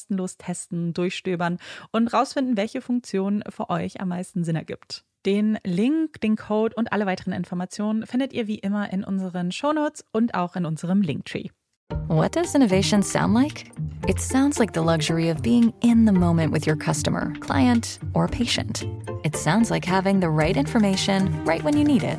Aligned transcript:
kostenlos 0.00 0.36
testen, 0.36 0.94
durchstöbern 0.94 1.58
und 1.92 2.12
rausfinden, 2.12 2.56
welche 2.56 2.80
Funktion 2.80 3.42
für 3.48 3.68
euch 3.70 4.00
am 4.00 4.08
meisten 4.08 4.44
Sinn 4.44 4.56
ergibt. 4.56 5.04
Den 5.26 5.58
Link, 5.64 6.20
den 6.22 6.36
Code 6.36 6.74
und 6.76 6.92
alle 6.92 7.04
weiteren 7.04 7.34
Informationen 7.34 8.06
findet 8.06 8.32
ihr 8.32 8.46
wie 8.46 8.58
immer 8.58 8.90
in 8.90 9.04
unseren 9.04 9.52
Shownotes 9.52 10.02
und 10.12 10.34
auch 10.34 10.56
in 10.56 10.64
unserem 10.64 11.02
Linktree. 11.02 11.48
What 12.08 12.34
does 12.34 12.54
innovation 12.54 13.02
sound 13.02 13.34
like? 13.34 13.66
It 14.08 14.18
sounds 14.18 14.58
like 14.58 14.72
the 14.72 14.80
luxury 14.80 15.30
of 15.30 15.42
being 15.42 15.74
in 15.82 16.06
the 16.06 16.12
moment 16.12 16.52
with 16.52 16.66
your 16.66 16.76
customer, 16.76 17.34
client, 17.40 17.98
or 18.14 18.26
patient. 18.26 18.86
It 19.22 19.36
sounds 19.36 19.70
like 19.70 19.84
having 19.84 20.20
the 20.20 20.30
right 20.30 20.56
information 20.56 21.44
right 21.44 21.62
when 21.62 21.76
you 21.76 21.84
need 21.84 22.02
it. 22.02 22.18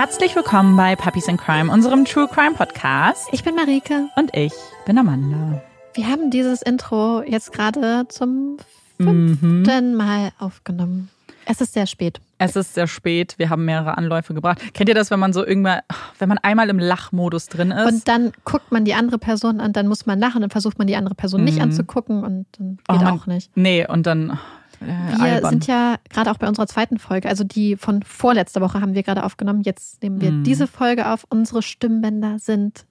Herzlich 0.00 0.34
willkommen 0.34 0.78
bei 0.78 0.96
Puppies 0.96 1.28
in 1.28 1.36
Crime, 1.36 1.70
unserem 1.70 2.06
True 2.06 2.26
Crime 2.26 2.54
Podcast. 2.54 3.28
Ich 3.32 3.44
bin 3.44 3.54
Marike. 3.54 4.08
Und 4.16 4.34
ich 4.34 4.54
bin 4.86 4.96
Amanda. 4.96 5.62
Wir 5.92 6.08
haben 6.08 6.30
dieses 6.30 6.62
Intro 6.62 7.22
jetzt 7.22 7.52
gerade 7.52 8.06
zum 8.08 8.56
fünften 8.96 9.90
mhm. 9.90 9.96
Mal 9.98 10.30
aufgenommen. 10.38 11.10
Es 11.44 11.60
ist 11.60 11.74
sehr 11.74 11.86
spät. 11.86 12.18
Es 12.38 12.56
ist 12.56 12.72
sehr 12.72 12.86
spät. 12.86 13.34
Wir 13.36 13.50
haben 13.50 13.66
mehrere 13.66 13.98
Anläufe 13.98 14.32
gebracht. 14.32 14.72
Kennt 14.72 14.88
ihr 14.88 14.94
das, 14.94 15.10
wenn 15.10 15.20
man 15.20 15.34
so 15.34 15.44
irgendwann, 15.44 15.80
wenn 16.18 16.30
man 16.30 16.38
einmal 16.38 16.70
im 16.70 16.78
Lachmodus 16.78 17.48
drin 17.48 17.70
ist? 17.70 17.92
Und 17.92 18.08
dann 18.08 18.32
guckt 18.46 18.72
man 18.72 18.86
die 18.86 18.94
andere 18.94 19.18
Person 19.18 19.60
an, 19.60 19.74
dann 19.74 19.86
muss 19.86 20.06
man 20.06 20.18
lachen, 20.18 20.40
dann 20.40 20.48
versucht 20.48 20.78
man 20.78 20.86
die 20.86 20.96
andere 20.96 21.14
Person 21.14 21.42
mhm. 21.42 21.44
nicht 21.44 21.60
anzugucken 21.60 22.24
und 22.24 22.46
dann 22.56 22.78
geht 22.78 22.86
oh, 22.88 23.04
man, 23.04 23.06
auch 23.06 23.26
nicht. 23.26 23.54
Nee, 23.54 23.86
und 23.86 24.06
dann 24.06 24.38
äh, 24.80 24.86
wir 24.86 25.20
albern. 25.20 25.50
sind 25.50 25.66
ja 25.66 25.96
gerade 26.08 26.30
auch 26.30 26.38
bei 26.38 26.48
unserer 26.48 26.66
zweiten 26.66 26.98
Folge, 26.98 27.28
also 27.28 27.44
die 27.44 27.76
von 27.76 28.02
vorletzter 28.02 28.60
Woche 28.60 28.80
haben 28.80 28.94
wir 28.94 29.02
gerade 29.02 29.24
aufgenommen. 29.24 29.62
Jetzt 29.62 30.02
nehmen 30.02 30.20
wir 30.20 30.32
mm. 30.32 30.44
diese 30.44 30.66
Folge 30.66 31.08
auf. 31.08 31.24
Unsere 31.28 31.62
Stimmbänder 31.62 32.38
sind 32.38 32.86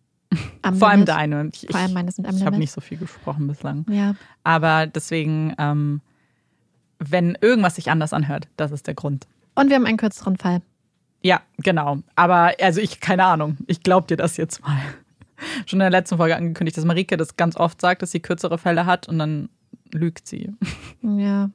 am 0.61 0.75
Vor 0.75 0.89
allem 0.89 1.05
deine. 1.05 1.49
Ich, 1.53 1.67
Vor 1.69 1.79
allem 1.79 1.93
meine 1.93 2.11
sind 2.11 2.27
am 2.27 2.35
Ich 2.35 2.45
habe 2.45 2.57
nicht 2.57 2.71
so 2.71 2.81
viel 2.81 2.97
gesprochen 2.97 3.47
bislang. 3.47 3.85
Ja. 3.89 4.15
Aber 4.43 4.85
deswegen, 4.85 5.55
ähm, 5.57 6.01
wenn 6.99 7.37
irgendwas 7.41 7.75
sich 7.75 7.89
anders 7.89 8.13
anhört, 8.13 8.47
das 8.57 8.71
ist 8.71 8.87
der 8.87 8.93
Grund. 8.93 9.27
Und 9.55 9.69
wir 9.69 9.75
haben 9.75 9.85
einen 9.85 9.97
kürzeren 9.97 10.37
Fall. 10.37 10.61
Ja, 11.21 11.41
genau. 11.57 11.99
Aber 12.15 12.53
also 12.61 12.79
ich, 12.79 12.99
keine 12.99 13.25
Ahnung. 13.25 13.57
Ich 13.67 13.83
glaube 13.83 14.07
dir 14.07 14.17
das 14.17 14.37
jetzt 14.37 14.61
mal. 14.61 14.77
schon 15.65 15.77
in 15.77 15.79
der 15.79 15.89
letzten 15.89 16.17
Folge 16.17 16.35
angekündigt, 16.35 16.77
dass 16.77 16.85
Marike 16.85 17.17
das 17.17 17.35
ganz 17.35 17.55
oft 17.55 17.81
sagt, 17.81 18.01
dass 18.01 18.11
sie 18.11 18.19
kürzere 18.19 18.57
Fälle 18.57 18.85
hat 18.85 19.07
und 19.07 19.19
dann 19.19 19.49
lügt 19.91 20.27
sie. 20.27 20.53
Ja. 21.01 21.49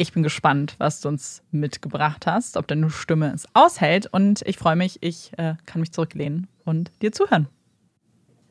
Ich 0.00 0.14
bin 0.14 0.22
gespannt, 0.22 0.76
was 0.78 1.02
du 1.02 1.08
uns 1.08 1.42
mitgebracht 1.50 2.24
hast, 2.24 2.56
ob 2.56 2.66
deine 2.66 2.88
Stimme 2.88 3.34
es 3.34 3.46
aushält. 3.52 4.06
Und 4.10 4.40
ich 4.46 4.56
freue 4.56 4.74
mich, 4.74 4.96
ich 5.02 5.32
äh, 5.36 5.56
kann 5.66 5.82
mich 5.82 5.92
zurücklehnen 5.92 6.46
und 6.64 6.90
dir 7.02 7.12
zuhören. 7.12 7.48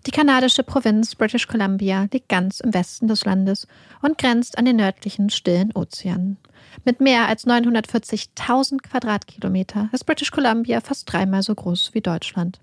Die 0.06 0.12
kanadische 0.12 0.62
Provinz 0.62 1.16
British 1.16 1.48
Columbia 1.48 2.08
liegt 2.14 2.30
ganz 2.30 2.60
im 2.60 2.72
Westen 2.76 3.08
des 3.08 3.26
Landes 3.26 3.66
und 4.04 4.20
grenzt 4.20 4.60
an 4.60 4.66
den 4.66 4.76
nördlichen 4.76 5.32
Stillen 5.32 5.72
Ozean. 5.74 6.38
Mit 6.86 7.02
mehr 7.02 7.28
als 7.28 7.48
940.000 7.48 8.84
Quadratkilometer 8.84 9.90
ist 9.92 10.06
British 10.06 10.30
Columbia 10.30 10.82
fast 10.82 11.12
dreimal 11.12 11.42
so 11.42 11.56
groß 11.56 11.96
wie 11.96 12.02
Deutschland. 12.02 12.60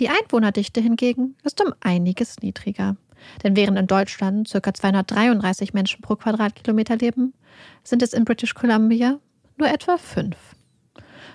Die 0.00 0.08
Einwohnerdichte 0.08 0.80
hingegen 0.80 1.36
ist 1.44 1.60
um 1.60 1.74
einiges 1.80 2.38
niedriger. 2.40 2.96
Denn 3.42 3.56
während 3.56 3.78
in 3.78 3.86
Deutschland 3.86 4.50
ca. 4.50 4.74
233 4.74 5.74
Menschen 5.74 6.02
pro 6.02 6.16
Quadratkilometer 6.16 6.96
leben, 6.96 7.34
sind 7.82 8.02
es 8.02 8.12
in 8.12 8.24
British 8.24 8.54
Columbia 8.54 9.18
nur 9.56 9.68
etwa 9.68 9.96
fünf. 9.98 10.36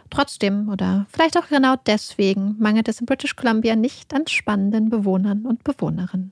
Trotzdem 0.09 0.69
oder 0.69 1.07
vielleicht 1.09 1.38
auch 1.38 1.47
genau 1.47 1.75
deswegen 1.88 2.56
mangelt 2.59 2.88
es 2.88 3.00
in 3.00 3.06
British 3.06 3.35
Columbia 3.35 3.75
nicht 3.75 4.13
an 4.13 4.27
spannenden 4.27 4.89
Bewohnern 4.89 5.45
und 5.45 5.63
Bewohnerinnen. 5.63 6.31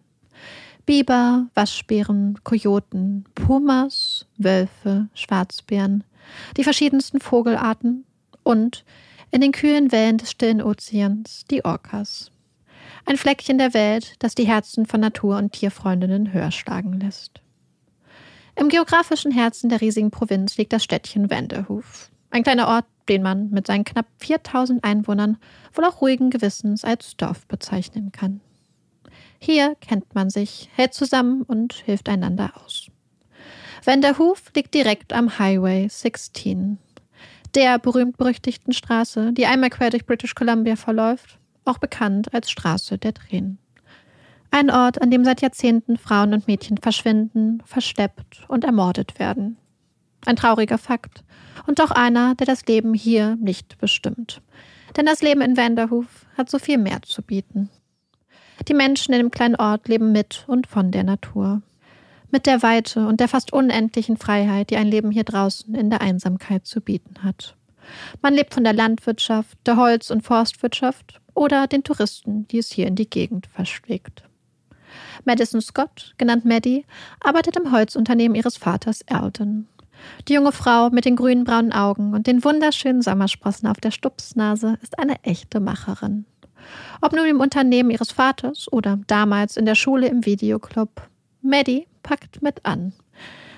Biber, 0.85 1.47
Waschbären, 1.53 2.39
Kojoten, 2.43 3.25
Pumas, 3.35 4.25
Wölfe, 4.37 5.07
Schwarzbären, 5.13 6.03
die 6.57 6.63
verschiedensten 6.63 7.19
Vogelarten 7.19 8.05
und 8.43 8.83
in 9.31 9.41
den 9.41 9.51
kühlen 9.51 9.91
Wellen 9.91 10.17
des 10.17 10.31
stillen 10.31 10.61
Ozeans 10.61 11.45
die 11.49 11.63
Orcas. 11.63 12.30
Ein 13.05 13.17
Fleckchen 13.17 13.57
der 13.57 13.73
Welt, 13.73 14.15
das 14.19 14.35
die 14.35 14.47
Herzen 14.47 14.85
von 14.85 15.01
Natur- 15.01 15.37
und 15.37 15.53
Tierfreundinnen 15.53 16.33
höher 16.33 16.51
schlagen 16.51 16.99
lässt. 16.99 17.41
Im 18.55 18.69
geografischen 18.69 19.31
Herzen 19.31 19.69
der 19.69 19.81
riesigen 19.81 20.11
Provinz 20.11 20.57
liegt 20.57 20.73
das 20.73 20.83
Städtchen 20.83 21.29
Vanderhoof. 21.29 22.11
Ein 22.29 22.43
kleiner 22.43 22.67
Ort, 22.67 22.85
den 23.09 23.23
man 23.23 23.49
mit 23.49 23.67
seinen 23.67 23.83
knapp 23.83 24.05
4000 24.17 24.83
Einwohnern 24.83 25.37
wohl 25.73 25.85
auch 25.85 26.01
ruhigen 26.01 26.29
Gewissens 26.29 26.83
als 26.83 27.17
Dorf 27.17 27.45
bezeichnen 27.47 28.11
kann. 28.11 28.41
Hier 29.39 29.75
kennt 29.81 30.13
man 30.13 30.29
sich, 30.29 30.69
hält 30.75 30.93
zusammen 30.93 31.41
und 31.41 31.73
hilft 31.73 32.07
einander 32.07 32.51
aus. 32.63 32.87
Vanderhoof 33.83 34.51
liegt 34.55 34.73
direkt 34.73 35.11
am 35.11 35.39
Highway 35.39 35.87
16, 35.89 36.77
der 37.55 37.79
berühmt-berüchtigten 37.79 38.73
Straße, 38.73 39.33
die 39.33 39.47
einmal 39.47 39.71
quer 39.71 39.89
durch 39.89 40.05
British 40.05 40.35
Columbia 40.35 40.75
verläuft, 40.75 41.39
auch 41.65 41.77
bekannt 41.77 42.33
als 42.33 42.49
Straße 42.49 42.97
der 42.97 43.13
Tränen. 43.13 43.57
Ein 44.51 44.69
Ort, 44.69 45.01
an 45.01 45.11
dem 45.11 45.23
seit 45.23 45.41
Jahrzehnten 45.41 45.97
Frauen 45.97 46.33
und 46.33 46.47
Mädchen 46.47 46.77
verschwinden, 46.77 47.63
verschleppt 47.65 48.43
und 48.49 48.65
ermordet 48.65 49.17
werden. 49.17 49.57
Ein 50.25 50.35
trauriger 50.35 50.77
Fakt 50.77 51.23
und 51.67 51.81
auch 51.81 51.91
einer, 51.91 52.35
der 52.35 52.45
das 52.45 52.65
Leben 52.65 52.93
hier 52.93 53.37
nicht 53.37 53.77
bestimmt. 53.77 54.41
Denn 54.97 55.05
das 55.05 55.21
Leben 55.21 55.41
in 55.41 55.55
Vanderhoof 55.55 56.25
hat 56.37 56.49
so 56.49 56.59
viel 56.59 56.77
mehr 56.77 57.01
zu 57.01 57.21
bieten. 57.21 57.69
Die 58.67 58.73
Menschen 58.73 59.13
in 59.13 59.19
dem 59.19 59.31
kleinen 59.31 59.55
Ort 59.55 59.87
leben 59.87 60.11
mit 60.11 60.43
und 60.47 60.67
von 60.67 60.91
der 60.91 61.03
Natur. 61.03 61.61
Mit 62.29 62.45
der 62.45 62.61
Weite 62.61 63.07
und 63.07 63.19
der 63.19 63.27
fast 63.27 63.51
unendlichen 63.53 64.17
Freiheit, 64.17 64.69
die 64.69 64.77
ein 64.77 64.87
Leben 64.87 65.11
hier 65.11 65.23
draußen 65.23 65.73
in 65.75 65.89
der 65.89 66.01
Einsamkeit 66.01 66.65
zu 66.65 66.81
bieten 66.81 67.23
hat. 67.23 67.55
Man 68.21 68.33
lebt 68.33 68.53
von 68.53 68.63
der 68.63 68.73
Landwirtschaft, 68.73 69.57
der 69.65 69.77
Holz- 69.77 70.11
und 70.11 70.21
Forstwirtschaft 70.21 71.19
oder 71.33 71.67
den 71.67 71.83
Touristen, 71.83 72.47
die 72.47 72.59
es 72.59 72.71
hier 72.71 72.87
in 72.87 72.95
die 72.95 73.09
Gegend 73.09 73.47
verschlägt. 73.47 74.23
Madison 75.25 75.61
Scott, 75.61 76.13
genannt 76.17 76.45
Maddie, 76.45 76.85
arbeitet 77.21 77.55
im 77.55 77.71
Holzunternehmen 77.71 78.35
ihres 78.35 78.57
Vaters 78.57 79.01
Alden. 79.07 79.67
Die 80.27 80.33
junge 80.33 80.51
Frau 80.51 80.89
mit 80.89 81.05
den 81.05 81.15
grünen 81.15 81.43
braunen 81.43 81.73
Augen 81.73 82.13
und 82.13 82.27
den 82.27 82.43
wunderschönen 82.43 83.01
Sommersprossen 83.01 83.67
auf 83.67 83.79
der 83.79 83.91
Stupsnase 83.91 84.77
ist 84.81 84.97
eine 84.99 85.23
echte 85.23 85.59
Macherin. 85.59 86.25
Ob 87.01 87.13
nun 87.13 87.25
im 87.25 87.39
Unternehmen 87.39 87.91
ihres 87.91 88.11
Vaters 88.11 88.71
oder 88.71 88.99
damals 89.07 89.57
in 89.57 89.65
der 89.65 89.75
Schule 89.75 90.07
im 90.07 90.25
Videoclub. 90.25 91.09
Maddie 91.41 91.87
packt 92.03 92.41
mit 92.41 92.65
an. 92.65 92.93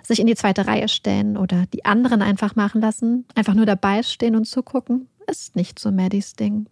Sich 0.06 0.20
in 0.20 0.28
die 0.28 0.36
zweite 0.36 0.68
Reihe 0.68 0.90
stellen 0.90 1.38
oder 1.38 1.66
die 1.74 1.86
anderen 1.86 2.22
einfach 2.22 2.56
machen 2.56 2.82
lassen, 2.82 3.26
einfach 3.36 3.54
nur 3.54 3.66
dabei 3.66 4.04
stehen 4.04 4.36
und 4.36 4.46
zugucken, 4.46 5.08
ist 5.28 5.56
nicht 5.56 5.80
so 5.80 5.92
Maddies 5.92 6.34
Ding. 6.34 6.68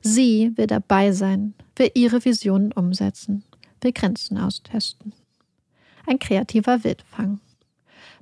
Sie 0.00 0.52
will 0.56 0.68
dabei 0.68 1.12
sein, 1.12 1.54
will 1.76 1.90
ihre 1.94 2.24
Visionen 2.24 2.72
umsetzen, 2.72 3.42
will 3.80 3.92
Grenzen 3.92 4.38
austesten. 4.38 5.12
Ein 6.06 6.18
kreativer 6.18 6.84
Wildfang. 6.84 7.40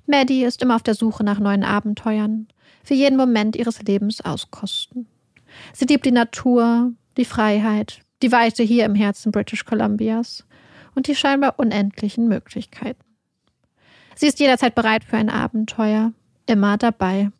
Maddie 0.06 0.44
ist 0.44 0.62
immer 0.62 0.76
auf 0.76 0.82
der 0.82 0.94
Suche 0.94 1.24
nach 1.24 1.38
neuen 1.38 1.64
Abenteuern, 1.64 2.48
für 2.82 2.94
jeden 2.94 3.16
Moment 3.16 3.56
ihres 3.56 3.82
Lebens 3.82 4.20
auskosten. 4.20 5.06
Sie 5.72 5.84
liebt 5.84 6.06
die 6.06 6.12
Natur, 6.12 6.92
die 7.16 7.24
Freiheit, 7.24 8.00
die 8.22 8.32
Weite 8.32 8.62
hier 8.62 8.84
im 8.84 8.94
Herzen 8.94 9.32
British 9.32 9.64
Columbias 9.64 10.44
und 10.94 11.08
die 11.08 11.14
scheinbar 11.14 11.58
unendlichen 11.58 12.28
Möglichkeiten. 12.28 13.05
Sie 14.16 14.26
ist 14.26 14.40
jederzeit 14.40 14.74
bereit 14.74 15.04
für 15.04 15.18
ein 15.18 15.28
Abenteuer, 15.28 16.12
immer 16.46 16.78
dabei. 16.78 17.30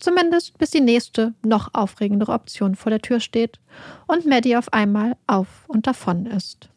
Zumindest 0.00 0.58
bis 0.58 0.70
die 0.70 0.80
nächste, 0.80 1.32
noch 1.44 1.70
aufregendere 1.72 2.32
Option 2.32 2.74
vor 2.74 2.90
der 2.90 3.00
Tür 3.00 3.20
steht 3.20 3.60
und 4.06 4.26
Maddie 4.26 4.56
auf 4.56 4.72
einmal 4.72 5.16
auf 5.28 5.64
und 5.68 5.86
davon 5.86 6.26
ist. 6.26 6.68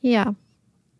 Ja, 0.00 0.34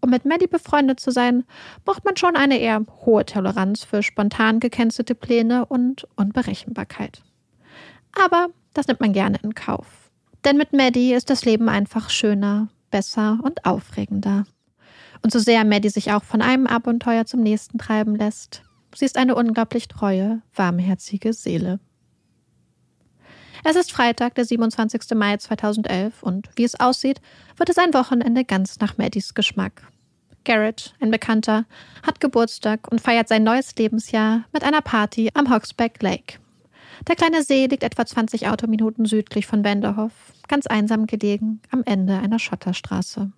um 0.00 0.10
mit 0.10 0.24
Maddie 0.24 0.46
befreundet 0.46 1.00
zu 1.00 1.10
sein, 1.10 1.44
braucht 1.84 2.04
man 2.04 2.16
schon 2.16 2.36
eine 2.36 2.58
eher 2.58 2.84
hohe 3.04 3.26
Toleranz 3.26 3.84
für 3.84 4.02
spontan 4.02 4.60
gekennzelte 4.60 5.14
Pläne 5.14 5.66
und 5.66 6.06
Unberechenbarkeit. 6.14 7.22
Aber 8.12 8.48
das 8.72 8.86
nimmt 8.86 9.00
man 9.00 9.12
gerne 9.12 9.38
in 9.42 9.54
Kauf. 9.54 10.10
Denn 10.44 10.56
mit 10.56 10.72
Maddie 10.72 11.14
ist 11.14 11.28
das 11.30 11.44
Leben 11.44 11.68
einfach 11.68 12.10
schöner, 12.10 12.68
besser 12.90 13.38
und 13.42 13.64
aufregender. 13.64 14.44
Und 15.24 15.32
so 15.32 15.38
sehr 15.38 15.64
Maddie 15.64 15.88
sich 15.88 16.12
auch 16.12 16.22
von 16.22 16.42
einem 16.42 16.66
Abenteuer 16.66 17.24
zum 17.24 17.40
nächsten 17.40 17.78
treiben 17.78 18.14
lässt, 18.14 18.62
sie 18.94 19.06
ist 19.06 19.16
eine 19.16 19.34
unglaublich 19.34 19.88
treue, 19.88 20.42
warmherzige 20.54 21.32
Seele. 21.32 21.80
Es 23.64 23.74
ist 23.74 23.90
Freitag, 23.90 24.34
der 24.34 24.44
27. 24.44 25.00
Mai 25.16 25.38
2011 25.38 26.22
und 26.22 26.50
wie 26.56 26.64
es 26.64 26.78
aussieht, 26.78 27.22
wird 27.56 27.70
es 27.70 27.78
ein 27.78 27.94
Wochenende 27.94 28.44
ganz 28.44 28.78
nach 28.80 28.98
Maddies 28.98 29.32
Geschmack. 29.32 29.88
Garrett, 30.44 30.94
ein 31.00 31.10
Bekannter, 31.10 31.64
hat 32.02 32.20
Geburtstag 32.20 32.92
und 32.92 33.00
feiert 33.00 33.28
sein 33.28 33.44
neues 33.44 33.74
Lebensjahr 33.76 34.44
mit 34.52 34.62
einer 34.62 34.82
Party 34.82 35.30
am 35.32 35.50
Hogsback 35.50 36.02
Lake. 36.02 36.38
Der 37.08 37.16
kleine 37.16 37.42
See 37.42 37.66
liegt 37.66 37.82
etwa 37.82 38.04
20 38.04 38.48
Autominuten 38.48 39.06
südlich 39.06 39.46
von 39.46 39.64
Wenderhoff, 39.64 40.12
ganz 40.48 40.66
einsam 40.66 41.06
gelegen, 41.06 41.62
am 41.70 41.82
Ende 41.86 42.18
einer 42.18 42.38
Schotterstraße. 42.38 43.32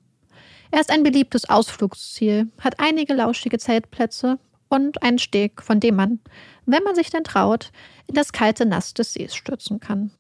Er 0.77 0.83
ist 0.83 0.91
ein 0.91 1.05
beliebtes 1.05 1.49
Ausflugsziel, 1.49 2.53
hat 2.61 2.81
einige 2.81 3.15
lauschige 3.15 3.57
Zeltplätze 3.57 4.39
und 4.69 5.03
einen 5.03 5.19
Steg, 5.19 5.63
von 5.63 5.81
dem 5.81 5.97
man, 5.97 6.21
wenn 6.67 6.83
man 6.83 6.95
sich 6.95 7.09
denn 7.09 7.25
traut, 7.25 7.73
in 8.07 8.15
das 8.15 8.31
kalte 8.31 8.67
Nass 8.67 8.93
des 8.93 9.15
Sees 9.15 9.35
stürzen 9.35 9.81
kann. 9.81 10.11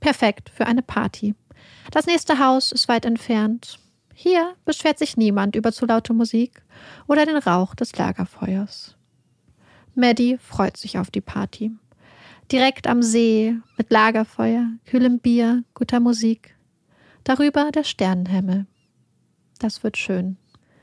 Perfekt 0.00 0.48
für 0.48 0.66
eine 0.66 0.80
Party. 0.80 1.34
Das 1.90 2.06
nächste 2.06 2.38
Haus 2.38 2.72
ist 2.72 2.88
weit 2.88 3.04
entfernt. 3.04 3.78
Hier 4.14 4.54
beschwert 4.64 4.98
sich 4.98 5.18
niemand 5.18 5.56
über 5.56 5.72
zu 5.72 5.84
laute 5.84 6.14
Musik 6.14 6.62
oder 7.06 7.26
den 7.26 7.36
Rauch 7.36 7.74
des 7.74 7.94
Lagerfeuers. 7.98 8.96
Maddie 9.94 10.38
freut 10.38 10.78
sich 10.78 10.96
auf 10.96 11.10
die 11.10 11.20
Party. 11.20 11.70
Direkt 12.50 12.86
am 12.86 13.02
See, 13.02 13.54
mit 13.76 13.92
Lagerfeuer, 13.92 14.70
kühlem 14.86 15.18
Bier, 15.18 15.64
guter 15.74 16.00
Musik. 16.00 16.56
Darüber 17.24 17.70
der 17.72 17.84
Sternenhimmel. 17.84 18.64
Das 19.58 19.82
wird 19.82 19.96
schön. 19.96 20.36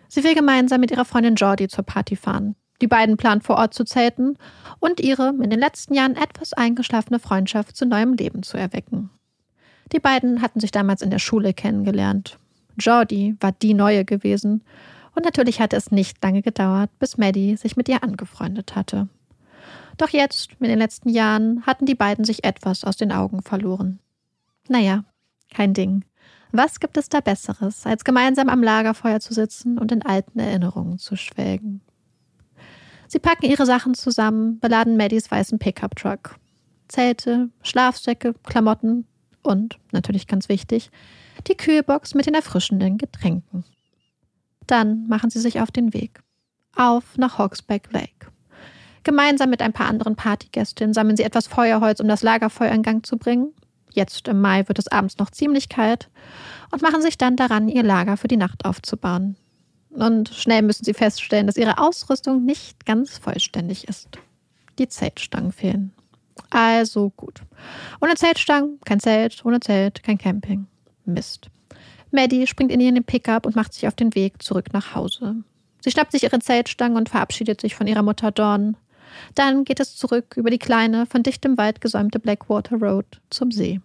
Sie 0.08 0.24
will 0.24 0.36
gemeinsam 0.36 0.82
mit 0.82 0.92
ihrer 0.92 1.06
Freundin 1.06 1.36
Jordi 1.36 1.68
zur 1.68 1.84
Party 1.84 2.16
fahren. 2.16 2.56
Die 2.82 2.88
beiden 2.88 3.18
planen 3.18 3.42
vor 3.42 3.58
Ort 3.58 3.74
zu 3.74 3.84
zelten 3.84 4.38
und 4.80 5.00
ihre 5.00 5.30
in 5.30 5.50
den 5.50 5.60
letzten 5.60 5.94
Jahren 5.94 6.16
etwas 6.16 6.54
eingeschlafene 6.54 7.20
Freundschaft 7.20 7.76
zu 7.76 7.86
neuem 7.86 8.14
Leben 8.14 8.44
zu 8.44 8.58
erwecken. 8.58 9.10
Die 9.92 10.00
beiden 10.00 10.42
hatten 10.42 10.60
sich 10.60 10.72
damals 10.72 11.02
in 11.02 11.10
der 11.10 11.20
Schule 11.20 11.54
kennengelernt. 11.54 12.38
Jordi 12.78 13.36
war 13.40 13.52
die 13.52 13.74
Neue 13.74 14.06
gewesen 14.06 14.64
und 15.16 15.24
natürlich 15.24 15.62
hatte 15.62 15.76
es 15.76 15.92
nicht 15.92 16.22
lange 16.24 16.42
gedauert, 16.42 16.90
bis 17.00 17.18
Maddie 17.18 17.56
sich 17.56 17.78
mit 17.78 17.88
ihr 17.88 18.04
angefreundet 18.04 18.76
hatte. 18.76 19.08
Doch 19.98 20.10
jetzt, 20.10 20.50
in 20.60 20.68
den 20.68 20.80
letzten 20.80 21.10
Jahren, 21.10 21.66
hatten 21.66 21.86
die 21.86 21.96
beiden 21.96 22.26
sich 22.26 22.44
etwas 22.44 22.84
aus 22.84 22.98
den 22.98 23.12
Augen 23.12 23.44
verloren. 23.44 24.00
Naja, 24.68 25.04
kein 25.54 25.74
Ding. 25.74 26.04
Was 26.56 26.80
gibt 26.80 26.98
es 26.98 27.10
da 27.10 27.20
Besseres, 27.20 27.88
als 27.88 28.04
gemeinsam 28.04 28.48
am 28.48 28.62
Lagerfeuer 28.62 29.20
zu 29.20 29.34
sitzen 29.34 29.80
und 29.80 29.92
in 29.92 30.04
alten 30.04 30.38
Erinnerungen 30.38 31.00
zu 31.00 31.16
schwelgen? 31.16 31.82
Sie 33.08 33.18
packen 33.18 33.48
ihre 33.48 33.66
Sachen 33.66 33.96
zusammen, 33.96 34.60
beladen 34.60 34.96
Maddies 34.96 35.32
weißen 35.32 35.58
Pickup-Truck. 35.58 36.36
Zelte, 36.88 37.50
Schlafsäcke, 37.64 38.36
Klamotten 38.44 39.08
und, 39.42 39.80
natürlich 39.92 40.28
ganz 40.28 40.48
wichtig, 40.48 40.92
die 41.48 41.58
Kühlbox 41.58 42.14
mit 42.14 42.28
den 42.28 42.36
erfrischenden 42.36 43.00
Getränken. 43.00 43.66
Dann 44.68 45.08
machen 45.08 45.32
sie 45.32 45.40
sich 45.40 45.60
auf 45.60 45.72
den 45.72 45.92
Weg. 45.92 46.22
Auf 46.76 47.18
nach 47.18 47.40
Hawksback 47.40 47.92
Lake. 47.92 48.28
Gemeinsam 49.02 49.50
mit 49.50 49.64
ein 49.64 49.74
paar 49.74 49.88
anderen 49.88 50.16
Partygästinnen 50.16 50.94
sammeln 50.94 51.18
sie 51.18 51.24
etwas 51.24 51.48
Feuerholz, 51.48 52.00
um 52.00 52.08
das 52.08 52.22
Lagerfeuer 52.22 52.72
in 52.72 52.84
Gang 52.84 53.04
zu 53.04 53.18
bringen. 53.18 53.54
Jetzt 53.94 54.28
im 54.28 54.42
Mai 54.42 54.68
wird 54.68 54.80
es 54.80 54.88
abends 54.88 55.18
noch 55.18 55.30
ziemlich 55.30 55.70
kalt 55.70 56.10
und 56.72 56.82
machen 56.82 57.02
sich 57.02 57.18
dann 57.18 57.36
daran, 57.36 57.70
ihr 57.70 57.84
Lager 57.84 58.18
für 58.18 58.28
die 58.28 58.38
Nacht 58.38 58.66
aufzubauen. 58.66 59.36
Und 59.92 60.30
schnell 60.30 60.64
müssen 60.64 60.84
sie 60.84 60.94
feststellen, 60.94 61.46
dass 61.46 61.58
ihre 61.58 61.78
Ausrüstung 61.78 62.44
nicht 62.44 62.86
ganz 62.86 63.18
vollständig 63.20 63.88
ist. 63.88 64.18
Die 64.80 64.90
Zeltstangen 64.90 65.52
fehlen. 65.52 65.92
Also 66.50 67.12
gut. 67.12 67.42
Ohne 68.02 68.16
Zeltstangen, 68.16 68.80
kein 68.86 69.00
Zelt, 69.00 69.46
ohne 69.46 69.60
Zelt, 69.60 70.02
kein 70.02 70.18
Camping. 70.18 70.66
Mist. 71.06 71.50
Maddie 72.12 72.48
springt 72.48 72.72
in 72.72 72.80
ihren 72.80 73.04
Pickup 73.04 73.46
und 73.46 73.56
macht 73.56 73.74
sich 73.74 73.88
auf 73.88 73.96
den 73.96 74.16
Weg 74.16 74.42
zurück 74.42 74.74
nach 74.74 74.96
Hause. 74.96 75.36
Sie 75.82 75.92
schnappt 75.92 76.12
sich 76.12 76.24
ihre 76.24 76.40
Zeltstangen 76.40 76.98
und 76.98 77.10
verabschiedet 77.10 77.62
sich 77.62 77.76
von 77.76 77.88
ihrer 77.88 78.04
Mutter 78.04 78.32
Dawn. 78.32 78.78
Dann 79.36 79.64
geht 79.64 79.80
es 79.80 79.96
zurück 79.96 80.36
über 80.36 80.50
die 80.50 80.60
kleine, 80.60 81.06
von 81.06 81.24
dichtem 81.24 81.58
Wald 81.58 81.82
gesäumte 81.82 82.20
Blackwater 82.20 82.78
Road 82.78 83.22
zum 83.30 83.52
See. 83.52 83.82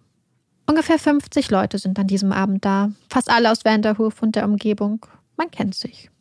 Ungefähr 0.67 0.99
50 0.99 1.49
Leute 1.49 1.79
sind 1.79 1.97
an 1.97 2.07
diesem 2.07 2.31
Abend 2.31 2.63
da, 2.63 2.91
fast 3.09 3.29
alle 3.29 3.51
aus 3.51 3.65
Vanderhoof 3.65 4.21
und 4.21 4.35
der 4.35 4.45
Umgebung. 4.45 5.05
Man 5.35 5.49
kennt 5.49 5.73
sich. 5.73 6.11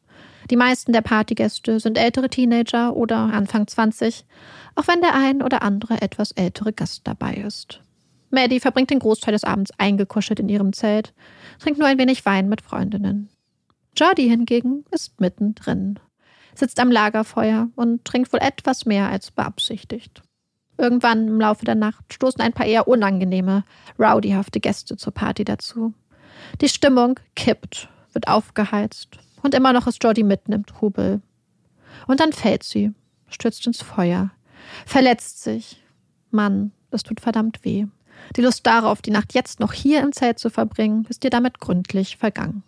Die 0.51 0.57
meisten 0.57 0.93
der 0.93 1.03
Partygäste 1.03 1.81
sind 1.81 1.99
ältere 1.99 2.31
Teenager 2.31 2.97
oder 2.97 3.17
Anfang 3.19 3.67
20, 3.67 4.25
auch 4.75 4.89
wenn 4.89 5.03
der 5.03 5.15
ein 5.15 5.43
oder 5.43 5.63
andere 5.63 6.01
etwas 6.01 6.31
ältere 6.33 6.73
Gast 6.73 7.03
dabei 7.05 7.35
ist. 7.35 7.83
Maddie 8.31 8.61
verbringt 8.61 8.91
den 8.91 8.99
Großteil 8.99 9.33
des 9.33 9.45
Abends 9.45 9.73
eingekuschelt 9.79 10.41
in 10.41 10.49
ihrem 10.49 10.73
Zelt, 10.73 11.13
trinkt 11.59 11.79
nur 11.79 11.89
ein 11.89 11.99
wenig 11.99 12.25
Wein 12.25 12.49
mit 12.49 12.63
Freundinnen. 12.63 13.29
Jordi 13.97 14.29
hingegen 14.29 14.85
ist 14.91 15.21
mittendrin, 15.21 15.99
sitzt 16.59 16.81
am 16.81 16.91
Lagerfeuer 16.91 17.69
und 17.77 18.05
trinkt 18.05 18.33
wohl 18.33 18.41
etwas 18.41 18.87
mehr 18.87 19.09
als 19.09 19.31
beabsichtigt. 19.31 20.23
Irgendwann 20.77 21.27
im 21.27 21.41
Laufe 21.41 21.65
der 21.65 21.75
Nacht 21.75 22.13
stoßen 22.13 22.41
ein 22.41 22.53
paar 22.53 22.67
eher 22.67 22.87
unangenehme, 22.87 23.65
rowdyhafte 23.99 24.61
Gäste 24.61 24.97
zur 24.97 25.13
Party 25.13 25.45
dazu. 25.45 25.93
Die 26.61 26.69
Stimmung 26.69 27.19
kippt, 27.35 27.89
wird 28.13 28.29
aufgeheizt 28.29 29.19
und 29.43 29.55
immer 29.55 29.73
noch 29.73 29.87
ist 29.87 30.03
Jordi 30.03 30.23
mitten 30.23 30.53
im 30.53 30.67
Trubel. 30.67 31.21
Und 32.07 32.21
dann 32.21 32.33
fällt 32.33 32.63
sie, 32.63 32.93
stürzt 33.29 33.67
ins 33.67 33.83
Feuer, 33.83 34.31
verletzt 34.87 35.43
sich. 35.43 35.83
Mann, 36.31 36.73
das 36.91 37.03
tut 37.03 37.21
verdammt 37.21 37.65
weh. 37.65 37.87
Die 38.37 38.43
Lust 38.43 38.67
darauf, 38.67 39.03
die 39.03 39.11
Nacht 39.11 39.35
jetzt 39.35 39.61
noch 39.61 39.73
hier 39.73 40.01
im 40.03 40.13
Zelt 40.13 40.39
zu 40.39 40.51
verbringen, 40.51 41.07
ist 41.09 41.25
ihr 41.25 41.31
damit 41.31 41.61
gründlich 41.61 42.17
vergangen. 42.17 42.63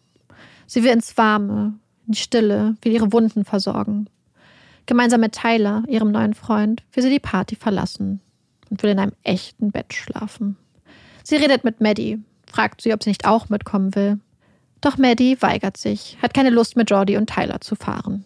Sie 0.67 0.85
will 0.85 0.93
ins 0.93 1.17
Warme, 1.17 1.75
die 2.13 2.19
Stille, 2.19 2.77
will 2.83 2.93
ihre 2.93 3.13
Wunden 3.13 3.45
versorgen. 3.45 4.09
Gemeinsam 4.87 5.21
mit 5.21 5.33
Tyler, 5.33 5.85
ihrem 5.89 6.11
neuen 6.11 6.35
Freund, 6.35 6.83
will 6.93 7.03
sie 7.03 7.11
die 7.11 7.21
Party 7.21 7.57
verlassen 7.57 8.21
und 8.71 8.83
will 8.83 8.91
in 8.91 8.99
einem 8.99 9.13
echten 9.23 9.71
Bett 9.71 9.93
schlafen. 9.95 10.57
Sie 11.23 11.37
redet 11.37 11.65
mit 11.65 11.81
Maddie, 11.81 12.19
fragt 12.47 12.81
sie, 12.81 12.93
ob 12.93 13.03
sie 13.03 13.11
nicht 13.11 13.27
auch 13.27 13.49
mitkommen 13.49 13.95
will. 13.95 14.19
Doch 14.81 14.97
Maddie 14.97 15.41
weigert 15.41 15.77
sich, 15.77 16.19
hat 16.23 16.35
keine 16.35 16.51
Lust 16.51 16.77
mit 16.77 16.91
Jordi 16.91 17.17
und 17.17 17.29
Tyler 17.29 17.61
zu 17.61 17.75
fahren. 17.77 18.25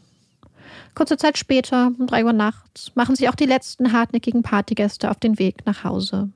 Kurze 0.94 1.16
Zeit 1.16 1.36
später, 1.36 1.90
um 1.98 2.06
drei 2.06 2.24
Uhr 2.24 2.32
nachts, 2.32 2.92
machen 2.94 3.16
sich 3.16 3.28
auch 3.28 3.34
die 3.34 3.46
letzten 3.46 3.92
hartnäckigen 3.92 4.42
Partygäste 4.42 5.10
auf 5.10 5.18
den 5.18 5.38
Weg 5.38 5.66
nach 5.66 5.82
Hause. 5.82 6.30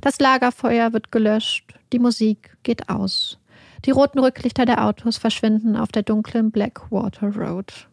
Das 0.00 0.18
Lagerfeuer 0.18 0.92
wird 0.92 1.12
gelöscht, 1.12 1.74
die 1.92 1.98
Musik 1.98 2.56
geht 2.62 2.88
aus. 2.88 3.38
Die 3.84 3.90
roten 3.90 4.20
Rücklichter 4.20 4.64
der 4.64 4.84
Autos 4.84 5.18
verschwinden 5.18 5.76
auf 5.76 5.90
der 5.90 6.04
dunklen 6.04 6.52
Blackwater 6.52 7.34
Road. 7.34 7.88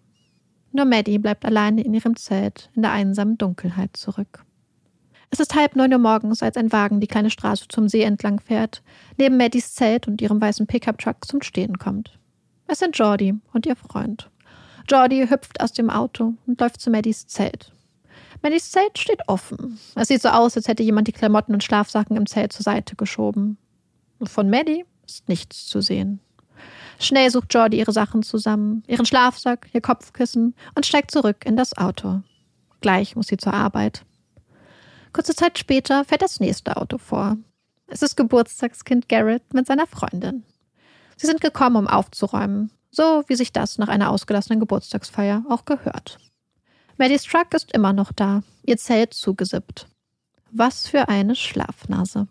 Nur 0.72 0.86
Maddie 0.86 1.18
bleibt 1.18 1.46
alleine 1.46 1.84
in 1.84 1.96
ihrem 1.96 2.16
Zelt 2.16 2.70
in 2.76 2.84
der 2.84 2.92
einsamen 2.92 3.40
Dunkelheit 3.40 3.98
zurück. 3.98 4.46
Es 5.32 5.40
ist 5.40 5.56
halb 5.56 5.76
neun 5.76 5.94
Uhr 5.94 6.00
morgens, 6.00 6.44
als 6.44 6.58
ein 6.58 6.72
Wagen 6.72 7.00
die 7.00 7.08
kleine 7.08 7.30
Straße 7.30 7.68
zum 7.70 7.88
See 7.88 8.04
entlang 8.04 8.40
fährt, 8.40 8.84
neben 9.18 9.38
Maddies 9.38 9.74
Zelt 9.74 10.08
und 10.08 10.22
ihrem 10.22 10.42
weißen 10.42 10.68
Pickup-Truck 10.68 11.26
zum 11.26 11.42
Stehen 11.42 11.78
kommt. 11.78 12.18
Es 12.68 12.80
sind 12.80 12.98
Jordi 12.98 13.36
und 13.54 13.66
ihr 13.66 13.76
Freund. 13.76 14.30
Jordi 14.88 15.28
hüpft 15.28 15.60
aus 15.62 15.72
dem 15.72 15.90
Auto 15.90 16.34
und 16.46 16.60
läuft 16.62 16.82
zu 16.82 16.92
Maddies 16.92 17.28
Zelt. 17.28 17.72
Maddies 18.42 18.72
Zelt 18.72 18.98
steht 18.98 19.22
offen. 19.28 19.80
Es 19.96 20.08
sieht 20.08 20.22
so 20.22 20.30
aus, 20.30 20.56
als 20.56 20.68
hätte 20.68 20.84
jemand 20.84 21.08
die 21.08 21.14
Klamotten 21.14 21.54
und 21.54 21.64
Schlafsacken 21.64 22.16
im 22.16 22.26
Zelt 22.26 22.54
zur 22.54 22.64
Seite 22.64 22.96
geschoben. 22.96 23.58
Von 24.24 24.50
Maddie 24.50 24.86
ist 25.10 25.30
nichts 25.30 25.66
zu 25.66 25.82
sehen. 25.82 26.20
Schnell 27.00 27.32
sucht 27.32 27.54
Jordi 27.54 27.80
ihre 27.80 27.94
Sachen 27.94 28.24
zusammen, 28.24 28.84
ihren 28.88 29.06
Schlafsack, 29.06 29.70
ihr 29.74 29.82
Kopfkissen 29.82 30.54
und 30.76 30.86
steigt 30.86 31.12
zurück 31.12 31.46
in 31.46 31.56
das 31.56 31.78
Auto. 31.78 32.22
Gleich 32.82 33.16
muss 33.16 33.28
sie 33.28 33.38
zur 33.38 33.54
Arbeit. 33.54 34.06
Kurze 35.14 35.34
Zeit 35.34 35.58
später 35.58 36.04
fährt 36.06 36.22
das 36.22 36.40
nächste 36.40 36.78
Auto 36.78 36.98
vor. 36.98 37.38
Es 37.88 38.02
ist 38.02 38.16
Geburtstagskind 38.16 39.10
Garrett 39.10 39.54
mit 39.54 39.66
seiner 39.66 39.88
Freundin. 39.88 40.44
Sie 41.18 41.28
sind 41.28 41.42
gekommen, 41.42 41.76
um 41.76 41.88
aufzuräumen, 41.88 42.72
so 42.92 43.24
wie 43.28 43.36
sich 43.36 43.52
das 43.52 43.78
nach 43.78 43.88
einer 43.88 44.12
ausgelassenen 44.12 44.60
Geburtstagsfeier 44.60 45.44
auch 45.50 45.66
gehört. 45.66 46.20
Maddies 46.98 47.24
Truck 47.24 47.54
ist 47.54 47.72
immer 47.72 47.94
noch 47.94 48.12
da, 48.12 48.44
ihr 48.64 48.78
Zelt 48.78 49.14
zugesippt. 49.14 49.88
Was 50.52 50.88
für 50.88 51.08
eine 51.08 51.36
Schlafnase. 51.36 52.28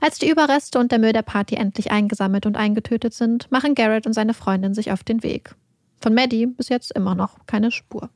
Als 0.00 0.18
die 0.18 0.30
Überreste 0.30 0.78
und 0.78 0.92
der 0.92 0.98
Müll 0.98 1.12
der 1.12 1.22
Party 1.22 1.54
endlich 1.54 1.90
eingesammelt 1.90 2.46
und 2.46 2.56
eingetötet 2.56 3.14
sind, 3.14 3.50
machen 3.50 3.74
Garrett 3.74 4.06
und 4.06 4.12
seine 4.12 4.34
Freundin 4.34 4.74
sich 4.74 4.92
auf 4.92 5.04
den 5.04 5.22
Weg. 5.22 5.54
Von 6.00 6.14
Maddie 6.14 6.46
bis 6.46 6.68
jetzt 6.68 6.92
immer 6.92 7.14
noch 7.14 7.46
keine 7.46 7.70
Spur. 7.70 8.10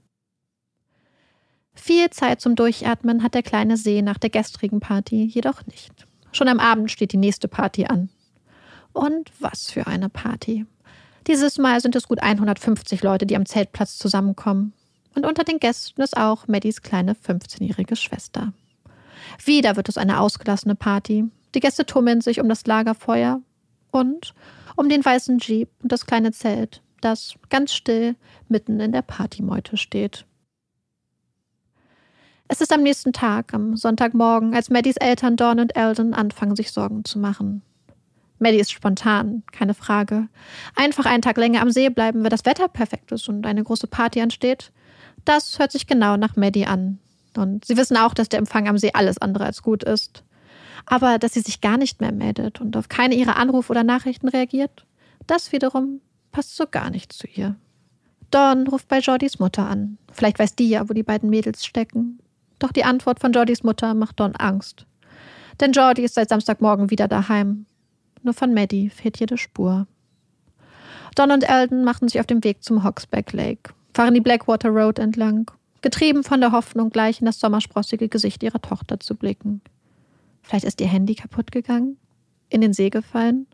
Viel 1.75 2.11
Zeit 2.11 2.41
zum 2.41 2.57
Durchatmen 2.57 3.23
hat 3.23 3.35
der 3.35 3.43
kleine 3.43 3.77
See 3.77 4.03
nach 4.03 4.19
der 4.19 4.31
gestrigen 4.31 4.81
Party 4.81 5.25
jedoch 5.25 5.65
nicht. 5.67 6.07
Schon 6.33 6.49
am 6.49 6.61
Abend 6.61 6.91
steht 6.91 7.13
die 7.13 7.17
nächste 7.17 7.49
Party 7.49 7.87
an. 7.87 8.11
Und 8.93 9.31
was 9.39 9.71
für 9.71 9.87
eine 9.87 10.09
Party. 10.09 10.67
Dieses 11.27 11.59
Mal 11.59 11.81
sind 11.81 11.97
es 11.97 12.09
gut 12.09 12.21
150 12.23 13.03
Leute, 13.03 13.27
die 13.27 13.37
am 13.37 13.47
Zeltplatz 13.47 13.99
zusammenkommen. 13.99 14.73
Und 15.15 15.27
unter 15.27 15.45
den 15.45 15.59
Gästen 15.59 16.03
ist 16.03 16.17
auch 16.17 16.49
Maddies 16.49 16.83
kleine 16.83 17.15
15-jährige 17.15 17.97
Schwester. 17.97 18.53
Wieder 19.45 19.77
wird 19.77 19.89
es 19.89 19.99
eine 19.99 20.21
ausgelassene 20.21 20.75
Party. 20.75 21.25
Die 21.55 21.61
Gäste 21.61 21.87
tummeln 21.87 22.21
sich 22.21 22.41
um 22.41 22.49
das 22.49 22.67
Lagerfeuer 22.67 23.43
und 23.91 24.35
um 24.77 24.89
den 24.89 25.05
weißen 25.05 25.39
Jeep 25.39 25.69
und 25.83 25.93
das 25.93 26.07
kleine 26.07 26.33
Zelt, 26.33 26.83
das 27.01 27.35
ganz 27.49 27.73
still 27.73 28.17
mitten 28.49 28.81
in 28.81 28.93
der 28.93 29.03
Partymeute 29.03 29.77
steht. 29.77 30.27
Es 32.49 32.61
ist 32.61 32.73
am 32.73 32.83
nächsten 32.83 33.13
Tag, 33.13 33.55
am 33.55 33.77
Sonntagmorgen, 33.77 34.55
als 34.55 34.71
Maddies 34.71 34.97
Eltern 34.97 35.37
Dawn 35.37 35.61
und 35.61 35.77
Eldon 35.77 36.15
anfangen, 36.15 36.57
sich 36.57 36.73
Sorgen 36.73 37.05
zu 37.05 37.19
machen. 37.19 37.63
Maddie 38.41 38.59
ist 38.59 38.73
spontan, 38.73 39.45
keine 39.53 39.75
Frage. 39.75 40.29
Einfach 40.75 41.07
einen 41.07 41.23
Tag 41.23 41.37
länger 41.37 41.61
am 41.61 41.71
See 41.71 41.91
bleiben, 41.91 42.25
wenn 42.25 42.31
das 42.31 42.47
Wetter 42.47 42.69
perfekt 42.69 43.13
ist 43.13 43.29
und 43.29 43.47
eine 43.47 43.63
große 43.63 43.87
Party 43.87 44.21
ansteht. 44.21 44.73
Das 45.25 45.59
hört 45.59 45.71
sich 45.73 45.87
genau 45.87 46.17
nach 46.17 46.37
Maddie 46.37 46.67
an. 46.67 46.99
Und 47.37 47.65
sie 47.65 47.77
wissen 47.77 47.97
auch, 47.97 48.15
dass 48.15 48.29
der 48.29 48.39
Empfang 48.39 48.67
am 48.67 48.79
See 48.79 48.91
alles 48.95 49.19
andere 49.19 49.45
als 49.45 49.63
gut 49.63 49.85
ist. 49.85 50.25
Aber 50.91 51.19
dass 51.19 51.35
sie 51.35 51.41
sich 51.41 51.61
gar 51.61 51.77
nicht 51.77 52.01
mehr 52.01 52.11
meldet 52.11 52.61
und 52.61 52.77
auf 52.77 52.89
keine 52.89 53.15
ihrer 53.15 53.37
Anrufe 53.37 53.71
oder 53.71 53.85
Nachrichten 53.85 54.29
reagiert, 54.29 54.85
das 55.29 55.53
wiederum 55.53 56.01
passt 56.33 56.57
so 56.57 56.67
gar 56.69 56.91
nicht 56.91 57.13
zu 57.13 57.29
ihr. 57.29 57.55
Dawn 58.33 58.67
ruft 58.67 58.89
bei 58.89 58.99
Jordys 58.99 59.39
Mutter 59.39 59.67
an. 59.67 59.99
Vielleicht 60.13 60.41
weiß 60.41 60.57
die 60.57 60.69
ja, 60.69 60.89
wo 60.89 60.93
die 60.93 61.05
beiden 61.05 61.31
Mädels 61.31 61.65
stecken. 61.65 62.19
Doch 62.59 62.73
die 62.73 62.85
Antwort 62.85 63.21
von 63.21 63.33
Jordys 63.33 63.63
Mutter 63.63 63.95
macht 63.95 64.19
Dawn 64.19 64.35
Angst. 64.35 64.85
Denn 65.61 65.73
Jordi 65.73 66.03
ist 66.03 66.15
seit 66.15 66.29
Samstagmorgen 66.29 66.91
wieder 66.91 67.07
daheim. 67.07 67.67
Nur 68.23 68.35
von 68.35 68.53
Maddie 68.53 68.91
fehlt 68.91 69.21
jede 69.21 69.39
Spur. 69.39 69.87
Don 71.15 71.31
und 71.31 71.49
Eldon 71.49 71.85
machen 71.85 72.09
sich 72.09 72.21
auf 72.21 72.27
den 72.27 72.43
Weg 72.45 72.65
zum 72.65 72.83
Hawksback 72.83 73.33
Lake 73.33 73.73
fahren 73.95 74.15
die 74.15 74.21
Blackwater 74.21 74.71
Road 74.71 74.99
entlang, 74.99 75.51
getrieben 75.83 76.25
von 76.25 76.41
der 76.41 76.53
Hoffnung, 76.53 76.91
gleich 76.91 77.21
in 77.21 77.27
das 77.27 77.41
sommersprossige 77.41 78.09
Gesicht 78.09 78.43
ihrer 78.43 78.61
Tochter 78.61 79.01
zu 79.01 79.15
blicken. 79.15 79.61
Vielleicht 80.51 80.65
ist 80.65 80.81
ihr 80.81 80.89
Handy 80.89 81.15
kaputt 81.15 81.53
gegangen, 81.53 81.97
in 82.49 82.61
den 82.61 82.73
See 82.73 82.91
gefallen. 82.91 83.47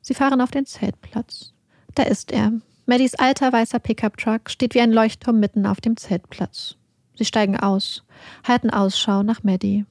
Sie 0.00 0.14
fahren 0.14 0.40
auf 0.40 0.52
den 0.52 0.64
Zeltplatz. 0.64 1.52
Da 1.96 2.04
ist 2.04 2.30
er. 2.30 2.52
Maddies 2.86 3.16
alter 3.16 3.52
weißer 3.52 3.80
Pickup-Truck 3.80 4.48
steht 4.48 4.76
wie 4.76 4.80
ein 4.80 4.92
Leuchtturm 4.92 5.40
mitten 5.40 5.66
auf 5.66 5.80
dem 5.80 5.96
Zeltplatz. 5.96 6.76
Sie 7.16 7.24
steigen 7.24 7.58
aus, 7.58 8.04
halten 8.46 8.70
Ausschau 8.70 9.24
nach 9.24 9.42
Maddie, 9.42 9.86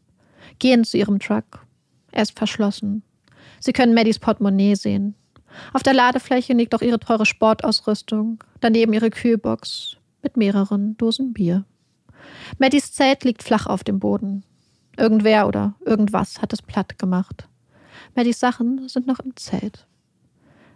gehen 0.59 0.85
zu 0.85 0.95
ihrem 0.95 1.19
Truck. 1.19 1.65
Er 2.13 2.21
ist 2.21 2.39
verschlossen. 2.39 3.03
Sie 3.59 3.73
können 3.73 3.93
Maddies 3.93 4.19
Portemonnaie 4.19 4.75
sehen. 4.75 5.15
Auf 5.73 5.83
der 5.83 5.93
Ladefläche 5.93 6.53
liegt 6.53 6.73
auch 6.73 6.81
ihre 6.81 7.01
teure 7.01 7.25
Sportausrüstung, 7.25 8.41
daneben 8.61 8.93
ihre 8.93 9.09
Kühlbox 9.09 9.97
mit 10.23 10.37
mehreren 10.37 10.95
Dosen 10.95 11.33
Bier. 11.33 11.65
Maddies 12.59 12.93
Zelt 12.93 13.25
liegt 13.25 13.43
flach 13.43 13.67
auf 13.67 13.83
dem 13.83 13.99
Boden. 13.99 14.45
Irgendwer 14.99 15.47
oder 15.47 15.75
irgendwas 15.85 16.41
hat 16.41 16.51
es 16.51 16.61
platt 16.61 16.99
gemacht. 16.99 17.47
Maddies 18.15 18.39
Sachen 18.39 18.89
sind 18.89 19.07
noch 19.07 19.19
im 19.19 19.35
Zelt. 19.37 19.87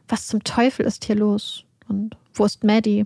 Was 0.07 0.27
zum 0.27 0.43
Teufel 0.45 0.85
ist 0.85 1.03
hier 1.03 1.17
los? 1.17 1.65
Und 1.89 2.15
wo 2.33 2.45
ist 2.45 2.63
Maddie? 2.63 3.05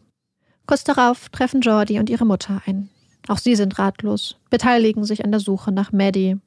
Kurz 0.67 0.83
darauf 0.83 1.29
treffen 1.29 1.61
Jordi 1.61 1.97
und 1.97 2.11
ihre 2.11 2.25
Mutter 2.25 2.61
ein. 2.67 2.89
Auch 3.27 3.39
sie 3.39 3.55
sind 3.55 3.79
ratlos, 3.79 4.37
beteiligen 4.51 5.05
sich 5.05 5.23
an 5.25 5.31
der 5.31 5.39
Suche 5.39 5.71
nach 5.71 5.91
Maddie. 5.91 6.37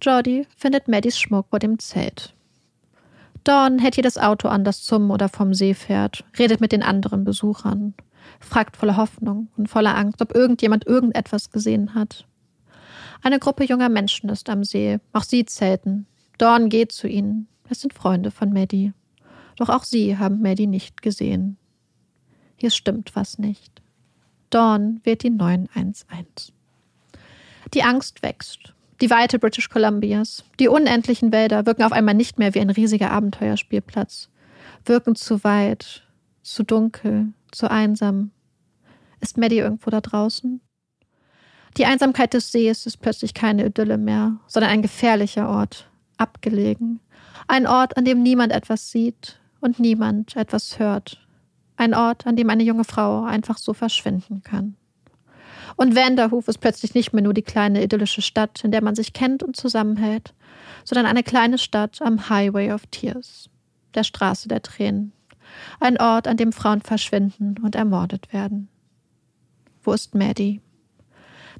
Jordi 0.00 0.46
findet 0.56 0.88
Maddies 0.88 1.18
Schmuck 1.18 1.48
vor 1.50 1.58
dem 1.58 1.78
Zelt. 1.78 2.34
Dawn 3.44 3.78
hält 3.78 3.96
jedes 3.96 4.16
Auto 4.16 4.48
an, 4.48 4.64
das 4.64 4.82
zum 4.82 5.10
oder 5.10 5.28
vom 5.28 5.52
See 5.52 5.74
fährt, 5.74 6.24
redet 6.38 6.62
mit 6.62 6.72
den 6.72 6.82
anderen 6.82 7.24
Besuchern, 7.24 7.92
fragt 8.40 8.78
voller 8.78 8.96
Hoffnung 8.96 9.48
und 9.58 9.68
voller 9.68 9.94
Angst, 9.94 10.22
ob 10.22 10.34
irgendjemand 10.34 10.86
irgendetwas 10.86 11.50
gesehen 11.50 11.94
hat. 11.94 12.26
Eine 13.22 13.38
Gruppe 13.38 13.64
junger 13.64 13.88
Menschen 13.88 14.28
ist 14.30 14.48
am 14.48 14.64
See, 14.64 14.98
auch 15.12 15.24
sie 15.24 15.44
zelten. 15.44 16.06
Dawn 16.38 16.68
geht 16.68 16.92
zu 16.92 17.08
ihnen. 17.08 17.48
Es 17.68 17.80
sind 17.80 17.94
Freunde 17.94 18.30
von 18.30 18.52
Maddie. 18.52 18.92
Doch 19.56 19.68
auch 19.68 19.84
sie 19.84 20.18
haben 20.18 20.42
Maddie 20.42 20.66
nicht 20.66 21.02
gesehen. 21.02 21.56
Hier 22.56 22.70
stimmt 22.70 23.16
was 23.16 23.38
nicht. 23.38 23.82
Dawn 24.50 25.00
wählt 25.04 25.22
die 25.22 25.30
911. 25.30 26.52
Die 27.74 27.82
Angst 27.82 28.22
wächst. 28.22 28.74
Die 29.00 29.10
Weite 29.10 29.38
British 29.38 29.68
Columbias, 29.68 30.44
die 30.58 30.68
unendlichen 30.68 31.32
Wälder 31.32 31.66
wirken 31.66 31.82
auf 31.82 31.92
einmal 31.92 32.14
nicht 32.14 32.38
mehr 32.38 32.54
wie 32.54 32.60
ein 32.60 32.70
riesiger 32.70 33.10
Abenteuerspielplatz, 33.10 34.30
wirken 34.86 35.14
zu 35.16 35.44
weit, 35.44 36.06
zu 36.42 36.62
dunkel, 36.62 37.32
zu 37.50 37.70
einsam. 37.70 38.30
Ist 39.20 39.36
Maddie 39.36 39.58
irgendwo 39.58 39.90
da 39.90 40.00
draußen? 40.00 40.60
Die 41.76 41.84
Einsamkeit 41.84 42.32
des 42.32 42.52
Sees 42.52 42.86
ist 42.86 43.02
plötzlich 43.02 43.34
keine 43.34 43.66
Idylle 43.66 43.98
mehr, 43.98 44.38
sondern 44.46 44.70
ein 44.70 44.82
gefährlicher 44.82 45.48
Ort, 45.48 45.90
abgelegen. 46.16 47.00
Ein 47.48 47.66
Ort, 47.66 47.96
an 47.98 48.06
dem 48.06 48.22
niemand 48.22 48.52
etwas 48.52 48.90
sieht 48.90 49.38
und 49.60 49.78
niemand 49.78 50.36
etwas 50.36 50.78
hört. 50.78 51.20
Ein 51.76 51.92
Ort, 51.92 52.26
an 52.26 52.36
dem 52.36 52.48
eine 52.48 52.62
junge 52.62 52.84
Frau 52.84 53.24
einfach 53.24 53.58
so 53.58 53.74
verschwinden 53.74 54.42
kann. 54.42 54.76
Und 55.76 55.94
Vanderhoof 55.94 56.48
ist 56.48 56.58
plötzlich 56.58 56.94
nicht 56.94 57.12
mehr 57.12 57.22
nur 57.22 57.34
die 57.34 57.42
kleine 57.42 57.82
idyllische 57.82 58.22
Stadt, 58.22 58.64
in 58.64 58.70
der 58.70 58.82
man 58.82 58.94
sich 58.94 59.12
kennt 59.12 59.42
und 59.42 59.56
zusammenhält, 59.56 60.32
sondern 60.84 61.04
eine 61.04 61.22
kleine 61.22 61.58
Stadt 61.58 62.00
am 62.00 62.30
Highway 62.30 62.72
of 62.72 62.86
Tears, 62.90 63.50
der 63.94 64.04
Straße 64.04 64.48
der 64.48 64.62
Tränen. 64.62 65.12
Ein 65.78 66.00
Ort, 66.00 66.26
an 66.26 66.38
dem 66.38 66.52
Frauen 66.52 66.80
verschwinden 66.80 67.56
und 67.62 67.74
ermordet 67.74 68.32
werden. 68.32 68.68
Wo 69.82 69.92
ist 69.92 70.14
Maddie? 70.14 70.62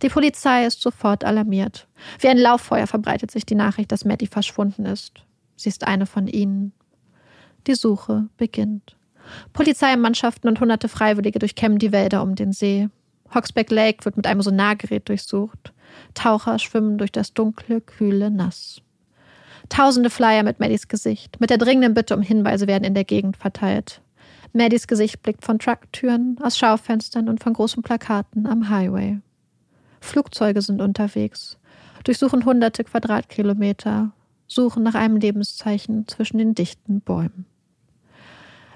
Die 0.02 0.08
Polizei 0.08 0.66
ist 0.66 0.82
sofort 0.82 1.24
alarmiert. 1.24 1.88
Wie 2.18 2.28
ein 2.28 2.38
Lauffeuer 2.38 2.86
verbreitet 2.86 3.30
sich 3.30 3.46
die 3.46 3.54
Nachricht, 3.54 3.92
dass 3.92 4.04
Maddie 4.04 4.26
verschwunden 4.26 4.84
ist. 4.84 5.12
Sie 5.56 5.68
ist 5.68 5.86
eine 5.86 6.06
von 6.06 6.28
ihnen. 6.28 6.72
Die 7.66 7.74
Suche 7.74 8.28
beginnt. 8.36 8.96
Polizeimannschaften 9.52 10.48
und 10.48 10.60
hunderte 10.60 10.88
Freiwillige 10.88 11.38
durchkämmen 11.38 11.78
die 11.78 11.92
Wälder 11.92 12.22
um 12.22 12.34
den 12.34 12.52
See. 12.52 12.88
Hoxback 13.34 13.70
Lake 13.70 14.04
wird 14.04 14.16
mit 14.16 14.26
einem 14.26 14.42
Sonargerät 14.42 15.08
durchsucht. 15.08 15.72
Taucher 16.14 16.58
schwimmen 16.58 16.98
durch 16.98 17.10
das 17.10 17.32
dunkle, 17.32 17.80
kühle 17.80 18.30
Nass. 18.30 18.82
Tausende 19.68 20.10
Flyer 20.10 20.44
mit 20.44 20.60
Maddies 20.60 20.86
Gesicht, 20.86 21.40
mit 21.40 21.50
der 21.50 21.58
dringenden 21.58 21.94
Bitte 21.94 22.14
um 22.14 22.22
Hinweise 22.22 22.68
werden 22.68 22.84
in 22.84 22.94
der 22.94 23.04
Gegend 23.04 23.36
verteilt. 23.36 24.00
Maddies 24.52 24.86
Gesicht 24.86 25.22
blickt 25.22 25.44
von 25.44 25.58
Trucktüren, 25.58 26.38
aus 26.40 26.56
Schaufenstern 26.56 27.28
und 27.28 27.42
von 27.42 27.52
großen 27.52 27.82
Plakaten 27.82 28.46
am 28.46 28.68
Highway. 28.70 29.18
Flugzeuge 30.06 30.62
sind 30.62 30.80
unterwegs, 30.80 31.58
durchsuchen 32.04 32.44
hunderte 32.44 32.84
Quadratkilometer, 32.84 34.12
suchen 34.46 34.82
nach 34.82 34.94
einem 34.94 35.16
Lebenszeichen 35.16 36.06
zwischen 36.08 36.38
den 36.38 36.54
dichten 36.54 37.00
Bäumen. 37.00 37.46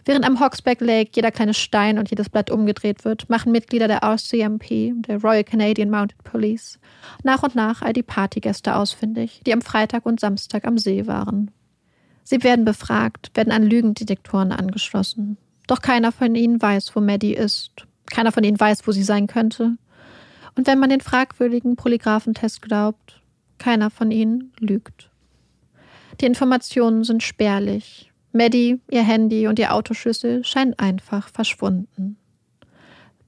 Während 0.04 0.24
am 0.24 0.40
Hawksback 0.40 0.80
Lake 0.80 1.10
jeder 1.14 1.30
kleine 1.30 1.54
Stein 1.54 1.98
und 1.98 2.10
jedes 2.10 2.28
Blatt 2.28 2.50
umgedreht 2.50 3.04
wird, 3.04 3.28
machen 3.28 3.52
Mitglieder 3.52 3.86
der 3.86 4.02
RCMP, 4.02 4.92
der 5.06 5.20
Royal 5.22 5.44
Canadian 5.44 5.90
Mounted 5.90 6.22
Police, 6.24 6.78
nach 7.22 7.42
und 7.42 7.54
nach 7.54 7.82
all 7.82 7.92
die 7.92 8.02
Partygäste 8.02 8.74
ausfindig, 8.74 9.42
die 9.46 9.52
am 9.52 9.62
Freitag 9.62 10.06
und 10.06 10.18
Samstag 10.18 10.66
am 10.66 10.78
See 10.78 11.06
waren. 11.06 11.50
Sie 12.24 12.42
werden 12.42 12.64
befragt, 12.64 13.30
werden 13.34 13.52
an 13.52 13.62
Lügendetektoren 13.62 14.52
angeschlossen. 14.52 15.36
Doch 15.66 15.82
keiner 15.82 16.12
von 16.12 16.34
ihnen 16.34 16.60
weiß, 16.60 16.96
wo 16.96 17.00
Maddie 17.00 17.34
ist. 17.34 17.86
Keiner 18.10 18.32
von 18.32 18.44
ihnen 18.44 18.58
weiß, 18.58 18.86
wo 18.86 18.92
sie 18.92 19.02
sein 19.02 19.26
könnte. 19.26 19.76
Und 20.56 20.66
wenn 20.66 20.78
man 20.78 20.90
den 20.90 21.00
fragwürdigen 21.00 21.76
Polygraphentest 21.76 22.62
glaubt, 22.62 23.20
keiner 23.58 23.90
von 23.90 24.10
ihnen 24.10 24.52
lügt. 24.58 25.10
Die 26.20 26.26
Informationen 26.26 27.04
sind 27.04 27.22
spärlich, 27.22 28.12
Maddie, 28.32 28.80
ihr 28.90 29.02
Handy 29.02 29.46
und 29.48 29.58
ihr 29.58 29.74
Autoschlüssel 29.74 30.44
scheinen 30.44 30.74
einfach 30.78 31.28
verschwunden. 31.28 32.16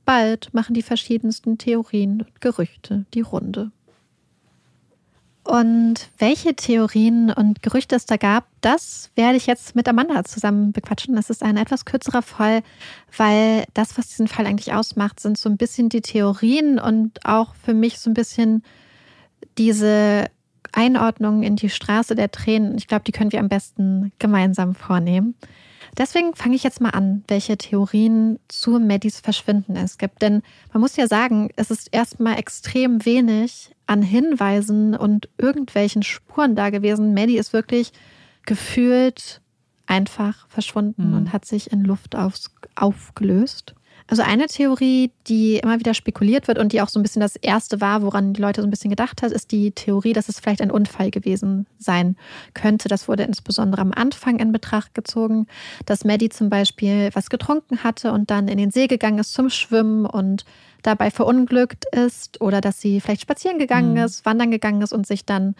Bald 0.05 0.53
machen 0.53 0.75
die 0.75 0.83
verschiedensten 0.83 1.59
Theorien 1.59 2.23
und 2.23 2.41
Gerüchte 2.41 3.07
die 3.15 3.21
Runde. 3.21 3.71
Und 5.45 6.09
welche 6.19 6.55
Theorien 6.55 7.33
und 7.33 7.63
Gerüchte 7.63 7.97
es 7.97 8.07
da 8.07 8.17
gab, 8.17 8.47
das 8.61 9.11
werde 9.17 9.37
ich 9.37 9.47
jetzt 9.47 9.75
mit 9.75 9.89
Amanda 9.89 10.23
zusammen 10.25 10.71
bequatschen. 10.71 11.17
Das 11.17 11.31
ist 11.31 11.43
ein 11.43 11.57
etwas 11.57 11.85
kürzerer 11.85 12.23
Fall, 12.23 12.63
weil 13.17 13.65
das, 13.75 13.99
was 13.99 14.09
diesen 14.09 14.29
Fall 14.29 14.47
eigentlich 14.47 14.73
ausmacht, 14.73 15.19
sind 15.19 15.37
so 15.37 15.49
ein 15.49 15.57
bisschen 15.57 15.89
die 15.89 16.01
Theorien 16.01 16.79
und 16.79 17.27
auch 17.27 17.57
für 17.57 17.75
mich 17.75 17.99
so 17.99 18.09
ein 18.09 18.15
bisschen 18.15 18.63
diese 19.59 20.31
Einordnung 20.73 21.43
in 21.43 21.57
die 21.57 21.71
Straße 21.71 22.15
der 22.15 22.31
Tränen. 22.31 22.77
Ich 22.79 22.87
glaube, 22.87 23.05
die 23.05 23.13
können 23.13 23.33
wir 23.33 23.41
am 23.41 23.49
besten 23.49 24.13
gemeinsam 24.21 24.77
vornehmen. 24.77 25.35
Deswegen 25.99 26.35
fange 26.35 26.57
ich 26.57 26.63
jetzt 26.63 26.81
mal 26.81 26.91
an, 26.91 27.23
welche 27.29 27.59
Theorien 27.59 28.39
zu 28.49 28.79
Maddies 28.79 29.21
Verschwinden 29.21 29.77
es 29.77 29.99
gibt. 29.99 30.23
Denn 30.23 30.43
man 30.73 30.81
muss 30.81 30.97
ja 30.97 31.07
sagen, 31.07 31.51
es 31.57 31.71
ist 31.71 31.89
erstmal 31.93 32.39
extrem 32.39 33.05
wenig 33.05 33.75
an 33.87 34.01
Hinweisen 34.01 34.95
und 34.95 35.29
irgendwelchen 35.37 36.03
Spuren 36.03 36.57
da 36.57 36.71
gewesen. 36.71 37.13
Maddie 37.13 37.37
ist 37.37 37.53
wirklich 37.53 37.93
gefühlt 38.47 39.43
einfach 39.87 40.49
verschwunden 40.49 41.11
mhm. 41.11 41.17
und 41.17 41.33
hat 41.33 41.45
sich 41.45 41.71
in 41.71 41.85
Luft 41.85 42.17
auf, 42.17 42.37
aufgelöst. 42.75 43.75
Also 44.07 44.23
eine 44.23 44.47
Theorie, 44.47 45.11
die 45.27 45.57
immer 45.57 45.79
wieder 45.79 45.95
spekuliert 45.95 46.49
wird 46.49 46.59
und 46.59 46.73
die 46.73 46.81
auch 46.81 46.89
so 46.89 46.99
ein 46.99 47.03
bisschen 47.03 47.21
das 47.21 47.37
erste 47.37 47.81
war, 47.81 48.03
woran 48.03 48.33
die 48.33 48.41
Leute 48.41 48.61
so 48.61 48.67
ein 48.67 48.71
bisschen 48.71 48.91
gedacht 48.91 49.23
hat, 49.23 49.33
ist 49.33 49.53
die 49.53 49.73
Theorie, 49.73 50.13
dass 50.13 50.29
es 50.29 50.41
vielleicht 50.41 50.61
ein 50.61 50.71
Unfall 50.71 51.11
gewesen 51.11 51.67
sein 51.79 52.17
könnte. 52.55 52.89
Das 52.89 53.09
wurde 53.09 53.23
insbesondere 53.23 53.81
am 53.81 53.93
Anfang 53.93 54.39
in 54.39 54.53
Betracht 54.53 54.95
gezogen, 54.95 55.47
dass 55.87 56.05
Maddie 56.05 56.29
zum 56.29 56.51
Beispiel 56.51 57.11
was 57.15 57.31
getrunken 57.31 57.85
hatte 57.85 58.13
und 58.13 58.31
dann 58.31 58.49
in 58.49 58.59
den 58.59 58.71
See 58.71 58.87
gegangen 58.87 59.19
ist 59.19 59.33
zum 59.33 59.51
Schwimmen 59.51 60.07
und 60.07 60.45
dabei 60.83 61.11
verunglückt 61.11 61.85
ist 61.93 62.41
oder 62.41 62.61
dass 62.61 62.81
sie 62.81 63.01
vielleicht 63.01 63.23
spazieren 63.23 63.59
gegangen 63.59 63.93
mhm. 63.93 64.05
ist, 64.05 64.27
wandern 64.27 64.51
gegangen 64.51 64.83
ist 64.83 64.93
und 64.93 65.07
sich 65.07 65.25
dann 65.25 65.55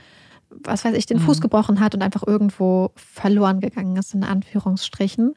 was 0.65 0.85
weiß 0.85 0.95
ich, 0.95 1.07
den 1.07 1.19
mhm. 1.19 1.23
Fuß 1.23 1.41
gebrochen 1.41 1.81
hat 1.81 1.95
und 1.95 2.03
einfach 2.03 2.27
irgendwo 2.27 2.91
verloren 2.95 3.61
gegangen 3.61 3.97
ist, 3.97 4.13
in 4.13 4.23
Anführungsstrichen. 4.23 5.35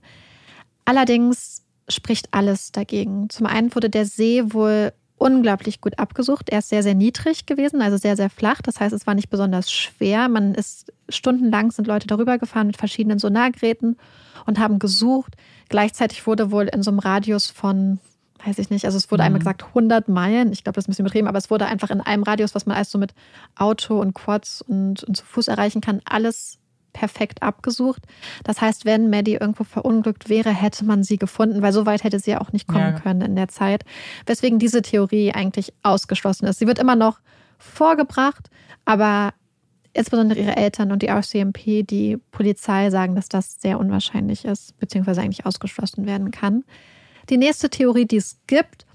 Allerdings 0.83 1.64
spricht 1.87 2.29
alles 2.31 2.71
dagegen. 2.71 3.29
Zum 3.29 3.45
einen 3.45 3.73
wurde 3.75 3.89
der 3.89 4.05
See 4.05 4.53
wohl 4.53 4.91
unglaublich 5.17 5.81
gut 5.81 5.97
abgesucht. 5.97 6.49
Er 6.49 6.59
ist 6.59 6.69
sehr, 6.69 6.83
sehr 6.83 6.95
niedrig 6.95 7.45
gewesen, 7.45 7.81
also 7.81 7.97
sehr, 7.97 8.15
sehr 8.15 8.29
flach. 8.29 8.61
Das 8.61 8.79
heißt, 8.79 8.93
es 8.93 9.07
war 9.07 9.15
nicht 9.15 9.29
besonders 9.29 9.71
schwer. 9.71 10.27
Man 10.27 10.53
ist 10.53 10.91
stundenlang 11.09 11.71
sind 11.71 11.87
Leute 11.87 12.07
darüber 12.07 12.37
gefahren 12.37 12.67
mit 12.67 12.77
verschiedenen 12.77 13.19
Sonargeräten 13.19 13.97
und 14.45 14.59
haben 14.59 14.79
gesucht. 14.79 15.35
Gleichzeitig 15.69 16.27
wurde 16.27 16.51
wohl 16.51 16.65
in 16.65 16.83
so 16.83 16.91
einem 16.91 16.99
Radius 16.99 17.49
von, 17.49 17.99
weiß 18.45 18.59
ich 18.59 18.69
nicht, 18.69 18.85
also 18.85 18.97
es 18.97 19.09
wurde 19.09 19.23
mhm. 19.23 19.27
einmal 19.27 19.39
gesagt 19.39 19.63
100 19.63 20.09
Meilen. 20.09 20.51
Ich 20.51 20.63
glaube, 20.63 20.75
das 20.75 20.83
ist 20.83 20.89
ein 20.89 20.91
bisschen 20.91 21.05
übertrieben, 21.05 21.27
aber 21.27 21.37
es 21.37 21.49
wurde 21.49 21.65
einfach 21.65 21.91
in 21.91 22.01
einem 22.01 22.23
Radius, 22.23 22.53
was 22.53 22.65
man 22.65 22.75
alles 22.75 22.91
so 22.91 22.97
mit 22.97 23.13
Auto 23.55 23.99
und 23.99 24.13
Quads 24.13 24.61
und, 24.61 25.03
und 25.03 25.15
zu 25.15 25.25
Fuß 25.25 25.47
erreichen 25.47 25.81
kann, 25.81 26.01
alles 26.05 26.59
perfekt 26.95 27.43
abgesucht. 27.43 28.01
Das 28.45 28.61
heißt, 28.61 28.85
wenn 28.85 29.09
Maddie 29.09 29.33
irgendwo 29.33 29.65
verunglückt 29.65 30.29
wäre, 30.29 30.49
hätte 30.49 30.85
man 30.85 31.03
sie 31.03 31.17
gefunden, 31.17 31.61
weil 31.61 31.73
so 31.73 31.85
weit 31.85 32.05
hätte 32.05 32.19
sie 32.19 32.31
ja 32.31 32.41
auch 32.41 32.53
nicht 32.53 32.67
kommen 32.67 32.93
ja. 32.93 32.99
können 32.99 33.21
in 33.21 33.35
der 33.35 33.49
Zeit. 33.49 33.83
Weswegen 34.25 34.59
diese 34.59 34.81
Theorie 34.81 35.33
eigentlich 35.33 35.73
ausgeschlossen 35.83 36.45
ist. 36.47 36.59
Sie 36.59 36.67
wird 36.67 36.79
immer 36.79 36.95
noch 36.95 37.19
vorgebracht, 37.57 38.49
aber 38.85 39.33
insbesondere 39.91 40.39
ihre 40.39 40.55
Eltern 40.55 40.93
und 40.93 41.01
die 41.01 41.09
RCMP, 41.09 41.85
die 41.85 42.17
Polizei 42.31 42.89
sagen, 42.89 43.13
dass 43.15 43.27
das 43.27 43.59
sehr 43.59 43.77
unwahrscheinlich 43.77 44.45
ist, 44.45 44.77
beziehungsweise 44.79 45.21
eigentlich 45.21 45.45
ausgeschlossen 45.45 46.05
werden 46.05 46.31
kann. 46.31 46.63
Die 47.29 47.37
nächste 47.37 47.69
Theorie, 47.69 48.05
die 48.05 48.17
es 48.17 48.39
gibt, 48.47 48.85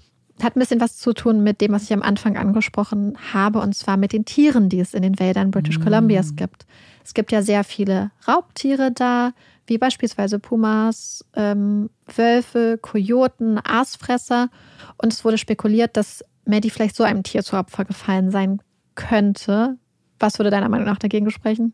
hat 0.41 0.55
ein 0.55 0.59
bisschen 0.59 0.81
was 0.81 0.97
zu 0.97 1.13
tun 1.13 1.43
mit 1.43 1.61
dem, 1.61 1.71
was 1.71 1.83
ich 1.83 1.93
am 1.93 2.01
Anfang 2.01 2.35
angesprochen 2.35 3.15
habe, 3.31 3.59
und 3.59 3.75
zwar 3.75 3.97
mit 3.97 4.11
den 4.11 4.25
Tieren, 4.25 4.69
die 4.69 4.79
es 4.79 4.95
in 4.95 5.03
den 5.03 5.19
Wäldern 5.19 5.51
British 5.51 5.77
mm. 5.77 5.83
Columbias 5.83 6.35
gibt. 6.35 6.65
Es 7.03 7.13
gibt 7.13 7.31
ja 7.31 7.41
sehr 7.41 7.63
viele 7.63 8.11
Raubtiere 8.27 8.91
da, 8.91 9.31
wie 9.67 9.77
beispielsweise 9.77 10.39
Pumas, 10.39 11.25
ähm, 11.35 11.89
Wölfe, 12.15 12.77
Kojoten, 12.81 13.59
Aasfresser. 13.63 14.49
Und 14.97 15.13
es 15.13 15.23
wurde 15.23 15.37
spekuliert, 15.37 15.97
dass 15.97 16.23
Maddie 16.45 16.69
vielleicht 16.69 16.95
so 16.95 17.03
einem 17.03 17.23
Tier 17.23 17.43
zu 17.43 17.55
Opfer 17.57 17.85
gefallen 17.85 18.31
sein 18.31 18.61
könnte. 18.95 19.77
Was 20.19 20.39
würde 20.39 20.49
deiner 20.51 20.69
Meinung 20.69 20.85
nach 20.85 20.99
dagegen 20.99 21.29
sprechen? 21.31 21.73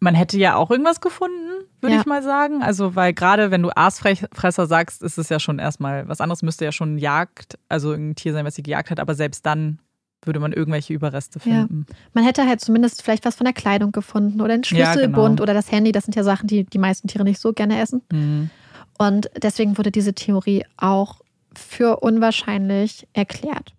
Man 0.00 0.14
hätte 0.14 0.36
ja 0.38 0.56
auch 0.56 0.70
irgendwas 0.70 1.00
gefunden, 1.00 1.64
würde 1.80 1.94
Ja. 1.94 2.00
ich 2.00 2.06
mal 2.06 2.22
sagen. 2.22 2.62
Also, 2.62 2.94
weil 2.94 3.14
gerade 3.14 3.50
wenn 3.50 3.62
du 3.62 3.70
Aasfresser 3.74 4.66
sagst, 4.66 5.02
ist 5.02 5.18
es 5.18 5.28
ja 5.28 5.40
schon 5.40 5.58
erstmal 5.58 6.06
was 6.08 6.20
anderes, 6.20 6.42
müsste 6.42 6.64
ja 6.64 6.72
schon 6.72 6.98
Jagd, 6.98 7.58
also 7.68 7.92
ein 7.92 8.14
Tier 8.14 8.32
sein, 8.32 8.44
was 8.44 8.54
sie 8.54 8.62
gejagt 8.62 8.90
hat, 8.90 9.00
aber 9.00 9.14
selbst 9.14 9.46
dann 9.46 9.78
würde 10.26 10.40
man 10.40 10.52
irgendwelche 10.52 10.92
Überreste 10.92 11.38
Ja. 11.38 11.42
finden. 11.66 11.86
Man 12.12 12.24
hätte 12.24 12.46
halt 12.46 12.60
zumindest 12.60 13.02
vielleicht 13.02 13.24
was 13.24 13.34
von 13.36 13.44
der 13.44 13.54
Kleidung 13.54 13.92
gefunden 13.92 14.40
oder 14.40 14.54
einen 14.54 14.62
Ja, 14.64 14.92
Schlüsselbund 14.92 15.36
genau. 15.36 15.42
oder 15.42 15.54
das 15.54 15.70
Handy. 15.70 15.92
Das 15.92 16.04
sind 16.04 16.14
ja 16.16 16.22
Sachen, 16.24 16.46
die 16.46 16.64
die 16.64 16.78
meisten 16.78 17.08
Tiere 17.08 17.24
nicht 17.24 17.40
so 17.40 17.52
gerne 17.52 17.80
essen. 17.80 18.02
Mhm. 18.12 18.50
Und 18.98 19.30
deswegen 19.42 19.76
wurde 19.76 19.90
diese 19.90 20.14
Theorie 20.14 20.64
auch 20.76 21.20
für 21.54 21.98
unwahrscheinlich 22.00 23.06
erklärt. 23.12 23.72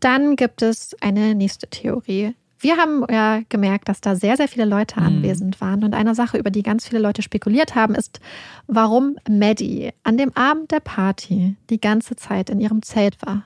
Dann 0.00 0.36
gibt 0.36 0.62
es 0.62 0.96
eine 1.00 1.34
nächste 1.34 1.66
Theorie. 1.68 2.34
Wir 2.62 2.76
haben 2.76 3.04
ja 3.10 3.40
gemerkt, 3.48 3.88
dass 3.88 4.02
da 4.02 4.14
sehr, 4.16 4.36
sehr 4.36 4.48
viele 4.48 4.66
Leute 4.66 5.00
Mhm. 5.00 5.06
anwesend 5.06 5.60
waren. 5.62 5.82
Und 5.82 5.94
eine 5.94 6.14
Sache, 6.14 6.36
über 6.36 6.50
die 6.50 6.62
ganz 6.62 6.86
viele 6.86 7.00
Leute 7.00 7.22
spekuliert 7.22 7.74
haben, 7.74 7.94
ist, 7.94 8.20
warum 8.66 9.16
Maddie 9.28 9.90
an 10.04 10.18
dem 10.18 10.34
Abend 10.36 10.70
der 10.70 10.80
Party 10.80 11.56
die 11.70 11.80
ganze 11.80 12.16
Zeit 12.16 12.50
in 12.50 12.60
ihrem 12.60 12.82
Zelt 12.82 13.16
war. 13.24 13.44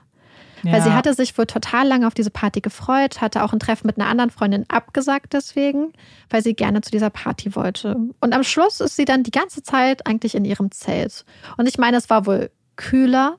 Weil 0.71 0.81
sie 0.81 0.89
Ja. 0.89 0.95
hatte 0.95 1.13
sich 1.13 1.37
wohl 1.37 1.45
total 1.45 1.87
lange 1.87 2.07
auf 2.07 2.13
diese 2.13 2.31
Party 2.31 2.61
gefreut, 2.61 3.21
hatte 3.21 3.43
auch 3.43 3.53
ein 3.53 3.59
Treffen 3.59 3.87
mit 3.87 3.97
einer 3.99 4.09
anderen 4.09 4.29
Freundin 4.31 4.65
abgesagt 4.69 5.33
deswegen, 5.33 5.93
weil 6.29 6.41
sie 6.43 6.53
gerne 6.55 6.81
zu 6.81 6.91
dieser 6.91 7.09
Party 7.09 7.55
wollte. 7.55 7.95
Und 8.21 8.33
am 8.33 8.43
Schluss 8.43 8.79
ist 8.79 8.95
sie 8.95 9.05
dann 9.05 9.23
die 9.23 9.31
ganze 9.31 9.63
Zeit 9.63 10.05
eigentlich 10.07 10.35
in 10.35 10.45
ihrem 10.45 10.71
Zelt. 10.71 11.25
Und 11.57 11.67
ich 11.67 11.77
meine, 11.77 11.97
es 11.97 12.09
war 12.09 12.25
wohl 12.25 12.49
kühler, 12.75 13.37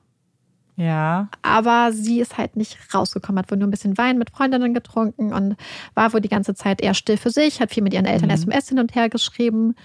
Ja. 0.75 1.29
aber 1.41 1.91
sie 1.91 2.19
ist 2.19 2.37
halt 2.37 2.55
nicht 2.55 2.77
rausgekommen, 2.93 3.39
hat 3.39 3.49
wohl 3.51 3.57
nur 3.57 3.67
ein 3.67 3.71
bisschen 3.71 3.97
Wein 3.97 4.17
mit 4.17 4.29
Freundinnen 4.29 4.73
getrunken 4.73 5.33
und 5.33 5.55
war 5.95 6.13
wohl 6.13 6.21
die 6.21 6.29
ganze 6.29 6.53
Zeit 6.55 6.81
eher 6.81 6.93
still 6.93 7.17
für 7.17 7.31
sich, 7.31 7.59
hat 7.61 7.71
viel 7.73 7.83
mit 7.83 7.93
ihren 7.93 8.05
Eltern 8.05 8.29
Mhm. 8.29 8.35
SMS 8.35 8.69
hin 8.69 8.79
und 8.79 8.93
her 8.95 9.09
geschrieben. 9.09 9.75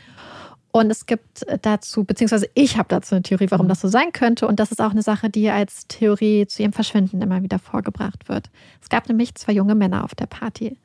Und 0.73 0.91
es 0.91 1.05
gibt 1.05 1.45
dazu, 1.61 2.05
beziehungsweise 2.05 2.49
ich 2.55 2.79
habe 2.79 2.89
dazu 2.89 3.15
eine 3.15 3.23
Theorie, 3.23 3.47
warum 3.51 3.69
das 3.69 3.83
so 3.83 3.89
sein 3.89 4.11
könnte. 4.13 4.47
Und 4.47 4.59
das 4.59 4.73
ist 4.73 4.81
auch 4.81 4.93
eine 4.93 5.03
Sache, 5.03 5.29
die 5.29 5.51
als 5.51 5.87
Theorie 5.87 6.47
zu 6.47 6.63
ihrem 6.63 6.73
Verschwinden 6.73 7.21
immer 7.21 7.43
wieder 7.43 7.59
vorgebracht 7.59 8.29
wird. 8.29 8.51
Es 8.81 8.89
gab 8.89 9.07
nämlich 9.07 9.35
zwei 9.35 9.53
junge 9.53 9.75
Männer 9.75 10.03
auf 10.03 10.15
der 10.15 10.27
Party. 10.27 10.79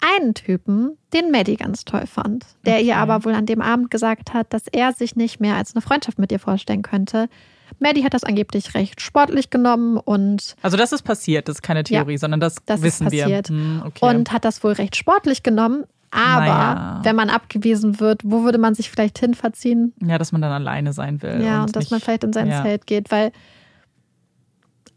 Einen 0.00 0.34
Typen, 0.34 0.98
den 1.14 1.30
Maddie 1.30 1.56
ganz 1.56 1.86
toll 1.86 2.06
fand, 2.06 2.44
der 2.66 2.82
ihr 2.82 2.98
aber 2.98 3.24
wohl 3.24 3.32
an 3.32 3.46
dem 3.46 3.62
Abend 3.62 3.90
gesagt 3.90 4.34
hat, 4.34 4.52
dass 4.52 4.66
er 4.70 4.92
sich 4.92 5.16
nicht 5.16 5.40
mehr 5.40 5.56
als 5.56 5.74
eine 5.74 5.80
Freundschaft 5.80 6.18
mit 6.18 6.30
ihr 6.30 6.38
vorstellen 6.38 6.82
könnte. 6.82 7.30
Maddie 7.78 8.04
hat 8.04 8.12
das 8.12 8.22
angeblich 8.22 8.74
recht 8.74 9.00
sportlich 9.00 9.48
genommen 9.48 9.96
und 9.96 10.54
Also 10.62 10.76
das 10.76 10.92
ist 10.92 11.02
passiert, 11.02 11.48
das 11.48 11.56
ist 11.56 11.62
keine 11.62 11.84
Theorie, 11.84 12.18
sondern 12.18 12.40
das, 12.40 12.56
das 12.66 12.82
wissen 12.82 13.04
passiert. 13.04 13.48
wir. 13.48 13.56
Hm, 13.56 13.82
okay. 13.86 14.04
und 14.04 14.32
hat 14.32 14.44
das 14.44 14.62
wohl 14.62 14.72
recht 14.72 14.96
sportlich 14.96 15.42
genommen. 15.42 15.84
Aber 16.10 16.40
Naja. 16.40 17.00
wenn 17.02 17.16
man 17.16 17.30
abgewiesen 17.30 18.00
wird, 18.00 18.22
wo 18.24 18.44
würde 18.44 18.58
man 18.58 18.74
sich 18.74 18.90
vielleicht 18.90 19.18
hin 19.18 19.34
verziehen? 19.34 19.92
ja, 20.04 20.18
dass 20.18 20.32
man 20.32 20.40
dann 20.40 20.52
alleine 20.52 20.92
sein 20.92 21.20
will. 21.22 21.42
Ja, 21.42 21.62
und, 21.62 21.74
dass 21.76 21.90
man 21.90 21.96
nicht- 21.98 22.04
vielleicht 22.04 22.24
in 22.24 22.32
sein 22.32 22.48
ja. 22.48 22.62
Zelt 22.62 22.86
geht, 22.86 23.10
weil, 23.10 23.32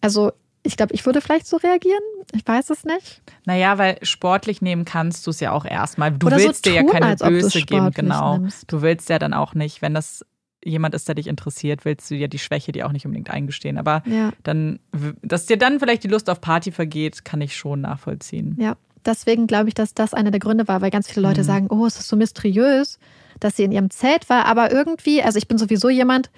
also 0.02 0.32
ich 0.64 0.76
glaube, 0.78 0.94
ich 0.94 1.06
würde 1.06 1.22
vielleicht 1.22 1.48
so 1.48 1.58
reagieren. 1.58 2.02
Ich 2.36 2.46
weiß 2.46 2.70
es 2.70 2.84
nicht. 2.84 3.22
Naja, 3.46 3.78
weil 3.78 3.98
sportlich 4.04 4.62
nehmen 4.62 4.84
kannst 4.86 5.26
du 5.26 5.32
es 5.32 5.40
ja 5.40 5.52
auch 5.52 5.66
erstmal. 5.66 6.12
Du 6.12 6.28
Oder 6.28 6.38
so 6.40 6.48
willst 6.48 6.66
dir 6.66 6.74
ja 6.74 6.82
tun, 6.82 6.92
keine 6.92 7.16
Böse 7.16 7.62
geben, 7.62 7.92
genau. 7.92 8.38
nimmst. 8.38 8.72
Du 8.72 8.82
willst 8.82 9.10
ja 9.10 9.20
dann 9.20 9.34
auch 9.34 9.54
nicht, 9.56 9.82
wenn 9.82 9.94
das 9.94 10.26
jemand 10.64 10.94
ist, 10.94 11.08
der 11.08 11.16
dich 11.16 11.28
interessiert, 11.28 11.86
willst 11.86 12.12
du 12.12 12.16
ja 12.16 12.28
die 12.28 12.38
Schwäche 12.40 12.74
dir 12.74 12.86
auch 12.86 12.92
nicht 12.92 13.06
unbedingt 13.06 13.30
eingestehen. 13.30 13.78
Aber 13.78 14.04
Ja. 14.06 14.32
dann, 14.44 14.80
dass 15.22 15.46
dir 15.46 15.58
dann 15.58 15.80
vielleicht 15.80 16.04
die 16.04 16.10
Lust 16.10 16.30
auf 16.30 16.42
Party 16.42 16.74
vergeht, 16.74 17.24
kann 17.24 17.40
ich 17.40 17.56
schon 17.56 17.80
nachvollziehen. 17.82 18.58
Ja, 18.60 18.76
deswegen 19.06 19.48
glaube 19.48 19.70
ich, 19.70 19.74
dass 19.74 19.94
das 19.94 20.14
einer 20.14 20.32
der 20.32 20.40
Gründe 20.40 20.68
war, 20.68 20.82
weil 20.82 20.92
ganz 20.92 21.10
viele 21.10 21.28
Leute 21.28 21.44
sagen, 21.44 21.68
oh, 21.70 21.86
es 21.86 22.00
ist 22.00 22.08
so 22.08 22.16
mysteriös, 22.16 23.00
dass 23.40 23.56
sie 23.56 23.64
in 23.64 23.72
ihrem 23.72 23.90
Zelt 23.90 24.30
war. 24.30 24.46
Aber 24.46 24.72
irgendwie, 24.72 25.22
also 25.24 25.38
ich 25.38 25.48
bin 25.48 25.58
sowieso 25.58 25.90
jemand, 25.90 26.30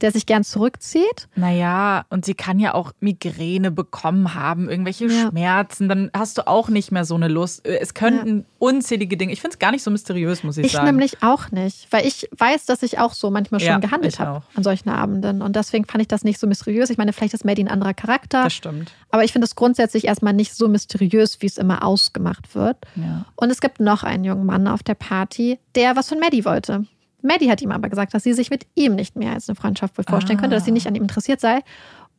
der 0.00 0.12
sich 0.12 0.26
gern 0.26 0.44
zurückzieht. 0.44 1.28
Naja, 1.36 2.04
und 2.10 2.24
sie 2.24 2.34
kann 2.34 2.58
ja 2.58 2.74
auch 2.74 2.92
Migräne 3.00 3.70
bekommen 3.70 4.34
haben, 4.34 4.68
irgendwelche 4.68 5.06
Ja. 5.06 5.28
Schmerzen, 5.30 5.88
dann 5.88 6.10
hast 6.14 6.38
du 6.38 6.46
auch 6.46 6.68
nicht 6.68 6.92
mehr 6.92 7.04
so 7.04 7.14
eine 7.14 7.28
Lust. 7.28 7.66
Es 7.66 7.94
könnten 7.94 8.44
unzählige 8.58 9.16
Dinge. 9.16 9.32
Ich 9.32 9.40
finde 9.40 9.54
es 9.54 9.58
gar 9.58 9.70
nicht 9.70 9.82
so 9.82 9.90
mysteriös, 9.90 10.42
muss 10.44 10.56
ich, 10.58 10.66
Ich 10.66 10.72
sagen. 10.72 10.86
nämlich 10.86 11.22
auch 11.22 11.50
nicht, 11.50 11.86
weil 11.90 12.06
ich 12.06 12.28
weiß, 12.36 12.66
dass 12.66 12.82
ich 12.82 12.98
auch 12.98 13.12
so 13.12 13.30
manchmal 13.30 13.60
schon 13.60 13.68
Ja, 13.68 13.78
gehandelt 13.78 14.14
ich 14.14 14.20
habe 14.20 14.42
an 14.54 14.62
solchen 14.62 14.88
Abenden. 14.88 15.42
Und 15.42 15.56
deswegen 15.56 15.84
fand 15.84 16.02
ich 16.02 16.08
das 16.08 16.24
nicht 16.24 16.38
so 16.40 16.46
mysteriös. 16.46 16.90
Ich 16.90 16.98
meine, 16.98 17.12
vielleicht 17.12 17.34
ist 17.34 17.44
Maddie 17.44 17.64
ein 17.64 17.68
anderer 17.68 17.94
Charakter, 17.94 18.44
das 18.44 18.52
stimmt. 18.54 18.92
aber 19.10 19.24
ich 19.24 19.32
finde 19.32 19.44
es 19.46 19.54
grundsätzlich 19.54 20.06
erstmal 20.06 20.32
nicht 20.32 20.54
so 20.54 20.68
mysteriös, 20.68 21.40
wie 21.42 21.46
es 21.46 21.58
immer 21.58 21.84
ausgemacht 21.84 22.54
wird. 22.54 22.76
Ja. 22.96 23.24
Und 23.36 23.50
es 23.50 23.60
gibt 23.60 23.80
noch 23.80 24.02
einen 24.02 24.24
jungen 24.24 24.46
Mann 24.46 24.66
auf 24.68 24.82
der 24.82 24.94
Party, 24.94 25.58
der 25.74 25.96
was 25.96 26.08
von 26.08 26.18
Maddie 26.20 26.44
wollte. 26.44 26.84
Maddie 27.22 27.50
hat 27.50 27.60
ihm 27.62 27.70
aber 27.72 27.88
gesagt, 27.88 28.14
dass 28.14 28.22
sie 28.22 28.32
sich 28.32 28.50
mit 28.50 28.66
ihm 28.74 28.94
nicht 28.94 29.16
mehr 29.16 29.32
als 29.32 29.48
eine 29.48 29.56
Freundschaft 29.56 29.96
wohl 29.98 30.04
vorstellen 30.04 30.38
könnte, 30.38 30.56
dass 30.56 30.64
sie 30.64 30.70
nicht 30.72 30.86
an 30.86 30.94
ihm 30.94 31.02
interessiert 31.02 31.40
sei. 31.40 31.60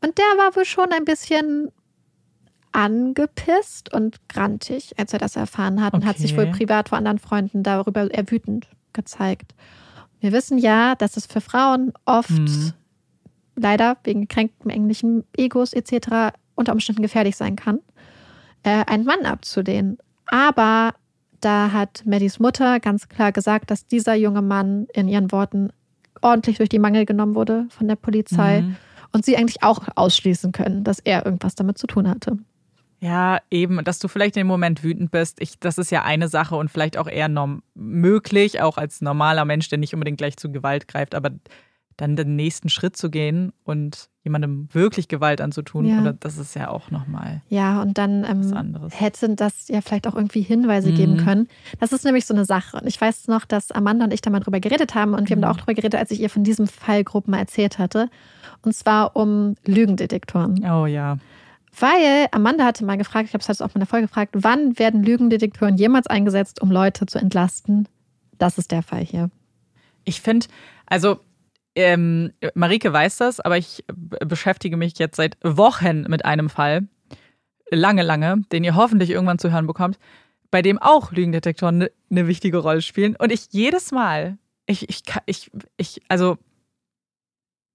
Und 0.03 0.17
der 0.17 0.25
war 0.37 0.55
wohl 0.55 0.65
schon 0.65 0.91
ein 0.91 1.05
bisschen 1.05 1.71
angepisst 2.71 3.93
und 3.93 4.17
grantig, 4.29 4.93
als 4.97 5.13
er 5.13 5.19
das 5.19 5.35
erfahren 5.35 5.83
hat 5.83 5.93
und 5.93 6.05
hat 6.05 6.17
sich 6.17 6.35
wohl 6.37 6.43
Okay. 6.45 6.51
privat 6.59 6.89
vor 6.89 6.97
anderen 6.97 7.19
Freunden 7.19 7.63
darüber 7.63 8.09
eher 8.09 8.29
wütend 8.31 8.67
gezeigt. 8.93 9.53
Wir 10.19 10.31
wissen 10.31 10.57
ja, 10.57 10.95
dass 10.95 11.17
es 11.17 11.25
für 11.25 11.41
Frauen 11.41 11.91
oft 12.05 12.29
Mhm. 12.29 12.73
leider 13.55 13.97
wegen 14.03 14.21
gekränktem 14.21 14.69
englischen 14.69 15.23
Egos 15.35 15.73
etc. 15.73 16.33
unter 16.55 16.71
Umständen 16.71 17.01
gefährlich 17.01 17.35
sein 17.35 17.55
kann, 17.55 17.79
äh, 18.63 18.85
einen 18.85 19.03
Mann 19.05 19.25
abzulehnen. 19.25 19.97
Aber 20.27 20.93
da 21.41 21.71
hat 21.71 22.03
Maddys 22.05 22.39
Mutter 22.39 22.79
ganz 22.79 23.09
klar 23.09 23.31
gesagt, 23.31 23.71
dass 23.71 23.87
dieser 23.87 24.15
junge 24.15 24.41
Mann 24.41 24.87
in 24.93 25.07
ihren 25.07 25.31
Worten 25.31 25.71
ordentlich 26.21 26.57
durch 26.57 26.69
die 26.69 26.79
Mangel 26.79 27.05
genommen 27.05 27.35
wurde 27.35 27.65
von 27.69 27.87
der 27.87 27.95
Polizei 27.95 28.61
Mhm. 28.61 28.75
und 29.11 29.25
sie 29.25 29.35
eigentlich 29.35 29.63
auch 29.63 29.87
ausschließen 29.95 30.51
können, 30.51 30.83
dass 30.83 30.99
er 30.99 31.25
irgendwas 31.25 31.55
damit 31.55 31.77
zu 31.77 31.87
tun 31.87 32.07
hatte. 32.07 32.37
Ja, 32.99 33.39
eben, 33.49 33.83
dass 33.83 33.97
du 33.97 34.07
vielleicht 34.07 34.35
in 34.37 34.41
dem 34.41 34.47
Moment 34.47 34.83
wütend 34.83 35.09
bist. 35.09 35.41
Ich, 35.41 35.57
das 35.59 35.79
ist 35.79 35.89
ja 35.89 36.03
eine 36.03 36.27
Sache 36.27 36.55
und 36.55 36.69
vielleicht 36.69 36.97
auch 36.97 37.07
eher 37.07 37.27
norm 37.29 37.63
möglich, 37.73 38.61
auch 38.61 38.77
als 38.77 39.01
normaler 39.01 39.43
Mensch, 39.43 39.69
der 39.69 39.79
nicht 39.79 39.95
unbedingt 39.95 40.19
gleich 40.19 40.37
zu 40.37 40.51
Gewalt 40.51 40.87
greift, 40.87 41.15
aber 41.15 41.31
dann 41.97 42.15
den 42.15 42.35
nächsten 42.35 42.69
Schritt 42.69 42.95
zu 42.95 43.09
gehen 43.09 43.53
und 43.63 44.10
jemandem 44.23 44.67
wirklich 44.71 45.07
Gewalt 45.07 45.41
anzutun, 45.41 45.85
Ja. 45.85 45.99
oder 46.01 46.13
das 46.13 46.37
ist 46.37 46.55
ja 46.55 46.69
auch 46.69 46.91
nochmal 46.91 47.41
Ja, 47.49 47.81
und 47.81 47.97
dann 47.97 48.23
ähm, 48.23 48.89
hätte 48.91 49.29
das 49.35 49.67
ja 49.67 49.81
vielleicht 49.81 50.05
auch 50.07 50.15
irgendwie 50.15 50.41
Hinweise 50.41 50.91
Mhm. 50.91 50.95
geben 50.95 51.17
können. 51.17 51.47
Das 51.79 51.91
ist 51.91 52.05
nämlich 52.05 52.25
so 52.27 52.33
eine 52.35 52.45
Sache. 52.45 52.77
Und 52.77 52.87
ich 52.87 53.01
weiß 53.01 53.27
noch, 53.29 53.45
dass 53.45 53.71
Amanda 53.71 54.05
und 54.05 54.13
ich 54.13 54.21
da 54.21 54.29
mal 54.29 54.39
drüber 54.39 54.59
geredet 54.59 54.93
haben 54.93 55.13
und 55.15 55.27
wir 55.29 55.35
haben 55.35 55.41
da 55.41 55.47
Mhm. 55.47 55.53
auch 55.53 55.57
drüber 55.57 55.73
geredet, 55.73 55.95
als 55.99 56.11
ich 56.11 56.21
ihr 56.21 56.29
von 56.29 56.43
diesem 56.43 56.67
Fallgruppen 56.67 57.33
erzählt 57.33 57.79
hatte. 57.79 58.09
Und 58.63 58.75
zwar 58.75 59.15
um 59.15 59.55
Lügendetektoren. 59.65 60.63
Oh 60.65 60.85
ja. 60.85 61.17
Weil 61.79 62.27
Amanda 62.31 62.65
hatte 62.65 62.85
mal 62.85 62.97
gefragt, 62.97 63.27
ich 63.29 63.33
habe 63.33 63.41
es 63.41 63.47
halt 63.47 63.61
auch 63.61 63.69
mal 63.69 63.75
in 63.75 63.79
der 63.81 63.87
Folge 63.87 64.07
gefragt, 64.07 64.35
wann 64.37 64.77
werden 64.77 65.03
Lügendetektoren 65.03 65.77
jemals 65.77 66.05
eingesetzt, 66.07 66.61
um 66.61 66.69
Leute 66.69 67.05
zu 67.07 67.17
entlasten? 67.17 67.87
Das 68.37 68.57
ist 68.57 68.71
der 68.71 68.83
Fall 68.83 69.03
hier. 69.03 69.29
Ich 70.03 70.21
finde, 70.21 70.47
also 70.85 71.19
ähm, 71.75 72.33
Marike 72.53 72.91
weiß 72.91 73.17
das, 73.17 73.39
aber 73.39 73.57
ich 73.57 73.83
beschäftige 74.25 74.77
mich 74.77 74.99
jetzt 74.99 75.15
seit 75.15 75.37
Wochen 75.43 76.01
mit 76.03 76.25
einem 76.25 76.49
Fall, 76.49 76.87
lange, 77.69 78.03
lange, 78.03 78.43
den 78.51 78.63
ihr 78.63 78.75
hoffentlich 78.75 79.09
irgendwann 79.09 79.39
zu 79.39 79.51
hören 79.51 79.67
bekommt, 79.67 79.97
bei 80.51 80.61
dem 80.61 80.77
auch 80.79 81.11
Lügendetektoren 81.11 81.75
eine 81.75 81.91
ne 82.09 82.27
wichtige 82.27 82.57
Rolle 82.57 82.81
spielen. 82.81 83.15
Und 83.15 83.31
ich 83.31 83.47
jedes 83.51 83.91
Mal, 83.91 84.37
ich, 84.65 84.89
ich, 84.89 85.03
ich, 85.25 85.51
ich, 85.77 86.01
also, 86.09 86.37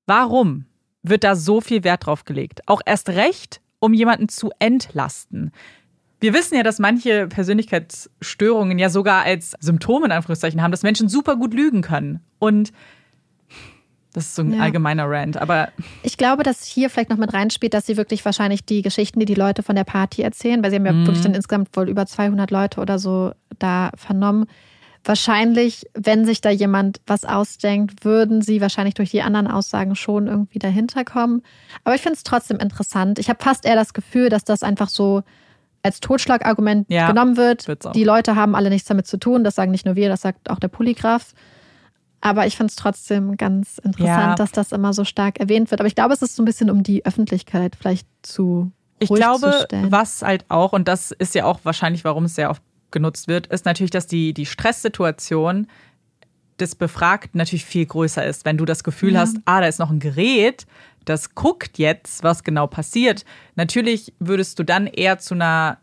warum 0.06 0.66
wird 1.02 1.24
da 1.24 1.34
so 1.34 1.60
viel 1.60 1.84
Wert 1.84 2.06
drauf 2.06 2.24
gelegt? 2.24 2.60
Auch 2.66 2.82
erst 2.84 3.08
recht, 3.08 3.60
um 3.78 3.94
jemanden 3.94 4.28
zu 4.28 4.50
entlasten. 4.58 5.52
Wir 6.20 6.34
wissen 6.34 6.56
ja, 6.56 6.62
dass 6.62 6.78
manche 6.78 7.28
Persönlichkeitsstörungen 7.28 8.78
ja 8.78 8.88
sogar 8.88 9.24
als 9.24 9.54
Symptome 9.60 10.06
in 10.06 10.12
Anführungszeichen 10.12 10.62
haben, 10.62 10.70
dass 10.70 10.82
Menschen 10.82 11.08
super 11.08 11.36
gut 11.36 11.54
lügen 11.54 11.82
können. 11.82 12.20
Und 12.38 12.72
das 14.16 14.24
ist 14.28 14.34
so 14.34 14.42
ein 14.42 14.54
Ja. 14.54 14.60
allgemeiner 14.62 15.08
Rant, 15.08 15.36
aber 15.36 15.68
Ich 16.02 16.16
glaube, 16.16 16.42
dass 16.42 16.64
hier 16.64 16.88
vielleicht 16.90 17.10
noch 17.10 17.18
mit 17.18 17.32
reinspielt, 17.34 17.74
dass 17.74 17.86
sie 17.86 17.96
wirklich 17.96 18.24
wahrscheinlich 18.24 18.64
die 18.64 18.80
Geschichten, 18.82 19.20
die 19.20 19.26
die 19.26 19.34
Leute 19.34 19.62
von 19.62 19.76
der 19.76 19.84
Party 19.84 20.22
erzählen, 20.22 20.62
weil 20.62 20.70
sie 20.70 20.76
haben 20.76 20.86
ja 20.86 20.92
Mhm. 20.92 21.06
wirklich 21.06 21.22
dann 21.22 21.34
insgesamt 21.34 21.76
wohl 21.76 21.88
über 21.88 22.06
200 22.06 22.50
Leute 22.50 22.80
oder 22.80 22.98
so 22.98 23.32
da 23.58 23.90
vernommen. 23.94 24.46
Wahrscheinlich, 25.04 25.86
wenn 25.94 26.24
sich 26.24 26.40
da 26.40 26.50
jemand 26.50 27.00
was 27.06 27.24
ausdenkt, 27.24 28.04
würden 28.04 28.42
sie 28.42 28.60
wahrscheinlich 28.60 28.94
durch 28.94 29.10
die 29.10 29.22
anderen 29.22 29.46
Aussagen 29.46 29.94
schon 29.94 30.26
irgendwie 30.26 30.58
dahinter 30.58 31.04
kommen. 31.04 31.42
Aber 31.84 31.94
ich 31.94 32.00
finde 32.00 32.16
es 32.16 32.24
trotzdem 32.24 32.56
interessant. 32.58 33.18
Ich 33.20 33.28
habe 33.28 33.42
fast 33.42 33.64
eher 33.66 33.76
das 33.76 33.94
Gefühl, 33.94 34.30
dass 34.30 34.44
das 34.44 34.62
einfach 34.64 34.88
so 34.88 35.22
als 35.82 36.00
Totschlagargument 36.00 36.86
Ja, 36.90 37.06
genommen 37.06 37.36
wird. 37.36 37.66
Die 37.94 38.02
Leute 38.02 38.34
haben 38.34 38.56
alle 38.56 38.70
nichts 38.70 38.88
damit 38.88 39.06
zu 39.06 39.18
tun. 39.18 39.44
Das 39.44 39.54
sagen 39.54 39.70
nicht 39.70 39.86
nur 39.86 39.94
wir, 39.94 40.08
das 40.08 40.22
sagt 40.22 40.50
auch 40.50 40.58
der 40.58 40.68
Polygraph. 40.68 41.34
Aber 42.26 42.46
ich 42.46 42.56
finde 42.56 42.70
es 42.70 42.76
trotzdem 42.76 43.36
ganz 43.36 43.78
interessant, 43.78 44.06
Ja. 44.30 44.34
dass 44.34 44.50
das 44.50 44.72
immer 44.72 44.92
so 44.92 45.04
stark 45.04 45.38
erwähnt 45.38 45.70
wird. 45.70 45.80
Aber 45.80 45.86
ich 45.86 45.94
glaube, 45.94 46.12
es 46.12 46.22
ist 46.22 46.34
so 46.34 46.42
ein 46.42 46.46
bisschen, 46.46 46.70
um 46.70 46.82
die 46.82 47.04
Öffentlichkeit 47.06 47.76
vielleicht 47.76 48.08
zu 48.22 48.72
ich 48.98 49.08
glaube, 49.10 49.50
zu 49.52 49.64
stellen. 49.64 49.92
was 49.92 50.22
halt 50.22 50.44
auch, 50.48 50.72
und 50.72 50.88
das 50.88 51.12
ist 51.12 51.34
ja 51.36 51.44
auch 51.44 51.60
wahrscheinlich, 51.62 52.02
warum 52.04 52.24
es 52.24 52.34
sehr 52.34 52.50
oft 52.50 52.62
genutzt 52.90 53.28
wird, 53.28 53.46
ist 53.48 53.64
natürlich, 53.64 53.90
dass 53.90 54.06
die, 54.06 54.32
die 54.34 54.46
Stresssituation 54.46 55.68
des 56.58 56.74
Befragten 56.74 57.38
natürlich 57.38 57.64
viel 57.64 57.86
größer 57.86 58.24
ist. 58.24 58.44
Wenn 58.44 58.56
du 58.56 58.64
das 58.64 58.82
Gefühl 58.82 59.12
Ja. 59.12 59.20
hast, 59.20 59.36
ah, 59.44 59.60
da 59.60 59.66
ist 59.66 59.78
noch 59.78 59.90
ein 59.90 60.00
Gerät, 60.00 60.66
das 61.04 61.34
guckt 61.34 61.78
jetzt, 61.78 62.24
was 62.24 62.42
genau 62.42 62.66
passiert. 62.66 63.24
Natürlich 63.54 64.14
würdest 64.18 64.58
du 64.58 64.64
dann 64.64 64.86
eher 64.88 65.18
zu 65.18 65.34
einer 65.34 65.78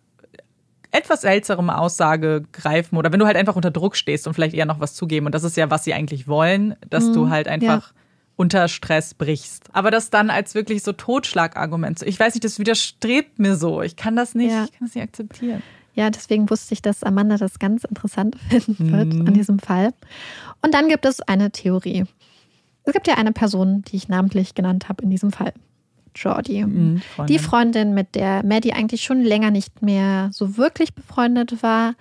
etwas 0.94 1.22
seltsamen 1.22 1.70
Aussage 1.70 2.44
greifen 2.54 2.98
oder 2.98 3.12
wenn 3.12 3.20
du 3.20 3.26
halt 3.26 3.36
einfach 3.36 3.56
unter 3.58 3.72
Druck 3.72 3.96
stehst 3.98 4.28
und 4.28 4.34
vielleicht 4.34 4.54
eher 4.56 4.66
noch 4.66 4.80
was 4.80 4.94
zugeben. 4.94 5.26
Und 5.26 5.36
das 5.36 5.44
ist 5.44 5.58
ja, 5.58 5.70
was 5.70 5.84
sie 5.84 5.94
eigentlich 5.94 6.28
wollen, 6.28 6.76
dass 6.90 7.12
du 7.12 7.30
halt 7.30 7.48
einfach 7.48 7.94
unter 8.36 8.68
Stress 8.68 9.14
brichst. 9.14 9.66
Aber 9.74 9.92
das 9.92 10.10
dann 10.10 10.30
als 10.30 10.56
wirklich 10.56 10.82
so 10.84 10.94
Totschlagargument. 10.94 12.02
Ich 12.04 12.20
weiß 12.20 12.34
nicht, 12.36 12.44
das 12.44 12.58
widerstrebt 12.60 13.40
mir 13.40 13.56
so. 13.56 13.82
Ich 13.82 13.96
kann 13.96 14.16
das 14.16 14.34
nicht, 14.36 14.52
Ja. 14.52 14.64
ich 14.66 14.72
kann 14.72 14.88
das 14.88 14.96
nicht 14.96 15.04
akzeptieren. 15.04 15.62
Ja, 15.96 16.10
deswegen 16.10 16.50
wusste 16.50 16.74
ich, 16.74 16.82
dass 16.82 17.04
Amanda 17.04 17.38
das 17.38 17.60
ganz 17.60 17.84
interessant 17.84 18.36
finden 18.50 18.92
wird 18.92 19.14
Mhm. 19.14 19.28
an 19.28 19.34
diesem 19.34 19.60
Fall. 19.60 19.94
Und 20.62 20.74
dann 20.74 20.88
gibt 20.90 21.06
es 21.06 21.22
eine 21.22 21.52
Theorie. 21.52 22.06
Es 22.86 22.94
gibt 22.94 23.08
ja 23.08 23.16
eine 23.16 23.32
Person, 23.32 23.84
die 23.84 23.96
ich 23.96 24.10
namentlich 24.10 24.56
genannt 24.56 24.90
habe 24.90 25.04
in 25.04 25.10
diesem 25.10 25.32
Fall. 25.32 25.54
Jordi. 26.16 26.66
Mhm, 26.66 27.02
Die 27.28 27.40
Freundin, 27.40 27.94
mit 27.94 28.16
der 28.16 28.46
Maddie 28.46 28.74
eigentlich 28.74 29.04
schon 29.04 29.22
länger 29.22 29.52
nicht 29.52 29.82
mehr 29.82 30.30
so 30.32 30.58
wirklich 30.58 30.94
befreundet 30.94 31.64
war. 31.64 31.96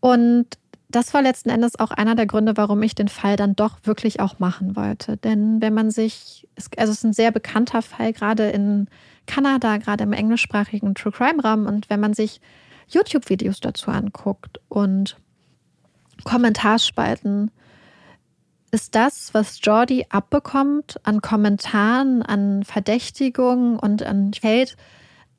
Und 0.00 0.46
das 0.90 1.12
war 1.12 1.22
letzten 1.22 1.50
Endes 1.50 1.78
auch 1.78 1.90
einer 1.90 2.14
der 2.14 2.26
Gründe, 2.26 2.56
warum 2.56 2.82
ich 2.82 2.94
den 2.94 3.08
Fall 3.08 3.36
dann 3.36 3.54
doch 3.54 3.78
wirklich 3.84 4.20
auch 4.20 4.38
machen 4.38 4.74
wollte. 4.74 5.16
Denn 5.18 5.60
wenn 5.60 5.74
man 5.74 5.90
sich, 5.90 6.48
also 6.76 6.92
es 6.92 6.98
ist 6.98 7.04
ein 7.04 7.12
sehr 7.12 7.30
bekannter 7.30 7.82
Fall, 7.82 8.12
gerade 8.12 8.48
in 8.50 8.88
Kanada, 9.26 9.76
gerade 9.76 10.04
im 10.04 10.12
englischsprachigen 10.12 10.94
True 10.94 11.12
Crime 11.12 11.42
Raum. 11.42 11.66
Und 11.66 11.90
wenn 11.90 12.00
man 12.00 12.14
sich 12.14 12.40
YouTube-Videos 12.88 13.60
dazu 13.60 13.90
anguckt 13.90 14.60
und 14.68 15.16
Kommentarspalten, 16.24 17.50
ist 18.70 18.94
das, 18.94 19.32
was 19.34 19.58
Jordi 19.62 20.06
abbekommt 20.10 21.00
an 21.04 21.20
Kommentaren, 21.22 22.22
an 22.22 22.64
Verdächtigungen 22.64 23.78
und 23.78 24.02
an 24.02 24.30
Hate 24.42 24.74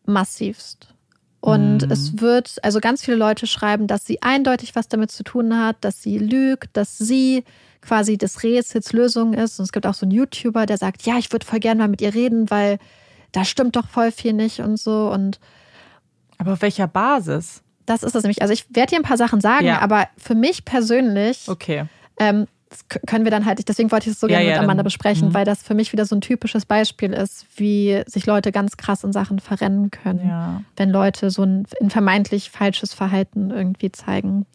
massivst. 0.05 0.93
Und 1.41 1.83
Mhm. 1.85 1.91
es 1.91 2.19
wird, 2.19 2.57
also 2.63 2.79
ganz 2.81 3.03
viele 3.05 3.15
Leute 3.17 3.47
schreiben, 3.47 3.87
dass 3.87 4.05
sie 4.05 4.21
eindeutig 4.21 4.75
was 4.75 4.87
damit 4.89 5.11
zu 5.11 5.23
tun 5.23 5.57
hat, 5.57 5.77
dass 5.81 6.01
sie 6.01 6.17
lügt, 6.17 6.75
dass 6.75 6.97
sie 6.97 7.45
quasi 7.81 8.17
des 8.17 8.43
Rätsels 8.43 8.91
Lösung 8.91 9.33
ist. 9.33 9.57
Und 9.59 9.63
es 9.65 9.71
gibt 9.71 9.85
auch 9.87 9.93
so 9.93 10.05
einen 10.05 10.11
YouTuber, 10.11 10.65
der 10.65 10.77
sagt, 10.77 11.03
ja, 11.03 11.17
ich 11.17 11.31
würde 11.31 11.45
voll 11.45 11.59
gerne 11.59 11.79
mal 11.79 11.87
mit 11.87 12.01
ihr 12.01 12.13
reden, 12.13 12.49
weil 12.49 12.77
da 13.31 13.45
stimmt 13.45 13.77
doch 13.77 13.87
voll 13.87 14.11
viel 14.11 14.33
nicht 14.33 14.59
und 14.59 14.77
so. 14.77 15.09
Und 15.11 15.39
Aber 16.37 16.53
auf 16.53 16.61
welcher 16.61 16.87
Basis? 16.87 17.61
das 17.85 18.03
ist 18.03 18.15
es 18.15 18.23
nämlich. 18.23 18.41
Also 18.41 18.53
ich 18.53 18.65
werde 18.75 18.91
dir 18.91 18.97
ein 18.97 19.03
paar 19.03 19.17
Sachen 19.17 19.39
sagen, 19.41 19.65
Ja. 19.65 19.79
aber 19.79 20.07
für 20.17 20.35
mich 20.35 20.63
persönlich 20.65 21.47
Okay. 21.47 21.85
ähm, 22.19 22.47
können 23.07 23.23
wir 23.23 23.31
dann 23.31 23.45
halt, 23.45 23.67
deswegen 23.67 23.91
wollte 23.91 24.09
ich 24.09 24.13
es 24.15 24.19
so 24.19 24.27
Ja, 24.27 24.37
gerne 24.37 24.45
ja, 24.45 24.51
mit 24.55 24.59
Amanda 24.59 24.75
dann- 24.81 24.83
besprechen, 24.85 25.29
mhm. 25.29 25.33
weil 25.33 25.45
das 25.45 25.63
für 25.63 25.73
mich 25.73 25.91
wieder 25.91 26.05
so 26.05 26.15
ein 26.15 26.21
typisches 26.21 26.65
Beispiel 26.65 27.13
ist, 27.13 27.45
wie 27.55 28.01
sich 28.05 28.25
Leute 28.25 28.51
ganz 28.51 28.77
krass 28.77 29.03
in 29.03 29.11
Sachen 29.11 29.39
verrennen 29.39 29.89
können, 29.91 30.27
Ja. 30.27 30.61
wenn 30.77 30.89
Leute 30.89 31.31
so 31.31 31.43
ein, 31.43 31.65
ein 31.81 31.89
vermeintlich 31.89 32.49
falsches 32.51 32.93
Verhalten 32.93 33.49
irgendwie 33.49 33.91
zeigen. 33.91 34.45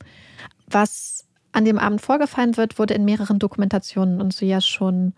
Was 0.68 1.24
an 1.52 1.64
dem 1.64 1.78
Abend 1.78 2.00
vorgefallen 2.00 2.56
wird, 2.56 2.78
wurde 2.78 2.94
in 2.94 3.04
mehreren 3.04 3.38
Dokumentationen 3.38 4.20
und 4.20 4.32
so 4.32 4.44
ja 4.46 4.60
schon 4.60 5.12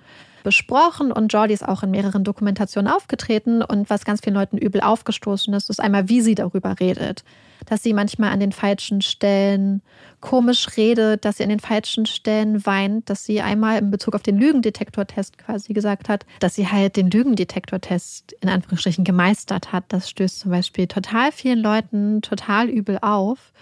besprochen 0.46 1.11
und 1.11 1.32
Jordi 1.32 1.54
ist 1.54 1.66
auch 1.66 1.82
in 1.82 1.90
mehreren 1.90 2.22
Dokumentationen 2.22 2.88
aufgetreten 2.88 3.62
und 3.62 3.90
was 3.90 4.04
ganz 4.04 4.20
vielen 4.20 4.37
Leuten 4.37 4.59
übel 4.59 4.80
aufgestoßen 4.80 5.52
ist, 5.54 5.70
ist 5.70 5.80
einmal, 5.80 6.09
wie 6.09 6.20
sie 6.20 6.37
darüber 6.37 6.78
redet. 6.78 7.24
Dass 7.64 7.82
sie 7.82 7.92
manchmal 7.92 8.30
an 8.30 8.38
den 8.38 8.52
falschen 8.52 9.02
Stellen 9.02 9.82
komisch 10.20 10.76
redet, 10.76 11.24
dass 11.24 11.38
sie 11.38 11.42
an 11.42 11.48
den 11.48 11.59
falschen 11.59 12.06
Stellen 12.06 12.64
weint, 12.64 13.11
dass 13.11 13.24
sie 13.24 13.40
einmal 13.40 13.80
in 13.80 13.90
Bezug 13.90 14.14
auf 14.14 14.22
den 14.22 14.38
Lügendetektortest 14.38 15.37
quasi 15.37 15.72
gesagt 15.72 16.09
hat, 16.09 16.24
dass 16.38 16.54
sie 16.54 16.68
halt 16.68 16.94
den 16.94 17.11
Lügendetektortest 17.11 18.37
in 18.40 18.48
Anführungsstrichen 18.48 19.02
gemeistert 19.02 19.72
hat. 19.72 19.87
Das 19.88 20.09
stößt 20.09 20.38
zum 20.38 20.52
Beispiel 20.52 20.87
total 20.87 21.32
vielen 21.32 21.59
Leuten 21.59 22.22
total 22.22 22.68
übel 22.68 22.98
auf. 23.02 23.52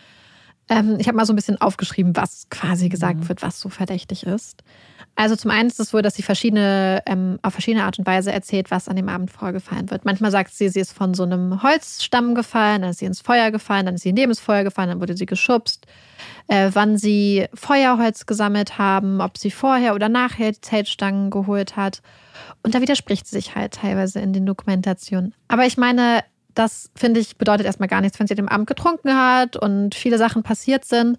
Ähm, 0.68 0.96
ich 0.98 1.08
habe 1.08 1.16
mal 1.16 1.26
so 1.26 1.32
ein 1.32 1.36
bisschen 1.36 1.60
aufgeschrieben, 1.60 2.16
was 2.16 2.48
quasi 2.50 2.88
gesagt 2.88 3.28
wird, 3.28 3.42
was 3.42 3.60
so 3.60 3.68
verdächtig 3.68 4.24
ist. 4.24 4.62
Also 5.16 5.36
zum 5.36 5.50
einen 5.50 5.68
ist 5.68 5.78
es 5.78 5.92
wohl, 5.92 6.02
dass 6.02 6.14
sie 6.14 6.22
verschiedene, 6.22 7.02
ähm, 7.06 7.38
auf 7.42 7.52
verschiedene 7.52 7.84
Art 7.84 7.98
und 7.98 8.06
Weise 8.06 8.32
erzählt, 8.32 8.70
was 8.70 8.88
an 8.88 8.96
dem 8.96 9.08
Abend 9.08 9.30
vorgefallen 9.30 9.90
wird. 9.90 10.04
Manchmal 10.04 10.30
sagt 10.30 10.52
sie, 10.54 10.68
sie 10.68 10.80
ist 10.80 10.92
von 10.92 11.14
so 11.14 11.22
einem 11.22 11.62
Holzstamm 11.62 12.34
gefallen, 12.34 12.82
dann 12.82 12.90
ist 12.90 12.98
sie 12.98 13.04
ins 13.04 13.20
Feuer 13.20 13.50
gefallen, 13.50 13.86
dann 13.86 13.94
ist 13.94 14.02
sie 14.02 14.12
neben 14.12 14.30
das 14.30 14.40
Feuer 14.40 14.64
gefallen, 14.64 14.88
dann 14.88 15.00
wurde 15.00 15.16
sie 15.16 15.26
geschubst. 15.26 15.86
Äh, 16.48 16.70
wann 16.72 16.98
sie 16.98 17.46
Feuerholz 17.54 18.26
gesammelt 18.26 18.78
haben, 18.78 19.20
ob 19.20 19.38
sie 19.38 19.50
vorher 19.50 19.94
oder 19.94 20.08
nachher 20.08 20.52
die 20.52 20.60
Zeltstangen 20.60 21.30
geholt 21.30 21.76
hat. 21.76 22.02
Und 22.62 22.74
da 22.74 22.80
widerspricht 22.80 23.26
sie 23.26 23.36
sich 23.36 23.54
halt 23.54 23.74
teilweise 23.74 24.20
in 24.20 24.32
den 24.32 24.46
Dokumentationen. 24.46 25.34
Aber 25.46 25.64
ich 25.66 25.76
meine, 25.76 26.24
das 26.54 26.90
finde 26.94 27.20
ich 27.20 27.36
bedeutet 27.36 27.66
erstmal 27.66 27.88
gar 27.88 28.00
nichts. 28.00 28.18
Wenn 28.18 28.26
sie 28.26 28.34
dem 28.34 28.48
Abend 28.48 28.66
getrunken 28.66 29.14
hat 29.14 29.56
und 29.56 29.94
viele 29.94 30.18
Sachen 30.18 30.42
passiert 30.42 30.84
sind, 30.84 31.18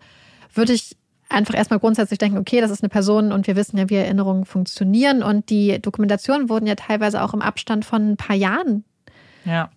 würde 0.54 0.74
ich 0.74 0.95
einfach 1.30 1.56
erstmal 1.56 1.80
grundsätzlich 1.80 2.19
denken, 2.19 2.38
okay, 2.38 2.62
das 2.62 2.71
ist 2.71 2.84
eine 2.84 2.89
Person 2.89 3.32
und 3.32 3.48
wir 3.48 3.56
wissen 3.56 3.78
ja, 3.78 3.89
wie 3.89 3.95
Erinnerungen 3.95 4.45
funktionieren. 4.45 5.24
Und 5.24 5.50
die 5.50 5.82
Dokumentationen 5.82 6.50
wurden 6.50 6.67
ja 6.67 6.76
teilweise 6.76 7.21
auch 7.21 7.34
im 7.34 7.41
Abstand 7.41 7.86
von 7.86 8.12
ein 8.12 8.17
paar 8.17 8.36
Jahren 8.36 8.84
Ja. 9.45 9.69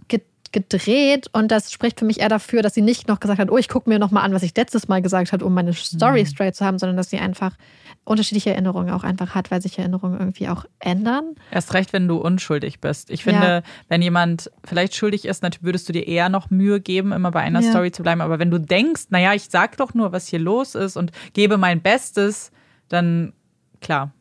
Ge- 0.53 0.63
gedreht 0.69 1.29
und 1.33 1.51
das 1.51 1.73
spricht 1.73 1.99
für 1.99 2.05
mich 2.05 2.21
eher 2.21 2.29
dafür, 2.29 2.63
dass 2.63 2.75
sie 2.75 2.83
nicht 2.83 3.09
noch 3.09 3.21
gesagt 3.21 3.39
hat, 3.41 3.51
oh, 3.51 3.57
ich 3.59 3.69
gucke 3.69 3.89
mir 3.89 3.99
noch 3.99 4.11
mal 4.11 4.23
an, 4.23 4.33
was 4.33 4.43
ich 4.43 4.57
letztes 4.57 4.89
Mal 4.89 5.03
gesagt 5.03 5.33
habe, 5.33 5.45
um 5.45 5.55
meine 5.55 5.73
Story 5.73 6.25
straight 6.27 6.55
zu 6.57 6.65
haben, 6.65 6.79
sondern 6.79 6.97
dass 6.97 7.11
sie 7.11 7.19
einfach 7.19 7.57
unterschiedliche 8.05 8.51
Erinnerungen 8.51 8.91
auch 8.91 9.05
einfach 9.05 9.35
hat, 9.35 9.51
weil 9.51 9.61
sich 9.61 9.79
Erinnerungen 9.79 10.19
irgendwie 10.19 10.49
auch 10.49 10.65
ändern. 10.79 11.35
Erst 11.51 11.75
recht, 11.75 11.93
wenn 11.93 12.09
du 12.09 12.17
unschuldig 12.17 12.81
bist. 12.81 13.11
Ich 13.11 13.23
finde, 13.25 13.47
Ja. 13.47 13.63
wenn 13.89 14.01
jemand 14.01 14.51
vielleicht 14.65 14.95
schuldig 14.95 15.27
ist, 15.27 15.43
natürlich 15.43 15.65
würdest 15.65 15.89
du 15.89 15.93
dir 15.93 16.07
eher 16.07 16.29
noch 16.31 16.49
Mühe 16.51 16.81
geben, 16.81 17.13
immer 17.13 17.31
bei 17.31 17.41
einer 17.41 17.61
Ja. 17.61 17.71
Story 17.71 17.93
zu 17.93 18.03
bleiben. 18.03 18.21
Aber 18.23 18.39
wenn 18.39 18.51
du 18.51 18.59
denkst, 18.59 19.05
naja, 19.11 19.35
ich 19.35 19.49
sag 19.51 19.77
doch 19.77 19.93
nur, 19.93 20.13
was 20.13 20.27
hier 20.27 20.39
los 20.39 20.75
ist 20.75 20.97
und 20.97 21.13
gebe 21.35 21.59
mein 21.59 21.83
Bestes, 21.83 22.51
dann 22.89 23.35
klar. 23.81 24.13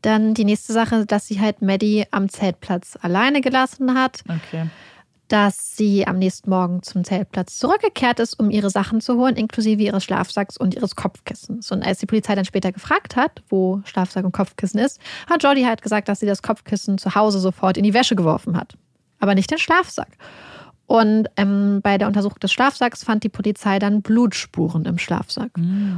Dann 0.00 0.34
die 0.34 0.44
nächste 0.44 0.72
Sache, 0.72 1.06
dass 1.06 1.28
sie 1.28 1.40
halt 1.40 1.62
Maddie 1.62 2.06
am 2.10 2.28
Zeltplatz 2.28 2.98
alleine 3.00 3.40
gelassen 3.40 3.94
hat, 3.94 4.24
Okay. 4.28 4.66
Dass 5.28 5.76
sie 5.76 6.06
am 6.06 6.18
nächsten 6.18 6.50
Morgen 6.50 6.82
zum 6.82 7.04
Zeltplatz 7.04 7.58
zurückgekehrt 7.58 8.20
ist, 8.20 8.38
um 8.38 8.50
ihre 8.50 8.70
Sachen 8.70 9.00
zu 9.00 9.16
holen, 9.16 9.36
inklusive 9.36 9.82
ihres 9.82 10.04
Schlafsacks 10.04 10.56
und 10.56 10.74
ihres 10.74 10.94
Kopfkissens. 10.94 11.70
Und 11.70 11.82
als 11.82 11.98
die 11.98 12.06
Polizei 12.06 12.34
dann 12.34 12.44
später 12.44 12.72
gefragt 12.72 13.16
hat, 13.16 13.42
wo 13.48 13.80
Schlafsack 13.84 14.24
und 14.24 14.32
Kopfkissen 14.32 14.78
ist, 14.78 15.00
hat 15.28 15.42
Jordi 15.42 15.62
halt 15.62 15.82
gesagt, 15.82 16.08
dass 16.08 16.20
sie 16.20 16.26
das 16.26 16.42
Kopfkissen 16.42 16.98
zu 16.98 17.14
Hause 17.14 17.38
sofort 17.38 17.76
in 17.76 17.84
die 17.84 17.94
Wäsche 17.94 18.14
geworfen 18.14 18.56
hat. 18.56 18.74
Aber 19.20 19.34
nicht 19.34 19.50
den 19.50 19.58
Schlafsack. 19.58 20.18
Und 20.86 21.28
ähm, 21.38 21.80
bei 21.82 21.96
der 21.96 22.06
Untersuchung 22.06 22.38
des 22.40 22.52
Schlafsacks 22.52 23.02
fand 23.02 23.24
die 23.24 23.30
Polizei 23.30 23.78
dann 23.78 24.02
Blutspuren 24.02 24.84
im 24.84 24.98
Schlafsack. 24.98 25.50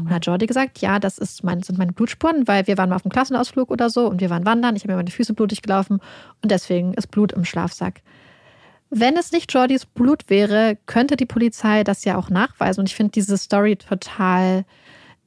Und 0.05 0.11
hat 0.11 0.27
Jordi 0.27 0.47
gesagt, 0.47 0.79
ja, 0.79 1.01
das 1.01 1.19
ist 1.19 1.43
mein, 1.43 1.63
sind 1.63 1.79
meine 1.79 1.93
Blutspuren, 1.93 2.47
weil 2.47 2.69
wir 2.69 2.79
waren 2.79 2.91
mal 2.91 2.97
auf 2.97 3.05
einem 3.05 3.11
Klassenausflug 3.11 3.73
oder 3.73 3.91
so 3.91 4.07
und 4.09 4.21
wir 4.21 4.31
waren 4.31 4.47
wandern, 4.47 4.77
ich 4.77 4.83
habe 4.83 4.93
mir 4.93 4.99
meine 4.99 5.11
Füße 5.11 5.35
blutig 5.35 5.63
gelaufen 5.63 5.99
und 6.43 6.51
deswegen 6.53 6.95
ist 6.95 7.11
Blut 7.11 7.33
im 7.33 7.45
Schlafsack. 7.45 8.03
Wenn 8.90 9.16
es 9.16 9.33
nicht 9.33 9.53
Jordys 9.53 9.87
Blut 9.87 10.29
wäre, 10.29 10.79
könnte 10.87 11.16
die 11.16 11.27
Polizei 11.27 11.85
das 11.85 12.05
ja 12.05 12.16
auch 12.16 12.31
nachweisen. 12.31 12.81
Und 12.81 12.88
ich 12.88 12.94
finde 12.94 13.12
diese 13.12 13.37
Story 13.37 13.77
total 13.77 14.64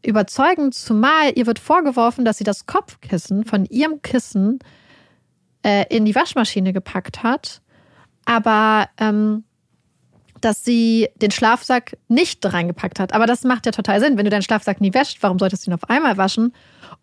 überzeugend, 0.06 0.74
zumal 0.74 1.34
ihr 1.36 1.48
wird 1.48 1.60
vorgeworfen, 1.60 2.24
dass 2.24 2.38
sie 2.38 2.44
das 2.44 2.66
Kopfkissen 2.66 3.44
von 3.44 3.66
ihrem 3.66 4.02
Kissen 4.02 4.60
äh, 5.64 5.86
in 5.90 6.06
die 6.06 6.16
Waschmaschine 6.16 6.72
gepackt 6.72 7.24
hat, 7.24 7.62
aber 8.26 8.88
ähm, 9.00 9.44
dass 10.48 10.64
sie 10.64 11.10
den 11.16 11.30
Schlafsack 11.32 11.98
nicht 12.08 12.44
reingepackt 12.46 13.00
hat. 13.02 13.12
Aber 13.14 13.26
das 13.26 13.44
macht 13.44 13.66
ja 13.66 13.72
total 13.74 14.00
Sinn. 14.00 14.18
Wenn 14.18 14.24
du 14.24 14.32
deinen 14.32 14.42
Schlafsack 14.44 14.80
nie 14.80 14.94
wäschst, 14.94 15.22
warum 15.22 15.38
solltest 15.40 15.66
du 15.68 15.72
ihn 15.72 15.74
auf 15.74 15.90
einmal 15.90 16.16
waschen? 16.18 16.54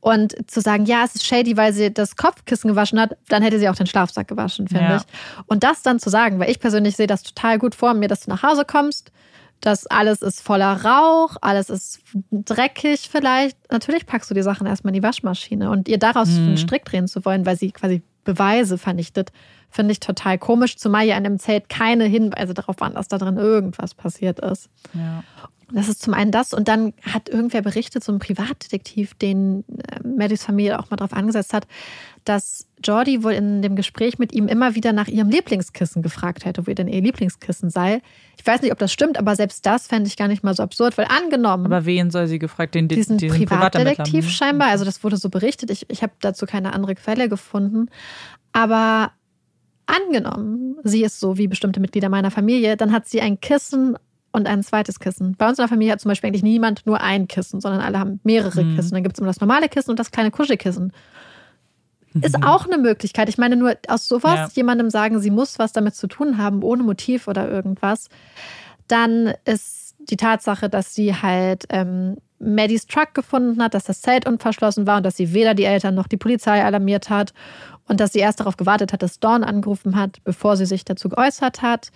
Und 0.00 0.34
zu 0.50 0.60
sagen, 0.62 0.86
ja, 0.86 1.04
es 1.04 1.14
ist 1.14 1.26
shady, 1.26 1.56
weil 1.56 1.72
sie 1.74 1.92
das 1.92 2.16
Kopfkissen 2.16 2.68
gewaschen 2.68 2.98
hat, 2.98 3.16
dann 3.28 3.42
hätte 3.42 3.58
sie 3.58 3.68
auch 3.68 3.74
den 3.74 3.86
Schlafsack 3.86 4.28
gewaschen, 4.28 4.66
finde 4.66 4.84
Ja. 4.84 4.96
ich. 4.96 5.02
Und 5.46 5.62
das 5.62 5.82
dann 5.82 5.98
zu 5.98 6.08
sagen, 6.10 6.38
weil 6.38 6.50
ich 6.50 6.58
persönlich 6.58 6.96
sehe 6.96 7.06
das 7.06 7.22
total 7.22 7.58
gut 7.58 7.74
vor 7.74 7.92
mir, 7.94 8.08
dass 8.08 8.20
du 8.20 8.30
nach 8.30 8.42
Hause 8.42 8.64
kommst, 8.64 9.12
dass 9.60 9.86
alles 9.86 10.22
ist 10.22 10.40
voller 10.42 10.82
Rauch, 10.84 11.36
alles 11.42 11.68
ist 11.70 12.00
dreckig 12.32 13.08
vielleicht. 13.10 13.56
Natürlich 13.70 14.06
packst 14.06 14.30
du 14.30 14.34
die 14.34 14.42
Sachen 14.42 14.66
erstmal 14.66 14.94
in 14.94 15.00
die 15.00 15.06
Waschmaschine 15.06 15.70
und 15.70 15.88
ihr 15.88 15.98
daraus 15.98 16.28
einen 16.28 16.56
Strick 16.58 16.84
drehen 16.86 17.08
zu 17.08 17.24
wollen, 17.24 17.44
weil 17.46 17.56
sie 17.56 17.72
quasi 17.72 18.02
Beweise 18.24 18.78
vernichtet, 18.78 19.32
finde 19.74 19.92
ich 19.92 20.00
total 20.00 20.38
komisch, 20.38 20.76
zumal 20.76 21.04
ja 21.04 21.16
in 21.16 21.24
dem 21.24 21.38
Zelt 21.38 21.68
keine 21.68 22.04
Hinweise 22.04 22.54
darauf 22.54 22.76
waren, 22.78 22.94
dass 22.94 23.08
da 23.08 23.18
drin 23.18 23.36
irgendwas 23.36 23.94
passiert 23.94 24.38
ist. 24.38 24.68
Ja. 24.94 25.24
Das 25.72 25.88
ist 25.88 26.02
zum 26.02 26.14
einen 26.14 26.30
das 26.30 26.52
und 26.52 26.68
dann 26.68 26.92
hat 27.02 27.28
irgendwer 27.28 27.62
berichtet, 27.62 28.04
so 28.04 28.12
ein 28.12 28.20
Privatdetektiv, 28.20 29.14
den 29.14 29.64
äh, 29.88 30.06
Maddys 30.06 30.44
Familie 30.44 30.78
auch 30.78 30.90
mal 30.90 30.96
drauf 30.96 31.12
angesetzt 31.12 31.52
hat, 31.54 31.66
dass 32.24 32.68
Jordi 32.84 33.24
wohl 33.24 33.32
in 33.32 33.62
dem 33.62 33.74
Gespräch 33.74 34.18
mit 34.18 34.32
ihm 34.32 34.46
immer 34.46 34.76
wieder 34.76 34.92
nach 34.92 35.08
ihrem 35.08 35.30
Lieblingskissen 35.30 36.02
gefragt 36.02 36.44
hätte, 36.44 36.66
wo 36.66 36.70
ihr 36.70 36.74
denn 36.76 36.86
ihr 36.86 37.00
Lieblingskissen 37.00 37.70
sei. 37.70 38.02
Ich 38.38 38.46
weiß 38.46 38.62
nicht, 38.62 38.72
ob 38.72 38.78
das 38.78 38.92
stimmt, 38.92 39.18
aber 39.18 39.34
selbst 39.34 39.66
das 39.66 39.88
fände 39.88 40.06
ich 40.06 40.16
gar 40.16 40.28
nicht 40.28 40.44
mal 40.44 40.54
so 40.54 40.62
absurd, 40.62 40.96
weil 40.96 41.06
angenommen. 41.06 41.66
Aber 41.66 41.84
wen 41.86 42.10
soll 42.10 42.28
sie 42.28 42.38
gefragt? 42.38 42.74
Den, 42.74 42.86
diesen, 42.86 43.18
diesen 43.18 43.36
Privatdetektiv 43.36 44.30
scheinbar. 44.30 44.68
Also 44.68 44.84
das 44.84 45.02
wurde 45.02 45.16
so 45.16 45.30
berichtet. 45.30 45.70
Ich, 45.70 45.86
ich 45.88 46.02
habe 46.02 46.12
dazu 46.20 46.46
keine 46.46 46.72
andere 46.72 46.94
Quelle 46.94 47.28
gefunden. 47.28 47.88
Aber 48.52 49.10
angenommen, 49.86 50.76
sie 50.82 51.02
ist 51.02 51.20
so 51.20 51.38
wie 51.38 51.48
bestimmte 51.48 51.80
Mitglieder 51.80 52.08
meiner 52.08 52.30
Familie, 52.30 52.76
dann 52.76 52.92
hat 52.92 53.06
sie 53.06 53.20
ein 53.20 53.40
Kissen 53.40 53.96
und 54.32 54.48
ein 54.48 54.62
zweites 54.62 54.98
Kissen. 54.98 55.36
Bei 55.36 55.48
uns 55.48 55.58
in 55.58 55.62
der 55.62 55.68
Familie 55.68 55.92
hat 55.92 56.00
zum 56.00 56.08
Beispiel 56.08 56.28
eigentlich 56.28 56.42
niemand 56.42 56.86
nur 56.86 57.00
ein 57.00 57.28
Kissen, 57.28 57.60
sondern 57.60 57.80
alle 57.80 58.00
haben 58.00 58.20
mehrere 58.24 58.64
mhm. 58.64 58.76
Kissen. 58.76 58.92
Dann 58.92 59.04
gibt 59.04 59.16
es 59.16 59.20
immer 59.20 59.28
das 59.28 59.40
normale 59.40 59.68
Kissen 59.68 59.90
und 59.90 59.98
das 59.98 60.10
kleine 60.10 60.32
Kuschelkissen. 60.32 60.92
Ist 62.20 62.38
mhm. 62.38 62.44
auch 62.44 62.66
eine 62.66 62.78
Möglichkeit. 62.78 63.28
Ich 63.28 63.38
meine, 63.38 63.56
nur 63.56 63.76
aus 63.86 64.08
sowas 64.08 64.34
ja. 64.34 64.48
jemandem 64.54 64.90
sagen, 64.90 65.20
sie 65.20 65.30
muss 65.30 65.58
was 65.58 65.72
damit 65.72 65.94
zu 65.94 66.08
tun 66.08 66.38
haben, 66.38 66.62
ohne 66.62 66.82
Motiv 66.82 67.28
oder 67.28 67.48
irgendwas, 67.48 68.08
dann 68.88 69.34
ist 69.44 69.94
die 69.98 70.16
Tatsache, 70.16 70.68
dass 70.68 70.94
sie 70.94 71.14
halt 71.14 71.64
ähm, 71.70 72.16
Maddies 72.44 72.86
Truck 72.86 73.14
gefunden 73.14 73.62
hat, 73.62 73.74
dass 73.74 73.84
das 73.84 74.00
Zelt 74.00 74.26
unverschlossen 74.26 74.86
war 74.86 74.98
und 74.98 75.06
dass 75.06 75.16
sie 75.16 75.32
weder 75.32 75.54
die 75.54 75.64
Eltern 75.64 75.94
noch 75.94 76.08
die 76.08 76.16
Polizei 76.16 76.64
alarmiert 76.64 77.10
hat 77.10 77.32
und 77.88 78.00
dass 78.00 78.12
sie 78.12 78.20
erst 78.20 78.40
darauf 78.40 78.56
gewartet 78.56 78.92
hat, 78.92 79.02
dass 79.02 79.20
Dawn 79.20 79.44
angerufen 79.44 79.96
hat, 79.96 80.22
bevor 80.24 80.56
sie 80.56 80.66
sich 80.66 80.84
dazu 80.84 81.08
geäußert 81.08 81.62
hat. 81.62 81.90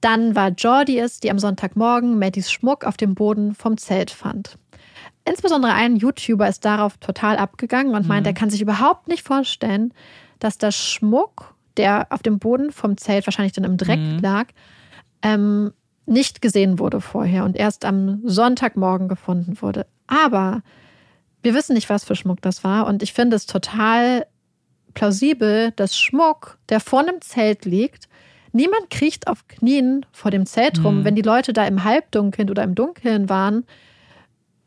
Dann 0.00 0.34
war 0.34 0.48
Jordi 0.50 0.98
es, 0.98 1.20
die 1.20 1.30
am 1.30 1.38
Sonntagmorgen 1.38 2.18
Maddies 2.18 2.50
Schmuck 2.50 2.84
auf 2.84 2.96
dem 2.96 3.14
Boden 3.14 3.54
vom 3.54 3.76
Zelt 3.76 4.10
fand. 4.10 4.58
Insbesondere 5.24 5.72
ein 5.72 5.96
YouTuber 5.96 6.48
ist 6.48 6.64
darauf 6.64 6.96
total 6.96 7.36
abgegangen 7.36 7.94
und 7.94 8.08
meint, 8.08 8.22
mhm. 8.22 8.30
er 8.30 8.34
kann 8.34 8.50
sich 8.50 8.60
überhaupt 8.60 9.06
nicht 9.06 9.22
vorstellen, 9.22 9.94
dass 10.40 10.58
der 10.58 10.72
Schmuck, 10.72 11.54
der 11.76 12.08
auf 12.10 12.22
dem 12.22 12.40
Boden 12.40 12.72
vom 12.72 12.96
Zelt 12.96 13.26
wahrscheinlich 13.26 13.52
dann 13.52 13.64
im 13.64 13.76
Dreck 13.76 14.00
mhm. 14.00 14.18
lag, 14.18 14.46
ähm, 15.22 15.72
nicht 16.06 16.42
gesehen 16.42 16.78
wurde 16.78 17.00
vorher 17.00 17.44
und 17.44 17.56
erst 17.56 17.84
am 17.84 18.20
Sonntagmorgen 18.24 19.08
gefunden 19.08 19.60
wurde. 19.60 19.86
Aber 20.06 20.62
wir 21.42 21.54
wissen 21.54 21.74
nicht, 21.74 21.88
was 21.88 22.04
für 22.04 22.16
Schmuck 22.16 22.40
das 22.42 22.64
war 22.64 22.86
und 22.86 23.02
ich 23.02 23.12
finde 23.12 23.36
es 23.36 23.46
total 23.46 24.26
plausibel, 24.94 25.72
dass 25.76 25.98
Schmuck, 25.98 26.58
der 26.68 26.80
vor 26.80 27.00
einem 27.00 27.20
Zelt 27.20 27.64
liegt, 27.64 28.08
niemand 28.52 28.90
kriecht 28.90 29.26
auf 29.28 29.46
Knien 29.48 30.04
vor 30.12 30.30
dem 30.30 30.44
Zelt 30.44 30.84
rum, 30.84 31.00
mhm. 31.00 31.04
wenn 31.04 31.14
die 31.14 31.22
Leute 31.22 31.52
da 31.52 31.66
im 31.66 31.84
Halbdunkeln 31.84 32.50
oder 32.50 32.62
im 32.62 32.74
Dunkeln 32.74 33.28
waren 33.28 33.64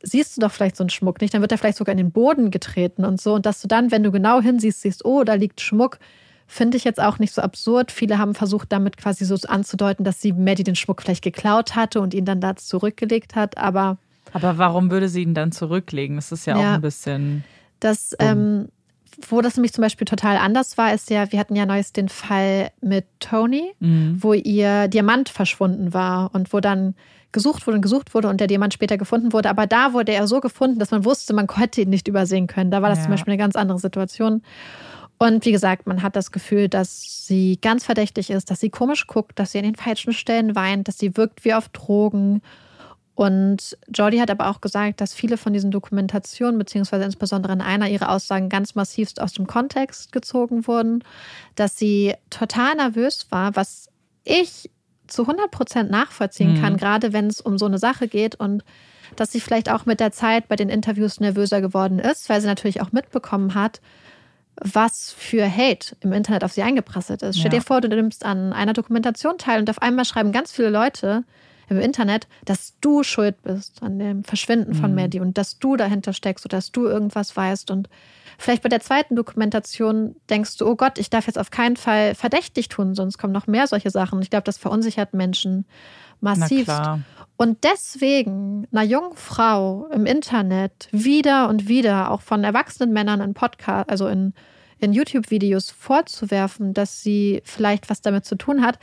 siehst 0.06 0.38
du 0.38 0.42
doch 0.42 0.52
vielleicht 0.52 0.76
so 0.76 0.84
einen 0.84 0.90
Schmuck 0.90 1.22
nicht, 1.22 1.34
dann 1.34 1.42
wird 1.42 1.52
er 1.52 1.58
vielleicht 1.58 1.78
sogar 1.78 1.92
in 1.92 1.98
den 1.98 2.12
Boden 2.12 2.52
getreten 2.52 3.06
und 3.06 3.20
so. 3.20 3.34
Und 3.34 3.46
dass 3.46 3.62
du 3.62 3.68
dann, 3.68 3.92
wenn 3.92 4.04
du 4.04 4.12
genau 4.12 4.40
hinsiehst, 4.40 4.82
siehst, 4.82 5.06
oh, 5.06 5.24
da 5.24 5.34
liegt 5.34 5.62
Schmuck, 5.62 6.00
finde 6.48 6.78
ich 6.78 6.84
jetzt 6.84 7.02
auch 7.02 7.20
nicht 7.20 7.34
so 7.34 7.42
absurd. 7.42 7.92
Viele 7.92 8.18
haben 8.18 8.36
versucht, 8.36 8.72
damit 8.72 8.98
quasi 8.98 9.26
so 9.26 9.36
anzudeuten, 9.48 10.06
dass 10.06 10.22
sie 10.22 10.34
Maddie 10.34 10.64
den 10.64 10.76
Schmuck 10.76 11.02
vielleicht 11.02 11.24
geklaut 11.24 11.76
hatte 11.76 12.02
und 12.02 12.14
ihn 12.14 12.26
dann 12.26 12.42
da 12.42 12.56
zurückgelegt 12.56 13.36
hat, 13.36 13.58
aber. 13.58 13.98
Aber 14.34 14.58
warum 14.58 14.92
würde 14.92 15.10
sie 15.10 15.24
ihn 15.24 15.34
dann 15.34 15.52
zurücklegen? 15.52 16.18
Das 16.18 16.32
ist 16.32 16.46
ja, 16.46 16.60
ja 16.60 16.70
auch 16.70 16.76
ein 16.76 16.82
bisschen. 16.82 17.44
Das, 17.80 18.16
ähm, 18.20 18.70
wo 19.30 19.42
das 19.42 19.56
nämlich 19.56 19.74
zum 19.74 19.82
Beispiel 19.82 20.06
total 20.06 20.38
anders 20.38 20.78
war, 20.78 20.94
ist 20.94 21.10
ja, 21.10 21.32
wir 21.32 21.40
hatten 21.40 21.56
ja 21.56 21.66
neues 21.66 21.94
den 21.94 22.10
Fall 22.10 22.72
mit 22.82 23.06
Tony, 23.20 23.72
mhm. 23.80 24.18
wo 24.22 24.34
ihr 24.34 24.88
Diamant 24.88 25.30
verschwunden 25.30 25.94
war 25.94 26.34
und 26.34 26.54
wo 26.54 26.60
dann 26.60 26.96
gesucht 27.32 27.68
wurde 27.68 27.76
und 27.76 27.82
gesucht 27.82 28.14
wurde 28.14 28.30
und 28.30 28.40
der 28.40 28.48
Diamant 28.48 28.74
später 28.74 28.98
gefunden 28.98 29.34
wurde. 29.34 29.50
Aber 29.50 29.68
da 29.68 29.94
wurde 29.94 30.14
er 30.14 30.26
so 30.28 30.42
gefunden, 30.42 30.80
dass 30.80 30.92
man 30.92 31.06
wusste, 31.06 31.34
man 31.34 31.48
hätte 31.56 31.82
ihn 31.82 31.90
nicht 31.90 32.08
übersehen 32.08 32.48
können. 32.48 32.72
Da 32.72 32.82
war 32.82 32.90
das 32.90 33.00
ja. 33.00 33.04
zum 33.06 33.12
Beispiel 33.12 33.34
eine 33.34 33.42
ganz 33.42 33.56
andere 33.56 33.80
Situation. 33.80 34.42
Und 35.26 35.44
wie 35.44 35.52
gesagt, 35.52 35.88
man 35.88 36.04
hat 36.04 36.16
das 36.16 36.32
Gefühl, 36.32 36.70
dass 36.70 37.26
sie 37.26 37.58
ganz 37.60 37.84
verdächtig 37.84 38.30
ist, 38.30 38.52
dass 38.52 38.60
sie 38.60 38.70
komisch 38.70 39.08
guckt, 39.08 39.40
dass 39.40 39.52
sie 39.52 39.58
an 39.58 39.64
den 39.64 39.76
falschen 39.76 40.14
Stellen 40.14 40.56
weint, 40.56 40.88
dass 40.88 41.00
sie 41.00 41.18
wirkt 41.18 41.44
wie 41.44 41.56
auf 41.56 41.68
Drogen. 41.70 42.44
Und 43.16 43.76
Jordi 43.92 44.20
hat 44.20 44.30
aber 44.30 44.50
auch 44.50 44.62
gesagt, 44.62 45.02
dass 45.02 45.16
viele 45.16 45.38
von 45.38 45.52
diesen 45.52 45.72
Dokumentationen, 45.72 46.60
beziehungsweise 46.60 47.06
insbesondere 47.06 47.54
in 47.54 47.62
einer 47.62 47.90
ihrer 47.90 48.10
Aussagen 48.10 48.50
ganz 48.50 48.76
massivst 48.76 49.20
aus 49.20 49.34
dem 49.34 49.48
Kontext 49.48 50.12
gezogen 50.12 50.68
wurden, 50.68 51.04
dass 51.56 51.76
sie 51.76 52.14
total 52.30 52.76
nervös 52.76 53.26
war, 53.32 53.56
was 53.56 53.90
ich 54.26 54.70
zu 55.08 55.24
100 55.24 55.50
Prozent 55.50 55.90
nachvollziehen 55.90 56.62
kann, 56.62 56.74
mhm. 56.74 56.78
gerade 56.78 57.14
wenn 57.14 57.26
es 57.26 57.42
um 57.42 57.58
so 57.58 57.66
eine 57.66 57.80
Sache 57.80 58.08
geht 58.08 58.36
und 58.36 58.64
dass 59.16 59.32
sie 59.32 59.40
vielleicht 59.40 59.72
auch 59.72 59.88
mit 59.88 60.00
der 60.00 60.12
Zeit 60.12 60.48
bei 60.48 60.56
den 60.56 60.70
Interviews 60.70 61.20
nervöser 61.20 61.62
geworden 61.62 61.98
ist, 61.98 62.30
weil 62.30 62.42
sie 62.42 62.48
natürlich 62.48 62.82
auch 62.82 62.92
mitbekommen 62.92 63.56
hat, 63.56 63.82
was 64.62 65.14
für 65.18 65.50
Hate 65.50 65.96
im 66.02 66.14
Internet 66.14 66.44
auf 66.44 66.54
sie 66.54 66.64
eingeprasselt 66.64 67.22
ist. 67.22 67.36
Ja. 67.36 67.42
Stell 67.42 67.60
dir 67.60 67.62
vor, 67.62 67.82
du 67.82 67.90
nimmst 67.90 68.26
an 68.26 68.54
einer 68.54 68.74
Dokumentation 68.74 69.38
teil 69.38 69.60
und 69.60 69.70
auf 69.70 69.82
einmal 69.82 70.06
schreiben 70.06 70.32
ganz 70.32 70.52
viele 70.52 70.70
Leute 70.70 71.24
im 71.68 71.80
Internet, 71.80 72.28
dass 72.46 72.76
du 72.80 73.04
schuld 73.04 73.42
bist 73.42 73.82
an 73.82 74.00
dem 74.00 74.24
Verschwinden 74.24 74.72
mhm. 74.72 74.76
von 74.76 74.96
Maddie 74.96 75.20
und 75.20 75.38
dass 75.38 75.58
du 75.60 75.76
dahinter 75.76 76.14
steckst 76.14 76.46
oder 76.46 76.58
dass 76.58 76.72
du 76.72 76.86
irgendwas 76.86 77.36
weißt 77.36 77.72
und 77.72 77.90
Vielleicht 78.38 78.64
bei 78.64 78.70
der 78.70 78.82
zweiten 78.82 79.16
Dokumentation 79.16 80.16
denkst 80.30 80.58
du, 80.58 80.68
oh 80.68 80.76
Gott, 80.76 80.98
ich 80.98 81.10
darf 81.10 81.28
jetzt 81.28 81.40
auf 81.40 81.52
keinen 81.52 81.78
Fall 81.78 82.16
verdächtig 82.16 82.68
tun, 82.68 82.94
sonst 82.94 83.18
kommen 83.18 83.34
noch 83.34 83.48
mehr 83.48 83.68
solche 83.68 83.90
Sachen. 83.90 84.22
Ich 84.22 84.30
glaube, 84.30 84.44
das 84.44 84.58
verunsichert 84.58 85.14
Menschen 85.14 85.66
massiv. 86.26 86.68
Und 87.38 87.64
deswegen 87.64 88.68
einer 88.72 88.84
jungen 88.84 89.16
Frau 89.16 89.88
im 89.88 90.06
Internet 90.06 90.88
wieder 90.92 91.50
und 91.50 91.68
wieder 91.68 92.12
auch 92.12 92.22
von 92.22 92.44
erwachsenen 92.44 92.94
Männern 92.94 93.20
in 93.20 93.34
Podcast, 93.34 93.90
also 93.90 94.08
in, 94.08 94.34
in 94.80 94.94
YouTube-Videos 94.94 95.70
vorzuwerfen, 95.70 96.74
dass 96.74 97.02
sie 97.02 97.42
vielleicht 97.44 97.90
was 97.90 98.02
damit 98.02 98.26
zu 98.26 98.36
tun 98.36 98.62
hat. 98.62 98.80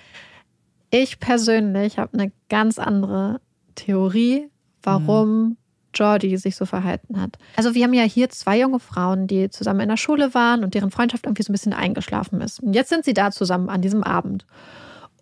Ich 0.91 1.19
persönlich 1.19 1.99
habe 1.99 2.13
eine 2.13 2.33
ganz 2.51 2.79
andere 2.79 3.41
Theorie, 3.75 4.51
warum 4.83 5.43
mhm. 5.43 5.57
Jordi 5.95 6.37
sich 6.37 6.57
so 6.57 6.67
verhalten 6.67 7.21
hat. 7.21 7.39
Also 7.57 7.75
wir 7.75 7.85
haben 7.85 7.95
ja 7.95 8.05
hier 8.05 8.29
zwei 8.29 8.59
junge 8.59 8.81
Frauen, 8.81 9.27
die 9.27 9.49
zusammen 9.49 9.81
in 9.81 9.89
der 9.89 9.97
Schule 9.97 10.35
waren 10.35 10.65
und 10.65 10.75
deren 10.75 10.91
Freundschaft 10.91 11.25
irgendwie 11.25 11.43
so 11.43 11.51
ein 11.51 11.55
bisschen 11.55 11.73
eingeschlafen 11.73 12.41
ist. 12.43 12.61
Und 12.61 12.75
jetzt 12.75 12.91
sind 12.91 13.05
sie 13.05 13.15
da 13.15 13.31
zusammen 13.31 13.71
an 13.71 13.81
diesem 13.81 14.03
Abend. 14.03 14.47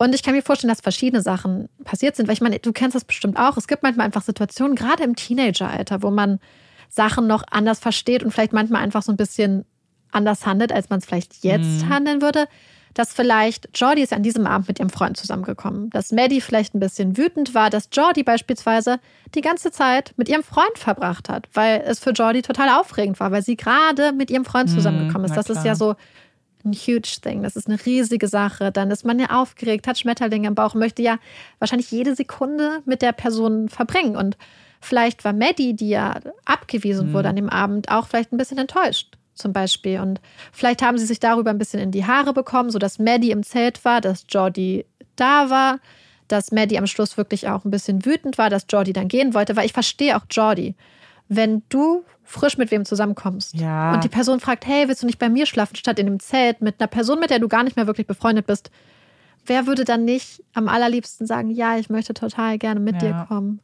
Und 0.03 0.15
ich 0.15 0.23
kann 0.23 0.35
mir 0.35 0.41
vorstellen, 0.41 0.71
dass 0.71 0.81
verschiedene 0.81 1.21
Sachen 1.21 1.69
passiert 1.85 2.17
sind, 2.17 2.27
weil 2.27 2.33
ich 2.33 2.41
meine, 2.41 2.59
du 2.59 2.73
kennst 2.73 2.95
das 2.95 3.05
bestimmt 3.05 3.39
auch. 3.39 3.59
Es 3.59 3.69
gibt 3.69 3.83
manchmal 3.83 4.07
einfach 4.07 4.23
Situationen, 4.23 4.75
gerade 4.75 5.03
im 5.03 5.15
Teenageralter, 5.15 6.03
wo 6.03 6.11
man 6.11 6.41
Sachen 6.89 7.27
noch 7.27 7.45
anders 7.51 7.81
versteht 7.81 8.23
und 8.23 8.31
vielleicht 8.31 8.55
manchmal 8.55 8.83
einfach 8.83 9.03
so 9.03 9.13
ein 9.13 9.19
bisschen 9.19 9.67
anders 10.11 10.47
handelt, 10.47 10.73
als 10.73 10.89
man 10.89 11.01
es 11.01 11.05
vielleicht 11.05 11.45
jetzt 11.45 11.85
mhm. 11.85 11.89
handeln 11.91 12.23
würde 12.23 12.47
dass 12.95 13.13
vielleicht 13.13 13.69
Jordi 13.75 14.03
ist 14.03 14.13
an 14.13 14.23
diesem 14.23 14.47
Abend 14.47 14.69
mit 14.69 14.79
ihrem 14.79 14.91
Freund 14.91 15.17
zusammengekommen, 15.17 15.91
dass 15.91 16.13
Maddie 16.13 16.41
vielleicht 16.41 16.75
ein 16.75 16.81
bisschen 16.81 17.17
wütend 17.17 17.55
war, 17.55 17.71
dass 17.71 17.89
Jordi 17.93 18.23
beispielsweise 18.23 18.99
die 19.35 19.41
ganze 19.41 19.71
Zeit 19.71 20.13
mit 20.17 20.29
ihrem 20.29 20.43
Freund 20.43 20.77
verbracht 20.77 21.29
hat, 21.29 21.49
weil 21.55 21.83
es 21.87 22.01
für 22.01 22.11
Jordi 22.11 22.43
total 22.43 22.69
aufregend 22.69 23.21
war, 23.21 23.31
weil 23.31 23.43
sie 23.43 23.57
gerade 23.57 24.13
mit 24.13 24.31
ihrem 24.31 24.45
Freund 24.45 24.69
hm, 24.69 24.77
zusammengekommen 24.77 25.27
ist. 25.27 25.37
Das 25.37 25.49
ist 25.49 25.65
ja 25.65 25.75
so 25.75 25.95
ein 26.65 26.73
huge 26.73 27.21
Thing. 27.23 27.43
Das 27.43 27.57
ist 27.57 27.69
eine 27.69 27.85
riesige 27.85 28.29
Sache. 28.29 28.73
Dann 28.73 28.91
ist 28.91 29.05
man 29.05 29.19
ja 29.19 29.41
aufgeregt, 29.41 29.87
hat 29.87 29.99
Schmetterlinge 29.99 30.49
im 30.49 30.55
Bauch, 30.55 30.75
möchte 30.75 31.03
ja 31.03 31.19
wahrscheinlich 31.59 31.91
jede 31.91 32.15
Sekunde 32.15 32.83
mit 32.85 33.03
der 33.03 33.13
Person 33.13 33.69
verbringen. 33.69 34.17
Und 34.17 34.37
vielleicht 34.81 35.25
war 35.25 35.33
Maddie, 35.33 35.75
die 35.75 35.91
ja 35.91 36.21
abgewiesen 36.45 37.09
mhm. 37.09 37.13
wurde 37.15 37.29
an 37.29 37.37
dem 37.37 37.49
Abend, 37.49 37.91
auch 37.91 38.09
vielleicht 38.09 38.33
ein 38.33 38.39
bisschen 38.39 38.59
enttäuscht 38.59 39.17
zum 39.35 39.53
Beispiel. 39.53 40.01
Und 40.01 40.21
vielleicht 40.53 40.83
haben 40.83 40.99
sie 40.99 41.07
sich 41.07 41.21
darüber 41.21 41.51
ein 41.51 41.59
bisschen 41.59 41.81
in 41.81 41.91
die 41.91 42.07
Haare 42.07 42.33
bekommen, 42.33 42.71
sodass 42.71 42.99
Maddie 42.99 43.31
im 43.31 43.43
Zelt 43.43 43.85
war, 43.85 44.01
dass 44.01 44.27
Jordi 44.29 44.85
da 45.17 45.51
war, 45.51 45.81
dass 46.29 46.53
Maddie 46.53 46.79
am 46.79 46.87
Schluss 46.87 47.17
wirklich 47.17 47.49
auch 47.49 47.65
ein 47.65 47.71
bisschen 47.71 48.05
wütend 48.05 48.39
war, 48.39 48.51
dass 48.51 48.67
Jordi 48.69 48.93
dann 48.93 49.09
gehen 49.09 49.35
wollte, 49.35 49.57
weil 49.57 49.67
ich 49.67 49.73
verstehe 49.73 50.17
auch 50.17 50.25
Jordi. 50.31 50.77
Wenn 51.29 51.63
du 51.69 52.05
frisch 52.31 52.57
mit 52.57 52.71
wem 52.71 52.85
zusammenkommst 52.85 53.55
ja. 53.55 53.93
und 53.93 54.05
die 54.05 54.09
Person 54.09 54.39
fragt, 54.41 54.67
hey, 54.67 54.87
willst 54.89 55.03
du 55.03 55.07
nicht 55.07 55.19
bei 55.19 55.29
mir 55.29 55.47
schlafen, 55.47 55.77
statt 55.77 55.99
in 55.99 56.07
dem 56.07 56.21
Zelt 56.21 56.63
mit 56.63 56.81
einer 56.81 56.87
Person, 56.87 57.19
mit 57.19 57.31
der 57.31 57.41
du 57.41 57.49
gar 57.49 57.65
nicht 57.65 57.77
mehr 57.77 57.87
wirklich 57.87 58.07
befreundet 58.07 58.47
bist, 58.47 58.71
wer 59.47 59.67
würde 59.67 59.85
dann 59.85 60.05
nicht 60.05 60.43
am 60.55 60.69
allerliebsten 60.69 61.27
sagen, 61.27 61.51
ja, 61.51 61.77
ich 61.77 61.91
möchte 61.91 62.15
total 62.15 62.59
gerne 62.59 62.81
mit 62.81 63.03
ja. 63.03 63.09
dir 63.09 63.27
kommen? 63.27 63.61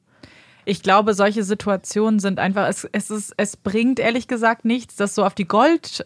ich 0.67 0.83
glaube, 0.83 1.15
solche 1.15 1.45
Situationen 1.45 2.19
sind 2.19 2.41
einfach, 2.41 2.69
es, 2.69 2.87
es, 2.91 3.11
ist, 3.11 3.33
es 3.37 3.57
bringt 3.57 4.01
ehrlich 4.01 4.27
gesagt 4.27 4.65
nichts, 4.65 4.97
das 4.97 5.15
so 5.15 5.25
auf 5.25 5.33
die 5.33 5.47
Gold, 5.47 6.05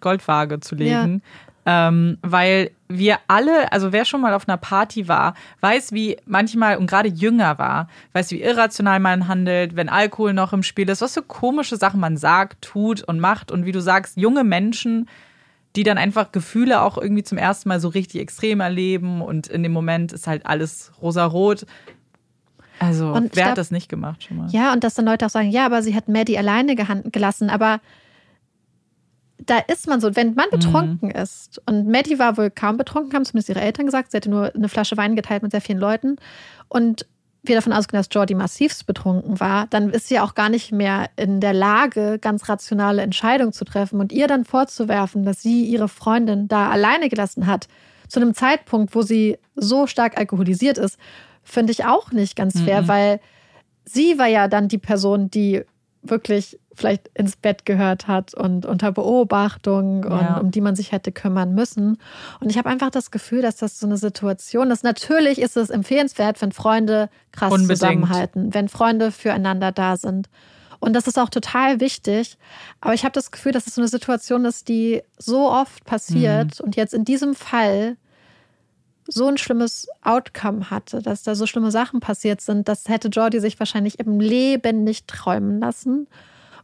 Goldwaage 0.00 0.58
zu 0.60 0.74
legen. 0.74 1.22
Ja. 1.22 1.45
Ähm, 1.68 2.18
weil 2.22 2.70
wir 2.88 3.18
alle, 3.26 3.72
also 3.72 3.90
wer 3.90 4.04
schon 4.04 4.20
mal 4.20 4.32
auf 4.34 4.48
einer 4.48 4.56
Party 4.56 5.08
war, 5.08 5.34
weiß, 5.60 5.90
wie 5.92 6.16
manchmal 6.24 6.76
und 6.76 6.86
gerade 6.86 7.08
jünger 7.08 7.58
war, 7.58 7.88
weiß, 8.12 8.30
wie 8.30 8.40
irrational 8.40 9.00
man 9.00 9.26
handelt, 9.26 9.74
wenn 9.74 9.88
Alkohol 9.88 10.32
noch 10.32 10.52
im 10.52 10.62
Spiel 10.62 10.88
ist, 10.88 11.00
was 11.02 11.14
für 11.14 11.22
komische 11.22 11.76
Sachen 11.76 11.98
man 11.98 12.16
sagt, 12.16 12.62
tut 12.62 13.02
und 13.02 13.18
macht. 13.18 13.50
Und 13.50 13.66
wie 13.66 13.72
du 13.72 13.80
sagst, 13.80 14.16
junge 14.16 14.44
Menschen, 14.44 15.08
die 15.74 15.82
dann 15.82 15.98
einfach 15.98 16.30
Gefühle 16.30 16.82
auch 16.82 16.96
irgendwie 16.96 17.24
zum 17.24 17.36
ersten 17.36 17.68
Mal 17.68 17.80
so 17.80 17.88
richtig 17.88 18.20
extrem 18.20 18.60
erleben 18.60 19.20
und 19.20 19.48
in 19.48 19.64
dem 19.64 19.72
Moment 19.72 20.12
ist 20.12 20.28
halt 20.28 20.46
alles 20.46 20.92
rosarot 21.02 21.66
Also, 22.78 23.08
Und 23.08 23.34
wer 23.34 23.42
glaub- 23.42 23.50
hat 23.50 23.58
das 23.58 23.70
nicht 23.72 23.88
gemacht 23.88 24.22
schon 24.22 24.36
mal? 24.36 24.48
Ja, 24.50 24.72
und 24.72 24.84
dass 24.84 24.94
dann 24.94 25.04
Leute 25.04 25.26
auch 25.26 25.30
sagen, 25.30 25.50
ja, 25.50 25.66
aber 25.66 25.82
sie 25.82 25.94
hat 25.96 26.08
Maddie 26.08 26.38
alleine 26.38 26.76
gelassen. 26.76 27.50
Aber 27.50 27.80
da 29.46 29.58
ist 29.58 29.86
man 29.86 30.00
so, 30.00 30.14
wenn 30.16 30.34
man 30.34 30.50
betrunken 30.50 31.10
ist, 31.10 31.62
und 31.66 31.88
Maddie 31.88 32.18
war 32.18 32.36
wohl 32.36 32.50
kaum 32.50 32.76
betrunken, 32.76 33.14
haben 33.14 33.24
zumindest 33.24 33.48
ihre 33.48 33.60
Eltern 33.60 33.86
gesagt, 33.86 34.10
sie 34.10 34.16
hatte 34.16 34.30
nur 34.30 34.54
eine 34.54 34.68
Flasche 34.68 34.96
Wein 34.96 35.16
geteilt 35.16 35.42
mit 35.42 35.52
sehr 35.52 35.60
vielen 35.60 35.78
Leuten. 35.78 36.16
Und 36.68 37.06
wir 37.44 37.54
davon 37.54 37.72
ausgehen, 37.72 37.98
dass 37.98 38.08
Jordi 38.10 38.34
massivst 38.34 38.86
betrunken 38.86 39.38
war, 39.38 39.68
dann 39.68 39.90
ist 39.90 40.08
sie 40.08 40.18
auch 40.18 40.34
gar 40.34 40.48
nicht 40.48 40.72
mehr 40.72 41.10
in 41.16 41.40
der 41.40 41.52
Lage, 41.52 42.18
ganz 42.20 42.48
rationale 42.48 43.02
Entscheidungen 43.02 43.52
zu 43.52 43.64
treffen 43.64 44.00
und 44.00 44.12
ihr 44.12 44.26
dann 44.26 44.44
vorzuwerfen, 44.44 45.24
dass 45.24 45.42
sie 45.42 45.64
ihre 45.64 45.88
Freundin 45.88 46.48
da 46.48 46.70
alleine 46.70 47.08
gelassen 47.08 47.46
hat, 47.46 47.68
zu 48.08 48.20
einem 48.20 48.34
Zeitpunkt, 48.34 48.94
wo 48.94 49.02
sie 49.02 49.38
so 49.54 49.86
stark 49.86 50.18
alkoholisiert 50.18 50.78
ist, 50.78 50.98
finde 51.42 51.72
ich 51.72 51.84
auch 51.84 52.10
nicht 52.12 52.36
ganz 52.36 52.60
fair, 52.60 52.88
weil 52.88 53.20
sie 53.84 54.18
war 54.18 54.26
ja 54.26 54.48
dann 54.48 54.68
die 54.68 54.78
Person, 54.78 55.30
die 55.30 55.62
wirklich 56.10 56.58
vielleicht 56.74 57.08
ins 57.14 57.36
Bett 57.36 57.64
gehört 57.64 58.06
hat 58.06 58.34
und 58.34 58.66
unter 58.66 58.92
Beobachtung 58.92 60.04
und 60.04 60.10
Ja. 60.10 60.38
um 60.38 60.50
die 60.50 60.60
man 60.60 60.76
sich 60.76 60.92
hätte 60.92 61.10
kümmern 61.12 61.54
müssen. 61.54 61.98
Und 62.40 62.50
ich 62.50 62.58
habe 62.58 62.68
einfach 62.68 62.90
das 62.90 63.10
Gefühl, 63.10 63.42
dass 63.42 63.56
das 63.56 63.78
so 63.80 63.86
eine 63.86 63.96
Situation 63.96 64.70
ist. 64.70 64.84
Natürlich 64.84 65.40
ist 65.40 65.56
es 65.56 65.70
empfehlenswert, 65.70 66.40
wenn 66.42 66.52
Freunde 66.52 67.08
krass 67.32 67.52
Unbedingt. 67.52 67.78
zusammenhalten, 67.78 68.52
wenn 68.54 68.68
Freunde 68.68 69.10
füreinander 69.12 69.72
da 69.72 69.96
sind. 69.96 70.28
Und 70.78 70.92
das 70.92 71.06
ist 71.06 71.18
auch 71.18 71.30
total 71.30 71.80
wichtig. 71.80 72.36
Aber 72.82 72.92
ich 72.92 73.04
habe 73.04 73.12
das 73.12 73.30
Gefühl, 73.30 73.52
dass 73.52 73.66
es 73.66 73.74
so 73.74 73.80
eine 73.80 73.88
Situation 73.88 74.44
ist, 74.44 74.68
die 74.68 75.02
so 75.18 75.50
oft 75.50 75.84
passiert 75.86 76.60
und 76.60 76.76
jetzt 76.76 76.92
in 76.92 77.04
diesem 77.06 77.34
Fall 77.34 77.96
so 79.08 79.26
ein 79.28 79.38
schlimmes 79.38 79.88
Outcome 80.02 80.70
hatte, 80.70 81.00
dass 81.02 81.22
da 81.22 81.34
so 81.34 81.46
schlimme 81.46 81.70
Sachen 81.70 82.00
passiert 82.00 82.40
sind, 82.40 82.68
das 82.68 82.88
hätte 82.88 83.08
Jordi 83.08 83.40
sich 83.40 83.58
wahrscheinlich 83.58 83.98
im 84.00 84.20
Leben 84.20 84.84
nicht 84.84 85.06
träumen 85.08 85.60
lassen. 85.60 86.06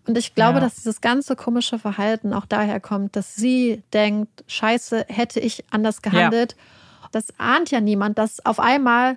Und 0.07 0.19
ich 0.19 0.35
glaube, 0.35 0.55
Ja. 0.59 0.61
dass 0.65 0.75
dieses 0.75 1.01
ganze 1.01 1.37
komische 1.37 1.79
Verhalten 1.79 2.33
auch 2.33 2.47
daher 2.47 2.81
kommt, 2.81 3.15
dass 3.15 3.37
sie 3.37 3.83
denkt, 3.93 4.43
scheiße, 4.49 5.07
hätte 5.09 5.39
ich 5.39 5.65
anders 5.71 6.03
gehandelt. 6.03 6.57
Das 7.13 7.27
ahnt 7.39 7.71
ja 7.71 7.81
niemand, 7.81 8.19
dass 8.19 8.45
auf 8.45 8.59
einmal 8.59 9.17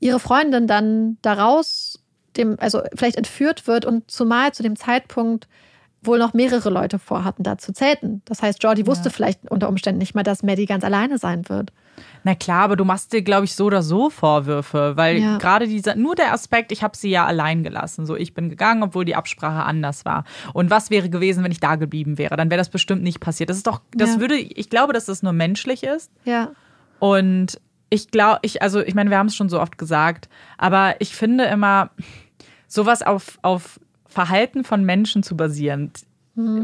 ihre 0.00 0.20
Freundin 0.20 0.66
dann 0.66 1.18
daraus 1.22 1.98
dem, 2.36 2.56
also 2.60 2.82
vielleicht 2.94 3.16
entführt 3.16 3.66
wird 3.66 3.84
und 3.84 4.10
zumal 4.10 4.52
zu 4.52 4.62
dem 4.62 4.76
Zeitpunkt 4.76 5.46
wohl 6.06 6.18
noch 6.18 6.34
mehrere 6.34 6.70
Leute 6.70 6.98
vorhatten, 6.98 7.42
da 7.42 7.58
zu 7.58 7.72
zelten. 7.72 8.22
Das 8.24 8.42
heißt, 8.42 8.62
Jordi 8.62 8.86
wusste 8.86 9.10
vielleicht 9.10 9.50
unter 9.50 9.68
Umständen 9.68 9.98
nicht 9.98 10.14
mal, 10.14 10.22
dass 10.22 10.42
Maddie 10.42 10.66
ganz 10.66 10.84
alleine 10.84 11.18
sein 11.18 11.48
wird. 11.48 11.72
Na 12.24 12.34
klar, 12.34 12.62
aber 12.64 12.76
du 12.76 12.84
machst 12.84 13.12
dir, 13.12 13.22
glaube 13.22 13.44
ich, 13.44 13.54
so 13.54 13.66
oder 13.66 13.82
so 13.82 14.10
Vorwürfe, 14.10 14.96
weil 14.96 15.18
Ja. 15.18 15.38
gerade 15.38 15.66
dieser, 15.68 15.94
nur 15.94 16.14
der 16.14 16.32
Aspekt, 16.32 16.72
ich 16.72 16.82
habe 16.82 16.96
sie 16.96 17.10
ja 17.10 17.24
allein 17.26 17.62
gelassen. 17.62 18.06
So, 18.06 18.16
ich 18.16 18.34
bin 18.34 18.48
gegangen, 18.48 18.82
obwohl 18.82 19.04
die 19.04 19.14
Absprache 19.14 19.62
anders 19.64 20.04
war. 20.04 20.24
Und 20.54 20.70
was 20.70 20.90
wäre 20.90 21.08
gewesen, 21.10 21.44
wenn 21.44 21.52
ich 21.52 21.60
da 21.60 21.76
geblieben 21.76 22.18
wäre? 22.18 22.36
Dann 22.36 22.50
wäre 22.50 22.58
das 22.58 22.70
bestimmt 22.70 23.02
nicht 23.02 23.20
passiert. 23.20 23.50
Das 23.50 23.56
ist 23.58 23.66
doch, 23.66 23.80
das 23.94 24.14
Ja. 24.14 24.20
würde, 24.20 24.36
ich 24.36 24.70
glaube, 24.70 24.92
dass 24.92 25.04
das 25.04 25.22
nur 25.22 25.32
menschlich 25.32 25.82
ist. 25.84 26.10
Ja. 26.24 26.50
Und 26.98 27.60
ich 27.90 28.10
glaube, 28.10 28.40
ich, 28.42 28.62
also 28.62 28.80
ich 28.80 28.94
meine, 28.94 29.10
wir 29.10 29.18
haben 29.18 29.26
es 29.28 29.36
schon 29.36 29.48
so 29.48 29.60
oft 29.60 29.78
gesagt, 29.78 30.28
aber 30.58 30.94
ich 31.00 31.14
finde 31.14 31.44
immer, 31.44 31.90
sowas 32.66 33.02
auf, 33.02 33.38
auf 33.42 33.78
Verhalten 34.14 34.64
von 34.64 34.84
Menschen 34.84 35.22
zu 35.22 35.36
basieren, 35.36 35.90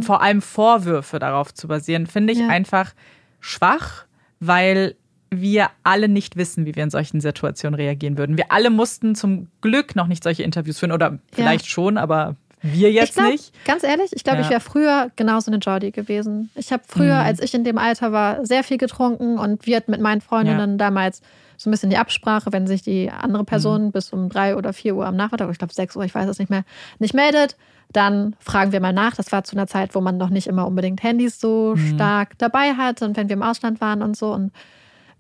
vor 0.03 0.23
allem 0.23 0.41
Vorwürfe 0.43 1.19
darauf 1.19 1.53
zu 1.55 1.69
basieren, 1.69 2.07
finde 2.07 2.33
ich 2.33 2.39
Ja. 2.41 2.49
einfach 2.49 2.93
schwach, 3.41 4.05
weil 4.41 4.95
wir 5.31 5.69
alle 5.85 6.09
nicht 6.09 6.37
wissen, 6.37 6.67
wie 6.67 6.75
wir 6.75 6.83
in 6.83 6.91
solchen 6.91 7.21
Situationen 7.21 7.75
reagieren 7.75 8.19
würden. 8.19 8.37
Wir 8.37 8.51
alle 8.51 8.71
mussten 8.71 9.15
zum 9.15 9.47
Glück 9.61 9.95
noch 9.95 10.07
nicht 10.09 10.25
solche 10.25 10.43
Interviews 10.43 10.79
führen 10.81 10.91
oder 10.93 11.19
vielleicht 11.33 11.67
schon, 11.69 11.99
aber 11.99 12.35
wir 12.63 12.91
jetzt 12.93 13.15
glaub, 13.15 13.31
nicht. 13.31 13.53
Ganz 13.65 13.85
ehrlich, 13.85 14.11
ich 14.13 14.25
glaube, 14.25 14.39
Ja. 14.41 14.45
ich 14.45 14.51
wäre 14.51 14.61
früher 14.61 15.11
genauso 15.17 15.51
eine 15.51 15.59
Jordi 15.61 15.93
gewesen. 15.93 16.51
Ich 16.57 16.73
habe 16.73 16.83
früher, 16.87 17.21
Mhm. 17.21 17.27
als 17.27 17.41
ich 17.41 17.55
in 17.55 17.63
dem 17.65 17.79
Alter 17.79 18.13
war, 18.13 18.45
sehr 18.45 18.65
viel 18.65 18.77
getrunken 18.77 19.39
und 19.39 19.67
wir 19.67 19.77
hatten 19.77 19.93
mit 19.93 20.01
meinen 20.01 20.21
Freundinnen 20.21 20.79
damals 20.79 21.23
so 21.61 21.69
ein 21.69 21.73
bisschen 21.73 21.91
die 21.91 21.99
Absprache, 21.99 22.53
wenn 22.53 22.67
sich 22.67 22.81
die 22.81 23.11
andere 23.11 23.45
Person 23.45 23.87
Mhm. 23.87 23.93
bis 23.93 24.13
um 24.15 24.31
drei 24.31 24.57
oder 24.57 24.73
vier 24.73 24.97
Uhr 24.97 25.05
am 25.07 25.15
Nachmittag, 25.17 25.45
oder 25.45 25.53
ich 25.53 25.59
glaube 25.59 25.75
sechs 25.75 25.95
Uhr, 25.95 26.05
ich 26.05 26.15
weiß 26.15 26.27
es 26.29 26.39
nicht 26.39 26.49
mehr, 26.49 26.65
nicht 26.99 27.13
meldet, 27.13 27.57
dann 27.93 28.35
fragen 28.39 28.73
wir 28.73 28.81
mal 28.81 28.95
nach. 28.95 29.15
Das 29.17 29.31
war 29.31 29.45
zu 29.45 29.57
einer 29.57 29.67
Zeit, 29.67 29.95
wo 29.95 30.01
man 30.01 30.17
noch 30.17 30.31
nicht 30.31 30.47
immer 30.47 30.67
unbedingt 30.67 31.03
Handys 31.03 31.39
so 31.39 31.75
Mhm. 31.77 31.95
stark 31.97 32.39
dabei 32.39 32.73
hat 32.75 33.03
und 33.03 33.17
wenn 33.19 33.29
wir 33.29 33.35
im 33.35 33.43
Ausland 33.43 33.81
waren 33.83 34.01
und 34.03 34.17
so. 34.17 34.33
Und 34.33 34.53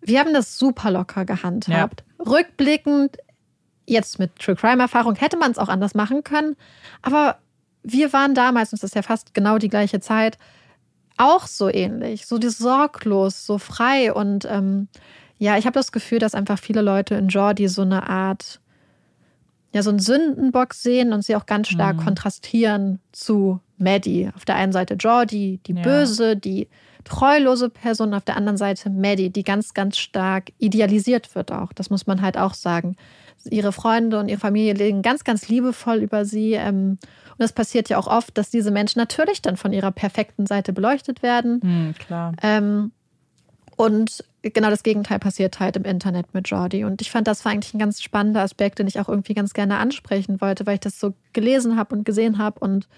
wir 0.01 0.19
haben 0.21 0.33
das 0.33 0.57
super 0.57 0.91
locker 0.91 1.27
gehandhabt. 1.27 2.05
Rückblickend, 2.19 3.19
jetzt 3.87 4.19
mit 4.19 4.37
True 4.37 4.57
Crime 4.57 4.81
Erfahrung, 4.83 5.17
hätte 5.17 5.37
man 5.37 5.51
es 5.51 5.59
auch 5.59 5.69
anders 5.69 5.95
machen 5.95 6.25
können. 6.25 6.57
Aber 7.03 7.37
wir 7.83 8.13
waren 8.15 8.35
damals, 8.35 8.73
und 8.73 8.83
das 8.83 8.91
ist 8.91 8.95
ja 8.95 9.03
fast 9.03 9.35
genau 9.35 9.59
die 9.59 9.69
gleiche 9.69 10.01
Zeit, 10.01 10.39
auch 11.19 11.47
so 11.47 11.69
ähnlich, 11.69 12.25
so 12.27 12.39
die 12.39 12.49
sorglos, 12.49 13.45
so 13.45 13.59
frei. 13.59 14.13
Und 14.15 14.47
ähm, 14.47 14.89
ja, 15.41 15.57
ich 15.57 15.65
habe 15.65 15.75
das 15.75 15.91
Gefühl, 15.91 16.19
dass 16.19 16.35
einfach 16.35 16.59
viele 16.59 16.83
Leute 16.83 17.15
in 17.15 17.29
Jordi 17.29 17.67
so 17.67 17.81
eine 17.83 18.09
Art, 18.09 18.61
ja, 19.73 19.83
so 19.83 19.89
einen 19.89 19.99
Sündenbock 19.99 20.75
sehen 20.75 21.15
und 21.15 21.25
sie 21.25 21.35
auch 21.35 21.47
ganz 21.47 21.69
stark 21.69 21.97
kontrastieren 22.05 23.01
zu 23.11 23.59
Maddie. 23.79 24.29
Auf 24.37 24.45
der 24.45 24.57
einen 24.57 24.73
Seite 24.73 24.95
Jordi, 24.95 25.59
die 25.67 25.73
Ja. 25.73 25.83
böse, 25.83 26.37
die 26.37 26.69
treulose 27.05 27.71
Person, 27.71 28.13
auf 28.13 28.27
der 28.27 28.37
anderen 28.37 28.59
Seite 28.59 28.91
Maddie, 28.91 29.31
die 29.31 29.43
ganz, 29.43 29.73
ganz 29.73 29.97
stark 29.97 30.53
idealisiert 30.59 31.35
wird 31.35 31.51
auch. 31.53 31.73
Das 31.73 31.89
muss 31.89 32.07
man 32.07 32.21
halt 32.21 32.37
auch 32.37 32.53
sagen. 32.53 32.97
Ihre 33.49 33.73
Freunde 33.73 34.19
und 34.19 34.29
ihre 34.29 34.39
Familie 34.39 34.75
legen 34.75 35.01
ganz, 35.01 35.25
ganz 35.25 35.49
liebevoll 35.49 36.03
über 36.03 36.27
sie. 36.27 36.53
Ähm, 36.53 36.99
und 37.39 37.45
es 37.45 37.55
passiert 37.55 37.89
ja 37.89 37.97
auch 37.97 38.09
oft, 38.09 38.37
dass 38.37 38.51
diese 38.51 38.71
Menschen 38.71 38.99
natürlich 38.99 39.41
dann 39.41 39.57
von 39.57 39.73
ihrer 39.73 39.91
perfekten 39.91 40.45
Seite 40.45 40.75
beleuchtet 40.75 41.23
werden. 41.23 41.63
Hm, 41.63 41.95
klar. 41.99 42.35
Ähm, 42.43 42.93
und 43.77 44.23
genau 44.43 44.71
das 44.71 44.83
Gegenteil 44.83 45.19
passiert 45.19 45.61
halt 45.61 45.77
im 45.77 45.85
Internet 45.85 46.33
mit 46.35 46.49
Jordi. 46.49 46.85
Und 46.85 47.01
ich 47.03 47.11
fand, 47.11 47.27
das 47.27 47.45
war 47.45 47.53
eigentlich 47.53 47.75
ein 47.75 47.79
ganz 47.79 48.03
spannender 48.03 48.43
Aspekt, 48.43 48.79
den 48.79 48.87
ich 48.87 48.99
auch 49.01 49.09
irgendwie 49.09 49.35
ganz 49.35 49.53
gerne 49.53 49.79
ansprechen 49.79 50.41
wollte, 50.41 50.67
weil 50.67 50.75
ich 50.75 50.81
das 50.81 50.99
so 50.99 51.15
gelesen 51.33 51.77
habe 51.77 51.95
und 51.95 52.05
gesehen 52.05 52.39
habe. 52.39 52.59
Und 52.61 52.89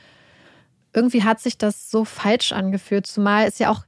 irgendwie 0.92 1.24
hat 1.24 1.40
sich 1.40 1.58
das 1.58 1.90
so 1.90 2.04
falsch 2.04 2.52
angefühlt. 2.52 3.06
Zumal 3.06 3.48
ist 3.48 3.58
ja 3.60 3.70
auch, 3.70 3.84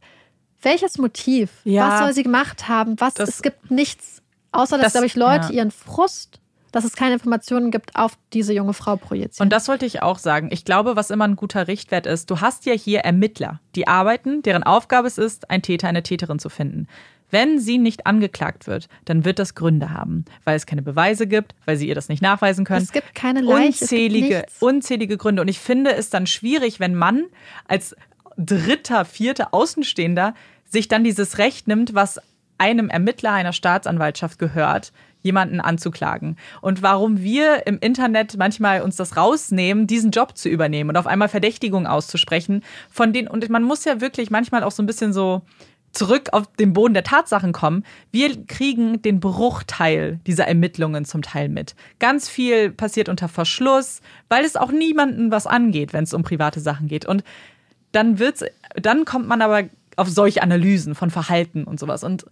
welches 0.62 0.98
Motiv? 0.98 1.50
Ja. 1.64 1.90
Was 1.90 1.98
soll 2.00 2.12
sie 2.14 2.22
gemacht 2.22 2.68
haben? 2.68 2.98
Was? 2.98 3.14
Das- 3.14 3.28
es 3.28 3.42
gibt 3.42 3.70
nichts, 3.70 4.22
außer 4.52 4.76
dass, 4.76 4.86
Das- 4.86 4.92
glaube 4.94 5.06
ich, 5.06 5.14
Leute 5.14 5.48
ja. 5.48 5.58
ihren 5.58 5.70
Frust, 5.70 6.40
dass 6.72 6.84
es 6.84 6.96
keine 6.96 7.14
Informationen 7.14 7.70
gibt, 7.70 7.94
auf 7.94 8.18
diese 8.32 8.52
junge 8.52 8.72
Frau 8.72 8.96
projizieren. 8.96 9.44
Und 9.46 9.52
das 9.52 9.68
wollte 9.68 9.86
ich 9.86 10.02
auch 10.02 10.18
sagen. 10.18 10.48
Ich 10.50 10.64
glaube, 10.64 10.96
was 10.96 11.10
immer 11.10 11.24
ein 11.24 11.36
guter 11.36 11.68
Richtwert 11.68 12.06
ist, 12.06 12.30
du 12.30 12.40
hast 12.40 12.66
ja 12.66 12.72
hier 12.72 13.00
Ermittler, 13.00 13.60
die 13.76 13.86
arbeiten, 13.86 14.42
deren 14.42 14.64
Aufgabe 14.64 15.06
es 15.06 15.16
ist, 15.18 15.50
einen 15.50 15.62
Täter, 15.62 15.86
eine 15.86 16.02
Täterin 16.02 16.38
zu 16.40 16.48
finden. 16.48 16.88
Wenn 17.30 17.58
sie 17.58 17.78
nicht 17.78 18.06
angeklagt 18.06 18.66
wird, 18.66 18.88
dann 19.04 19.24
wird 19.24 19.38
das 19.38 19.54
Gründe 19.54 19.90
haben, 19.90 20.24
weil 20.44 20.56
es 20.56 20.66
keine 20.66 20.82
Beweise 20.82 21.26
gibt, 21.26 21.54
weil 21.64 21.76
sie 21.76 21.88
ihr 21.88 21.94
das 21.94 22.08
nicht 22.08 22.22
nachweisen 22.22 22.64
können. 22.64 22.82
es 22.82 22.92
gibt 22.92 23.14
keine 23.14 23.40
Leiche, 23.40 23.68
es 23.68 23.78
gibt 23.80 23.82
unzählige, 23.82 24.36
nichts. 24.36 24.62
unzählige 24.62 25.16
Gründe. 25.16 25.42
Und 25.42 25.48
ich 25.48 25.58
finde 25.58 25.94
es 25.94 26.10
dann 26.10 26.26
schwierig, 26.26 26.80
wenn 26.80 26.94
man 26.94 27.24
als 27.66 27.96
dritter, 28.36 29.04
vierter 29.04 29.52
Außenstehender 29.52 30.34
sich 30.64 30.88
dann 30.88 31.04
dieses 31.04 31.38
Recht 31.38 31.68
nimmt, 31.68 31.94
was 31.94 32.20
einem 32.58 32.88
Ermittler 32.88 33.32
einer 33.32 33.52
Staatsanwaltschaft 33.52 34.38
gehört, 34.38 34.92
jemanden 35.24 35.60
anzuklagen. 35.60 36.36
Und 36.60 36.82
warum 36.82 37.20
wir 37.20 37.66
im 37.66 37.78
Internet 37.80 38.36
manchmal 38.36 38.82
uns 38.82 38.96
das 38.96 39.16
rausnehmen, 39.16 39.86
diesen 39.86 40.10
Job 40.10 40.36
zu 40.36 40.48
übernehmen 40.48 40.90
und 40.90 40.96
auf 40.96 41.06
einmal 41.06 41.28
Verdächtigungen 41.28 41.86
auszusprechen, 41.86 42.62
von 42.90 43.12
denen, 43.12 43.26
und 43.28 43.48
man 43.48 43.62
muss 43.62 43.84
ja 43.84 44.00
wirklich 44.00 44.30
manchmal 44.30 44.62
auch 44.62 44.70
so 44.70 44.82
ein 44.82 44.86
bisschen 44.86 45.12
so 45.12 45.42
zurück 45.94 46.28
auf 46.32 46.46
den 46.58 46.72
Boden 46.72 46.94
der 46.94 47.04
Tatsachen 47.04 47.52
kommen. 47.52 47.84
Wir 48.10 48.44
kriegen 48.46 49.00
den 49.02 49.20
Bruchteil 49.20 50.20
dieser 50.26 50.46
Ermittlungen 50.46 51.04
zum 51.04 51.22
Teil 51.22 51.48
mit. 51.48 51.74
Ganz 51.98 52.28
viel 52.28 52.70
passiert 52.70 53.08
unter 53.08 53.28
Verschluss, 53.28 54.00
weil 54.28 54.44
es 54.44 54.56
auch 54.56 54.72
niemanden 54.72 55.30
was 55.30 55.46
angeht, 55.46 55.92
wenn 55.92 56.04
es 56.04 56.12
um 56.14 56.22
private 56.22 56.60
Sachen 56.60 56.88
geht. 56.88 57.06
Und 57.06 57.22
dann 57.92 58.18
wird's, 58.18 58.44
dann 58.74 59.04
kommt 59.04 59.28
man 59.28 59.40
aber 59.40 59.62
auf 59.96 60.08
solche 60.08 60.42
Analysen 60.42 60.94
von 60.94 61.10
Verhalten 61.10 61.64
und 61.64 61.78
sowas. 61.78 62.02
Und 62.02 62.26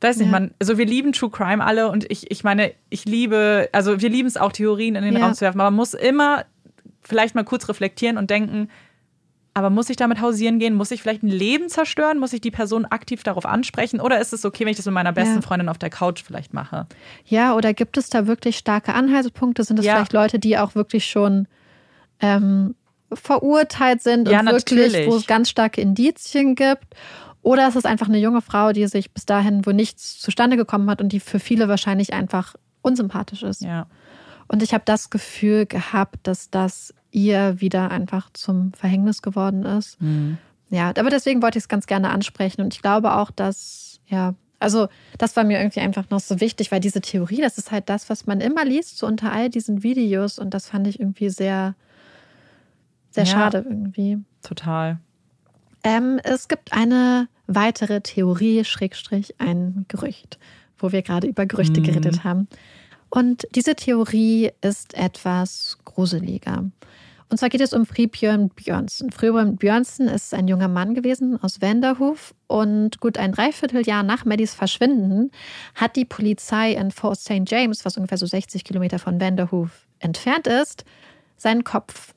weiß 0.00 0.16
nicht, 0.18 0.26
Ja. 0.26 0.32
man, 0.32 0.54
also 0.58 0.78
wir 0.78 0.86
lieben 0.86 1.12
True 1.12 1.30
Crime 1.30 1.64
alle 1.64 1.88
und 1.90 2.10
ich, 2.10 2.30
ich 2.30 2.44
meine, 2.44 2.72
ich 2.90 3.04
liebe, 3.04 3.68
also 3.72 4.00
wir 4.00 4.08
lieben 4.10 4.28
es 4.28 4.36
auch, 4.36 4.52
Theorien 4.52 4.96
in 4.96 5.04
den 5.04 5.14
Ja. 5.16 5.24
Raum 5.24 5.34
zu 5.34 5.42
werfen, 5.42 5.60
aber 5.60 5.70
man 5.70 5.76
muss 5.76 5.94
immer 5.94 6.44
vielleicht 7.02 7.34
mal 7.34 7.44
kurz 7.44 7.68
reflektieren 7.68 8.16
und 8.18 8.30
denken, 8.30 8.68
aber 9.54 9.70
muss 9.70 9.88
ich 9.88 9.96
damit 9.96 10.20
hausieren 10.20 10.58
gehen? 10.58 10.74
Muss 10.74 10.90
ich 10.90 11.00
vielleicht 11.00 11.22
ein 11.22 11.28
Leben 11.28 11.68
zerstören? 11.68 12.18
Muss 12.18 12.32
ich 12.32 12.40
die 12.40 12.50
Person 12.50 12.84
aktiv 12.84 13.22
darauf 13.22 13.46
ansprechen? 13.46 14.00
Oder 14.00 14.20
ist 14.20 14.32
es 14.32 14.44
okay, 14.44 14.64
wenn 14.64 14.70
ich 14.72 14.76
das 14.76 14.86
mit 14.86 14.94
meiner 14.94 15.12
besten 15.12 15.36
Ja. 15.36 15.40
Freundin 15.42 15.68
auf 15.68 15.78
der 15.78 15.90
Couch 15.90 16.22
vielleicht 16.24 16.52
mache? 16.52 16.86
Ja, 17.24 17.54
oder 17.54 17.72
gibt 17.72 17.96
es 17.96 18.10
da 18.10 18.26
wirklich 18.26 18.58
starke 18.58 18.94
Anhaltspunkte? 18.94 19.62
Sind 19.62 19.78
es 19.78 19.86
Ja. 19.86 19.94
vielleicht 19.94 20.12
Leute, 20.12 20.38
die 20.40 20.58
auch 20.58 20.74
wirklich 20.74 21.06
schon 21.06 21.46
ähm, 22.20 22.74
verurteilt 23.12 24.02
sind 24.02 24.28
Ja, 24.28 24.40
und 24.40 24.46
wirklich, 24.46 24.88
natürlich. 24.90 25.10
wo 25.10 25.16
es 25.16 25.26
ganz 25.26 25.50
starke 25.50 25.80
Indizien 25.80 26.54
gibt? 26.54 26.94
Oder 27.42 27.68
ist 27.68 27.76
es 27.76 27.84
einfach 27.84 28.08
eine 28.08 28.18
junge 28.18 28.40
Frau, 28.40 28.72
die 28.72 28.86
sich 28.86 29.12
bis 29.12 29.26
dahin 29.26 29.66
wo 29.66 29.70
nichts 29.72 30.18
zustande 30.18 30.56
gekommen 30.56 30.88
hat 30.90 31.00
und 31.02 31.10
die 31.12 31.20
für 31.20 31.38
viele 31.38 31.68
wahrscheinlich 31.68 32.12
einfach 32.12 32.54
unsympathisch 32.82 33.42
ist? 33.42 33.60
Ja. 33.62 33.86
Und 34.48 34.62
ich 34.62 34.72
habe 34.74 34.84
das 34.86 35.10
Gefühl 35.10 35.66
gehabt, 35.66 36.16
dass 36.24 36.50
das 36.50 36.94
ihr 37.14 37.60
wieder 37.60 37.90
einfach 37.90 38.28
zum 38.32 38.72
Verhängnis 38.72 39.22
geworden 39.22 39.64
ist. 39.64 40.00
Mhm. 40.02 40.38
Ja, 40.70 40.88
aber 40.88 41.10
deswegen 41.10 41.40
wollte 41.42 41.58
ich 41.58 41.64
es 41.64 41.68
ganz 41.68 41.86
gerne 41.86 42.10
ansprechen. 42.10 42.60
Und 42.60 42.74
ich 42.74 42.82
glaube 42.82 43.14
auch, 43.14 43.30
dass, 43.30 44.00
ja, 44.08 44.34
also 44.58 44.88
das 45.18 45.36
war 45.36 45.44
mir 45.44 45.58
irgendwie 45.58 45.80
einfach 45.80 46.10
noch 46.10 46.20
so 46.20 46.40
wichtig, 46.40 46.72
weil 46.72 46.80
diese 46.80 47.00
Theorie, 47.00 47.40
das 47.40 47.58
ist 47.58 47.70
halt 47.70 47.88
das, 47.88 48.10
was 48.10 48.26
man 48.26 48.40
immer 48.40 48.64
liest, 48.64 48.98
so 48.98 49.06
unter 49.06 49.30
all 49.30 49.48
diesen 49.48 49.82
Videos. 49.82 50.38
Und 50.38 50.52
das 50.52 50.68
fand 50.68 50.86
ich 50.88 50.98
irgendwie 50.98 51.30
sehr, 51.30 51.74
sehr 53.10 53.24
ja, 53.24 53.30
schade 53.30 53.64
irgendwie. 53.68 54.18
Total. 54.42 54.98
Ähm, 55.84 56.18
es 56.24 56.48
gibt 56.48 56.72
eine 56.72 57.28
weitere 57.46 58.00
Theorie, 58.00 58.64
Schrägstrich, 58.64 59.34
ein 59.38 59.84
Gerücht, 59.88 60.38
wo 60.78 60.90
wir 60.90 61.02
gerade 61.02 61.28
über 61.28 61.46
Gerüchte 61.46 61.80
mhm. 61.80 61.84
geredet 61.84 62.24
haben. 62.24 62.48
Und 63.10 63.46
diese 63.54 63.76
Theorie 63.76 64.50
ist 64.60 64.94
etwas 64.94 65.78
gruseliger. 65.84 66.64
Und 67.30 67.38
zwar 67.38 67.48
geht 67.48 67.60
es 67.60 67.72
um 67.72 67.86
Fribjörn 67.86 68.50
Björnsen. 68.50 69.10
Fribjörn 69.10 69.56
Björnsen 69.56 70.08
ist 70.08 70.34
ein 70.34 70.46
junger 70.46 70.68
Mann 70.68 70.94
gewesen 70.94 71.42
aus 71.42 71.60
Vanderhoof 71.60 72.34
und 72.46 73.00
gut 73.00 73.18
ein 73.18 73.32
Dreivierteljahr 73.32 74.02
nach 74.02 74.24
Maddys 74.24 74.54
Verschwinden 74.54 75.30
hat 75.74 75.96
die 75.96 76.04
Polizei 76.04 76.72
in 76.72 76.90
Fort 76.90 77.18
St. 77.18 77.42
James, 77.46 77.84
was 77.84 77.96
ungefähr 77.96 78.18
so 78.18 78.26
60 78.26 78.64
Kilometer 78.64 78.98
von 78.98 79.20
Vanderhoof 79.20 79.86
entfernt 79.98 80.46
ist, 80.46 80.84
seinen 81.36 81.64
Kopf 81.64 82.14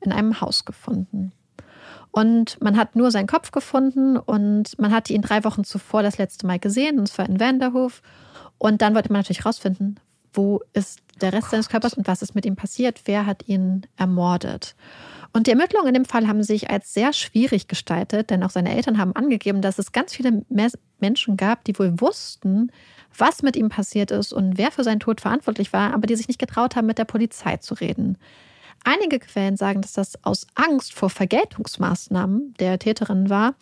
in 0.00 0.12
einem 0.12 0.40
Haus 0.40 0.64
gefunden. 0.64 1.32
Und 2.10 2.60
man 2.60 2.76
hat 2.76 2.94
nur 2.94 3.10
seinen 3.10 3.26
Kopf 3.26 3.50
gefunden 3.50 4.16
und 4.16 4.78
man 4.78 4.92
hat 4.92 5.10
ihn 5.10 5.22
drei 5.22 5.42
Wochen 5.42 5.64
zuvor 5.64 6.02
das 6.04 6.18
letzte 6.18 6.46
Mal 6.46 6.60
gesehen, 6.60 7.00
und 7.00 7.08
zwar 7.08 7.28
in 7.28 7.40
Vanderhoof. 7.40 8.02
Und 8.58 8.82
dann 8.82 8.94
wollte 8.94 9.10
man 9.10 9.20
natürlich 9.20 9.44
rausfinden, 9.44 9.98
wo 10.32 10.60
ist 10.74 11.00
der 11.22 11.32
Rest 11.32 11.50
seines 11.50 11.68
Körpers 11.68 11.94
und 11.94 12.06
was 12.06 12.22
ist 12.22 12.34
mit 12.34 12.46
ihm 12.46 12.56
passiert, 12.56 13.02
wer 13.04 13.26
hat 13.26 13.46
ihn 13.48 13.86
ermordet. 13.96 14.74
Und 15.32 15.48
die 15.48 15.50
Ermittlungen 15.50 15.88
in 15.88 15.94
dem 15.94 16.04
Fall 16.04 16.28
haben 16.28 16.44
sich 16.44 16.70
als 16.70 16.94
sehr 16.94 17.12
schwierig 17.12 17.66
gestaltet, 17.66 18.30
denn 18.30 18.44
auch 18.44 18.50
seine 18.50 18.74
Eltern 18.74 18.98
haben 18.98 19.16
angegeben, 19.16 19.62
dass 19.62 19.80
es 19.80 19.90
ganz 19.90 20.14
viele 20.14 20.44
Menschen 21.00 21.36
gab, 21.36 21.64
die 21.64 21.76
wohl 21.76 22.00
wussten, 22.00 22.70
was 23.16 23.42
mit 23.42 23.56
ihm 23.56 23.68
passiert 23.68 24.12
ist 24.12 24.32
und 24.32 24.58
wer 24.58 24.70
für 24.70 24.84
seinen 24.84 25.00
Tod 25.00 25.20
verantwortlich 25.20 25.72
war, 25.72 25.92
aber 25.92 26.06
die 26.06 26.14
sich 26.14 26.28
nicht 26.28 26.38
getraut 26.38 26.76
haben, 26.76 26.86
mit 26.86 26.98
der 26.98 27.04
Polizei 27.04 27.56
zu 27.56 27.74
reden. 27.74 28.16
Einige 28.84 29.18
Quellen 29.18 29.56
sagen, 29.56 29.80
dass 29.80 29.94
das 29.94 30.24
aus 30.24 30.46
Angst 30.54 30.92
vor 30.92 31.10
Vergeltungsmaßnahmen 31.10 32.54
der 32.60 32.78
Täterin 32.78 33.30
war. 33.30 33.54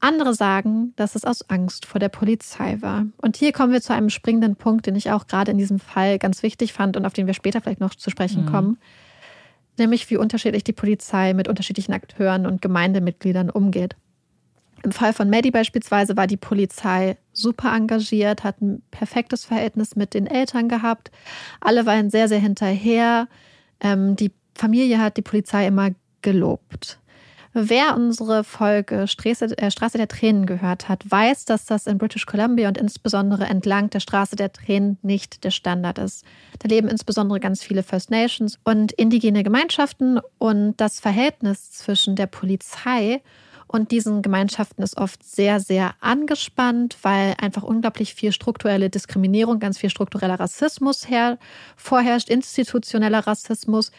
Andere 0.00 0.34
sagen, 0.34 0.92
dass 0.96 1.14
es 1.14 1.24
aus 1.24 1.48
Angst 1.50 1.86
vor 1.86 1.98
der 1.98 2.08
Polizei 2.08 2.78
war. 2.80 3.06
Und 3.16 3.36
hier 3.36 3.52
kommen 3.52 3.72
wir 3.72 3.80
zu 3.80 3.92
einem 3.92 4.10
springenden 4.10 4.56
Punkt, 4.56 4.86
den 4.86 4.94
ich 4.94 5.10
auch 5.10 5.26
gerade 5.26 5.50
in 5.50 5.58
diesem 5.58 5.80
Fall 5.80 6.18
ganz 6.18 6.42
wichtig 6.42 6.72
fand 6.72 6.96
und 6.96 7.04
auf 7.04 7.12
den 7.12 7.26
wir 7.26 7.34
später 7.34 7.60
vielleicht 7.60 7.80
noch 7.80 7.94
zu 7.94 8.10
sprechen 8.10 8.44
mhm. 8.44 8.48
kommen. 8.48 8.78
Nämlich, 9.76 10.08
wie 10.10 10.16
unterschiedlich 10.16 10.64
die 10.64 10.72
Polizei 10.72 11.34
mit 11.34 11.48
unterschiedlichen 11.48 11.92
Akteuren 11.92 12.46
und 12.46 12.62
Gemeindemitgliedern 12.62 13.50
umgeht. 13.50 13.96
Im 14.84 14.92
Fall 14.92 15.12
von 15.12 15.28
Maddie 15.28 15.50
beispielsweise 15.50 16.16
war 16.16 16.28
die 16.28 16.36
Polizei 16.36 17.16
super 17.32 17.74
engagiert, 17.74 18.44
hat 18.44 18.60
ein 18.60 18.82
perfektes 18.90 19.44
Verhältnis 19.44 19.96
mit 19.96 20.14
den 20.14 20.26
Eltern 20.26 20.68
gehabt. 20.68 21.10
Alle 21.60 21.86
waren 21.86 22.10
sehr, 22.10 22.28
sehr 22.28 22.38
hinterher. 22.38 23.26
Ähm, 23.80 24.14
die 24.14 24.30
Familie 24.54 25.00
hat 25.00 25.16
die 25.16 25.22
Polizei 25.22 25.66
immer 25.66 25.90
gelobt. 26.22 27.00
Wer 27.60 27.96
unsere 27.96 28.44
Folge 28.44 29.08
Straße, 29.08 29.58
äh, 29.58 29.72
Straße 29.72 29.98
der 29.98 30.06
Tränen 30.06 30.46
gehört 30.46 30.88
hat, 30.88 31.10
weiß, 31.10 31.44
dass 31.44 31.64
das 31.64 31.88
in 31.88 31.98
British 31.98 32.24
Columbia 32.24 32.68
und 32.68 32.78
insbesondere 32.78 33.46
entlang 33.46 33.90
der 33.90 33.98
Straße 33.98 34.36
der 34.36 34.52
Tränen 34.52 34.96
nicht 35.02 35.42
der 35.42 35.50
Standard 35.50 35.98
ist. 35.98 36.24
Da 36.60 36.68
leben 36.68 36.86
insbesondere 36.86 37.40
ganz 37.40 37.64
viele 37.64 37.82
First 37.82 38.12
Nations 38.12 38.60
und 38.62 38.92
indigene 38.92 39.42
Gemeinschaften 39.42 40.20
und 40.38 40.76
das 40.76 41.00
Verhältnis 41.00 41.72
zwischen 41.72 42.14
der 42.14 42.28
Polizei 42.28 43.22
und 43.66 43.90
diesen 43.90 44.22
Gemeinschaften 44.22 44.82
ist 44.82 44.96
oft 44.96 45.24
sehr, 45.24 45.58
sehr 45.58 45.96
angespannt, 46.00 46.96
weil 47.02 47.34
einfach 47.40 47.64
unglaublich 47.64 48.14
viel 48.14 48.30
strukturelle 48.30 48.88
Diskriminierung, 48.88 49.58
ganz 49.58 49.78
viel 49.78 49.90
struktureller 49.90 50.38
Rassismus 50.38 51.10
her 51.10 51.38
vorherrscht, 51.76 52.30
institutioneller 52.30 53.26
Rassismus. 53.26 53.90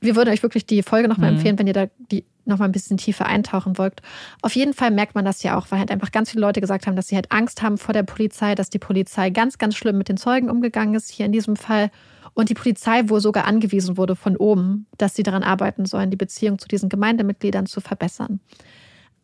Wir 0.00 0.16
würden 0.16 0.30
euch 0.30 0.42
wirklich 0.42 0.64
die 0.64 0.82
Folge 0.82 1.08
nochmal 1.08 1.32
mhm. 1.32 1.36
empfehlen, 1.36 1.58
wenn 1.58 1.66
ihr 1.66 1.74
da 1.74 1.86
die 2.10 2.24
nochmal 2.46 2.68
ein 2.68 2.72
bisschen 2.72 2.96
tiefer 2.96 3.26
eintauchen 3.26 3.78
wollt. 3.78 4.02
Auf 4.42 4.54
jeden 4.54 4.74
Fall 4.74 4.90
merkt 4.90 5.14
man 5.14 5.24
das 5.24 5.42
ja 5.42 5.56
auch, 5.58 5.66
weil 5.70 5.78
halt 5.78 5.90
einfach 5.90 6.12
ganz 6.12 6.30
viele 6.30 6.42
Leute 6.42 6.60
gesagt 6.60 6.86
haben, 6.86 6.96
dass 6.96 7.08
sie 7.08 7.16
halt 7.16 7.32
Angst 7.32 7.62
haben 7.62 7.78
vor 7.78 7.92
der 7.92 8.02
Polizei, 8.02 8.54
dass 8.54 8.70
die 8.70 8.78
Polizei 8.78 9.30
ganz, 9.30 9.58
ganz 9.58 9.76
schlimm 9.76 9.98
mit 9.98 10.08
den 10.08 10.16
Zeugen 10.16 10.50
umgegangen 10.50 10.94
ist, 10.94 11.10
hier 11.10 11.26
in 11.26 11.32
diesem 11.32 11.56
Fall. 11.56 11.90
Und 12.34 12.50
die 12.50 12.54
Polizei 12.54 13.08
wohl 13.08 13.20
sogar 13.20 13.46
angewiesen 13.46 13.96
wurde 13.96 14.14
von 14.14 14.36
oben, 14.36 14.86
dass 14.98 15.14
sie 15.14 15.22
daran 15.22 15.42
arbeiten 15.42 15.86
sollen, 15.86 16.10
die 16.10 16.16
Beziehung 16.16 16.58
zu 16.58 16.68
diesen 16.68 16.88
Gemeindemitgliedern 16.88 17.66
zu 17.66 17.80
verbessern. 17.80 18.40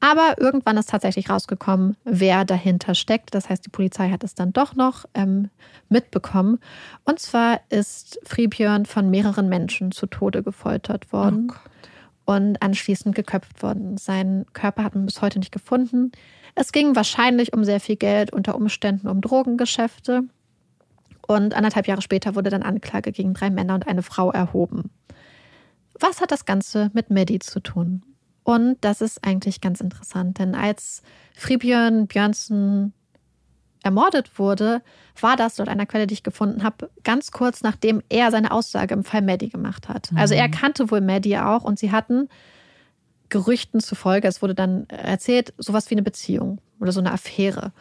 Aber 0.01 0.35
irgendwann 0.41 0.77
ist 0.79 0.91
tatsächlich 0.91 1.31
rausgekommen, 1.31 1.97
wer 2.05 2.45
dahinter 2.45 2.97
steckt. 2.97 3.37
Das 3.37 3.49
heißt, 3.49 3.65
die 3.65 3.71
Polizei 3.71 4.11
hat 4.11 4.25
es 4.25 4.35
dann 4.35 4.53
doch 4.53 4.75
noch 4.75 5.05
ähm, 5.15 5.49
mitbekommen. 5.89 6.59
Und 7.05 7.21
zwar 7.21 7.61
ist 7.69 8.19
Friebjörn 8.25 8.85
von 8.85 9.11
mehreren 9.11 9.49
Menschen 9.49 9.93
zu 9.93 10.07
Tode 10.07 10.43
gefoltert 10.43 11.13
worden 11.13 11.53
oh 11.53 11.69
und 12.37 12.63
anschließend 12.63 13.15
geköpft 13.15 13.63
worden. 13.63 13.97
Sein 13.97 14.47
Körper 14.53 14.85
hat 14.85 14.95
man 14.95 15.07
bis 15.07 15.23
heute 15.23 15.39
nicht 15.39 15.53
gefunden. 15.53 16.13
Es 16.55 16.73
ging 16.73 16.97
wahrscheinlich 16.97 17.53
um 17.53 17.65
sehr 17.65 17.81
viel 17.81 17.97
Geld, 17.97 18.33
unter 18.33 18.55
Umständen 18.55 19.09
um 19.09 19.21
Drogengeschäfte. 19.21 20.23
Und 21.27 21.55
anderthalb 21.55 21.87
Jahre 21.87 22.03
später 22.03 22.35
wurde 22.35 22.51
dann 22.51 22.63
Anklage 22.63 23.13
gegen 23.13 23.35
drei 23.35 23.51
Männer 23.51 23.75
und 23.75 23.87
eine 23.87 24.03
Frau 24.03 24.31
erhoben. 24.33 24.91
Was 25.99 26.21
hat 26.21 26.33
das 26.33 26.45
Ganze 26.45 26.91
mit 26.95 27.11
Maddie 27.11 27.39
zu 27.39 27.61
tun? 27.61 28.03
Und 28.45 28.79
das 28.81 29.01
ist 29.01 29.25
eigentlich 29.25 29.61
ganz 29.61 29.81
interessant, 29.81 30.39
denn 30.39 30.55
als 30.55 31.03
Fribjörn 31.35 32.09
Björnsen 32.09 32.93
ermordet 33.83 34.39
wurde, 34.39 34.83
war 35.21 35.37
das 35.37 35.57
dort 35.57 35.69
einer 35.69 35.87
Quelle, 35.87 36.07
die 36.07 36.15
ich 36.15 36.23
gefunden 36.23 36.63
habe, 36.63 36.91
ganz 37.05 37.31
kurz 37.31 37.63
nachdem 37.63 38.03
er 38.09 38.31
seine 38.31 38.51
Aussage 38.53 38.95
im 38.95 39.05
Fall 39.05 39.23
Maddie 39.23 39.49
gemacht 39.49 39.89
hat. 39.89 40.13
Mhm. 40.13 40.19
Also 40.19 40.35
er 40.35 40.49
kannte 40.49 40.91
wohl 40.91 41.01
Maddie 41.01 41.39
auch 41.39 41.65
und 41.65 41.79
sie 41.79 41.93
hatten 41.93 42.29
Gerüchten 43.29 43.81
zufolge, 43.81 44.29
es 44.29 44.43
wurde 44.43 44.55
dann 44.55 44.87
erzählt, 44.89 45.55
sowas 45.57 45.89
wie 45.91 45.95
eine 45.95 46.03
Beziehung 46.03 46.61
oder 46.81 46.93
so 46.93 47.01
eine 47.01 47.13
Affäre. 47.13 47.73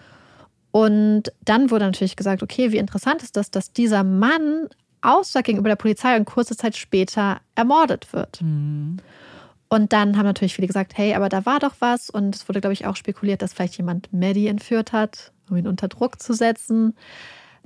Und 0.72 1.24
dann 1.44 1.70
wurde 1.70 1.86
natürlich 1.86 2.16
gesagt, 2.16 2.42
okay, 2.42 2.72
wie 2.72 2.78
interessant 2.78 3.22
ist 3.22 3.36
das, 3.36 3.52
dass 3.52 3.74
dieser 3.74 4.06
Mann 4.06 4.70
aussagt 5.02 5.48
gegenüber 5.48 5.70
der 5.70 5.76
Polizei 5.76 6.16
und 6.16 6.26
kurze 6.26 6.56
Zeit 6.56 6.78
später 6.78 7.42
ermordet 7.56 8.14
wird. 8.14 8.42
Mhm. 8.42 8.98
Und 9.68 9.94
dann 9.94 10.18
haben 10.18 10.26
natürlich 10.26 10.56
viele 10.56 10.68
gesagt, 10.68 10.98
hey, 10.98 11.14
aber 11.14 11.30
da 11.30 11.46
war 11.46 11.60
doch 11.60 11.76
was. 11.80 12.10
Und 12.10 12.36
es 12.36 12.48
wurde, 12.50 12.62
glaube 12.62 12.74
ich, 12.74 12.86
auch 12.86 12.96
spekuliert, 12.96 13.42
dass 13.42 13.54
vielleicht 13.54 13.78
jemand 13.78 14.12
Maddie 14.12 14.48
entführt 14.48 14.92
hat, 14.92 15.32
um 15.52 15.58
ihn 15.58 15.68
unter 15.68 15.88
Druck 15.88 16.22
zu 16.22 16.34
setzen, 16.34 16.96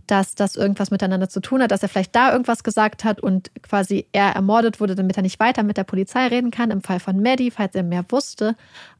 dass 0.07 0.36
das 0.36 0.55
irgendwas 0.55 0.91
miteinander 0.91 1.29
zu 1.29 1.39
tun 1.39 1.61
hat, 1.61 1.71
dass 1.71 1.81
er 1.81 1.89
vielleicht 1.89 2.15
da 2.15 2.31
irgendwas 2.31 2.63
gesagt 2.63 3.03
hat 3.03 3.21
und 3.21 3.51
quasi 3.63 4.05
er 4.11 4.31
ermordet 4.36 4.79
wurde, 4.79 4.95
damit 4.95 5.17
er 5.17 5.23
nicht 5.23 5.39
weiter 5.39 5.63
mit 5.63 5.77
der 5.77 5.83
Polizei 5.83 6.27
reden 6.27 6.51
kann, 6.51 6.71
im 6.71 6.81
Fall 6.81 6.99
von 6.99 7.21
Maddie, 7.21 7.51
falls 7.51 7.75
er 7.75 7.83
mehr 7.83 8.05
wusste. 8.09 8.55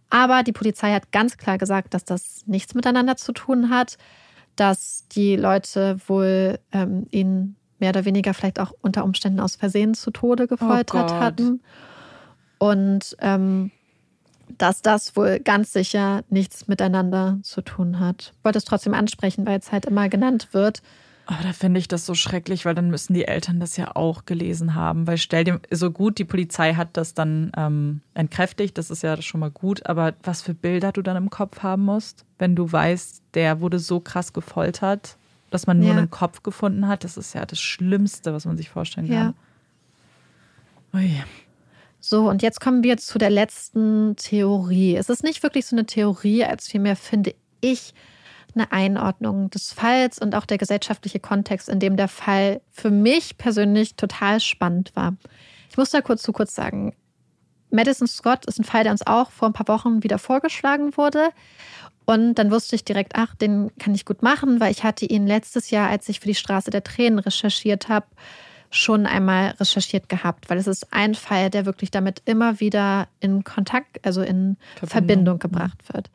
Aber 0.10 0.44
die 0.44 0.52
Polizei 0.52 0.94
hat 0.94 1.12
ganz 1.12 1.38
klar 1.38 1.58
gesagt, 1.58 1.94
dass 1.94 2.06
das 2.06 2.44
nichts 2.48 2.74
miteinander 2.74 3.18
zu 3.18 3.34
tun 3.34 3.70
hat, 3.70 3.98
dass 4.56 5.08
die 5.10 5.36
Leute 5.36 5.98
wohl 6.08 6.60
ähm, 6.72 7.08
ihn 7.12 7.56
mehr 7.80 7.90
oder 7.90 8.06
weniger 8.06 8.34
vielleicht 8.34 8.60
auch 8.60 8.72
unter 8.82 9.04
Umständen 9.04 9.40
aus 9.40 9.56
Versehen 9.56 9.94
zu 9.94 10.12
Tode 10.12 10.48
gefoltert 10.48 11.12
oh 11.12 11.20
hatten. 11.20 11.62
Und 12.58 13.18
ähm, 13.20 13.72
dass 14.58 14.82
das 14.82 15.16
wohl 15.16 15.40
ganz 15.40 15.74
sicher 15.74 16.24
nichts 16.30 16.68
miteinander 16.68 17.40
zu 17.44 17.62
tun 17.62 18.00
hat. 18.00 18.34
Ich 18.38 18.46
wollte 18.46 18.58
es 18.58 18.66
trotzdem 18.66 18.94
ansprechen, 18.94 19.46
weil 19.46 19.60
es 19.60 19.72
halt 19.72 19.86
immer 19.86 20.10
genannt 20.10 20.50
wird. 20.52 20.82
Aber 21.28 21.44
da 21.44 21.54
finde 21.54 21.80
ich 21.80 21.88
das 21.88 22.06
so 22.06 22.14
schrecklich, 22.14 22.66
weil 22.66 22.76
dann 22.76 22.92
müssen 22.92 23.16
die 23.16 23.26
Eltern 23.26 23.60
das 23.60 23.78
ja 23.78 23.96
auch 23.96 24.26
gelesen 24.26 24.76
haben. 24.76 25.08
Weil 25.08 25.18
stell 25.18 25.44
dir 25.44 25.60
so 25.72 25.90
gut, 25.90 26.20
die 26.20 26.24
Polizei 26.26 26.76
hat 26.76 26.90
das 26.94 27.16
dann 27.16 27.52
ähm, 27.58 28.02
entkräftigt, 28.14 28.78
das 28.78 28.92
ist 28.92 29.02
ja 29.02 29.20
schon 29.22 29.40
mal 29.40 29.50
gut. 29.50 29.88
Aber 29.88 30.14
was 30.24 30.44
für 30.44 30.54
Bilder 30.54 30.92
du 30.92 31.02
dann 31.02 31.18
im 31.18 31.32
Kopf 31.32 31.64
haben 31.64 31.84
musst, 31.84 32.26
wenn 32.38 32.56
du 32.56 32.72
weißt, 32.72 33.24
der 33.34 33.60
wurde 33.60 33.80
so 33.80 34.00
krass 34.00 34.34
gefoltert, 34.34 35.18
dass 35.50 35.66
man 35.66 35.80
nur 35.80 35.90
ja. 35.90 35.98
einen 35.98 36.12
Kopf 36.12 36.44
gefunden 36.44 36.88
hat, 36.88 37.04
das 37.04 37.18
ist 37.18 37.34
ja 37.34 37.46
das 37.46 37.60
Schlimmste, 37.60 38.34
was 38.34 38.46
man 38.46 38.58
sich 38.58 38.70
vorstellen 38.70 39.08
kann. 39.08 39.34
Ja. 40.94 41.00
Ui. 41.00 41.24
So, 42.08 42.30
und 42.30 42.44
jetzt 42.44 42.62
kommen 42.62 42.84
wir 42.84 42.98
zu 42.98 43.18
der 43.18 43.32
letzten 43.32 44.16
Theorie. 44.16 44.96
Es 44.96 45.10
ist 45.10 45.24
nicht 45.24 45.42
wirklich 45.42 45.66
so 45.66 45.76
eine 45.76 45.88
Theorie, 45.88 46.44
als 46.44 46.68
vielmehr 46.68 46.96
finde 46.96 47.34
ich 47.62 47.96
eine 48.54 48.72
Einordnung 48.72 49.50
des 49.50 49.74
Falls 49.74 50.20
und 50.20 50.36
auch 50.36 50.46
der 50.46 50.60
gesellschaftliche 50.60 51.20
Kontext, 51.20 51.68
in 51.68 51.80
dem 51.80 51.98
der 51.98 52.08
Fall 52.08 52.62
für 52.70 52.92
mich 52.92 53.40
persönlich 53.40 53.96
total 53.96 54.40
spannend 54.40 54.96
war. 54.96 55.16
Ich 55.72 55.78
muss 55.78 55.90
da 55.90 56.02
kurz 56.02 56.22
zu 56.22 56.32
kurz 56.32 56.54
sagen, 56.54 56.94
Madison 57.72 58.08
Scott 58.08 58.46
ist 58.46 58.60
ein 58.60 58.66
Fall, 58.66 58.84
der 58.84 58.92
uns 58.92 59.08
auch 59.08 59.32
vor 59.32 59.50
ein 59.50 59.54
paar 59.54 59.68
Wochen 59.68 60.04
wieder 60.04 60.20
vorgeschlagen 60.20 60.96
wurde. 60.98 61.30
Und 62.06 62.36
dann 62.36 62.52
wusste 62.52 62.76
ich 62.76 62.86
direkt, 62.86 63.14
ach, 63.16 63.34
den 63.34 63.76
kann 63.80 63.96
ich 63.96 64.06
gut 64.06 64.22
machen, 64.22 64.60
weil 64.60 64.72
ich 64.72 64.84
hatte 64.84 65.06
ihn 65.06 65.26
letztes 65.26 65.72
Jahr, 65.72 65.90
als 65.90 66.08
ich 66.08 66.20
für 66.20 66.28
die 66.28 66.36
Straße 66.36 66.70
der 66.70 66.84
Tränen 66.84 67.18
recherchiert 67.18 67.90
habe, 67.90 68.06
schon 68.76 69.06
einmal 69.06 69.52
recherchiert 69.60 70.10
gehabt, 70.10 70.50
weil 70.50 70.58
es 70.58 70.68
ist 70.68 70.92
ein 70.92 71.16
Fall, 71.16 71.50
der 71.50 71.66
wirklich 71.66 71.92
damit 71.92 72.22
immer 72.26 72.60
wieder 72.60 73.08
in 73.20 73.44
Kontakt, 73.44 74.06
also 74.06 74.22
in 74.22 74.58
Verbindung, 74.76 74.90
Verbindung 74.90 75.40
gebracht 75.40 75.94
wird. 75.94 76.10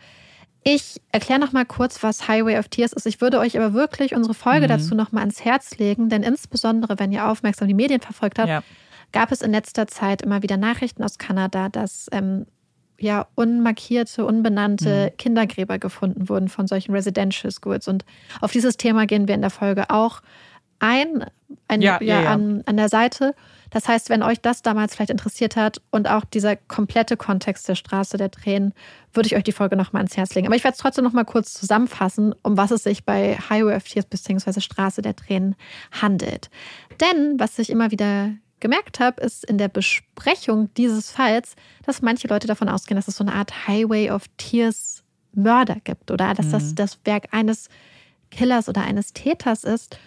Ich 0.63 1.01
erkläre 1.11 1.41
noch 1.41 1.53
mal 1.53 1.65
kurz, 1.65 2.03
was 2.03 2.29
Highway 2.29 2.59
of 2.59 2.69
Tears 2.69 2.93
ist. 2.93 3.07
Ich 3.07 3.23
würde 3.23 3.39
euch 3.39 3.57
aber 3.57 3.73
wirklich 3.73 4.15
unsere 4.15 4.35
Folge 4.35 4.67
mhm. 4.67 4.69
dazu 4.69 4.95
noch 4.95 5.11
mal 5.11 5.21
ans 5.21 5.43
Herz 5.43 5.79
legen, 5.79 6.11
denn 6.11 6.23
insbesondere, 6.23 6.99
wenn 6.99 7.13
ihr 7.13 7.29
aufmerksam 7.29 7.67
die 7.67 7.75
Medien 7.75 8.01
verfolgt 8.01 8.39
habt, 8.39 8.49
ja. 8.49 8.63
gab 9.13 9.33
es 9.33 9.41
in 9.41 9.53
letzter 9.53 9.87
Zeit 9.87 10.21
immer 10.21 10.43
wieder 10.43 10.59
Nachrichten 10.59 11.03
aus 11.03 11.17
Kanada, 11.17 11.71
dass 11.71 12.09
ähm, 12.13 12.45
ja 12.99 13.27
unmarkierte, 13.35 14.27
unbenannte 14.27 15.11
mhm. 15.11 15.17
Kindergräber 15.17 15.79
gefunden 15.79 16.29
wurden 16.29 16.49
von 16.49 16.67
solchen 16.67 16.93
Residential 16.93 17.51
Schools. 17.51 17.89
Und 17.89 18.05
auf 18.43 18.53
dieses 18.53 18.77
Thema 18.77 19.07
gehen 19.07 19.29
wir 19.29 19.35
in 19.35 19.41
der 19.41 19.51
Folge 19.51 19.89
auch 19.89 20.21
ein, 20.81 21.25
ein 21.69 21.81
ja, 21.81 21.99
ja, 22.03 22.23
ja, 22.23 22.33
An, 22.33 22.63
an 22.67 22.77
der 22.77 22.89
Seite. 22.89 23.35
Das 23.71 23.87
heißt, 23.87 24.11
wenn 24.11 24.23
euch 24.23 24.41
das 24.41 24.63
damals 24.63 24.95
vielleicht 24.95 25.11
interessiert 25.11 25.55
hat 25.55 25.81
und 25.91 26.09
auch 26.09 26.25
dieser 26.25 26.57
komplette 26.57 27.17
Kontext 27.17 27.69
der 27.69 27.77
Straße 27.77 28.17
der 28.17 28.31
Tränen, 28.31 28.75
würde 29.13 29.29
ich 29.29 29.37
euch 29.37 29.45
die 29.45 29.53
Folge 29.53 29.77
nochmal 29.77 30.01
ans 30.01 30.17
Herz 30.17 30.35
legen. 30.35 30.49
Aber 30.49 30.57
ich 30.57 30.65
werde 30.65 30.75
es 30.75 30.81
trotzdem 30.81 31.05
nochmal 31.05 31.25
kurz 31.25 31.53
zusammenfassen, 31.53 32.35
um 32.43 32.57
was 32.57 32.73
es 32.73 32.83
sich 32.83 33.05
bei 33.05 33.39
Highway 33.49 33.77
of 33.77 33.85
Tears 33.85 34.07
bzw. 34.07 34.61
Straße 34.61 35.03
der 35.03 35.15
Tränen 35.15 35.55
handelt. 35.93 36.51
Denn, 37.01 37.39
was 37.39 37.59
ich 37.61 37.71
immer 37.71 37.93
wieder 37.93 38.33
gemerkt 38.59 39.01
habe, 39.01 39.23
ist 39.23 39.45
in 39.45 39.57
der 39.57 39.69
Besprechung 39.69 40.73
dieses 40.75 41.11
Falls, 41.11 41.55
dass 41.87 42.03
manche 42.03 42.29
Leute 42.29 42.47
davon 42.47 42.69
ausgehen, 42.69 42.97
dass 42.97 43.09
es 43.09 43.17
so 43.17 43.25
eine 43.25 43.35
Art 43.35 43.69
Highway 43.69 44.11
of 44.11 44.25
Tears 44.37 45.03
Mörder 45.33 45.77
gibt 45.83 46.11
oder 46.11 46.35
dass 46.35 46.47
mhm. 46.47 46.51
das 46.51 46.75
das 46.75 46.99
Werk 47.05 47.29
eines 47.31 47.69
Killers 48.31 48.69
oder 48.69 48.83
eines 48.83 49.13
Täters 49.13 49.65
ist. 49.65 49.99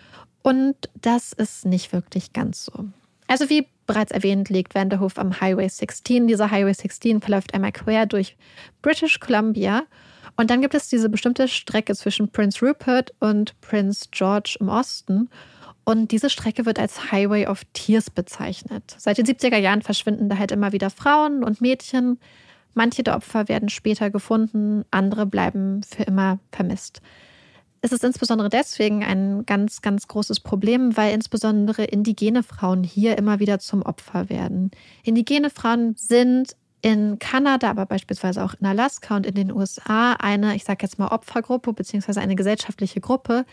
Und 0.44 0.76
das 1.02 1.34
ist 1.34 1.66
nicht 1.66 1.91
wirklich 1.94 2.34
ganz 2.34 2.66
so. 2.66 2.86
Also 3.28 3.50
wie 3.50 3.68
bereits 3.88 4.12
erwähnt, 4.12 4.50
liegt 4.50 4.76
Vanderhoof 4.76 5.18
am 5.18 5.41
Highway 5.41 5.68
16. 5.68 6.28
Dieser 6.28 6.52
Highway 6.52 6.74
16 6.74 7.22
verläuft 7.22 7.54
einmal 7.54 7.72
quer 7.72 8.06
durch 8.06 8.38
British 8.82 9.20
Columbia. 9.20 9.84
Und 10.36 10.50
dann 10.50 10.62
gibt 10.62 10.74
es 10.74 10.89
diese 10.89 11.10
bestimmte 11.10 11.48
Strecke 11.48 11.96
zwischen 11.96 12.30
Prince 12.30 12.66
Rupert 12.66 13.14
und 13.20 13.60
Prince 13.62 14.08
George 14.12 14.58
im 14.60 14.70
Osten. 14.70 15.30
Und 15.86 16.12
diese 16.12 16.30
Strecke 16.30 16.66
wird 16.66 16.80
als 16.80 17.12
Highway 17.12 17.48
of 17.48 17.62
Tears 17.74 18.10
bezeichnet. 18.10 18.96
Seit 18.98 19.18
den 19.18 19.26
70er 19.26 19.58
Jahren 19.58 19.82
verschwinden 19.82 20.30
da 20.30 20.38
halt 20.38 20.52
immer 20.52 20.72
wieder 20.72 20.89
Frauen 20.89 21.44
und 21.44 21.62
Mädchen. 21.62 22.20
Manche 22.74 23.04
der 23.04 23.16
Opfer 23.16 23.48
werden 23.48 23.70
später 23.70 24.10
gefunden, 24.10 24.86
andere 24.91 25.26
bleiben 25.26 25.84
für 25.84 26.04
immer 26.04 26.39
vermisst. 26.52 27.02
Es 27.86 27.92
ist 27.92 28.06
insbesondere 28.06 28.48
deswegen 28.48 29.04
ein 29.04 29.46
ganz, 29.46 29.82
ganz 29.82 30.08
großes 30.08 30.40
Problem, 30.40 30.96
weil 30.96 31.14
insbesondere 31.14 31.84
indigene 31.84 32.42
Frauen 32.42 32.82
hier 32.82 33.18
immer 33.18 33.42
wieder 33.42 33.60
zum 33.60 33.82
Opfer 33.82 34.30
werden. 34.30 34.72
Indigene 35.04 35.50
Frauen 35.50 35.94
sind 35.98 36.56
in 36.82 37.20
Kanada, 37.20 37.70
aber 37.70 37.86
beispielsweise 37.86 38.42
auch 38.42 38.54
in 38.58 38.66
Alaska 38.66 39.18
und 39.18 39.26
in 39.26 39.36
den 39.36 39.52
USA 39.52 40.14
eine, 40.14 40.56
ich 40.56 40.64
sage 40.64 40.80
jetzt 40.84 40.98
mal 40.98 41.10
Opfergruppe 41.10 41.74
beziehungsweise 41.74 42.22
eine 42.22 42.36
gesellschaftliche 42.36 43.02
Gruppe, 43.02 43.46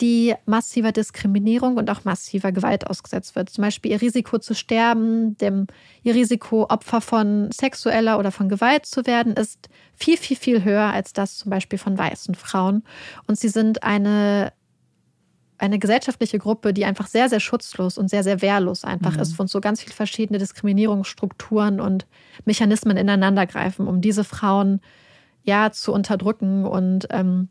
die 0.00 0.34
massiver 0.44 0.92
Diskriminierung 0.92 1.76
und 1.76 1.88
auch 1.90 2.04
massiver 2.04 2.52
Gewalt 2.52 2.86
ausgesetzt 2.86 3.34
wird. 3.34 3.48
Zum 3.48 3.62
Beispiel 3.62 3.92
ihr 3.92 4.02
Risiko 4.02 4.38
zu 4.38 4.54
sterben, 4.54 5.36
dem, 5.38 5.66
ihr 6.02 6.14
Risiko, 6.14 6.66
Opfer 6.68 7.00
von 7.00 7.50
sexueller 7.50 8.18
oder 8.18 8.30
von 8.30 8.48
Gewalt 8.48 8.84
zu 8.84 9.06
werden, 9.06 9.32
ist 9.34 9.68
viel, 9.94 10.18
viel, 10.18 10.36
viel 10.36 10.64
höher 10.64 10.92
als 10.92 11.12
das 11.14 11.38
zum 11.38 11.50
Beispiel 11.50 11.78
von 11.78 11.96
weißen 11.96 12.34
Frauen. 12.34 12.82
Und 13.26 13.38
sie 13.38 13.48
sind 13.48 13.82
eine, 13.84 14.52
eine 15.56 15.78
gesellschaftliche 15.78 16.38
Gruppe, 16.38 16.74
die 16.74 16.84
einfach 16.84 17.06
sehr, 17.06 17.30
sehr 17.30 17.40
schutzlos 17.40 17.96
und 17.96 18.10
sehr, 18.10 18.22
sehr 18.22 18.42
wehrlos 18.42 18.84
einfach 18.84 19.14
mhm. 19.14 19.20
ist 19.20 19.40
und 19.40 19.48
so 19.48 19.62
ganz 19.62 19.80
viele 19.80 19.94
verschiedene 19.94 20.38
Diskriminierungsstrukturen 20.38 21.80
und 21.80 22.06
Mechanismen 22.44 22.98
ineinandergreifen, 22.98 23.88
um 23.88 24.02
diese 24.02 24.24
Frauen 24.24 24.82
ja 25.42 25.72
zu 25.72 25.94
unterdrücken. 25.94 26.66
Und 26.66 27.06
ähm, 27.10 27.48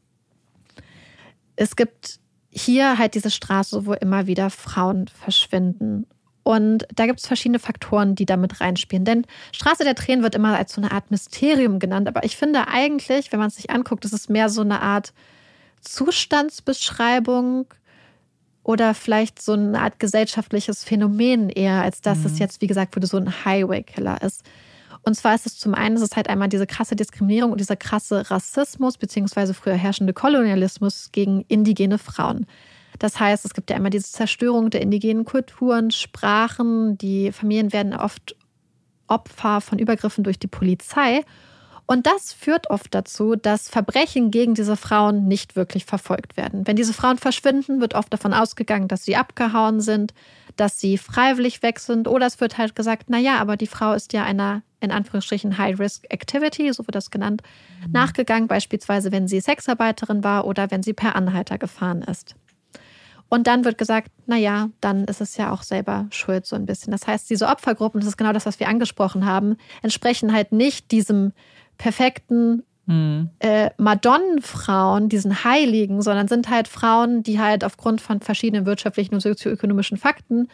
es 1.56 1.76
gibt 1.76 2.20
hier 2.56 2.98
halt 2.98 3.16
diese 3.16 3.32
Straße, 3.32 3.86
wo 3.86 3.94
immer 3.94 4.28
wieder 4.28 4.50
Frauen 4.50 5.08
verschwinden. 5.08 6.08
Und 6.44 6.88
da 6.94 7.06
gibt 7.06 7.20
es 7.20 7.28
verschiedene 7.28 7.60
Faktoren, 7.60 8.16
die 8.16 8.26
damit 8.26 8.62
reinspielen. 8.62 9.04
Denn 9.04 9.26
Straße 9.52 9.84
der 9.84 9.96
Tränen 9.96 10.24
wird 10.24 10.36
immer 10.36 10.56
als 10.56 10.74
so 10.74 10.82
eine 10.82 10.92
Art 10.92 11.12
Mysterium 11.12 11.80
genannt. 11.80 12.08
Aber 12.08 12.24
ich 12.24 12.38
finde 12.38 12.68
eigentlich, 12.68 13.32
wenn 13.32 13.40
man 13.40 13.48
es 13.50 13.56
sich 13.56 13.72
anguckt, 13.72 14.06
ist 14.06 14.14
es 14.14 14.30
mehr 14.30 14.50
so 14.50 14.62
eine 14.62 14.82
Art 14.82 15.12
Zustandsbeschreibung 15.82 17.66
oder 18.64 18.94
vielleicht 18.94 19.42
so 19.42 19.54
eine 19.54 19.80
Art 19.82 20.00
gesellschaftliches 20.00 20.84
Phänomen 20.84 21.50
eher, 21.50 21.82
als 21.82 22.02
dass 22.02 22.20
mhm. 22.20 22.26
es 22.28 22.40
jetzt, 22.40 22.62
wie 22.62 22.68
gesagt, 22.68 22.96
wurde 22.96 23.08
so 23.08 23.18
ein 23.18 23.46
Highway-Killer 23.46 24.22
ist. 24.22 24.44
Und 25.06 25.14
zwar 25.14 25.36
ist 25.36 25.46
es 25.46 25.58
zum 25.58 25.76
einen, 25.76 25.96
es 25.96 26.02
ist 26.02 26.16
halt 26.16 26.30
einmal 26.30 26.50
diese 26.50 26.66
krasse 26.66 26.96
Diskriminierung 26.96 27.52
und 27.52 27.60
dieser 27.60 27.76
krasse 27.76 28.30
Rassismus, 28.32 28.98
beziehungsweise 28.98 29.54
früher 29.54 29.76
herrschende 29.76 30.14
Kolonialismus 30.14 31.10
gegen 31.12 31.46
indigene 31.48 32.00
Frauen. 32.00 32.48
Das 32.98 33.20
heißt, 33.20 33.46
es 33.46 33.54
gibt 33.54 33.70
ja 33.70 33.76
immer 33.76 33.92
diese 33.92 34.12
Zerstörung 34.12 34.72
der 34.72 34.82
indigenen 34.82 35.24
Kulturen, 35.26 35.92
Sprachen, 35.92 36.98
die 36.98 37.32
Familien 37.32 37.72
werden 37.72 37.94
oft 37.94 38.36
Opfer 39.08 39.62
von 39.62 39.78
Übergriffen 39.78 40.24
durch 40.24 40.40
die 40.40 40.48
Polizei. 40.48 41.24
Und 41.86 42.08
das 42.08 42.34
führt 42.34 42.72
oft 42.72 42.96
dazu, 42.96 43.36
dass 43.36 43.70
Verbrechen 43.70 44.32
gegen 44.32 44.56
diese 44.56 44.76
Frauen 44.76 45.28
nicht 45.28 45.56
wirklich 45.56 45.86
verfolgt 45.86 46.36
werden. 46.36 46.66
Wenn 46.66 46.76
diese 46.76 46.94
Frauen 46.94 47.20
verschwinden, 47.20 47.80
wird 47.80 47.94
oft 47.94 48.12
davon 48.12 48.34
ausgegangen, 48.34 48.88
dass 48.88 49.06
sie 49.06 49.16
abgehauen 49.16 49.82
sind, 49.82 50.16
dass 50.56 50.80
sie 50.80 50.98
freiwillig 50.98 51.62
weg 51.64 51.80
sind. 51.80 52.08
Oder 52.08 52.28
es 52.28 52.40
wird 52.40 52.58
halt 52.58 52.76
gesagt, 52.76 53.10
naja, 53.10 53.38
aber 53.38 53.58
die 53.58 53.68
Frau 53.68 53.94
ist 53.94 54.14
ja 54.14 54.24
einer 54.24 54.64
in 54.82 54.92
Anführungsstrichen 54.92 55.58
High-Risk-Activity, 55.58 56.72
so 56.72 56.86
wird 56.86 56.96
das 56.96 57.10
genannt, 57.10 57.42
mhm. 57.86 57.92
nachgegangen, 57.92 58.48
beispielsweise 58.48 59.12
wenn 59.12 59.28
sie 59.28 59.42
Sexarbeiterin 59.42 60.24
war 60.24 60.46
oder 60.46 60.70
wenn 60.72 60.84
sie 60.84 60.94
per 60.94 61.16
Anhalter 61.16 61.58
gefahren 61.58 62.04
ist. 62.04 62.36
Und 63.28 63.48
dann 63.48 63.66
wird 63.66 63.78
gesagt, 63.78 64.12
naja, 64.28 64.70
dann 64.82 65.06
ist 65.06 65.22
es 65.22 65.36
ja 65.38 65.52
auch 65.52 65.64
selber 65.64 66.06
schuld 66.12 66.46
so 66.46 66.56
ein 66.56 66.68
bisschen. 66.68 66.92
Das 66.92 67.08
heißt, 67.08 67.30
diese 67.30 67.48
Opfergruppen, 67.48 68.00
das 68.00 68.10
ist 68.10 68.18
genau 68.18 68.34
das, 68.34 68.46
was 68.46 68.60
wir 68.60 68.68
angesprochen 68.68 69.26
haben, 69.26 69.58
entsprechen 69.82 70.32
halt 70.32 70.52
nicht 70.52 70.92
diesem 70.92 71.34
perfekten 71.78 72.64
mhm. 72.86 73.30
äh, 73.40 73.70
Madonnenfrauen, 73.78 75.10
diesen 75.10 75.44
Heiligen, 75.44 76.02
sondern 76.02 76.28
sind 76.28 76.50
halt 76.50 76.68
Frauen, 76.68 77.24
die 77.24 77.40
halt 77.40 77.64
aufgrund 77.64 78.02
von 78.02 78.20
verschiedenen 78.20 78.66
wirtschaftlichen 78.66 79.16
und 79.16 79.22
sozioökonomischen 79.22 79.98
Fakten 79.98 80.48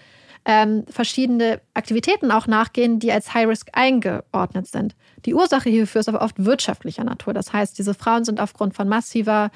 ähm, 0.45 0.85
verschiedene 0.89 1.61
Aktivitäten 1.73 2.31
auch 2.31 2.47
nachgehen, 2.47 2.99
die 2.99 3.11
als 3.11 3.33
High 3.33 3.47
Risk 3.47 3.69
eingeordnet 3.73 4.67
sind. 4.67 4.95
Die 5.25 5.35
Ursache 5.35 5.69
hierfür 5.69 6.01
ist 6.01 6.09
aber 6.09 6.21
oft 6.21 6.43
wirtschaftlicher 6.43 7.03
Natur. 7.03 7.33
Das 7.33 7.53
heißt, 7.53 7.77
diese 7.77 7.93
Frauen 7.93 8.25
sind 8.25 8.39
aufgrund 8.39 8.73
von 8.73 8.89
massiver 8.89 9.51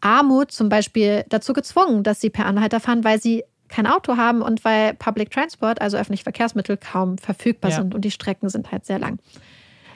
Armut 0.00 0.50
zum 0.50 0.68
Beispiel 0.68 1.24
dazu 1.28 1.52
gezwungen, 1.52 2.02
dass 2.04 2.20
sie 2.20 2.30
per 2.30 2.46
Anhalter 2.46 2.80
fahren, 2.80 3.04
weil 3.04 3.20
sie 3.20 3.44
kein 3.68 3.86
Auto 3.86 4.16
haben 4.16 4.40
und 4.40 4.64
weil 4.64 4.94
Public 4.94 5.30
Transport, 5.30 5.82
also 5.82 5.98
öffentliche 5.98 6.22
Verkehrsmittel, 6.22 6.78
kaum 6.78 7.18
verfügbar 7.18 7.70
ja. 7.70 7.76
sind 7.76 7.94
und 7.94 8.02
die 8.02 8.10
Strecken 8.10 8.48
sind 8.48 8.72
halt 8.72 8.86
sehr 8.86 8.98
lang. 8.98 9.18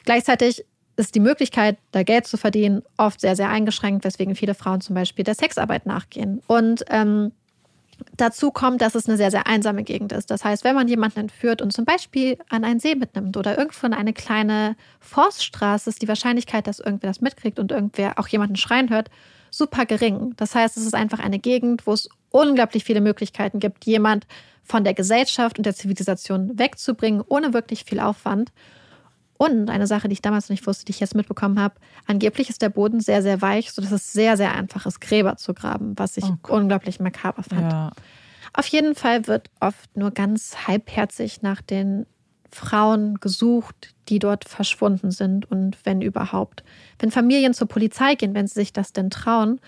Gleichzeitig 0.05 0.67
ist 0.97 1.15
die 1.15 1.21
Möglichkeit, 1.21 1.79
da 1.91 2.03
Geld 2.03 2.27
zu 2.27 2.37
verdienen, 2.37 2.83
oft 2.97 3.21
sehr, 3.21 3.37
sehr 3.37 3.49
eingeschränkt, 3.49 4.05
weswegen 4.05 4.35
viele 4.35 4.55
Frauen 4.55 4.81
zum 4.81 4.95
Beispiel 4.95 5.25
der 5.25 5.35
Sexarbeit 5.35 5.87
nachgehen. 5.87 6.43
Und 6.47 6.85
ähm, 6.91 7.33
Dazu 8.17 8.51
kommt, 8.51 8.81
dass 8.81 8.95
es 8.95 9.09
eine 9.09 9.17
sehr, 9.17 9.31
sehr 9.31 9.47
einsame 9.47 9.85
Gegend 9.85 10.13
ist. 10.13 10.31
Das 10.31 10.45
heißt, 10.45 10.65
wenn 10.65 10.75
man 10.75 10.89
jemanden 10.89 11.21
entführt 11.21 11.63
und 11.63 11.73
zum 11.73 11.85
Beispiel 11.85 12.39
an 12.49 12.65
einen 12.65 12.81
See 12.81 12.95
mitnimmt 12.95 13.37
oder 13.37 13.57
irgendwo 13.57 13.87
in 13.87 13.95
eine 13.95 14.13
kleine 14.13 14.77
Forststraße, 15.01 15.91
ist 15.91 16.03
die 16.03 16.09
Wahrscheinlichkeit, 16.09 16.67
dass 16.67 16.81
irgendwer 16.81 17.11
das 17.11 17.21
mitkriegt 17.21 17.59
und 17.59 17.73
irgendwer 17.73 18.19
auch 18.19 18.29
jemanden 18.29 18.57
schreien 18.57 18.91
hört, 18.91 19.11
super 19.51 19.87
gering. 19.87 20.35
Das 20.37 20.55
heißt, 20.55 20.77
es 20.77 20.87
ist 20.87 20.95
einfach 20.95 21.21
eine 21.21 21.39
Gegend, 21.39 21.87
wo 21.87 21.93
es 21.93 22.09
unglaublich 22.31 22.85
viele 22.85 23.01
Möglichkeiten 23.01 23.61
gibt, 23.61 23.85
jemand 23.85 24.27
von 24.63 24.85
der 24.85 24.95
Gesellschaft 24.95 25.59
und 25.59 25.67
der 25.67 25.75
Zivilisation 25.75 26.59
wegzubringen, 26.59 27.23
ohne 27.27 27.53
wirklich 27.53 27.85
viel 27.85 28.01
Aufwand. 28.01 28.53
Und 29.43 29.71
eine 29.71 29.89
Sache, 29.89 30.07
die 30.07 30.13
ich 30.13 30.23
damals 30.23 30.51
nicht 30.51 30.69
wusste, 30.69 30.85
die 30.85 30.93
ich 30.93 31.01
jetzt 31.01 31.17
mitbekommen 31.17 31.59
habe, 31.59 31.75
angeblich 32.07 32.49
ist 32.49 32.63
der 32.63 32.69
Boden 32.69 33.01
sehr, 33.01 33.23
sehr 33.23 33.43
weich, 33.43 33.73
sodass 33.73 33.91
es 33.91 34.13
sehr, 34.13 34.37
sehr 34.37 34.55
einfach 34.55 34.87
ist, 34.87 35.01
Gräber 35.01 35.37
zu 35.37 35.53
graben, 35.53 35.99
was 35.99 36.17
ich 36.17 36.23
oh 36.25 36.55
unglaublich 36.55 37.01
makaber 37.01 37.43
fand. 37.43 37.73
Ja. 37.73 37.91
Auf 38.53 38.69
jeden 38.69 38.95
Fall 38.95 39.27
wird 39.27 39.51
oft 39.59 39.97
nur 39.97 40.13
ganz 40.13 40.69
halbherzig 40.69 41.43
nach 41.43 41.61
den 41.61 42.07
Frauen 42.53 43.17
gesucht, 43.17 43.97
die 44.09 44.21
dort 44.21 44.45
verschwunden 44.45 45.11
sind 45.11 45.51
und 45.51 45.77
wenn 45.83 46.03
überhaupt. 46.03 46.63
Wenn 47.01 47.11
Familien 47.11 47.53
zur 47.53 47.67
Polizei 47.67 48.15
gehen, 48.15 48.35
wenn 48.35 48.47
sie 48.47 48.61
sich 48.61 48.73
das 48.73 48.93
denn 48.93 49.11
trauen, 49.11 49.61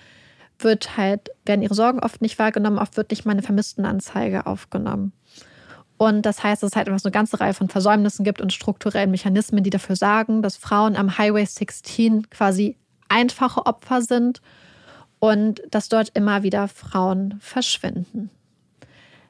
wird 0.60 0.96
halt, 0.96 1.30
werden 1.46 1.62
ihre 1.62 1.74
Sorgen 1.74 1.98
oft 1.98 2.22
nicht 2.22 2.38
wahrgenommen, 2.38 2.78
oft 2.78 2.96
wird 2.96 3.10
nicht 3.10 3.24
mal 3.24 3.32
eine 3.32 3.42
Vermisstenanzeige 3.42 4.46
aufgenommen. 4.46 5.12
Und 5.96 6.22
das 6.22 6.42
heißt, 6.42 6.62
dass 6.62 6.72
es 6.72 6.76
halt 6.76 6.88
einfach 6.88 7.00
so 7.00 7.08
eine 7.08 7.12
ganze 7.12 7.40
Reihe 7.40 7.54
von 7.54 7.68
Versäumnissen 7.68 8.24
gibt 8.24 8.40
und 8.40 8.52
strukturellen 8.52 9.10
Mechanismen, 9.10 9.62
die 9.62 9.70
dafür 9.70 9.96
sorgen, 9.96 10.42
dass 10.42 10.56
Frauen 10.56 10.96
am 10.96 11.18
Highway 11.18 11.44
16 11.44 12.30
quasi 12.30 12.76
einfache 13.08 13.64
Opfer 13.66 14.02
sind 14.02 14.40
und 15.20 15.62
dass 15.70 15.88
dort 15.88 16.10
immer 16.14 16.42
wieder 16.42 16.68
Frauen 16.68 17.36
verschwinden. 17.40 18.30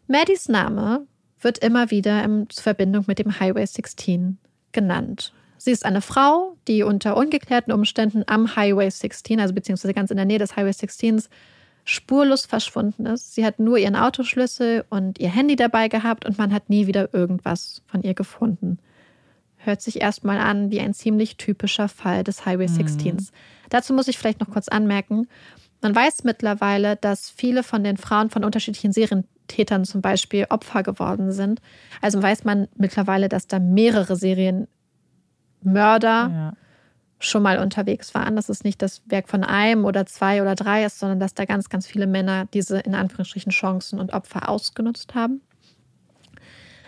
Maddies 0.07 0.49
Name 0.49 1.07
wird 1.41 1.59
immer 1.59 1.91
wieder 1.91 2.25
in 2.25 2.49
Verbindung 2.51 3.05
mit 3.07 3.19
dem 3.19 3.39
Highway 3.39 3.67
16 3.67 4.39
genannt. 4.73 5.33
Sie 5.59 5.71
ist 5.71 5.85
eine 5.85 6.01
Frau, 6.01 6.57
die 6.69 6.83
unter 6.83 7.17
ungeklärten 7.17 7.73
Umständen 7.73 8.25
am 8.27 8.57
Highway 8.57 8.91
16, 8.91 9.41
also 9.41 9.55
beziehungsweise 9.55 9.95
ganz 9.95 10.11
in 10.11 10.17
der 10.17 10.27
Nähe 10.27 10.39
des 10.39 10.57
Highway 10.57 10.73
16 10.73 11.23
spurlos 11.85 12.47
verschwunden 12.47 13.07
ist. 13.07 13.35
Sie 13.35 13.45
hat 13.45 13.59
nur 13.59 13.77
ihren 13.77 13.97
Autoschlüssel 13.97 14.85
und 14.89 15.19
ihr 15.19 15.31
Handy 15.31 15.57
dabei 15.57 15.89
gehabt 15.89 16.25
und 16.25 16.39
man 16.39 16.53
hat 16.53 16.71
nie 16.71 16.87
wieder 16.87 17.13
irgendwas 17.13 17.83
von 17.87 18.03
ihr 18.03 18.15
gefunden. 18.15 18.79
Hört 19.57 19.83
sich 19.83 20.01
erstmal 20.01 20.39
an 20.39 20.71
wie 20.71 20.81
ein 20.81 20.95
ziemlich 20.95 21.37
typischer 21.37 21.89
Fall 21.89 22.25
des 22.25 22.47
Highway 22.47 22.69
16. 22.69 23.15
Mhm. 23.15 23.27
Dazu 23.71 23.95
muss 23.95 24.09
ich 24.09 24.19
vielleicht 24.19 24.41
noch 24.41 24.51
kurz 24.51 24.69
anmerken, 24.69 25.27
man 25.85 25.95
weiß 25.95 26.25
mittlerweile, 26.25 26.97
dass 26.97 27.29
viele 27.29 27.63
von 27.63 27.85
den 27.85 27.99
Frauen 27.99 28.31
von 28.31 28.43
unterschiedlichen 28.43 28.93
Serientätern 28.93 29.85
zum 29.85 30.01
Beispiel 30.01 30.47
Opfer 30.49 30.83
geworden 30.83 31.31
sind. 31.31 31.61
Also 32.01 32.23
weiß 32.23 32.45
man 32.45 32.69
mittlerweile, 32.75 33.29
dass 33.29 33.49
da 33.49 33.59
mehrere 33.59 34.17
Serienmörder 34.17 34.67
ja. 35.63 36.55
Schon 37.25 37.43
mal 37.43 37.59
unterwegs 37.59 38.15
waren. 38.15 38.37
Dass 38.37 38.49
es 38.49 38.65
nicht 38.65 38.83
das 38.83 39.03
Werk 39.07 39.29
von 39.29 39.45
einem 39.45 39.85
oder 39.85 40.07
zwei 40.07 40.43
oder 40.43 40.55
drei 40.55 40.85
ist, 40.85 40.99
sondern 40.99 41.21
dass 41.21 41.35
da 41.35 41.45
ganz, 41.45 41.69
ganz 41.69 41.87
viele 41.87 42.07
Männer 42.07 42.47
diese 42.53 42.79
in 42.79 42.95
Anführungsstrichen 42.95 43.53
Chancen 43.53 43.99
und 43.99 44.13
Opfer 44.13 44.49
ausgenutzt 44.49 45.15
haben. 45.15 45.41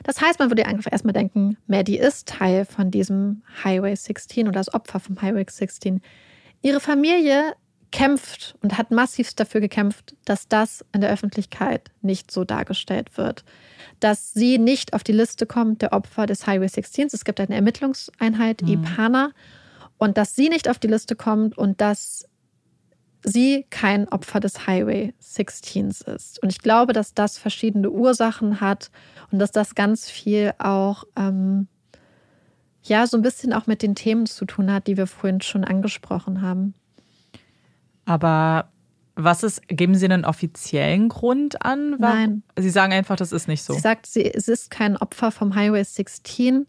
Das 0.07 0.20
heißt, 0.20 0.39
man 0.39 0.51
würde 0.51 0.66
einfach 0.66 0.93
erstmal 0.93 1.14
denken, 1.14 1.57
Maddie 1.66 1.99
ist 1.99 2.28
Teil 2.28 2.64
von 2.64 2.93
diesem 2.93 3.43
Highway 3.64 3.97
16 3.97 4.47
oder 4.47 4.61
das 4.61 4.72
Opfer 4.72 5.01
vom 5.01 5.20
Highway 5.20 5.45
16. 5.49 6.01
Ihre 6.62 6.78
Familie 6.78 7.55
kämpft 7.91 8.57
und 8.62 8.78
hat 8.78 8.91
massivst 8.91 9.41
dafür 9.41 9.61
gekämpft, 9.61 10.14
dass 10.24 10.49
das 10.49 10.84
in 10.93 11.01
der 11.01 11.11
Öffentlichkeit 11.11 11.91
nicht 12.03 12.30
so 12.30 12.45
dargestellt 12.45 13.16
wird. 13.16 13.45
Dass 14.01 14.32
sie 14.32 14.59
nicht 14.59 14.93
auf 14.93 15.03
die 15.03 15.12
Liste 15.12 15.47
kommt 15.47 15.82
der 15.82 15.93
Opfer 15.93 16.26
des 16.26 16.47
Highway 16.47 16.68
16. 16.68 17.09
Es 17.12 17.24
gibt 17.24 17.41
eine 17.41 17.55
Ermittlungseinheit, 17.55 18.62
mhm. 18.62 18.68
IPANA, 18.68 19.30
und 19.99 20.19
dass 20.19 20.35
sie 20.35 20.49
nicht 20.49 20.69
auf 20.69 20.79
die 20.79 20.89
Liste 20.89 21.17
kommt 21.17 21.57
und 21.57 21.81
dass 21.81 22.27
sie 23.23 23.67
kein 23.71 24.09
Opfer 24.09 24.41
des 24.41 24.67
Highway 24.67 25.15
16 25.19 25.89
ist. 25.89 26.43
Und 26.43 26.51
ich 26.51 26.61
glaube, 26.61 26.93
dass 26.93 27.15
das 27.15 27.39
verschiedene 27.39 27.91
Ursachen 27.91 28.61
hat 28.61 28.91
und 29.31 29.39
dass 29.39 29.53
das 29.53 29.75
ganz 29.75 30.09
viel 30.09 30.53
auch, 30.59 31.05
ähm, 31.17 31.67
ja, 32.83 33.07
so 33.07 33.17
ein 33.17 33.23
bisschen 33.23 33.53
auch 33.53 33.67
mit 33.67 33.83
den 33.83 33.95
Themen 33.95 34.27
zu 34.27 34.45
tun 34.45 34.73
hat, 34.73 34.87
die 34.87 34.97
wir 34.97 35.07
vorhin 35.07 35.41
schon 35.41 35.65
angesprochen 35.65 36.41
haben. 36.41 36.75
Aber 38.05 38.71
was 39.17 39.43
ist, 39.43 39.67
geben 39.67 39.95
Sie 39.95 40.05
einen 40.05 40.25
offiziellen 40.25 41.09
Grund 41.09 41.65
an? 41.65 41.97
Nein. 41.99 42.43
Sie 42.57 42.71
sagen 42.71 42.93
einfach, 42.93 43.17
das 43.17 43.33
ist 43.33 43.49
nicht 43.49 43.63
so. 43.63 43.73
Sie 43.73 43.81
sagt, 43.81 44.07
sie, 44.07 44.23
es 44.33 44.47
ist 44.47 44.71
kein 44.71 44.97
Opfer 44.97 45.33
vom 45.33 45.55
Highway 45.55 45.83
16. 45.83 46.67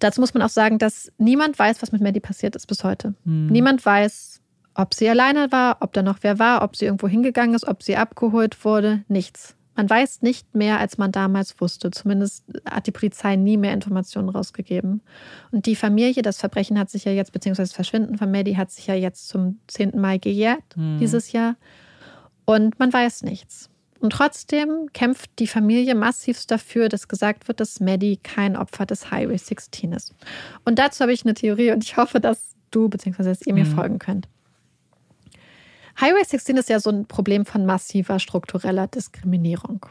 Dazu 0.00 0.20
muss 0.20 0.34
man 0.34 0.42
auch 0.42 0.48
sagen, 0.48 0.78
dass 0.78 1.12
niemand 1.18 1.58
weiß, 1.58 1.82
was 1.82 1.92
mit 1.92 2.00
Maddie 2.00 2.20
passiert 2.20 2.56
ist 2.56 2.66
bis 2.66 2.84
heute. 2.84 3.14
Hm. 3.24 3.48
Niemand 3.48 3.84
weiß, 3.84 4.40
ob 4.74 4.94
sie 4.94 5.08
alleine 5.08 5.52
war, 5.52 5.78
ob 5.80 5.92
da 5.92 6.02
noch 6.02 6.18
wer 6.22 6.38
war, 6.38 6.62
ob 6.62 6.76
sie 6.76 6.86
irgendwo 6.86 7.08
hingegangen 7.08 7.54
ist, 7.54 7.66
ob 7.66 7.82
sie 7.82 7.96
abgeholt 7.96 8.64
wurde. 8.64 9.04
Nichts. 9.08 9.54
Man 9.74 9.88
weiß 9.88 10.20
nicht 10.20 10.54
mehr, 10.54 10.78
als 10.78 10.98
man 10.98 11.12
damals 11.12 11.60
wusste. 11.60 11.90
Zumindest 11.90 12.44
hat 12.70 12.86
die 12.86 12.90
Polizei 12.90 13.36
nie 13.36 13.56
mehr 13.56 13.72
Informationen 13.72 14.28
rausgegeben. 14.28 15.00
Und 15.50 15.64
die 15.64 15.76
Familie, 15.76 16.22
das 16.22 16.38
Verbrechen 16.38 16.78
hat 16.78 16.90
sich 16.90 17.04
ja 17.04 17.12
jetzt, 17.12 17.32
beziehungsweise 17.32 17.70
das 17.70 17.74
Verschwinden 17.74 18.18
von 18.18 18.30
Maddie 18.30 18.56
hat 18.56 18.70
sich 18.70 18.86
ja 18.86 18.94
jetzt 18.94 19.28
zum 19.28 19.60
10. 19.68 19.98
Mai 19.98 20.18
gejährt, 20.18 20.62
hm. 20.74 20.98
dieses 20.98 21.32
Jahr. 21.32 21.56
Und 22.44 22.78
man 22.78 22.92
weiß 22.92 23.22
nichts. 23.22 23.70
Und 24.02 24.10
trotzdem 24.10 24.88
kämpft 24.92 25.30
die 25.38 25.46
Familie 25.46 25.94
massivst 25.94 26.50
dafür, 26.50 26.88
dass 26.88 27.06
gesagt 27.06 27.46
wird, 27.46 27.60
dass 27.60 27.78
Maddie 27.78 28.16
kein 28.16 28.56
Opfer 28.56 28.84
des 28.84 29.12
Highway 29.12 29.38
16 29.38 29.92
ist. 29.92 30.12
Und 30.64 30.80
dazu 30.80 31.02
habe 31.02 31.12
ich 31.12 31.24
eine 31.24 31.34
Theorie 31.34 31.70
und 31.70 31.84
ich 31.84 31.96
hoffe, 31.96 32.18
dass 32.18 32.56
du 32.72 32.88
bzw. 32.88 33.22
dass 33.22 33.46
ihr 33.46 33.54
mir 33.54 33.64
hm. 33.64 33.74
folgen 33.76 33.98
könnt. 34.00 34.26
Highway 36.00 36.24
16 36.24 36.56
ist 36.56 36.68
ja 36.68 36.80
so 36.80 36.90
ein 36.90 37.06
Problem 37.06 37.46
von 37.46 37.64
massiver 37.64 38.18
struktureller 38.18 38.88
Diskriminierung. 38.88 39.86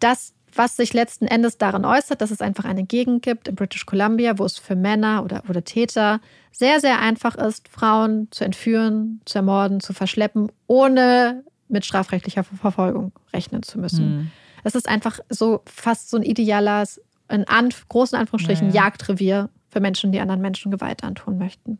Das, 0.00 0.32
was 0.54 0.76
sich 0.76 0.94
letzten 0.94 1.26
Endes 1.26 1.58
darin 1.58 1.84
äußert, 1.84 2.22
dass 2.22 2.30
es 2.30 2.40
einfach 2.40 2.64
eine 2.64 2.84
Gegend 2.84 3.22
gibt 3.22 3.46
in 3.46 3.56
British 3.56 3.84
Columbia, 3.84 4.38
wo 4.38 4.46
es 4.46 4.56
für 4.56 4.74
Männer 4.74 5.22
oder, 5.22 5.42
oder 5.50 5.64
Täter 5.64 6.22
sehr, 6.50 6.80
sehr 6.80 6.98
einfach 6.98 7.34
ist, 7.34 7.68
Frauen 7.68 8.28
zu 8.30 8.44
entführen, 8.44 9.20
zu 9.26 9.36
ermorden, 9.36 9.80
zu 9.80 9.92
verschleppen, 9.92 10.50
ohne 10.66 11.44
mit 11.68 11.84
strafrechtlicher 11.84 12.44
Verfolgung 12.44 13.12
rechnen 13.32 13.62
zu 13.62 13.78
müssen. 13.78 14.16
Mhm. 14.16 14.30
Es 14.64 14.74
ist 14.74 14.88
einfach 14.88 15.20
so 15.28 15.62
fast 15.66 16.10
so 16.10 16.16
ein 16.16 16.22
idealer, 16.22 16.84
in 17.30 17.44
Anf 17.44 17.88
großen 17.88 18.18
Anführungsstrichen, 18.18 18.68
ja, 18.68 18.74
ja. 18.74 18.84
Jagdrevier 18.84 19.50
für 19.68 19.80
Menschen, 19.80 20.12
die 20.12 20.20
anderen 20.20 20.40
Menschen 20.40 20.70
Gewalt 20.70 21.04
antun 21.04 21.38
möchten. 21.38 21.78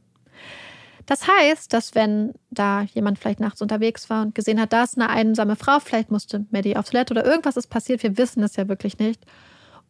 Das 1.07 1.27
heißt, 1.27 1.73
dass 1.73 1.95
wenn 1.95 2.35
da 2.51 2.83
jemand 2.83 3.19
vielleicht 3.19 3.41
nachts 3.41 3.63
unterwegs 3.63 4.11
war 4.11 4.21
und 4.21 4.35
gesehen 4.35 4.61
hat, 4.61 4.75
da 4.75 4.85
ist 4.85 4.99
eine 4.99 5.09
einsame 5.09 5.57
Frau, 5.57 5.81
vielleicht 5.81 6.11
musste 6.11 6.45
Maddie 6.51 6.77
auf 6.77 6.91
Toilette 6.91 7.15
oder 7.15 7.25
irgendwas 7.25 7.57
ist 7.57 7.69
passiert, 7.69 8.03
wir 8.03 8.19
wissen 8.19 8.43
es 8.43 8.57
ja 8.57 8.69
wirklich 8.69 8.99
nicht, 8.99 9.25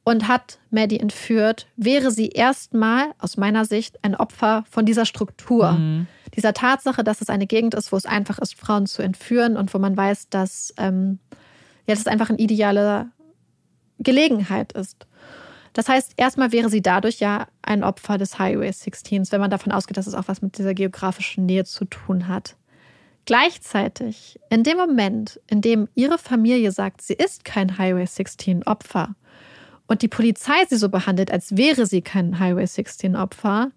und 0.05 0.29
hat 0.29 0.59
Maddie 0.71 1.01
entführt, 1.01 1.67
wäre 1.77 2.11
sie 2.11 2.29
erstmal 2.29 3.13
aus 3.19 3.37
meiner 3.37 3.65
Sicht 3.65 4.03
ein 4.03 4.15
Opfer 4.15 4.65
von 4.71 4.87
dieser 4.87 5.05
Struktur, 5.05 5.73
mhm. 5.73 6.07
dieser 6.35 6.55
Tatsache, 6.55 7.05
dass 7.05 7.21
es 7.21 7.29
eine 7.29 7.47
Gegend 7.47 7.75
ist, 7.75 7.93
wo 7.93 7.97
es 7.97 8.07
einfach 8.07 8.39
ist, 8.39 8.55
Frauen 8.55 8.87
zu 8.87 9.03
entführen 9.03 9.57
und 9.57 9.75
wo 9.75 9.79
man 9.79 9.97
weiß, 9.97 10.31
dass 10.31 10.73
ähm, 10.79 11.19
ja, 11.87 11.95
das 11.95 12.07
einfach 12.07 12.31
eine 12.31 12.39
ideale 12.39 13.09
Gelegenheit 13.99 14.73
ist. 14.73 15.07
Das 15.73 15.89
heißt, 15.89 16.15
erstmal 16.17 16.53
wäre 16.53 16.71
sie 16.71 16.83
dadurch 16.83 17.21
ja 17.21 17.47
ein 17.63 17.85
Opfer 17.85 18.19
des 18.19 18.39
Highway 18.39 18.73
16, 18.73 19.31
wenn 19.31 19.41
man 19.41 19.51
davon 19.51 19.73
ausgeht, 19.73 19.97
dass 19.97 20.07
es 20.07 20.15
auch 20.15 20.27
was 20.27 20.43
mit 20.43 20.59
dieser 20.59 20.75
geografischen 20.75 21.47
Nähe 21.47 21.65
zu 21.65 21.85
tun 21.85 22.29
hat. 22.29 22.57
Gleichzeitig, 23.27 24.41
in 24.49 24.63
dem 24.63 24.79
Moment, 24.79 25.39
in 25.49 25.61
dem 25.61 25.89
ihre 25.95 26.17
Familie 26.17 26.73
sagt, 26.73 27.03
sie 27.03 27.13
ist 27.13 27.45
kein 27.45 27.77
Highway 27.77 28.07
16 28.07 28.65
Opfer 28.65 29.15
und 29.89 30.03
die 30.03 30.09
Polizei 30.09 30.65
sie 30.69 30.77
so 30.77 30.89
behandelt, 30.89 31.33
als 31.33 31.57
wäre 31.57 31.87
sie 31.87 32.03
kein 32.03 32.39
Highway 32.39 32.67
16 32.67 33.17
Opfer, 33.17 33.73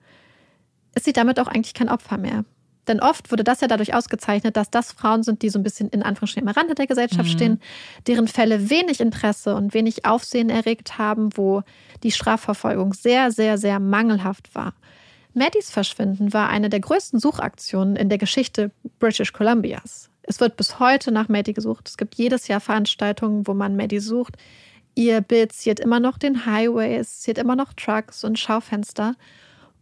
ist 0.94 1.06
sie 1.06 1.14
damit 1.14 1.40
auch 1.40 1.48
eigentlich 1.48 1.74
kein 1.74 1.90
Opfer 1.90 2.18
mehr. 2.18 2.46
Denn 2.88 3.00
oft 3.00 3.32
wurde 3.32 3.44
das 3.44 3.62
ja 3.62 3.68
dadurch 3.68 3.94
ausgezeichnet, 3.94 4.58
dass 4.58 4.70
das 4.70 4.92
Frauen 4.92 5.24
sind, 5.24 5.44
die 5.44 5.50
so 5.50 5.60
ein 5.60 5.64
bisschen 5.64 5.90
in 5.90 6.04
Anführungsstrichen 6.04 6.50
am 6.50 6.56
Rande 6.56 6.76
der 6.76 6.88
Gesellschaft 6.88 7.30
mhm. 7.30 7.34
stehen, 7.34 7.62
deren 8.08 8.28
Fälle 8.28 8.70
wenig 8.70 9.00
Interesse 9.00 9.56
und 9.56 9.74
wenig 9.74 10.06
Aufsehen 10.06 10.50
erregt 10.50 10.98
haben, 10.98 11.30
wo 11.36 11.62
die 12.04 12.12
Strafverfolgung 12.12 12.94
sehr, 12.94 13.32
sehr, 13.32 13.58
sehr 13.58 13.80
mangelhaft 13.80 14.54
war. 14.56 14.74
Maddies 15.34 15.72
Verschwinden 15.72 16.34
war 16.34 16.50
eine 16.50 16.70
der 16.70 16.82
größten 16.82 17.20
Suchaktionen 17.20 17.96
in 17.96 18.10
der 18.10 18.18
Geschichte 18.18 18.72
British 19.00 19.32
Columbias. 19.32 20.10
Es 20.24 20.40
wird 20.40 20.58
bis 20.58 20.80
heute 20.80 21.12
nach 21.12 21.30
Maddie 21.30 21.54
gesucht. 21.54 21.88
Es 21.88 21.98
gibt 21.98 22.16
jedes 22.16 22.48
Jahr 22.48 22.60
Veranstaltungen, 22.60 23.48
wo 23.48 23.54
man 23.54 23.76
Maddie 23.76 24.00
sucht. 24.00 24.36
Ihr 24.96 25.22
Bild 25.22 25.54
ziert 25.54 25.80
immer 25.80 26.00
noch 26.00 26.18
den 26.18 26.46
Highways, 26.46 27.22
ziert 27.22 27.38
immer 27.38 27.56
noch 27.56 27.74
Trucks 27.74 28.24
und 28.24 28.38
Schaufenster. 28.38 29.16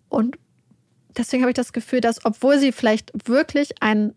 Und 0.07 0.38
deswegen 1.18 1.43
habe 1.43 1.51
ich 1.51 1.55
das 1.55 1.74
Gefühl, 1.74 2.01
dass 2.01 2.24
obwohl 2.26 2.60
sie 2.60 2.72
vielleicht 2.72 3.12
wirklich 3.28 3.82
ein 3.82 4.14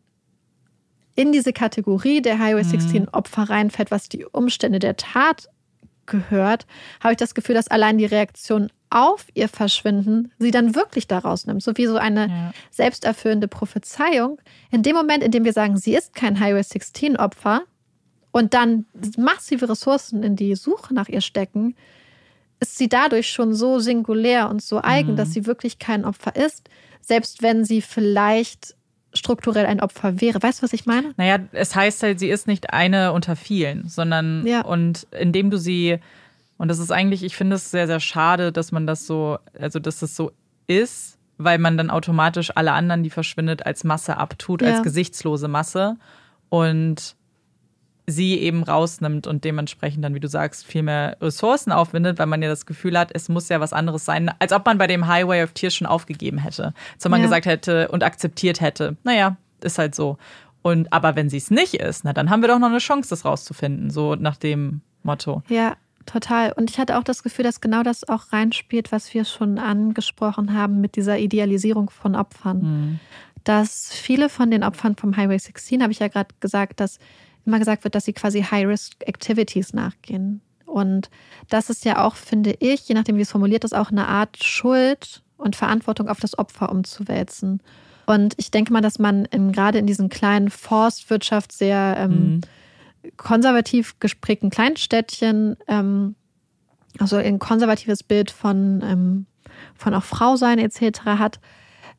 in 1.15 1.33
diese 1.33 1.53
Kategorie 1.53 2.23
der 2.23 2.39
Highway 2.39 2.65
16 2.65 3.03
mhm. 3.03 3.09
Opfer 3.13 3.43
reinfällt, 3.43 3.91
was 3.91 4.09
die 4.09 4.25
Umstände 4.25 4.79
der 4.79 4.97
Tat 4.97 5.49
gehört, 6.07 6.67
habe 7.01 7.13
ich 7.13 7.19
das 7.19 7.35
Gefühl, 7.35 7.55
dass 7.55 7.69
allein 7.69 7.99
die 7.99 8.07
Reaktion 8.07 8.71
auf 8.91 9.27
ihr 9.35 9.49
Verschwinden 9.49 10.33
sie 10.39 10.51
dann 10.51 10.75
wirklich 10.75 11.07
da 11.07 11.19
rausnimmt. 11.19 11.63
So 11.63 11.77
wie 11.77 11.87
so 11.87 11.97
eine 11.97 12.29
ja. 12.29 12.53
selbsterfüllende 12.71 13.49
Prophezeiung. 13.49 14.39
In 14.71 14.83
dem 14.83 14.95
Moment, 14.97 15.23
in 15.23 15.31
dem 15.31 15.45
wir 15.45 15.53
sagen, 15.53 15.77
sie 15.77 15.95
ist 15.95 16.15
kein 16.15 16.41
Highway 16.41 16.63
16 16.63 17.17
Opfer 17.17 17.63
und 18.33 18.55
dann 18.55 18.87
massive 19.17 19.69
Ressourcen 19.69 20.23
in 20.23 20.37
die 20.37 20.55
Suche 20.57 20.95
nach 20.95 21.09
ihr 21.09 21.21
stecken, 21.21 21.77
ist 22.61 22.79
sie 22.79 22.89
dadurch 22.89 23.31
schon 23.31 23.55
so 23.55 23.79
singulär 23.79 24.49
und 24.49 24.63
so 24.63 24.81
eigen, 24.83 25.13
mhm. 25.13 25.17
dass 25.17 25.33
sie 25.33 25.47
wirklich 25.47 25.79
kein 25.79 26.05
Opfer 26.05 26.35
ist, 26.37 26.69
selbst 27.01 27.43
wenn 27.43 27.65
sie 27.65 27.83
vielleicht 27.83 28.75
strukturell 29.15 29.67
ein 29.67 29.81
Opfer 29.81 30.21
wäre. 30.21 30.43
Weißt 30.43 30.61
du, 30.61 30.63
was 30.63 30.73
ich 30.73 30.87
meine? 30.87 31.13
Naja, 31.17 31.39
es 31.53 31.75
heißt 31.75 32.03
halt, 32.03 32.19
sie 32.19 32.31
ist 32.31 32.47
nicht 32.47 32.73
eine 32.73 33.13
unter 33.13 33.37
vielen, 33.37 33.89
sondern 33.89 34.47
ja. 34.47 34.63
und 34.63 35.07
indem 35.11 35.51
du 35.51 35.59
sie, 35.59 35.99
und 36.57 36.69
das 36.69 36.79
ist 36.79 36.91
eigentlich, 36.91 37.23
ich 37.23 37.37
finde 37.37 37.57
es 37.57 37.71
sehr, 37.71 37.87
sehr 37.87 38.01
schade, 38.01 38.53
dass 38.53 38.73
man 38.73 38.87
das 38.87 39.07
so, 39.07 39.39
also 39.59 39.79
dass 39.79 39.99
das 39.99 40.17
so 40.17 40.33
ist, 40.67 41.19
weil 41.37 41.59
man 41.59 41.77
dann 41.77 41.91
automatisch 41.91 42.53
alle 42.55 42.73
anderen, 42.73 43.03
die 43.03 43.11
verschwindet, 43.11 43.67
als 43.67 43.85
Masse 43.85 44.17
abtut, 44.17 44.63
ja. 44.63 44.69
als 44.69 44.83
gesichtslose 44.83 45.49
Masse. 45.49 45.97
Und 46.49 47.17
sie 48.07 48.39
eben 48.39 48.63
rausnimmt 48.63 49.27
und 49.27 49.45
dementsprechend 49.45 50.05
dann, 50.05 50.15
wie 50.15 50.21
du 50.21 50.29
sagst, 50.29 50.67
viel 50.67 50.83
mehr 50.83 51.17
Ressourcen 51.21 51.73
aufwindet, 51.73 52.19
weil 52.19 52.27
man 52.27 52.43
ja 52.43 52.49
das 52.49 52.67
Gefühl 52.67 52.99
hat, 52.99 53.11
es 53.15 53.29
muss 53.29 53.49
ja 53.49 53.61
was 53.61 53.73
anderes 53.73 54.05
sein, 54.05 54.31
als 54.39 54.53
ob 54.53 54.67
man 54.67 54.79
bei 54.79 54.87
dem 54.87 55.07
Highway 55.07 55.43
of 55.43 55.53
Tears 55.53 55.75
schon 55.75 55.87
aufgegeben 55.87 56.39
hätte. 56.39 56.75
Als 56.95 57.07
ob 57.07 57.11
man 57.11 57.21
ja. 57.21 57.27
gesagt 57.27 57.47
hätte 57.47 57.89
und 57.89 58.03
akzeptiert 58.03 58.61
hätte, 58.61 58.97
naja, 59.05 59.37
ist 59.61 59.79
halt 59.79 59.95
so. 59.95 60.19
Und 60.63 60.93
aber 60.93 61.17
wenn 61.17 61.29
sie 61.29 61.37
es 61.37 61.51
nicht 61.51 61.75
ist, 61.75 62.05
na 62.05 62.13
dann 62.13 62.31
haben 62.31 62.43
wir 62.43 62.49
doch 62.49 62.59
noch 62.59 62.69
eine 62.69 62.79
Chance, 62.79 63.11
das 63.11 63.25
rauszufinden, 63.25 63.91
so 63.91 64.15
nach 64.15 64.37
dem 64.37 64.81
Motto. 65.03 65.43
Ja, 65.49 65.77
total. 66.07 66.53
Und 66.53 66.71
ich 66.71 66.79
hatte 66.79 66.99
auch 66.99 67.05
das 67.05 67.23
Gefühl, 67.23 67.45
dass 67.45 67.61
genau 67.61 67.83
das 67.83 68.09
auch 68.09 68.33
reinspielt, 68.33 68.93
was 68.93 69.13
wir 69.15 69.25
schon 69.25 69.59
angesprochen 69.59 70.55
haben 70.55 70.81
mit 70.81 70.97
dieser 70.97 71.19
Idealisierung 71.19 71.91
von 71.91 72.15
Opfern. 72.15 72.59
Mhm. 72.59 73.01
Dass 73.45 73.93
viele 73.93 74.29
von 74.29 74.53
den 74.53 74.63
Opfern 74.63 74.95
vom 74.95 75.17
Highway 75.17 75.39
16, 75.39 75.83
habe 75.83 75.93
ich 75.93 75.99
ja 75.99 76.07
gerade 76.09 76.33
gesagt, 76.39 76.79
dass 76.79 76.99
immer 77.47 77.59
gesagt 77.59 77.85
wird, 77.85 77.95
dass 77.95 78.05
sie 78.05 78.13
quasi 78.13 78.43
High-Risk-Activities 78.43 79.73
nachgehen. 79.73 80.41
Und 80.67 81.11
das 81.49 81.69
ist 81.71 81.85
ja 81.85 82.05
auch, 82.05 82.15
finde 82.15 82.55
ich, 82.59 82.89
je 82.89 82.95
nachdem, 82.95 83.17
wie 83.17 83.23
es 83.23 83.31
formuliert 83.31 83.65
ist, 83.65 83.75
auch 83.75 83.91
eine 83.91 84.09
Art 84.09 84.43
Schuld 84.43 85.23
und 85.37 85.57
Verantwortung 85.57 86.09
auf 86.09 86.21
das 86.21 86.39
Opfer 86.39 86.71
umzuwälzen. 86.71 87.61
Und 88.07 88.35
ich 88.37 88.51
denke 88.51 88.73
mal, 88.73 88.81
dass 88.81 88.99
man 88.99 89.27
in, 89.27 89.53
gerade 89.53 89.79
in 89.79 89.87
diesen 89.87 90.09
kleinen 90.09 90.51
Forstwirtschaft 90.51 91.53
sehr 91.53 91.97
ähm, 91.99 92.11
Mhm. 92.11 92.41
konservativ 93.17 93.99
gesprägten 94.01 94.51
Kleinstädtchen, 94.51 95.57
ähm, 95.69 96.15
also 96.99 97.17
ein 97.17 97.39
konservatives 97.39 98.03
Bild 98.03 98.31
von, 98.31 98.83
ähm, 98.85 99.27
von 99.75 99.95
auch 99.95 100.05
Frau 100.05 100.37
sein 100.37 100.59
etc. 100.59 101.01
hat, 101.05 101.41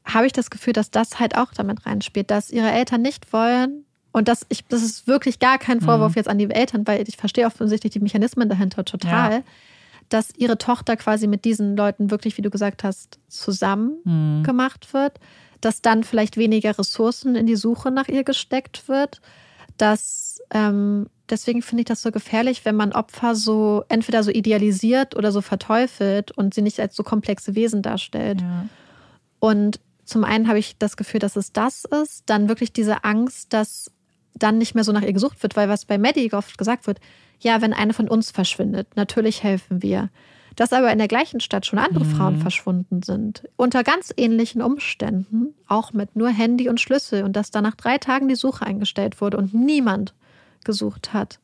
habe 0.05 0.25
ich 0.25 0.33
das 0.33 0.49
Gefühl, 0.49 0.73
dass 0.73 0.91
das 0.91 1.19
halt 1.19 1.37
auch 1.37 1.53
damit 1.53 1.85
reinspielt, 1.85 2.29
dass 2.31 2.49
ihre 2.49 2.71
Eltern 2.71 3.01
nicht 3.01 3.31
wollen. 3.33 3.82
Und 4.13 4.27
das, 4.29 4.45
ich, 4.49 4.63
das 4.67 4.81
ist 4.83 5.07
wirklich 5.07 5.39
gar 5.39 5.57
kein 5.57 5.81
Vorwurf 5.81 6.11
Mhm. 6.11 6.15
jetzt 6.17 6.27
an 6.29 6.37
die 6.37 6.49
Eltern, 6.49 6.87
weil 6.87 7.03
ich 7.09 7.17
verstehe 7.17 7.45
offensichtlich 7.45 7.91
die 7.91 7.99
Mechanismen 7.99 8.47
dahinter 8.47 8.85
total, 8.85 9.31
Ja. 9.33 9.41
dass 10.09 10.29
ihre 10.37 10.57
Tochter 10.57 10.95
quasi 10.95 11.27
mit 11.27 11.43
diesen 11.43 11.75
Leuten 11.75 12.11
wirklich, 12.11 12.37
wie 12.37 12.41
du 12.43 12.49
gesagt 12.51 12.83
hast, 12.85 13.19
zusammen 13.27 13.97
Mhm. 14.05 14.43
gemacht 14.43 14.93
wird, 14.93 15.19
dass 15.61 15.81
dann 15.81 16.03
vielleicht 16.05 16.37
weniger 16.37 16.77
Ressourcen 16.77 17.35
in 17.35 17.47
die 17.47 17.55
Suche 17.55 17.89
nach 17.91 18.07
ihr 18.07 18.23
gesteckt 18.23 18.87
wird, 18.87 19.19
dass 19.77 20.39
ähm, 20.51 21.07
deswegen 21.29 21.61
finde 21.63 21.81
ich 21.81 21.87
das 21.87 22.01
so 22.03 22.11
gefährlich, 22.11 22.63
wenn 22.65 22.75
man 22.75 22.91
Opfer 22.91 23.33
so 23.33 23.83
entweder 23.89 24.21
so 24.23 24.29
idealisiert 24.29 25.15
oder 25.15 25.31
so 25.31 25.41
verteufelt 25.41 26.31
und 26.31 26.53
sie 26.53 26.61
nicht 26.61 26.79
als 26.79 26.95
so 26.95 27.01
komplexe 27.01 27.55
Wesen 27.55 27.81
darstellt. 27.81 28.41
Ja. 28.41 28.67
Und 29.39 29.79
zum 30.05 30.23
einen 30.25 30.47
habe 30.47 30.59
ich 30.59 30.77
das 30.77 30.97
Gefühl, 30.97 31.19
dass 31.21 31.35
es 31.37 31.53
das 31.53 31.85
ist, 31.85 32.23
dann 32.27 32.49
wirklich 32.49 32.73
diese 32.73 33.03
Angst, 33.05 33.53
dass 33.53 33.89
dann 34.35 34.57
nicht 34.57 34.75
mehr 34.75 34.83
so 34.83 34.91
nach 34.91 35.01
ihr 35.01 35.13
gesucht 35.13 35.41
wird, 35.43 35.55
weil 35.55 35.69
was 35.69 35.85
bei 35.85 35.97
Maddie 35.97 36.33
oft 36.33 36.57
gesagt 36.57 36.87
wird, 36.87 36.99
ja, 37.39 37.61
wenn 37.61 37.73
eine 37.73 37.93
von 37.93 38.07
uns 38.07 38.31
verschwindet, 38.31 38.87
natürlich 38.95 39.43
helfen 39.43 39.81
wir. 39.81 40.09
Dass 40.55 40.71
aber 40.71 40.91
in 40.91 40.99
der 40.99 41.07
gleichen 41.07 41.39
Stadt 41.39 41.65
schon 41.65 41.79
andere 41.79 42.05
Frauen 42.05 42.37
verschwunden 42.37 43.01
sind, 43.01 43.49
unter 43.55 43.83
ganz 43.83 44.13
ähnlichen 44.15 44.61
Umständen, 44.61 45.55
auch 45.67 45.93
mit 45.93 46.15
nur 46.15 46.29
Handy 46.29 46.69
und 46.69 46.79
Schlüssel 46.79 47.23
und 47.23 47.35
dass 47.35 47.49
da 47.49 47.61
nach 47.61 47.75
drei 47.75 47.97
Tagen 47.97 48.27
die 48.27 48.35
Suche 48.35 48.65
eingestellt 48.65 49.19
wurde 49.19 49.37
und 49.37 49.53
niemand 49.53 50.13
gesucht 50.63 51.11
hat. 51.11 51.39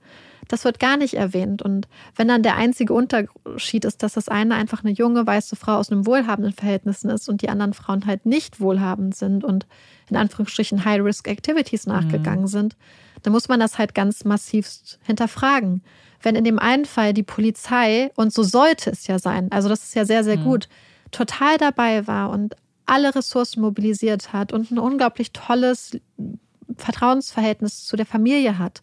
Das 0.50 0.66
wird 0.66 0.80
gar 0.80 0.97
nicht 0.97 1.14
erwähnt. 1.14 1.62
Und 1.62 1.88
wenn 2.16 2.28
dann 2.28 2.43
der 2.43 2.58
einzige 2.58 2.93
Unterschied 2.93 3.86
ist, 3.86 4.04
dass 4.04 4.14
das 4.14 4.28
eine 4.28 4.56
einfach 4.56 4.84
eine 4.84 4.91
junge 4.91 5.26
weiße 5.26 5.56
Frau 5.56 5.76
aus 5.76 5.91
einem 5.91 6.06
wohlhabenden 6.06 6.54
Verhältnissen 6.54 7.10
ist 7.10 7.30
und 7.30 7.41
die 7.41 7.50
anderen 7.50 7.74
Frauen 7.74 8.06
halt 8.06 8.26
nicht 8.26 8.60
wohlhabend 8.60 9.16
sind 9.16 9.43
und 9.43 9.68
in 10.10 10.18
Anführungsstrichen 10.18 10.84
High-Risk-Activities 10.84 11.86
nachgegangen 11.86 12.47
sind, 12.47 12.76
dann 13.22 13.32
muss 13.32 13.47
man 13.47 13.60
das 13.60 13.78
halt 13.78 13.93
ganz 13.93 14.26
massiv 14.26 14.70
hinterfragen. 15.04 15.84
Wenn 16.22 16.36
in 16.36 16.43
dem 16.43 16.60
einen 16.60 16.86
Fall 16.86 17.14
die 17.14 17.24
Polizei, 17.24 18.12
und 18.16 18.34
so 18.34 18.43
sollte 18.43 18.89
es 18.89 19.08
ja 19.08 19.20
sein, 19.20 19.52
also 19.52 19.70
das 19.70 19.84
ist 19.84 19.95
ja 19.95 20.04
sehr, 20.04 20.24
sehr 20.24 20.38
gut, 20.38 20.68
total 21.12 21.58
dabei 21.58 22.08
war 22.08 22.32
und 22.32 22.56
alle 22.88 23.14
Ressourcen 23.14 23.62
mobilisiert 23.62 24.34
hat 24.34 24.52
und 24.52 24.72
ein 24.72 24.80
unglaublich 24.80 25.32
tolles 25.32 25.97
Vertrauensverhältnis 26.76 27.86
zu 27.86 27.95
der 27.95 28.06
Familie 28.06 28.58
hat. 28.58 28.82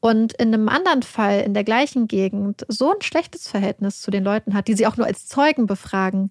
Und 0.00 0.32
in 0.34 0.54
einem 0.54 0.68
anderen 0.68 1.02
Fall 1.02 1.40
in 1.40 1.54
der 1.54 1.64
gleichen 1.64 2.06
Gegend 2.06 2.64
so 2.68 2.92
ein 2.92 3.02
schlechtes 3.02 3.48
Verhältnis 3.48 4.00
zu 4.00 4.10
den 4.10 4.22
Leuten 4.22 4.54
hat, 4.54 4.68
die 4.68 4.74
sie 4.74 4.86
auch 4.86 4.96
nur 4.96 5.06
als 5.06 5.26
Zeugen 5.26 5.66
befragen, 5.66 6.30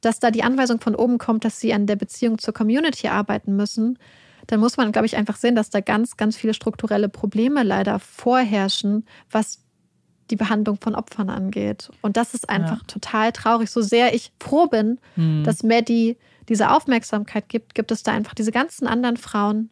dass 0.00 0.18
da 0.18 0.30
die 0.30 0.42
Anweisung 0.42 0.80
von 0.80 0.94
oben 0.94 1.18
kommt, 1.18 1.44
dass 1.44 1.60
sie 1.60 1.72
an 1.72 1.86
der 1.86 1.96
Beziehung 1.96 2.38
zur 2.38 2.52
Community 2.52 3.08
arbeiten 3.08 3.56
müssen, 3.56 3.98
dann 4.48 4.60
muss 4.60 4.76
man, 4.76 4.92
glaube 4.92 5.06
ich, 5.06 5.16
einfach 5.16 5.36
sehen, 5.36 5.54
dass 5.54 5.70
da 5.70 5.80
ganz, 5.80 6.16
ganz 6.16 6.36
viele 6.36 6.52
strukturelle 6.54 7.08
Probleme 7.08 7.62
leider 7.62 7.98
vorherrschen, 7.98 9.06
was 9.30 9.60
die 10.30 10.36
Behandlung 10.36 10.78
von 10.80 10.94
Opfern 10.94 11.30
angeht. 11.30 11.90
Und 12.02 12.16
das 12.16 12.34
ist 12.34 12.48
einfach 12.48 12.82
total 12.86 13.32
traurig. 13.32 13.70
So 13.70 13.80
sehr 13.82 14.14
ich 14.14 14.32
froh 14.40 14.66
bin, 14.66 14.98
Mhm. 15.16 15.44
dass 15.44 15.62
Maddie 15.62 16.16
diese 16.48 16.70
Aufmerksamkeit 16.70 17.48
gibt, 17.48 17.74
gibt 17.74 17.90
es 17.90 18.02
da 18.02 18.12
einfach 18.12 18.34
diese 18.34 18.52
ganzen 18.52 18.86
anderen 18.86 19.16
Frauen, 19.16 19.70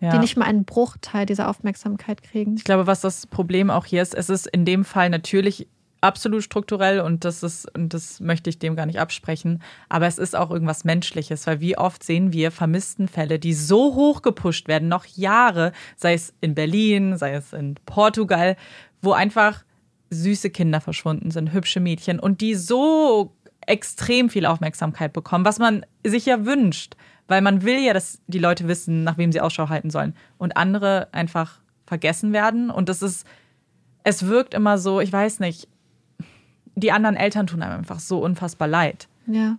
Ja. 0.00 0.12
die 0.12 0.18
nicht 0.18 0.36
mal 0.36 0.44
einen 0.44 0.64
Bruchteil 0.64 1.26
dieser 1.26 1.48
Aufmerksamkeit 1.48 2.22
kriegen. 2.22 2.54
Ich 2.56 2.64
glaube, 2.64 2.86
was 2.86 3.00
das 3.00 3.26
Problem 3.26 3.68
auch 3.68 3.84
hier 3.84 4.00
ist, 4.00 4.14
es 4.14 4.30
ist 4.30 4.46
in 4.46 4.64
dem 4.64 4.84
Fall 4.84 5.10
natürlich 5.10 5.66
absolut 6.00 6.42
strukturell 6.44 7.00
und 7.00 7.24
das 7.24 7.42
ist, 7.42 7.74
und 7.74 7.92
das 7.92 8.20
möchte 8.20 8.50
ich 8.50 8.58
dem 8.58 8.76
gar 8.76 8.86
nicht 8.86 9.00
absprechen, 9.00 9.62
aber 9.88 10.06
es 10.06 10.18
ist 10.18 10.36
auch 10.36 10.50
irgendwas 10.50 10.84
Menschliches, 10.84 11.46
weil 11.46 11.60
wie 11.60 11.76
oft 11.76 12.02
sehen 12.04 12.32
wir 12.32 12.50
Vermisstenfälle, 12.50 13.38
die 13.38 13.54
so 13.54 13.94
hoch 13.94 14.22
gepusht 14.22 14.68
werden, 14.68 14.88
noch 14.88 15.04
Jahre, 15.06 15.72
sei 15.96 16.14
es 16.14 16.32
in 16.40 16.54
Berlin, 16.54 17.16
sei 17.16 17.32
es 17.32 17.52
in 17.52 17.74
Portugal, 17.86 18.56
wo 19.02 19.12
einfach 19.12 19.64
süße 20.10 20.50
Kinder 20.50 20.80
verschwunden 20.80 21.30
sind, 21.30 21.52
hübsche 21.52 21.80
Mädchen 21.80 22.18
und 22.20 22.40
die 22.40 22.54
so 22.54 23.34
extrem 23.66 24.30
viel 24.30 24.46
Aufmerksamkeit 24.46 25.12
bekommen, 25.12 25.44
was 25.44 25.58
man 25.58 25.84
sich 26.04 26.26
ja 26.26 26.46
wünscht, 26.46 26.96
weil 27.28 27.40
man 27.42 27.62
will 27.62 27.78
ja, 27.78 27.92
dass 27.92 28.20
die 28.26 28.38
Leute 28.40 28.66
wissen, 28.68 29.04
nach 29.04 29.16
wem 29.18 29.30
sie 29.32 29.40
Ausschau 29.40 29.68
halten 29.68 29.90
sollen 29.90 30.14
und 30.38 30.56
andere 30.56 31.08
einfach 31.12 31.60
vergessen 31.86 32.32
werden 32.32 32.70
und 32.70 32.88
das 32.88 33.00
ist, 33.02 33.26
es 34.04 34.26
wirkt 34.26 34.54
immer 34.54 34.78
so, 34.78 35.00
ich 35.00 35.12
weiß 35.12 35.40
nicht, 35.40 35.68
die 36.74 36.92
anderen 36.92 37.16
Eltern 37.16 37.46
tun 37.46 37.62
einem 37.62 37.78
einfach 37.78 38.00
so 38.00 38.18
unfassbar 38.22 38.68
leid. 38.68 39.08
Ja. 39.26 39.58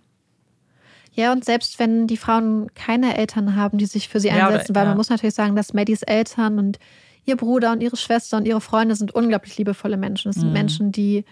Ja, 1.12 1.32
und 1.32 1.44
selbst 1.44 1.78
wenn 1.78 2.06
die 2.06 2.16
Frauen 2.16 2.72
keine 2.74 3.16
Eltern 3.16 3.56
haben, 3.56 3.78
die 3.78 3.86
sich 3.86 4.08
für 4.08 4.20
sie 4.20 4.28
Ja, 4.28 4.34
oder- 4.36 4.46
einsetzen, 4.48 4.74
weil 4.74 4.84
ja. 4.84 4.88
man 4.90 4.96
muss 4.96 5.10
natürlich 5.10 5.34
sagen, 5.34 5.56
dass 5.56 5.74
Maddies 5.74 6.02
Eltern 6.02 6.58
und 6.58 6.78
ihr 7.26 7.36
Bruder 7.36 7.72
und 7.72 7.82
ihre 7.82 7.96
Schwester 7.96 8.36
und 8.36 8.46
ihre 8.46 8.60
Freunde 8.60 8.94
sind 8.94 9.12
unglaublich 9.14 9.58
liebevolle 9.58 9.96
Menschen. 9.96 10.30
Es 10.30 10.36
sind 10.36 10.46
Mhm. 10.48 10.52
Menschen, 10.54 10.92
die 10.92 11.24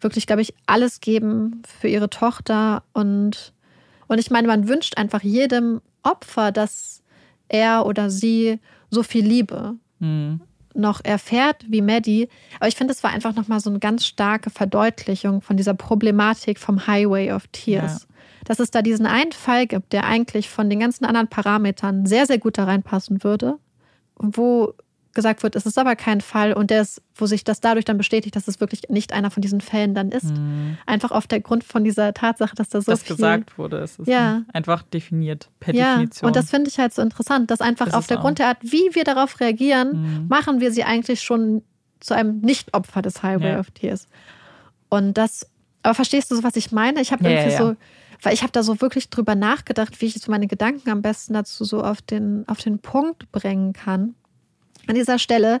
wirklich, 0.00 0.26
glaube 0.26 0.42
ich, 0.42 0.54
alles 0.66 1.00
geben 1.00 1.62
für 1.80 1.88
ihre 1.88 2.10
Tochter. 2.10 2.82
Und, 2.92 3.54
und 4.08 4.18
ich 4.18 4.30
meine, 4.30 4.46
man 4.46 4.68
wünscht 4.68 4.96
einfach 4.96 5.22
jedem 5.22 5.80
Opfer, 6.02 6.52
dass 6.52 7.02
er 7.48 7.86
oder 7.86 8.10
sie 8.10 8.58
so 8.90 9.02
viel 9.02 9.24
Liebe 9.26 9.74
Mhm. 9.98 10.40
noch 10.74 11.02
erfährt 11.04 11.64
wie 11.68 11.80
Maddie. 11.80 12.28
Aber 12.60 12.68
ich 12.68 12.76
finde, 12.76 12.92
es 12.92 13.02
war 13.02 13.10
einfach 13.10 13.34
nochmal 13.34 13.60
so 13.60 13.70
eine 13.70 13.78
ganz 13.78 14.04
starke 14.04 14.50
Verdeutlichung 14.50 15.40
von 15.40 15.56
dieser 15.56 15.72
Problematik 15.74 16.58
vom 16.58 16.86
Highway 16.86 17.32
of 17.32 17.46
Tears. 17.48 18.06
Dass 18.44 18.58
es 18.60 18.70
da 18.70 18.82
diesen 18.82 19.06
einen 19.06 19.32
Fall 19.32 19.66
gibt, 19.66 19.92
der 19.94 20.04
eigentlich 20.04 20.50
von 20.50 20.68
den 20.68 20.78
ganzen 20.80 21.04
anderen 21.06 21.28
Parametern 21.28 22.04
sehr, 22.04 22.26
sehr 22.26 22.38
gut 22.38 22.58
da 22.58 22.64
reinpassen 22.64 23.24
würde. 23.24 23.58
Wo 24.16 24.74
gesagt 25.16 25.42
wird, 25.42 25.56
es 25.56 25.66
ist 25.66 25.76
aber 25.78 25.96
kein 25.96 26.20
Fall 26.20 26.52
und 26.52 26.70
der 26.70 26.82
ist, 26.82 27.02
wo 27.16 27.26
sich 27.26 27.42
das 27.42 27.58
dadurch 27.60 27.84
dann 27.84 27.98
bestätigt, 27.98 28.36
dass 28.36 28.46
es 28.46 28.60
wirklich 28.60 28.82
nicht 28.88 29.12
einer 29.12 29.32
von 29.32 29.40
diesen 29.40 29.60
Fällen 29.60 29.94
dann 29.96 30.12
ist. 30.12 30.32
Einfach 30.86 31.10
auf 31.10 31.26
der 31.26 31.40
Grund 31.40 31.64
von 31.64 31.82
dieser 31.82 32.14
Tatsache, 32.14 32.54
dass 32.54 32.68
da 32.68 32.80
so 32.80 32.92
das 32.92 33.02
viel 33.02 33.16
gesagt 33.16 33.58
wurde, 33.58 33.78
es 33.78 33.98
ist 33.98 34.06
Ja. 34.06 34.42
einfach 34.52 34.82
definiert, 34.84 35.50
per 35.58 35.74
ja, 35.74 35.94
Definition. 35.94 36.28
und 36.28 36.36
das 36.36 36.50
finde 36.50 36.70
ich 36.70 36.78
halt 36.78 36.94
so 36.94 37.02
interessant, 37.02 37.50
dass 37.50 37.60
einfach 37.60 37.86
Das 37.86 37.94
auf 37.94 38.06
der 38.06 38.18
auch. 38.18 38.22
Grund 38.22 38.38
der 38.38 38.46
Art, 38.46 38.58
wie 38.62 38.94
wir 38.94 39.02
darauf 39.02 39.40
reagieren, 39.40 40.20
Mhm. 40.22 40.28
machen 40.28 40.60
wir 40.60 40.70
sie 40.70 40.84
eigentlich 40.84 41.22
schon 41.22 41.62
zu 41.98 42.14
einem 42.14 42.38
Nicht-Opfer 42.42 43.02
des 43.02 43.24
Highway 43.24 43.54
Ja. 43.54 43.58
of 43.60 43.72
Tears. 43.72 44.06
Und 44.88 45.14
das, 45.18 45.48
aber 45.82 45.94
verstehst 45.94 46.30
du 46.30 46.36
so, 46.36 46.42
was 46.44 46.54
ich 46.56 46.70
meine? 46.72 47.00
Ich 47.00 47.10
habe 47.10 47.24
Ja, 47.24 47.30
irgendwie 47.30 47.50
ja, 47.50 47.58
so, 47.58 47.76
weil 48.22 48.34
ich 48.34 48.42
habe 48.42 48.52
da 48.52 48.62
so 48.62 48.80
wirklich 48.80 49.10
drüber 49.10 49.34
nachgedacht, 49.34 50.00
wie 50.00 50.06
ich 50.06 50.14
so 50.14 50.30
meine 50.30 50.46
Gedanken 50.46 50.90
am 50.90 51.02
besten 51.02 51.34
dazu 51.34 51.64
so 51.64 51.82
auf 51.82 52.02
den, 52.02 52.44
auf 52.48 52.60
den 52.60 52.78
Punkt 52.78 53.30
bringen 53.32 53.72
kann. 53.72 54.14
An 54.86 54.94
dieser 54.94 55.18
Stelle, 55.18 55.60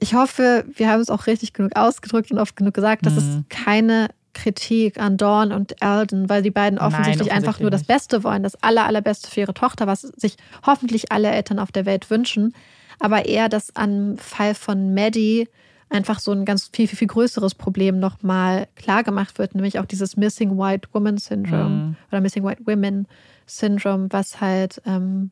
ich 0.00 0.14
hoffe, 0.14 0.64
wir 0.74 0.88
haben 0.90 1.00
es 1.00 1.10
auch 1.10 1.26
richtig 1.26 1.52
genug 1.52 1.76
ausgedrückt 1.76 2.30
und 2.30 2.38
oft 2.38 2.56
genug 2.56 2.74
gesagt, 2.74 3.06
das 3.06 3.16
ist 3.16 3.26
Mhm. 3.28 3.44
keine 3.48 4.08
Kritik 4.34 4.98
an 4.98 5.16
Dawn 5.18 5.52
und 5.52 5.82
Alden, 5.82 6.28
weil 6.28 6.42
die 6.42 6.50
beiden 6.50 6.78
Nein, 6.78 6.86
offensichtlich 6.88 7.30
einfach 7.32 7.60
nur 7.60 7.70
das 7.70 7.84
Beste 7.84 8.24
wollen, 8.24 8.42
das 8.42 8.60
aller, 8.62 8.86
allerbeste 8.86 9.30
für 9.30 9.40
ihre 9.40 9.54
Tochter, 9.54 9.86
was 9.86 10.00
sich 10.00 10.36
hoffentlich 10.66 11.12
alle 11.12 11.30
Eltern 11.30 11.58
auf 11.58 11.70
der 11.70 11.84
Welt 11.86 12.10
wünschen. 12.10 12.54
Aber 12.98 13.26
eher, 13.26 13.48
dass 13.48 13.76
am 13.76 14.16
Fall 14.16 14.54
von 14.54 14.94
Maddie 14.94 15.48
einfach 15.90 16.18
so 16.18 16.32
ein 16.32 16.46
ganz 16.46 16.70
viel, 16.72 16.88
viel, 16.88 16.96
viel 16.98 17.08
größeres 17.08 17.54
Problem 17.54 17.98
nochmal 18.00 18.66
klar 18.76 19.02
gemacht 19.04 19.38
wird, 19.38 19.54
nämlich 19.54 19.78
auch 19.78 19.84
dieses 19.84 20.16
Missing 20.16 20.56
White 20.58 20.88
Woman 20.92 21.18
Syndrome 21.18 21.68
Mhm. 21.68 21.96
oder 22.10 22.20
Missing 22.22 22.44
White 22.44 22.62
Women 22.66 23.06
Syndrome, 23.46 24.06
was 24.10 24.40
halt 24.40 24.80
ähm, 24.86 25.30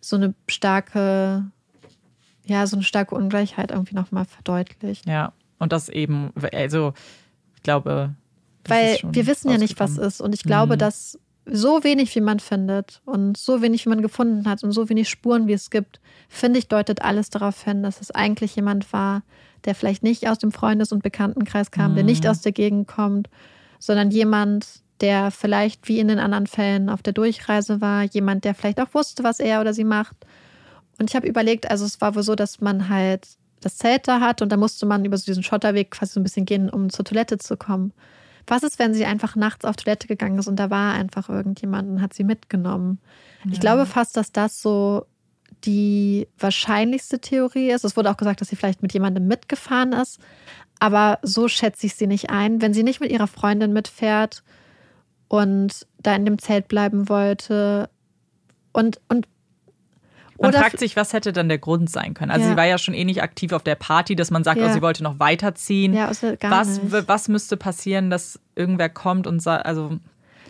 so 0.00 0.16
eine 0.16 0.34
starke, 0.48 1.44
ja, 2.46 2.66
so 2.66 2.76
eine 2.76 2.82
starke 2.84 3.14
Ungleichheit 3.14 3.70
irgendwie 3.70 3.94
nochmal 3.94 4.24
verdeutlicht. 4.24 5.06
ja, 5.06 5.32
und 5.58 5.72
das 5.72 5.88
eben, 5.88 6.32
also 6.52 6.92
ich 7.56 7.62
glaube, 7.62 8.14
Weil 8.68 8.98
wir 9.04 9.26
wissen 9.26 9.50
ja 9.50 9.58
nicht, 9.58 9.78
was 9.80 9.96
ist. 9.96 10.20
Und 10.20 10.34
ich 10.34 10.42
glaube, 10.42 10.74
Mhm. 10.74 10.78
dass 10.78 11.18
so 11.48 11.84
wenig, 11.84 12.14
wie 12.16 12.20
man 12.20 12.40
findet 12.40 13.00
und 13.04 13.36
so 13.36 13.62
wenig, 13.62 13.86
wie 13.86 13.90
man 13.90 14.02
gefunden 14.02 14.48
hat 14.48 14.64
und 14.64 14.72
so 14.72 14.88
wenig 14.88 15.08
Spuren, 15.08 15.46
wie 15.46 15.52
es 15.52 15.70
gibt, 15.70 16.00
finde 16.28 16.58
ich, 16.58 16.66
deutet 16.68 17.02
alles 17.02 17.30
darauf 17.30 17.62
hin, 17.62 17.82
dass 17.84 18.00
es 18.00 18.10
eigentlich 18.10 18.56
jemand 18.56 18.92
war, 18.92 19.22
der 19.64 19.74
vielleicht 19.76 20.02
nicht 20.02 20.28
aus 20.28 20.38
dem 20.38 20.50
Freundes- 20.52 20.90
und 20.92 21.02
Bekanntenkreis 21.04 21.70
kam, 21.70 21.94
der 21.94 22.02
nicht 22.04 22.26
aus 22.26 22.40
der 22.40 22.52
Gegend 22.52 22.88
kommt, 22.88 23.28
sondern 23.78 24.10
jemand, 24.10 24.82
der 25.00 25.30
vielleicht 25.30 25.88
wie 25.88 26.00
in 26.00 26.08
den 26.08 26.18
anderen 26.18 26.46
Fällen 26.48 26.88
auf 26.90 27.02
der 27.02 27.12
Durchreise 27.12 27.80
war, 27.80 28.02
jemand, 28.02 28.44
der 28.44 28.54
vielleicht 28.54 28.80
auch 28.80 28.92
wusste, 28.94 29.22
was 29.24 29.38
er 29.40 29.60
oder 29.60 29.72
sie 29.74 29.84
macht. 29.84 30.16
Und 30.98 31.10
ich 31.10 31.16
habe 31.16 31.26
überlegt, 31.26 31.70
also 31.70 31.84
es 31.84 32.00
war 32.00 32.14
wohl 32.14 32.22
so, 32.22 32.34
dass 32.34 32.60
man 32.60 32.88
halt 32.88 33.28
das 33.60 33.76
Zelt 33.78 34.06
da 34.08 34.20
hat 34.20 34.42
und 34.42 34.50
da 34.50 34.56
musste 34.56 34.86
man 34.86 35.04
über 35.04 35.16
so 35.16 35.24
diesen 35.24 35.42
Schotterweg 35.42 35.90
quasi 35.90 36.12
so 36.12 36.20
ein 36.20 36.22
bisschen 36.22 36.46
gehen, 36.46 36.70
um 36.70 36.90
zur 36.90 37.04
Toilette 37.04 37.38
zu 37.38 37.56
kommen. 37.56 37.92
Was 38.46 38.62
ist, 38.62 38.78
wenn 38.78 38.94
sie 38.94 39.04
einfach 39.04 39.34
nachts 39.34 39.64
auf 39.64 39.76
Toilette 39.76 40.06
gegangen 40.06 40.38
ist 40.38 40.46
und 40.46 40.56
da 40.56 40.70
war 40.70 40.94
einfach 40.94 41.28
irgendjemand 41.28 41.88
und 41.88 42.00
hat 42.00 42.14
sie 42.14 42.24
mitgenommen? 42.24 43.00
Ja. 43.44 43.52
Ich 43.52 43.60
glaube 43.60 43.86
fast, 43.86 44.16
dass 44.16 44.30
das 44.30 44.62
so 44.62 45.06
die 45.64 46.28
wahrscheinlichste 46.38 47.18
Theorie 47.18 47.70
ist. 47.70 47.84
Es 47.84 47.96
wurde 47.96 48.10
auch 48.10 48.16
gesagt, 48.16 48.40
dass 48.40 48.48
sie 48.48 48.56
vielleicht 48.56 48.82
mit 48.82 48.92
jemandem 48.92 49.26
mitgefahren 49.26 49.92
ist. 49.92 50.20
Aber 50.78 51.18
so 51.22 51.48
schätze 51.48 51.86
ich 51.86 51.94
sie 51.94 52.06
nicht 52.06 52.30
ein. 52.30 52.60
Wenn 52.60 52.74
sie 52.74 52.82
nicht 52.82 53.00
mit 53.00 53.10
ihrer 53.10 53.26
Freundin 53.26 53.72
mitfährt 53.72 54.44
und 55.28 55.86
da 55.98 56.14
in 56.14 56.24
dem 56.24 56.38
Zelt 56.38 56.68
bleiben 56.68 57.08
wollte 57.08 57.88
und, 58.72 59.00
und 59.08 59.26
man 60.38 60.50
Oder 60.50 60.60
fragt 60.60 60.78
sich, 60.78 60.96
was 60.96 61.12
hätte 61.12 61.32
dann 61.32 61.48
der 61.48 61.58
Grund 61.58 61.90
sein 61.90 62.14
können? 62.14 62.30
Also 62.30 62.44
ja. 62.44 62.50
sie 62.50 62.56
war 62.56 62.64
ja 62.64 62.78
schon 62.78 62.94
eh 62.94 63.04
nicht 63.04 63.22
aktiv 63.22 63.52
auf 63.52 63.62
der 63.62 63.74
Party, 63.74 64.16
dass 64.16 64.30
man 64.30 64.44
sagt, 64.44 64.58
oh, 64.58 64.64
ja. 64.64 64.70
oh, 64.70 64.72
sie 64.72 64.82
wollte 64.82 65.02
noch 65.02 65.18
weiterziehen. 65.18 65.94
Ja, 65.94 66.08
also 66.08 66.34
gar 66.38 66.50
was, 66.50 66.82
nicht. 66.82 67.08
was 67.08 67.28
müsste 67.28 67.56
passieren, 67.56 68.10
dass 68.10 68.38
irgendwer 68.54 68.88
kommt 68.88 69.26
und 69.26 69.40
sagt, 69.40 69.66
also. 69.66 69.98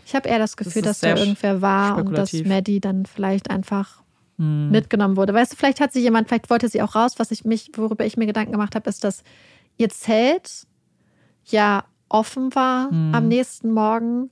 Ich 0.04 0.14
habe 0.14 0.28
eher 0.28 0.38
das 0.38 0.56
Gefühl, 0.56 0.82
das 0.82 1.00
dass 1.00 1.10
da 1.10 1.20
irgendwer 1.20 1.62
war 1.62 1.96
und 1.98 2.16
dass 2.16 2.32
Maddie 2.32 2.80
dann 2.80 3.06
vielleicht 3.06 3.50
einfach 3.50 4.02
hm. 4.38 4.70
mitgenommen 4.70 5.16
wurde. 5.16 5.34
Weißt 5.34 5.52
du, 5.52 5.56
vielleicht 5.56 5.80
hat 5.80 5.92
sie 5.92 6.00
jemand, 6.00 6.28
vielleicht 6.28 6.50
wollte 6.50 6.68
sie 6.68 6.82
auch 6.82 6.94
raus. 6.94 7.18
Was 7.18 7.30
ich 7.30 7.44
mich, 7.44 7.70
worüber 7.74 8.04
ich 8.04 8.16
mir 8.16 8.26
Gedanken 8.26 8.52
gemacht 8.52 8.74
habe, 8.74 8.88
ist, 8.88 9.04
dass 9.04 9.22
ihr 9.78 9.88
Zelt 9.88 10.66
ja 11.44 11.84
offen 12.08 12.54
war 12.54 12.90
hm. 12.90 13.14
am 13.14 13.28
nächsten 13.28 13.72
Morgen 13.72 14.30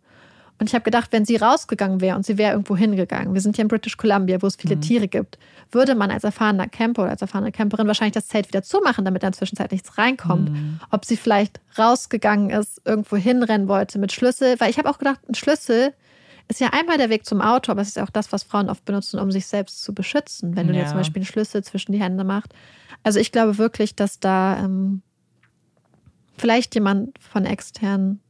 und 0.59 0.69
ich 0.69 0.75
habe 0.75 0.85
gedacht, 0.85 1.11
wenn 1.11 1.25
sie 1.25 1.37
rausgegangen 1.37 2.01
wäre 2.01 2.17
und 2.17 2.25
sie 2.25 2.39
wäre 2.39 2.53
irgendwo 2.53 2.77
hingegangen, 2.77 3.35
wir 3.35 3.41
sind 3.41 3.57
hier 3.57 3.65
in 3.65 3.69
British 3.69 3.97
Columbia, 3.97 4.41
wo 4.41 4.47
es 4.47 4.57
viele 4.57 4.77
mhm. 4.77 4.81
Tiere 4.83 5.09
gibt, 5.09 5.39
würde 5.73 5.95
man 5.95 6.11
als 6.11 6.23
erfahrener 6.23 6.69
Camper 6.69 7.03
oder 7.03 7.11
als 7.11 7.23
erfahrene 7.23 7.51
Camperin 7.51 7.89
wahrscheinlich 7.89 8.15
das 8.15 8.29
Zelt 8.29 8.49
wieder 8.49 8.63
zumachen, 8.63 9.05
damit 9.05 9.23
in 9.23 9.31
der 9.31 9.33
Zwischenzeit 9.33 9.73
nichts 9.73 9.99
reinkommt. 9.99 10.51
Mhm. 10.51 10.81
Ob 10.91 11.05
sie 11.05 11.17
vielleicht 11.17 11.61
rausgegangen 11.77 12.51
ist, 12.51 12.81
irgendwo 12.85 13.17
hinrennen 13.17 13.67
wollte 13.67 13.99
mit 13.99 14.13
Schlüssel, 14.13 14.59
weil 14.61 14.71
ich 14.71 14.79
habe 14.79 14.89
auch 14.89 14.99
gedacht, 14.99 15.21
ein 15.29 15.35
Schlüssel 15.35 15.93
ist 16.49 16.61
ja 16.61 16.69
einmal 16.73 16.99
der 16.99 17.11
Weg 17.11 17.27
zum 17.27 17.41
Auto, 17.41 17.73
aber 17.73 17.81
es 17.81 17.89
ist 17.89 17.97
ja 17.97 18.05
auch 18.05 18.11
das, 18.11 18.31
was 18.31 18.43
Frauen 18.45 18.69
oft 18.69 18.85
benutzen, 18.85 19.19
um 19.19 19.33
sich 19.33 19.47
selbst 19.47 19.83
zu 19.83 19.95
beschützen, 19.95 20.57
wenn 20.57 20.69
du 20.69 20.75
ja. 20.75 20.83
dir 20.83 20.89
zum 20.89 20.99
Beispiel 20.99 21.21
einen 21.21 21.27
Schlüssel 21.27 21.65
zwischen 21.65 21.93
die 21.93 22.01
Hände 22.01 22.23
machst. 22.23 22.53
Also 23.03 23.19
ich 23.19 23.33
glaube 23.33 23.59
wirklich, 23.59 23.97
dass 23.97 24.21
da 24.21 24.59
ähm, 24.59 25.03
vielleicht 26.37 26.75
jemand 26.75 27.19
von 27.19 27.45
extern 27.45 28.21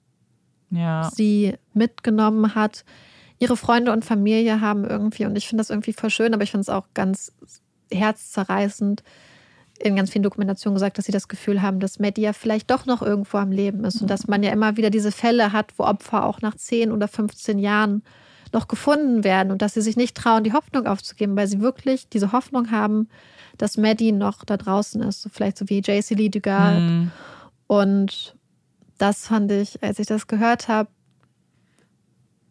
ja. 0.75 1.11
sie 1.15 1.55
mitgenommen 1.73 2.55
hat. 2.55 2.85
Ihre 3.39 3.57
Freunde 3.57 3.93
und 3.93 4.05
Familie 4.05 4.61
haben 4.61 4.85
irgendwie, 4.85 5.27
und 5.27 5.37
ich 5.37 5.49
finde 5.49 5.61
das 5.61 5.71
irgendwie 5.71 5.93
voll 5.93 6.11
schön, 6.11 6.35
aber 6.35 6.43
ich 6.43 6.51
finde 6.51 6.63
es 6.63 6.69
auch 6.69 6.87
ganz 6.95 7.33
herzzerreißend, 7.93 9.03
in 9.81 9.97
ganz 9.97 10.11
vielen 10.11 10.23
Dokumentationen 10.23 10.77
gesagt, 10.77 10.99
dass 10.99 11.07
sie 11.07 11.13
das 11.13 11.29
Gefühl 11.29 11.61
haben, 11.61 11.81
dass 11.81 11.99
Maddie 11.99 12.23
ja 12.23 12.33
vielleicht 12.33 12.71
doch 12.71 12.87
noch 12.87 13.03
irgendwo 13.03 13.39
am 13.39 13.51
Leben 13.51 13.85
ist 13.85 14.01
und 14.01 14.09
dass 14.09 14.29
man 14.29 14.43
ja 14.43 14.53
immer 14.53 14.77
wieder 14.77 14.91
diese 14.91 15.11
Fälle 15.11 15.53
hat, 15.53 15.73
wo 15.77 15.85
Opfer 15.85 16.25
auch 16.25 16.41
nach 16.43 16.55
10 16.55 16.93
oder 16.93 17.09
15 17.09 17.59
Jahren 17.59 18.03
noch 18.53 18.69
gefunden 18.69 19.25
werden 19.25 19.51
und 19.51 19.63
dass 19.63 19.75
sie 19.75 19.83
sich 19.83 19.97
nicht 19.97 20.17
trauen, 20.17 20.45
die 20.45 20.53
Hoffnung 20.53 20.87
aufzugeben, 20.87 21.37
weil 21.37 21.49
sie 21.49 21.61
wirklich 21.61 22.09
diese 22.09 22.31
Hoffnung 22.31 22.71
haben, 22.71 23.09
dass 23.59 23.77
Maddie 23.77 24.13
noch 24.13 24.45
da 24.45 24.57
draußen 24.57 25.03
ist, 25.03 25.23
so 25.23 25.29
vielleicht 25.29 25.59
so 25.59 25.69
wie 25.69 25.81
JC 25.81 26.11
Lee 26.11 26.29
Dugard. 26.29 26.81
Mhm. 26.81 27.11
Und 27.67 28.37
das 28.99 29.27
fand 29.27 29.51
ich, 29.53 29.83
als 29.83 29.99
ich 29.99 30.07
das 30.07 30.27
gehört 30.27 30.69
habe. 30.69 30.89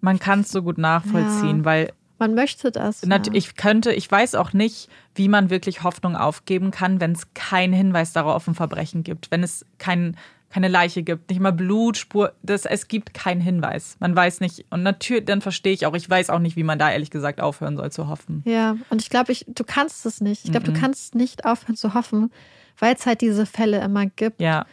Man 0.01 0.19
kann 0.19 0.41
es 0.41 0.49
so 0.49 0.61
gut 0.61 0.77
nachvollziehen, 0.77 1.59
ja, 1.59 1.65
weil. 1.65 1.93
Man 2.19 2.35
möchte 2.35 2.71
das. 2.71 3.01
Ja. 3.01 3.21
Ich 3.31 3.55
könnte, 3.55 3.93
ich 3.93 4.09
weiß 4.09 4.35
auch 4.35 4.53
nicht, 4.53 4.89
wie 5.15 5.27
man 5.27 5.49
wirklich 5.49 5.83
Hoffnung 5.83 6.15
aufgeben 6.15 6.71
kann, 6.71 6.99
wenn 6.99 7.13
es 7.13 7.33
keinen 7.33 7.73
Hinweis 7.73 8.13
darauf 8.13 8.35
auf 8.35 8.47
ein 8.47 8.55
Verbrechen 8.55 9.03
gibt, 9.03 9.31
wenn 9.31 9.43
es 9.43 9.65
kein, 9.77 10.17
keine 10.49 10.67
Leiche 10.67 11.03
gibt, 11.03 11.29
nicht 11.29 11.39
mal 11.39 11.51
Blutspur, 11.51 12.33
das, 12.43 12.65
es 12.65 12.87
gibt 12.87 13.13
keinen 13.13 13.41
Hinweis. 13.41 13.97
Man 13.99 14.15
weiß 14.15 14.39
nicht. 14.39 14.65
Und 14.69 14.83
natürlich, 14.83 15.25
dann 15.25 15.41
verstehe 15.41 15.73
ich 15.73 15.85
auch, 15.85 15.95
ich 15.95 16.09
weiß 16.09 16.29
auch 16.29 16.39
nicht, 16.39 16.55
wie 16.55 16.63
man 16.63 16.77
da 16.77 16.91
ehrlich 16.91 17.09
gesagt 17.09 17.41
aufhören 17.41 17.75
soll 17.75 17.91
zu 17.91 18.07
hoffen. 18.07 18.43
Ja, 18.45 18.75
und 18.89 19.01
ich 19.01 19.09
glaube, 19.09 19.31
ich, 19.31 19.45
du 19.47 19.63
kannst 19.63 20.05
es 20.05 20.21
nicht. 20.21 20.45
Ich 20.45 20.51
glaube, 20.51 20.67
mm 20.67 20.71
-mm. 20.71 20.75
du 20.75 20.79
kannst 20.79 21.15
nicht 21.15 21.45
aufhören 21.45 21.75
zu 21.75 21.93
hoffen, 21.93 22.31
weil 22.77 22.93
es 22.95 23.05
halt 23.05 23.21
diese 23.21 23.45
Fälle 23.45 23.81
immer 23.81 24.05
gibt. 24.05 24.39
Ja. 24.39 24.65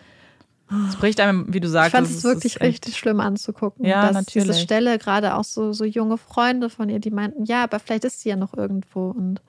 Es 0.88 0.96
bricht 0.96 1.20
einem, 1.20 1.52
wie 1.52 1.60
du 1.60 1.68
sagst. 1.68 1.88
Ich 1.88 1.92
fand 1.92 2.06
es 2.06 2.22
wirklich 2.22 2.60
richtig 2.60 2.96
schlimm 2.96 3.20
anzugucken. 3.20 3.84
Ja, 3.84 4.06
dass 4.06 4.14
natürlich. 4.14 4.48
Diese 4.48 4.60
Stelle, 4.60 4.98
gerade 4.98 5.34
auch 5.34 5.44
so, 5.44 5.72
so 5.72 5.84
junge 5.84 6.16
Freunde 6.16 6.70
von 6.70 6.88
ihr, 6.88 7.00
die 7.00 7.10
meinten, 7.10 7.44
ja, 7.44 7.64
aber 7.64 7.80
vielleicht 7.80 8.04
ist 8.04 8.20
sie 8.20 8.28
ja 8.28 8.36
noch 8.36 8.54
irgendwo. 8.54 9.10
Und, 9.10 9.42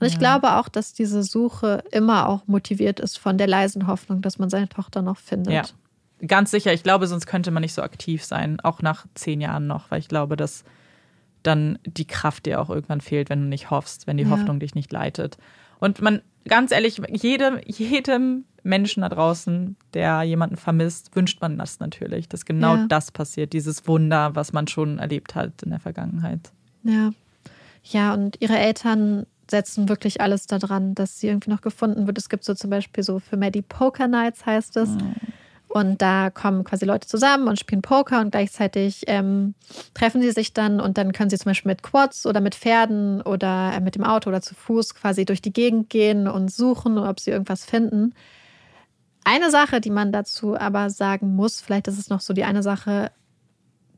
und 0.00 0.06
ich 0.06 0.14
ja. 0.14 0.18
glaube 0.18 0.56
auch, 0.56 0.68
dass 0.68 0.92
diese 0.92 1.22
Suche 1.22 1.84
immer 1.92 2.28
auch 2.28 2.46
motiviert 2.46 2.98
ist 2.98 3.18
von 3.18 3.38
der 3.38 3.46
leisen 3.46 3.86
Hoffnung, 3.86 4.22
dass 4.22 4.38
man 4.38 4.50
seine 4.50 4.68
Tochter 4.68 5.02
noch 5.02 5.18
findet. 5.18 5.52
Ja, 5.52 5.62
ganz 6.26 6.50
sicher. 6.50 6.72
Ich 6.72 6.82
glaube, 6.82 7.06
sonst 7.06 7.26
könnte 7.26 7.52
man 7.52 7.60
nicht 7.60 7.74
so 7.74 7.82
aktiv 7.82 8.24
sein, 8.24 8.58
auch 8.60 8.82
nach 8.82 9.06
zehn 9.14 9.40
Jahren 9.40 9.68
noch, 9.68 9.90
weil 9.90 10.00
ich 10.00 10.08
glaube, 10.08 10.36
dass 10.36 10.64
dann 11.44 11.78
die 11.84 12.06
Kraft 12.06 12.46
dir 12.46 12.60
auch 12.60 12.70
irgendwann 12.70 13.00
fehlt, 13.00 13.30
wenn 13.30 13.42
du 13.42 13.46
nicht 13.46 13.70
hoffst, 13.70 14.08
wenn 14.08 14.16
die 14.16 14.24
ja. 14.24 14.30
Hoffnung 14.30 14.58
dich 14.58 14.74
nicht 14.74 14.90
leitet. 14.90 15.38
Und 15.78 16.02
man, 16.02 16.22
ganz 16.48 16.72
ehrlich, 16.72 17.00
jedem, 17.12 17.60
jedem 17.66 18.44
Menschen 18.66 19.02
da 19.02 19.08
draußen, 19.08 19.76
der 19.94 20.22
jemanden 20.22 20.56
vermisst, 20.56 21.14
wünscht 21.14 21.40
man 21.40 21.56
das 21.56 21.80
natürlich, 21.80 22.28
dass 22.28 22.44
genau 22.44 22.76
ja. 22.76 22.86
das 22.88 23.10
passiert, 23.12 23.52
dieses 23.52 23.86
Wunder, 23.86 24.34
was 24.34 24.52
man 24.52 24.66
schon 24.66 24.98
erlebt 24.98 25.34
hat 25.34 25.62
in 25.62 25.70
der 25.70 25.80
Vergangenheit. 25.80 26.52
Ja. 26.82 27.10
Ja, 27.82 28.14
und 28.14 28.40
ihre 28.40 28.58
Eltern 28.58 29.26
setzen 29.48 29.88
wirklich 29.88 30.20
alles 30.20 30.46
daran, 30.46 30.96
dass 30.96 31.20
sie 31.20 31.28
irgendwie 31.28 31.50
noch 31.50 31.60
gefunden 31.60 32.06
wird. 32.08 32.18
Es 32.18 32.28
gibt 32.28 32.44
so 32.44 32.54
zum 32.54 32.70
Beispiel 32.70 33.04
so 33.04 33.20
für 33.20 33.36
Maddie 33.36 33.62
Poker 33.62 34.08
Nights 34.08 34.44
heißt 34.44 34.76
es. 34.76 34.90
Mhm. 34.90 35.14
Und 35.68 36.00
da 36.00 36.30
kommen 36.30 36.64
quasi 36.64 36.84
Leute 36.84 37.06
zusammen 37.06 37.48
und 37.48 37.58
spielen 37.58 37.82
Poker 37.82 38.20
und 38.20 38.30
gleichzeitig 38.30 39.02
ähm, 39.08 39.54
treffen 39.94 40.22
sie 40.22 40.30
sich 40.30 40.54
dann 40.54 40.80
und 40.80 40.96
dann 40.96 41.12
können 41.12 41.28
sie 41.28 41.36
zum 41.36 41.50
Beispiel 41.50 41.70
mit 41.70 41.82
Quads 41.82 42.24
oder 42.24 42.40
mit 42.40 42.54
Pferden 42.54 43.20
oder 43.20 43.72
äh, 43.74 43.80
mit 43.80 43.94
dem 43.94 44.04
Auto 44.04 44.30
oder 44.30 44.40
zu 44.40 44.54
Fuß 44.54 44.94
quasi 44.94 45.24
durch 45.24 45.42
die 45.42 45.52
Gegend 45.52 45.90
gehen 45.90 46.28
und 46.28 46.50
suchen, 46.50 46.98
ob 46.98 47.20
sie 47.20 47.30
irgendwas 47.30 47.64
finden. 47.64 48.14
Eine 49.28 49.50
Sache, 49.50 49.80
die 49.80 49.90
man 49.90 50.12
dazu 50.12 50.56
aber 50.56 50.88
sagen 50.88 51.34
muss, 51.34 51.60
vielleicht 51.60 51.88
ist 51.88 51.98
es 51.98 52.10
noch 52.10 52.20
so 52.20 52.32
die 52.32 52.44
eine 52.44 52.62
Sache, 52.62 53.10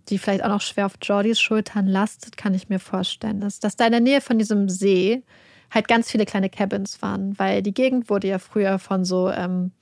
die 0.08 0.16
vielleicht 0.16 0.42
auch 0.42 0.48
noch 0.48 0.62
schwer 0.62 0.86
auf 0.86 0.94
Jordys 1.02 1.38
Schultern 1.38 1.86
lastet, 1.86 2.38
kann 2.38 2.54
ich 2.54 2.70
mir 2.70 2.78
vorstellen, 2.78 3.42
ist, 3.42 3.62
dass 3.62 3.76
da 3.76 3.84
in 3.84 3.92
der 3.92 4.00
Nähe 4.00 4.22
von 4.22 4.38
diesem 4.38 4.70
See 4.70 5.22
halt 5.70 5.86
ganz 5.86 6.10
viele 6.10 6.24
kleine 6.24 6.48
Cabins 6.48 7.02
waren, 7.02 7.38
weil 7.38 7.62
die 7.62 7.74
Gegend 7.74 8.08
wurde 8.08 8.26
ja 8.26 8.38
früher 8.38 8.78
von 8.78 9.04
so, 9.04 9.30
ähm, 9.30 9.72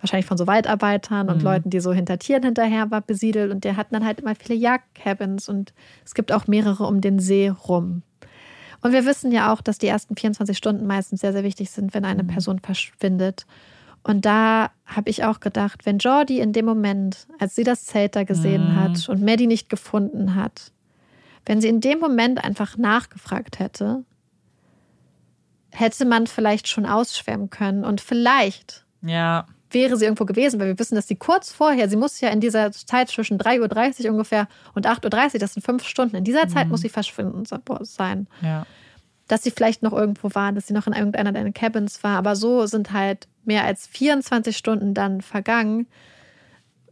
wahrscheinlich 0.00 0.24
von 0.24 0.38
so 0.38 0.46
Waldarbeitern 0.46 1.28
und 1.28 1.40
mhm. 1.40 1.44
Leuten, 1.44 1.68
die 1.68 1.80
so 1.80 1.92
hinter 1.92 2.18
Tieren 2.18 2.42
hinterher 2.42 2.90
war, 2.90 3.02
besiedelt 3.02 3.52
und 3.52 3.64
der 3.64 3.76
hatten 3.76 3.92
dann 3.92 4.06
halt 4.06 4.20
immer 4.20 4.34
viele 4.34 4.58
Jagdcabins 4.58 5.50
und 5.50 5.74
es 6.06 6.14
gibt 6.14 6.32
auch 6.32 6.46
mehrere 6.46 6.84
um 6.86 7.02
den 7.02 7.18
See 7.18 7.50
rum. 7.50 8.00
Und 8.80 8.92
wir 8.92 9.04
wissen 9.04 9.32
ja 9.32 9.52
auch, 9.52 9.60
dass 9.60 9.76
die 9.76 9.86
ersten 9.86 10.16
24 10.16 10.56
Stunden 10.56 10.86
meistens 10.86 11.20
sehr, 11.20 11.34
sehr 11.34 11.44
wichtig 11.44 11.70
sind, 11.70 11.92
wenn 11.92 12.06
eine 12.06 12.22
mhm. 12.22 12.28
Person 12.28 12.58
verschwindet. 12.58 13.44
Und 14.04 14.26
da 14.26 14.70
habe 14.84 15.08
ich 15.08 15.24
auch 15.24 15.40
gedacht, 15.40 15.86
wenn 15.86 15.98
Jordi 15.98 16.38
in 16.38 16.52
dem 16.52 16.66
Moment, 16.66 17.26
als 17.38 17.54
sie 17.54 17.64
das 17.64 17.86
Zelt 17.86 18.14
da 18.14 18.24
gesehen 18.24 18.72
mhm. 18.72 18.76
hat 18.76 19.08
und 19.08 19.22
Maddie 19.22 19.46
nicht 19.46 19.70
gefunden 19.70 20.34
hat, 20.34 20.72
wenn 21.46 21.60
sie 21.60 21.68
in 21.68 21.80
dem 21.80 22.00
Moment 22.00 22.42
einfach 22.44 22.76
nachgefragt 22.76 23.58
hätte, 23.58 24.04
hätte 25.70 26.04
man 26.04 26.26
vielleicht 26.26 26.68
schon 26.68 26.86
ausschwemmen 26.86 27.48
können 27.48 27.82
und 27.82 28.00
vielleicht 28.00 28.84
ja. 29.02 29.46
wäre 29.70 29.96
sie 29.96 30.04
irgendwo 30.04 30.26
gewesen, 30.26 30.60
weil 30.60 30.68
wir 30.68 30.78
wissen, 30.78 30.94
dass 30.94 31.08
sie 31.08 31.16
kurz 31.16 31.52
vorher, 31.52 31.88
sie 31.88 31.96
muss 31.96 32.20
ja 32.20 32.28
in 32.28 32.40
dieser 32.40 32.72
Zeit 32.72 33.08
zwischen 33.08 33.38
3.30 33.38 34.04
Uhr 34.04 34.12
ungefähr 34.12 34.48
und 34.74 34.86
8.30 34.86 35.34
Uhr, 35.34 35.40
das 35.40 35.54
sind 35.54 35.64
fünf 35.64 35.86
Stunden, 35.86 36.16
in 36.16 36.24
dieser 36.24 36.46
Zeit 36.48 36.66
mhm. 36.66 36.72
muss 36.72 36.82
sie 36.82 36.90
verschwinden 36.90 37.44
sein. 37.46 38.26
Ja. 38.42 38.66
Dass 39.28 39.42
sie 39.42 39.50
vielleicht 39.50 39.82
noch 39.82 39.92
irgendwo 39.92 40.34
war, 40.34 40.52
dass 40.52 40.66
sie 40.66 40.74
noch 40.74 40.86
in 40.86 40.92
irgendeiner 40.92 41.32
der 41.32 41.50
Cabins 41.52 42.02
war, 42.04 42.18
aber 42.18 42.36
so 42.36 42.66
sind 42.66 42.92
halt 42.92 43.26
mehr 43.44 43.64
als 43.64 43.86
24 43.86 44.56
Stunden 44.56 44.94
dann 44.94 45.20
vergangen, 45.20 45.86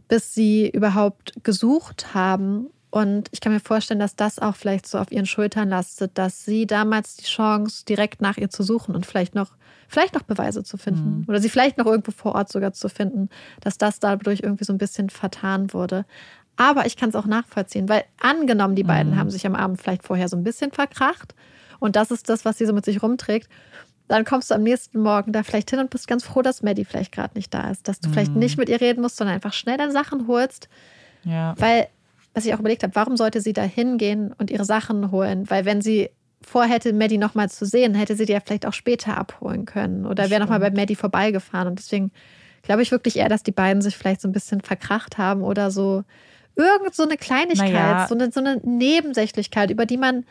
bis 0.09 0.35
sie 0.35 0.68
überhaupt 0.70 1.35
gesucht 1.43 2.14
haben. 2.14 2.68
Und 2.91 3.28
ich 3.33 3.41
kann 3.41 3.53
mir 3.53 3.61
vorstellen, 3.61 4.01
dass 4.01 4.16
das 4.16 4.39
auch 4.39 4.55
vielleicht 4.55 4.87
so 4.87 4.99
auf 4.99 5.11
ihren 5.11 5.24
Schultern 5.24 5.70
lastet, 5.70 6.18
dass 6.18 6.45
sie 6.45 6.66
damals 6.66 7.16
die 7.16 7.24
Chance, 7.24 7.85
direkt 7.87 8.20
nach 8.20 8.37
ihr 8.37 8.51
zu 8.51 8.62
suchen 8.62 8.95
und 8.95 9.07
vielleicht 9.07 9.35
noch, 9.35 9.53
vielleicht 9.89 10.14
noch 10.14 10.22
Beweise 10.22 10.62
zu 10.62 10.76
finden 10.76 11.20
mhm. 11.20 11.24
oder 11.26 11.41
sie 11.41 11.49
vielleicht 11.49 11.78
noch 11.78 11.87
irgendwo 11.87 12.12
vor 12.12 12.35
Ort 12.35 12.53
sogar 12.53 12.74
zu 12.74 12.91
finden, 12.91 13.30
dass 13.61 13.78
das 13.78 13.99
dadurch 13.99 14.41
irgendwie 14.43 14.64
so 14.64 14.74
ein 14.74 14.78
bisschen 14.78 15.09
vertan 15.09 15.72
wurde. 15.72 16.05
Aber 16.57 16.85
ich 16.85 16.97
kann 16.97 17.09
es 17.09 17.14
auch 17.14 17.24
nachvollziehen, 17.24 17.89
weil 17.89 18.05
angenommen, 18.20 18.74
die 18.74 18.85
beiden 18.85 19.12
Mhm. 19.12 19.18
haben 19.18 19.30
sich 19.30 19.47
am 19.47 19.55
Abend 19.55 19.80
vielleicht 19.80 20.03
vorher 20.03 20.28
so 20.28 20.37
ein 20.37 20.45
bisschen 20.45 20.70
verkracht 20.72 21.35
und 21.83 21.97
das 21.97 22.11
ist 22.11 22.28
das, 22.28 22.45
was 22.45 22.59
sie 22.59 22.66
so 22.66 22.72
mit 22.72 22.85
sich 22.85 23.03
rumträgt. 23.03 23.49
Dann 24.09 24.24
kommst 24.24 24.51
du 24.51 24.55
am 24.55 24.62
nächsten 24.62 25.01
Morgen 25.01 25.33
da 25.33 25.43
vielleicht 25.43 25.70
hin 25.70 25.78
und 25.78 25.91
bist 25.91 26.07
ganz 26.07 26.24
froh, 26.24 26.43
dass 26.43 26.62
Maddie 26.62 26.85
vielleicht 26.85 27.12
gerade 27.12 27.35
nicht 27.35 27.53
da 27.55 27.70
ist. 27.70 27.89
Dass 27.89 28.01
du 28.01 28.11
vielleicht 28.11 28.33
Mhm. 28.33 28.39
nicht 28.41 28.59
mit 28.59 28.68
ihr 28.68 28.80
reden 28.80 29.01
musst, 29.01 29.16
sondern 29.16 29.35
einfach 29.35 29.53
schnell 29.53 29.78
deine 29.78 29.93
Sachen 29.93 30.26
holst. 30.26 30.68
Ja. 31.24 31.55
Weil, 31.59 31.89
was 32.35 32.45
ich 32.45 32.53
auch 32.55 32.59
überlegt 32.61 32.83
habe, 32.83 32.95
warum 32.95 33.16
sollte 33.16 33.41
sie 33.41 33.53
da 33.53 33.62
hingehen 33.62 34.35
und 34.39 34.51
ihre 34.51 34.64
Sachen 34.64 35.11
holen? 35.12 35.49
Weil 35.51 35.64
wenn 35.64 35.80
sie 35.80 36.11
vorhätte, 36.45 36.93
Maddie 36.93 37.18
nochmal 37.18 37.49
zu 37.49 37.64
sehen, 37.64 37.95
hätte 37.95 38.16
sie 38.16 38.26
die 38.26 38.33
ja 38.33 38.41
vielleicht 38.45 38.66
auch 38.66 38.72
später 38.72 39.16
abholen 39.16 39.64
können 39.64 40.05
oder 40.07 40.28
wäre 40.28 40.41
nochmal 40.41 40.61
bei 40.61 40.70
Maddie 40.72 40.97
vorbeigefahren. 40.97 41.68
Und 41.68 41.78
deswegen 41.78 42.11
glaube 42.62 42.83
ich 42.83 42.91
wirklich 42.91 43.16
eher, 43.16 43.28
dass 43.28 43.43
die 43.45 43.53
beiden 43.53 43.80
sich 43.80 43.97
vielleicht 43.97 44.20
so 44.20 44.28
ein 44.28 44.33
bisschen 44.33 44.61
verkracht 44.61 45.18
haben 45.18 45.43
oder 45.43 45.70
so 45.70 46.03
irgend 46.57 46.95
so 46.95 47.05
eine 47.05 47.16
Kleinigkeit, 47.16 47.72
Naja. 47.72 48.07
so, 48.09 48.14
eine, 48.14 48.30
so 48.30 48.41
eine 48.41 48.57
Nebensächlichkeit, 48.62 49.70
über 49.70 49.87
die 49.87 49.97
man 49.97 50.24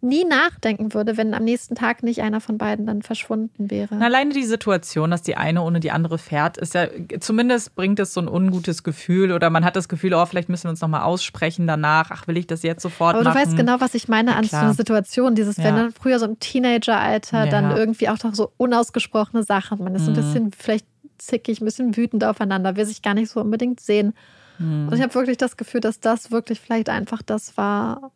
nie 0.00 0.24
nachdenken 0.24 0.94
würde, 0.94 1.16
wenn 1.16 1.34
am 1.34 1.44
nächsten 1.44 1.74
Tag 1.74 2.02
nicht 2.02 2.22
einer 2.22 2.40
von 2.40 2.58
beiden 2.58 2.86
dann 2.86 3.02
verschwunden 3.02 3.70
wäre. 3.70 3.94
Und 3.94 4.02
alleine 4.02 4.32
die 4.34 4.44
Situation, 4.44 5.10
dass 5.10 5.22
die 5.22 5.36
eine 5.36 5.62
ohne 5.62 5.80
die 5.80 5.90
andere 5.90 6.18
fährt, 6.18 6.56
ist 6.58 6.74
ja, 6.74 6.86
zumindest 7.20 7.74
bringt 7.74 7.98
es 8.00 8.12
so 8.14 8.20
ein 8.20 8.28
ungutes 8.28 8.82
Gefühl 8.82 9.32
oder 9.32 9.50
man 9.50 9.64
hat 9.64 9.76
das 9.76 9.88
Gefühl, 9.88 10.14
oh, 10.14 10.24
vielleicht 10.26 10.48
müssen 10.48 10.64
wir 10.64 10.70
uns 10.70 10.80
nochmal 10.80 11.02
aussprechen 11.02 11.66
danach. 11.66 12.10
Ach, 12.10 12.26
will 12.28 12.36
ich 12.36 12.46
das 12.46 12.62
jetzt 12.62 12.82
sofort 12.82 13.14
Aber 13.14 13.24
du 13.24 13.30
machen? 13.30 13.40
weißt 13.40 13.56
genau, 13.56 13.80
was 13.80 13.94
ich 13.94 14.08
meine 14.08 14.36
an 14.36 14.44
so 14.44 14.56
einer 14.56 14.74
Situation. 14.74 15.34
Dieses, 15.34 15.58
wenn 15.58 15.76
Ja. 15.76 15.82
dann 15.82 15.92
früher 15.92 16.18
so 16.18 16.26
im 16.26 16.38
Teenageralter 16.40 17.44
Ja. 17.44 17.50
dann 17.50 17.76
irgendwie 17.76 18.08
auch 18.08 18.22
noch 18.22 18.34
so 18.34 18.52
unausgesprochene 18.56 19.42
Sachen. 19.42 19.82
Man 19.82 19.94
ist 19.94 20.04
so 20.04 20.10
ein 20.10 20.14
Mhm. 20.14 20.16
bisschen 20.16 20.52
vielleicht 20.52 20.86
zickig, 21.18 21.60
ein 21.60 21.64
bisschen 21.64 21.96
wütend 21.96 22.24
aufeinander, 22.24 22.76
will 22.76 22.84
sich 22.84 23.00
gar 23.02 23.14
nicht 23.14 23.30
so 23.30 23.40
unbedingt 23.40 23.80
sehen. 23.80 24.12
Mhm. 24.58 24.88
Und 24.88 24.94
ich 24.94 25.02
habe 25.02 25.14
wirklich 25.14 25.36
das 25.38 25.56
Gefühl, 25.56 25.80
dass 25.80 26.00
das 26.00 26.30
wirklich 26.30 26.60
vielleicht 26.60 26.88
einfach 26.88 27.22
das 27.22 27.56
war. 27.56 28.10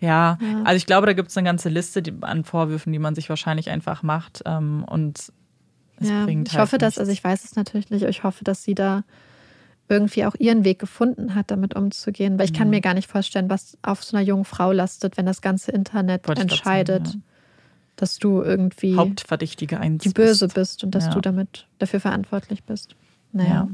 Ja, 0.00 0.38
Ja. 0.40 0.62
also 0.64 0.76
ich 0.76 0.86
glaube, 0.86 1.06
da 1.06 1.12
gibt 1.14 1.30
es 1.30 1.36
eine 1.36 1.46
ganze 1.46 1.68
Liste 1.68 2.02
an 2.22 2.44
Vorwürfen, 2.44 2.92
die 2.92 2.98
man 2.98 3.14
sich 3.14 3.28
wahrscheinlich 3.28 3.70
einfach 3.70 4.02
macht. 4.02 4.42
Ähm, 4.46 4.84
und 4.88 5.18
es 5.98 6.08
ja, 6.08 6.24
bringt 6.24 6.48
ich 6.48 6.54
halt 6.54 6.62
hoffe, 6.62 6.78
dass, 6.78 6.90
nichts. 6.96 6.98
also 7.00 7.12
ich 7.12 7.24
weiß 7.24 7.44
es 7.44 7.56
natürlich 7.56 7.90
nicht, 7.90 8.02
ich 8.04 8.22
hoffe, 8.22 8.44
dass 8.44 8.62
sie 8.62 8.74
da 8.74 9.04
irgendwie 9.88 10.24
auch 10.24 10.34
ihren 10.38 10.64
Weg 10.64 10.78
gefunden 10.80 11.34
hat, 11.34 11.50
damit 11.50 11.74
umzugehen. 11.76 12.38
Weil 12.38 12.46
ich 12.46 12.52
Mhm. 12.52 12.56
kann 12.56 12.70
mir 12.70 12.80
gar 12.80 12.94
nicht 12.94 13.08
vorstellen, 13.10 13.48
was 13.48 13.78
auf 13.82 14.02
so 14.02 14.16
einer 14.16 14.26
jungen 14.26 14.44
Frau 14.44 14.72
lastet, 14.72 15.16
wenn 15.16 15.26
das 15.26 15.40
ganze 15.40 15.70
Internet 15.72 16.26
Wollte 16.26 16.40
ich 16.42 16.50
entscheidet, 16.50 17.06
sagen, 17.06 17.22
dass 17.94 18.18
du 18.18 18.42
irgendwie 18.42 18.96
Hauptverdächtige 18.96 19.78
eins. 19.80 20.02
die 20.02 20.08
Böse 20.10 20.46
bist. 20.48 20.54
bist 20.56 20.84
und 20.84 20.94
dass 20.94 21.06
Ja. 21.06 21.10
du 21.12 21.20
damit 21.20 21.66
dafür 21.78 22.00
verantwortlich 22.00 22.64
bist. 22.64 22.96
Naja. 23.32 23.48
Ja. 23.50 23.68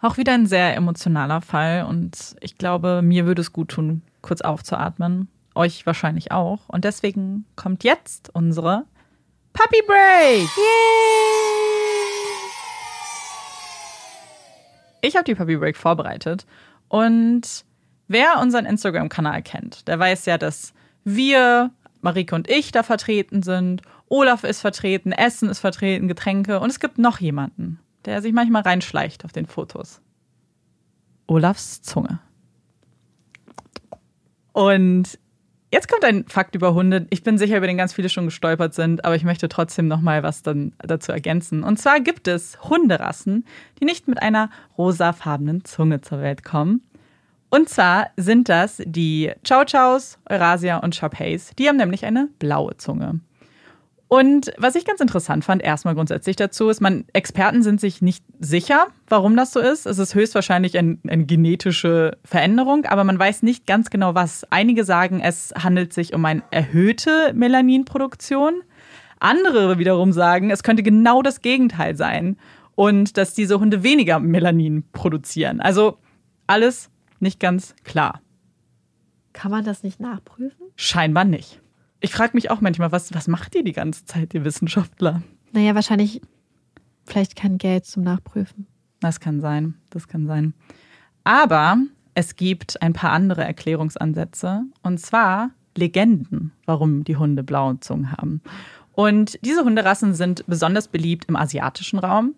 Auch 0.00 0.18
wieder 0.18 0.34
ein 0.34 0.46
sehr 0.46 0.76
emotionaler 0.76 1.40
Fall 1.40 1.84
und 1.84 2.36
ich 2.40 2.58
glaube, 2.58 3.00
mir 3.02 3.26
würde 3.26 3.40
es 3.40 3.52
gut 3.52 3.70
tun, 3.70 4.02
kurz 4.20 4.42
aufzuatmen. 4.42 5.28
Euch 5.54 5.86
wahrscheinlich 5.86 6.32
auch. 6.32 6.68
Und 6.68 6.84
deswegen 6.84 7.46
kommt 7.56 7.82
jetzt 7.82 8.28
unsere 8.34 8.84
Puppy 9.54 9.82
Break. 9.86 10.48
Ich 15.00 15.16
habe 15.16 15.24
die 15.24 15.34
Puppy 15.34 15.56
Break 15.56 15.78
vorbereitet 15.78 16.44
und 16.88 17.64
wer 18.06 18.38
unseren 18.40 18.66
Instagram-Kanal 18.66 19.40
kennt, 19.42 19.88
der 19.88 19.98
weiß 19.98 20.26
ja, 20.26 20.36
dass 20.36 20.74
wir, 21.04 21.70
Marike 22.02 22.34
und 22.34 22.50
ich, 22.50 22.70
da 22.70 22.82
vertreten 22.82 23.42
sind. 23.42 23.82
Olaf 24.08 24.44
ist 24.44 24.60
vertreten, 24.60 25.12
Essen 25.12 25.48
ist 25.48 25.60
vertreten, 25.60 26.06
Getränke 26.06 26.60
und 26.60 26.68
es 26.68 26.80
gibt 26.80 26.98
noch 26.98 27.18
jemanden, 27.18 27.80
der 28.06 28.22
sich 28.22 28.32
manchmal 28.32 28.62
reinschleicht 28.62 29.24
auf 29.24 29.32
den 29.32 29.46
Fotos. 29.46 30.00
Olafs 31.26 31.82
Zunge. 31.82 32.20
Und 34.52 35.18
jetzt 35.72 35.88
kommt 35.88 36.04
ein 36.04 36.24
Fakt 36.28 36.54
über 36.54 36.72
Hunde. 36.72 37.06
Ich 37.10 37.22
bin 37.22 37.36
sicher, 37.36 37.58
über 37.58 37.66
den 37.66 37.76
ganz 37.76 37.92
viele 37.92 38.08
schon 38.08 38.24
gestolpert 38.24 38.72
sind, 38.72 39.04
aber 39.04 39.16
ich 39.16 39.24
möchte 39.24 39.48
trotzdem 39.48 39.88
noch 39.88 40.00
mal 40.00 40.22
was 40.22 40.42
dann 40.42 40.72
dazu 40.78 41.12
ergänzen. 41.12 41.62
Und 41.62 41.78
zwar 41.78 42.00
gibt 42.00 42.28
es 42.28 42.58
Hunderassen, 42.62 43.44
die 43.80 43.84
nicht 43.84 44.08
mit 44.08 44.22
einer 44.22 44.50
rosafarbenen 44.78 45.64
Zunge 45.64 46.00
zur 46.00 46.20
Welt 46.20 46.44
kommen. 46.44 46.82
Und 47.50 47.68
zwar 47.68 48.08
sind 48.16 48.48
das 48.48 48.82
die 48.84 49.30
Chow 49.46 49.64
Chows, 49.70 50.18
Eurasia 50.28 50.78
und 50.78 50.94
Sharpeis. 50.94 51.52
Die 51.58 51.68
haben 51.68 51.76
nämlich 51.76 52.04
eine 52.04 52.28
blaue 52.38 52.76
Zunge. 52.76 53.20
Und 54.08 54.52
was 54.56 54.76
ich 54.76 54.84
ganz 54.84 55.00
interessant 55.00 55.44
fand, 55.44 55.62
erstmal 55.62 55.96
grundsätzlich 55.96 56.36
dazu, 56.36 56.68
ist, 56.68 56.80
man, 56.80 57.06
Experten 57.12 57.62
sind 57.64 57.80
sich 57.80 58.02
nicht 58.02 58.24
sicher, 58.38 58.86
warum 59.08 59.36
das 59.36 59.52
so 59.52 59.58
ist. 59.58 59.84
Es 59.84 59.98
ist 59.98 60.14
höchstwahrscheinlich 60.14 60.78
ein, 60.78 61.00
eine 61.08 61.26
genetische 61.26 62.16
Veränderung, 62.24 62.84
aber 62.84 63.02
man 63.02 63.18
weiß 63.18 63.42
nicht 63.42 63.66
ganz 63.66 63.90
genau 63.90 64.14
was. 64.14 64.46
Einige 64.50 64.84
sagen, 64.84 65.20
es 65.20 65.52
handelt 65.58 65.92
sich 65.92 66.14
um 66.14 66.24
eine 66.24 66.44
erhöhte 66.52 67.32
Melaninproduktion. 67.34 68.62
Andere 69.18 69.78
wiederum 69.78 70.12
sagen, 70.12 70.50
es 70.50 70.62
könnte 70.62 70.84
genau 70.84 71.22
das 71.22 71.40
Gegenteil 71.40 71.96
sein 71.96 72.36
und 72.76 73.16
dass 73.16 73.34
diese 73.34 73.58
Hunde 73.58 73.82
weniger 73.82 74.20
Melanin 74.20 74.84
produzieren. 74.92 75.60
Also 75.60 75.98
alles 76.46 76.90
nicht 77.18 77.40
ganz 77.40 77.74
klar. 77.82 78.20
Kann 79.32 79.50
man 79.50 79.64
das 79.64 79.82
nicht 79.82 79.98
nachprüfen? 79.98 80.66
Scheinbar 80.76 81.24
nicht. 81.24 81.60
Ich 82.06 82.12
frage 82.12 82.34
mich 82.34 82.52
auch 82.52 82.60
manchmal, 82.60 82.92
was, 82.92 83.12
was 83.14 83.26
macht 83.26 83.56
ihr 83.56 83.64
die 83.64 83.72
ganze 83.72 84.04
Zeit, 84.04 84.32
ihr 84.32 84.44
Wissenschaftler? 84.44 85.22
Naja, 85.50 85.74
wahrscheinlich 85.74 86.20
vielleicht 87.04 87.34
kein 87.34 87.58
Geld 87.58 87.84
zum 87.84 88.04
Nachprüfen. 88.04 88.68
Das 89.00 89.18
kann 89.18 89.40
sein, 89.40 89.74
das 89.90 90.06
kann 90.06 90.28
sein. 90.28 90.54
Aber 91.24 91.78
es 92.14 92.36
gibt 92.36 92.80
ein 92.80 92.92
paar 92.92 93.10
andere 93.10 93.42
Erklärungsansätze 93.42 94.62
und 94.84 95.00
zwar 95.00 95.50
Legenden, 95.76 96.52
warum 96.64 97.02
die 97.02 97.16
Hunde 97.16 97.42
blaue 97.42 97.80
Zungen 97.80 98.12
haben. 98.12 98.40
Und 98.92 99.36
diese 99.44 99.64
Hunderassen 99.64 100.14
sind 100.14 100.44
besonders 100.46 100.86
beliebt 100.86 101.24
im 101.24 101.34
asiatischen 101.34 101.98
Raum. 101.98 102.36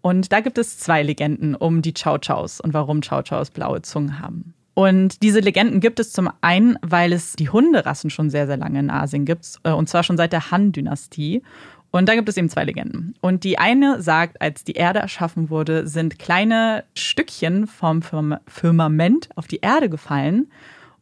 Und 0.00 0.30
da 0.30 0.38
gibt 0.38 0.58
es 0.58 0.78
zwei 0.78 1.02
Legenden 1.02 1.56
um 1.56 1.82
die 1.82 1.92
Chow 1.92 2.20
Chows 2.24 2.60
und 2.60 2.72
warum 2.72 3.00
Chow 3.00 3.24
Chows 3.28 3.50
blaue 3.50 3.82
Zungen 3.82 4.20
haben. 4.20 4.54
Und 4.74 5.22
diese 5.22 5.40
Legenden 5.40 5.80
gibt 5.80 6.00
es 6.00 6.12
zum 6.12 6.30
einen, 6.40 6.78
weil 6.82 7.12
es 7.12 7.34
die 7.34 7.50
Hunderassen 7.50 8.10
schon 8.10 8.30
sehr, 8.30 8.46
sehr 8.46 8.56
lange 8.56 8.78
in 8.78 8.90
Asien 8.90 9.24
gibt, 9.24 9.58
äh, 9.64 9.70
und 9.70 9.88
zwar 9.88 10.02
schon 10.02 10.16
seit 10.16 10.32
der 10.32 10.50
Han-Dynastie. 10.50 11.42
Und 11.90 12.08
da 12.08 12.14
gibt 12.14 12.28
es 12.30 12.38
eben 12.38 12.48
zwei 12.48 12.64
Legenden. 12.64 13.14
Und 13.20 13.44
die 13.44 13.58
eine 13.58 14.00
sagt, 14.00 14.40
als 14.40 14.64
die 14.64 14.72
Erde 14.72 15.00
erschaffen 15.00 15.50
wurde, 15.50 15.86
sind 15.86 16.18
kleine 16.18 16.84
Stückchen 16.94 17.66
vom 17.66 18.00
Firm- 18.00 18.38
Firmament 18.48 19.28
auf 19.36 19.46
die 19.46 19.58
Erde 19.60 19.90
gefallen. 19.90 20.50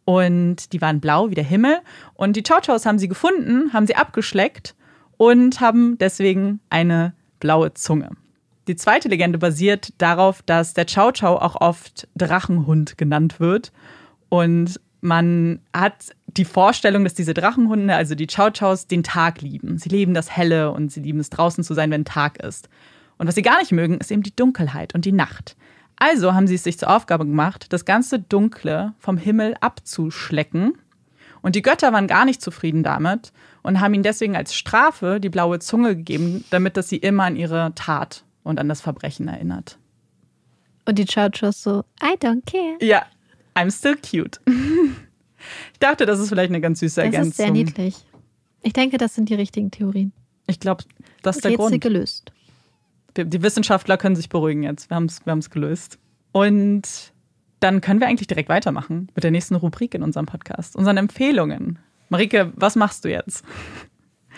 Und 0.04 0.72
die 0.72 0.80
waren 0.80 0.98
blau 0.98 1.30
wie 1.30 1.36
der 1.36 1.44
Himmel. 1.44 1.78
Und 2.14 2.34
die 2.34 2.42
Chow 2.42 2.60
Chows 2.60 2.86
haben 2.86 2.98
sie 2.98 3.06
gefunden, 3.06 3.72
haben 3.72 3.86
sie 3.86 3.94
abgeschleckt 3.94 4.74
und 5.16 5.60
haben 5.60 5.96
deswegen 5.98 6.58
eine 6.70 7.12
blaue 7.38 7.72
Zunge. 7.74 8.10
Die 8.68 8.76
zweite 8.76 9.08
Legende 9.08 9.38
basiert 9.38 9.92
darauf, 9.98 10.42
dass 10.42 10.74
der 10.74 10.86
Chow 10.86 11.12
Chow 11.12 11.40
auch 11.40 11.60
oft 11.60 12.08
Drachenhund 12.14 12.98
genannt 12.98 13.40
wird. 13.40 13.72
Und 14.28 14.80
man 15.00 15.60
hat 15.74 16.10
die 16.26 16.44
Vorstellung, 16.44 17.04
dass 17.04 17.14
diese 17.14 17.34
Drachenhunde, 17.34 17.94
also 17.94 18.14
die 18.14 18.26
Chow 18.26 18.50
Chows, 18.50 18.86
den 18.86 19.02
Tag 19.02 19.40
lieben. 19.40 19.78
Sie 19.78 19.88
lieben 19.88 20.14
das 20.14 20.30
Helle 20.30 20.72
und 20.72 20.92
sie 20.92 21.00
lieben 21.00 21.20
es 21.20 21.30
draußen 21.30 21.64
zu 21.64 21.74
sein, 21.74 21.90
wenn 21.90 22.04
Tag 22.04 22.42
ist. 22.42 22.68
Und 23.18 23.26
was 23.26 23.34
sie 23.34 23.42
gar 23.42 23.58
nicht 23.58 23.72
mögen, 23.72 23.98
ist 23.98 24.10
eben 24.10 24.22
die 24.22 24.36
Dunkelheit 24.36 24.94
und 24.94 25.04
die 25.04 25.12
Nacht. 25.12 25.56
Also 25.96 26.34
haben 26.34 26.46
sie 26.46 26.54
es 26.54 26.64
sich 26.64 26.78
zur 26.78 26.90
Aufgabe 26.90 27.26
gemacht, 27.26 27.66
das 27.72 27.84
ganze 27.84 28.18
Dunkle 28.18 28.94
vom 28.98 29.18
Himmel 29.18 29.56
abzuschlecken. 29.60 30.78
Und 31.42 31.56
die 31.56 31.62
Götter 31.62 31.92
waren 31.92 32.06
gar 32.06 32.24
nicht 32.24 32.40
zufrieden 32.40 32.82
damit 32.82 33.32
und 33.62 33.80
haben 33.80 33.94
ihnen 33.94 34.02
deswegen 34.02 34.36
als 34.36 34.54
Strafe 34.54 35.20
die 35.20 35.28
blaue 35.28 35.58
Zunge 35.58 35.96
gegeben, 35.96 36.44
damit 36.50 36.76
das 36.76 36.88
sie 36.88 36.96
immer 36.96 37.24
an 37.24 37.36
ihre 37.36 37.72
Tat 37.74 38.24
und 38.42 38.58
an 38.58 38.68
das 38.68 38.80
Verbrechen 38.80 39.28
erinnert. 39.28 39.78
Und 40.86 40.98
die 40.98 41.04
Chow 41.04 41.28
Chows 41.30 41.62
so, 41.62 41.84
I 42.02 42.16
don't 42.16 42.42
care. 42.46 42.76
Ja, 42.80 43.04
I'm 43.54 43.70
still 43.70 43.96
cute. 43.96 44.40
Ich 45.72 45.78
dachte, 45.78 46.04
das 46.04 46.18
ist 46.20 46.28
vielleicht 46.28 46.50
eine 46.50 46.60
ganz 46.60 46.80
süße 46.80 46.96
Das 46.96 47.04
Ergänzung. 47.06 47.30
ist 47.30 47.36
sehr 47.38 47.50
niedlich. 47.50 47.96
Ich 48.60 48.74
denke, 48.74 48.98
das 48.98 49.14
sind 49.14 49.30
die 49.30 49.34
richtigen 49.34 49.70
Theorien. 49.70 50.12
Ich 50.46 50.60
glaube, 50.60 50.84
das 51.22 51.36
ist 51.36 51.44
der 51.46 51.52
Rätsel 51.52 51.68
Grund. 51.70 51.80
gelöst. 51.80 52.32
Die 53.16 53.40
Wissenschaftler 53.42 53.96
können 53.96 54.16
sich 54.16 54.28
beruhigen 54.28 54.62
jetzt. 54.64 54.90
Wir 54.90 54.96
haben 54.96 55.06
es 55.06 55.24
wir 55.24 55.30
haben's 55.30 55.48
gelöst. 55.48 55.98
Und 56.32 56.82
dann 57.60 57.80
können 57.80 58.00
wir 58.00 58.06
eigentlich 58.06 58.26
direkt 58.28 58.50
weitermachen 58.50 59.10
mit 59.14 59.24
der 59.24 59.30
nächsten 59.30 59.54
Rubrik 59.54 59.94
in 59.94 60.02
unserem 60.02 60.26
Podcast, 60.26 60.76
unseren 60.76 60.98
Empfehlungen. 60.98 61.78
Marike, 62.10 62.52
was 62.56 62.76
machst 62.76 63.06
du 63.06 63.08
jetzt? 63.08 63.42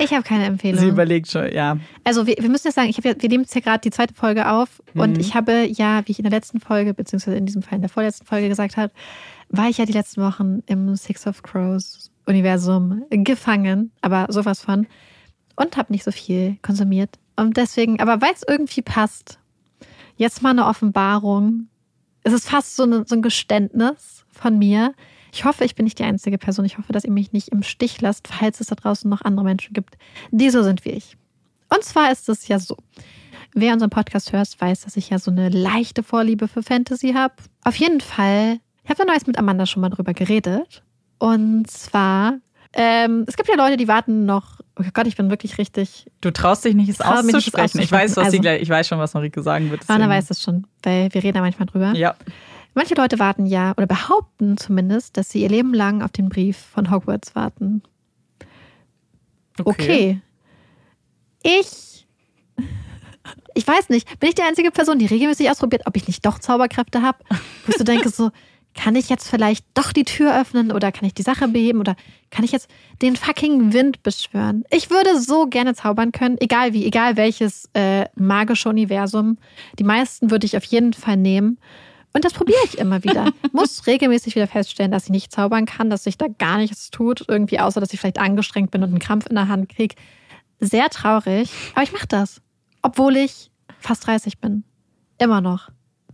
Ich 0.05 0.13
habe 0.13 0.23
keine 0.23 0.45
Empfehlung. 0.47 0.81
Sie 0.81 0.89
überlegt 0.89 1.31
schon, 1.31 1.53
ja. 1.53 1.79
Also 2.05 2.27
wir, 2.27 2.37
wir 2.39 2.49
müssen 2.49 2.67
jetzt 2.67 2.75
sagen, 2.75 2.89
ich 2.89 2.97
hab 2.97 3.05
ja, 3.05 3.15
wir 3.17 3.29
nehmen 3.29 3.45
jetzt 3.45 3.55
ja 3.55 3.61
gerade 3.61 3.81
die 3.81 3.91
zweite 3.91 4.15
Folge 4.15 4.51
auf 4.51 4.83
Mhm. 4.95 5.01
und 5.01 5.19
ich 5.19 5.35
habe 5.35 5.67
ja, 5.67 6.03
wie 6.07 6.13
ich 6.13 6.19
in 6.19 6.25
der 6.25 6.33
letzten 6.33 6.61
Folge, 6.61 6.93
beziehungsweise 6.95 7.37
in 7.37 7.47
diesem 7.47 7.63
Fall 7.63 7.77
in 7.77 7.83
der 7.83 7.89
vorletzten 7.91 8.27
Folge 8.27 8.49
gesagt 8.49 8.77
habe, 8.77 8.93
war 9.49 9.69
ich 9.69 9.79
ja 9.79 9.85
die 9.87 9.93
letzten 9.93 10.23
Wochen 10.23 10.63
im 10.67 10.95
Six 10.97 11.27
of 11.27 11.43
Crows 11.43 12.11
Universum 12.27 13.03
gefangen, 13.11 13.91
aber 14.01 14.27
sowas 14.31 14.63
von 14.63 14.87
und 15.57 15.77
habe 15.77 15.93
nicht 15.93 16.05
so 16.05 16.11
viel 16.13 16.57
konsumiert 16.63 17.19
und 17.37 17.57
deswegen, 17.57 18.01
aber 18.01 18.21
weil 18.23 18.33
es 18.35 18.43
irgendwie 18.47 18.83
passt, 18.83 19.39
jetzt 20.17 20.43
mal 20.43 20.51
eine 20.51 20.67
Offenbarung. 20.67 21.69
es 22.23 22.33
ist 22.33 22.49
fast 22.49 22.77
so, 22.77 22.85
eine, 22.85 23.05
so 23.07 23.15
ein 23.17 23.23
Geständnis 23.23 24.25
von 24.31 24.59
mir. 24.59 24.95
Ich 25.33 25.45
hoffe, 25.47 25.65
ich 25.65 25.75
bin 25.75 25.85
nicht 25.85 25.99
die 25.99 26.05
einzige 26.05 26.37
Person. 26.37 26.65
Ich 26.67 26.77
hoffe, 26.77 26.93
dass 26.93 27.05
ihr 27.05 27.11
mich 27.11 27.33
nicht 27.33 27.49
im 27.49 27.63
Stich 27.63 28.01
lasst, 28.03 28.29
falls 28.29 28.61
es 28.61 28.67
da 28.67 28.75
draußen 28.75 29.09
noch 29.09 29.23
andere 29.23 29.45
Menschen 29.45 29.73
gibt, 29.73 29.97
die 30.31 30.51
so 30.51 30.63
sind 30.63 30.85
wie 30.85 30.91
ich. 30.91 31.17
Und 31.75 31.83
zwar 31.85 32.13
ist 32.13 32.29
es 32.29 32.49
ja 32.49 32.59
so. 32.59 32.77
Wer 33.55 33.73
unseren 33.73 33.91
Podcast 33.91 34.33
hört, 34.33 34.49
weiß, 34.61 34.83
dass 34.83 34.97
ich 34.97 35.11
ja 35.11 35.19
so 35.19 35.31
eine 35.31 35.49
leichte 35.49 36.03
Vorliebe 36.03 36.49
für 36.49 36.63
Fantasy 36.63 37.15
habe. 37.15 37.35
Auf 37.65 37.77
jeden 37.77 38.01
Fall, 38.01 38.59
ich 38.85 38.91
habe 38.91 38.99
da 38.99 39.11
neues 39.11 39.27
mit 39.27 39.39
Amanda 39.39 39.65
schon 39.67 39.81
mal 39.81 39.89
drüber 39.89 40.13
geredet. 40.13 40.83
Und 41.19 41.71
zwar, 41.71 42.39
ähm, 42.75 43.25
es 43.27 43.37
gibt 43.37 43.49
ja 43.49 43.57
Leute, 43.57 43.77
die 43.79 43.89
warten 43.89 44.27
noch. 44.27 44.61
Oh 44.79 44.85
Gott, 44.93 45.07
ich 45.07 45.17
bin 45.17 45.31
wirklich 45.31 45.57
richtig. 45.59 46.11
Du 46.21 46.31
traust 46.31 46.65
dich 46.65 46.75
nicht, 46.75 46.89
es 46.89 46.99
mich 46.99 47.07
nicht, 47.07 47.17
es 47.49 47.55
auszusprechen. 47.55 47.81
Ich 47.81 47.93
weiß, 47.93 48.03
was 48.03 48.11
auszusprechen. 48.11 48.31
sie 48.33 48.41
gleich, 48.41 48.63
ich 48.63 48.69
weiß 48.69 48.89
schon, 48.89 48.99
was 48.99 49.15
Marike 49.15 49.43
sagen 49.43 49.71
wird. 49.71 49.83
Anna 49.89 49.99
deswegen- 50.07 50.11
weiß 50.19 50.31
es 50.31 50.43
schon, 50.43 50.67
weil 50.83 51.09
wir 51.13 51.23
reden 51.23 51.35
da 51.35 51.41
manchmal 51.41 51.67
drüber. 51.67 51.93
Ja. 51.95 52.17
Manche 52.75 52.95
Leute 52.95 53.19
warten 53.19 53.47
ja 53.47 53.73
oder 53.77 53.87
behaupten 53.87 54.57
zumindest, 54.57 55.17
dass 55.17 55.31
sie 55.31 55.43
ihr 55.43 55.49
Leben 55.49 55.75
lang 55.75 56.03
auf 56.03 56.13
den 56.13 56.29
Brief 56.29 56.57
von 56.57 56.91
Hogwarts 56.91 57.35
warten. 57.35 57.83
Okay. 59.63 60.21
Ich. 61.43 62.07
Ich 63.55 63.67
weiß 63.67 63.91
nicht, 63.91 64.19
bin 64.19 64.31
ich 64.31 64.35
die 64.35 64.43
einzige 64.43 64.71
Person, 64.71 64.99
die 64.99 65.07
regelmäßig 65.07 65.51
ausprobiert, 65.51 65.83
ob 65.85 65.97
ich 65.97 66.07
nicht 66.07 66.25
doch 66.25 66.39
Zauberkräfte 66.39 67.03
habe? 67.03 67.19
Wo 67.29 67.71
ich 67.71 67.77
so 67.77 67.85
denke, 67.85 68.09
so, 68.09 68.31
kann 68.75 68.97
ich 68.97 69.09
jetzt 69.09 69.29
vielleicht 69.29 69.67
doch 69.75 69.93
die 69.93 70.05
Tür 70.05 70.39
öffnen 70.41 70.73
oder 70.73 70.93
kann 70.93 71.05
ich 71.05 71.15
die 71.15 71.23
Sache 71.23 71.49
beheben 71.49 71.81
oder 71.81 71.95
kann 72.31 72.45
ich 72.45 72.53
jetzt 72.53 72.69
den 73.03 73.17
fucking 73.17 73.73
Wind 73.73 74.03
beschwören? 74.03 74.65
Ich 74.71 74.91
würde 74.91 75.21
so 75.21 75.47
gerne 75.47 75.75
zaubern 75.75 76.13
können, 76.13 76.39
egal 76.41 76.73
wie, 76.73 76.87
egal 76.87 77.17
welches 77.17 77.69
äh, 77.75 78.07
magische 78.15 78.69
Universum. 78.69 79.39
Die 79.79 79.85
meisten 79.85 80.31
würde 80.31 80.47
ich 80.47 80.57
auf 80.57 80.65
jeden 80.65 80.95
Fall 80.95 81.17
nehmen. 81.17 81.59
Und 82.13 82.25
das 82.25 82.35
probiere 82.35 82.59
ich 82.65 82.79
immer 82.79 83.05
wieder. 83.05 83.33
Muss 83.53 83.87
regelmäßig 83.87 84.35
wieder 84.35 84.47
feststellen, 84.47 84.93
dass 84.93 85.05
ich 85.05 85.11
nicht 85.11 85.33
zaubern 85.33 85.67
kann, 85.67 85.91
dass 85.91 86.05
sich 86.05 86.19
da 86.19 86.27
gar 86.39 86.59
nichts 86.59 86.91
tut, 86.91 87.25
irgendwie 87.29 87.59
außer, 87.59 87.81
dass 87.81 87.93
ich 87.93 88.01
vielleicht 88.01 88.19
angestrengt 88.19 88.71
bin 88.71 88.83
und 88.83 88.91
einen 88.91 88.99
Krampf 88.99 89.27
in 89.27 89.37
der 89.37 89.49
Hand 89.49 89.69
kriege. 89.69 89.95
Sehr 90.61 90.89
traurig, 90.91 91.51
aber 91.75 91.83
ich 91.83 91.93
mache 91.93 92.07
das. 92.07 92.41
Obwohl 92.83 93.17
ich 93.17 93.51
fast 93.79 94.07
30 94.07 94.39
bin. 94.39 94.65
Immer 95.19 95.41
noch. 95.41 95.71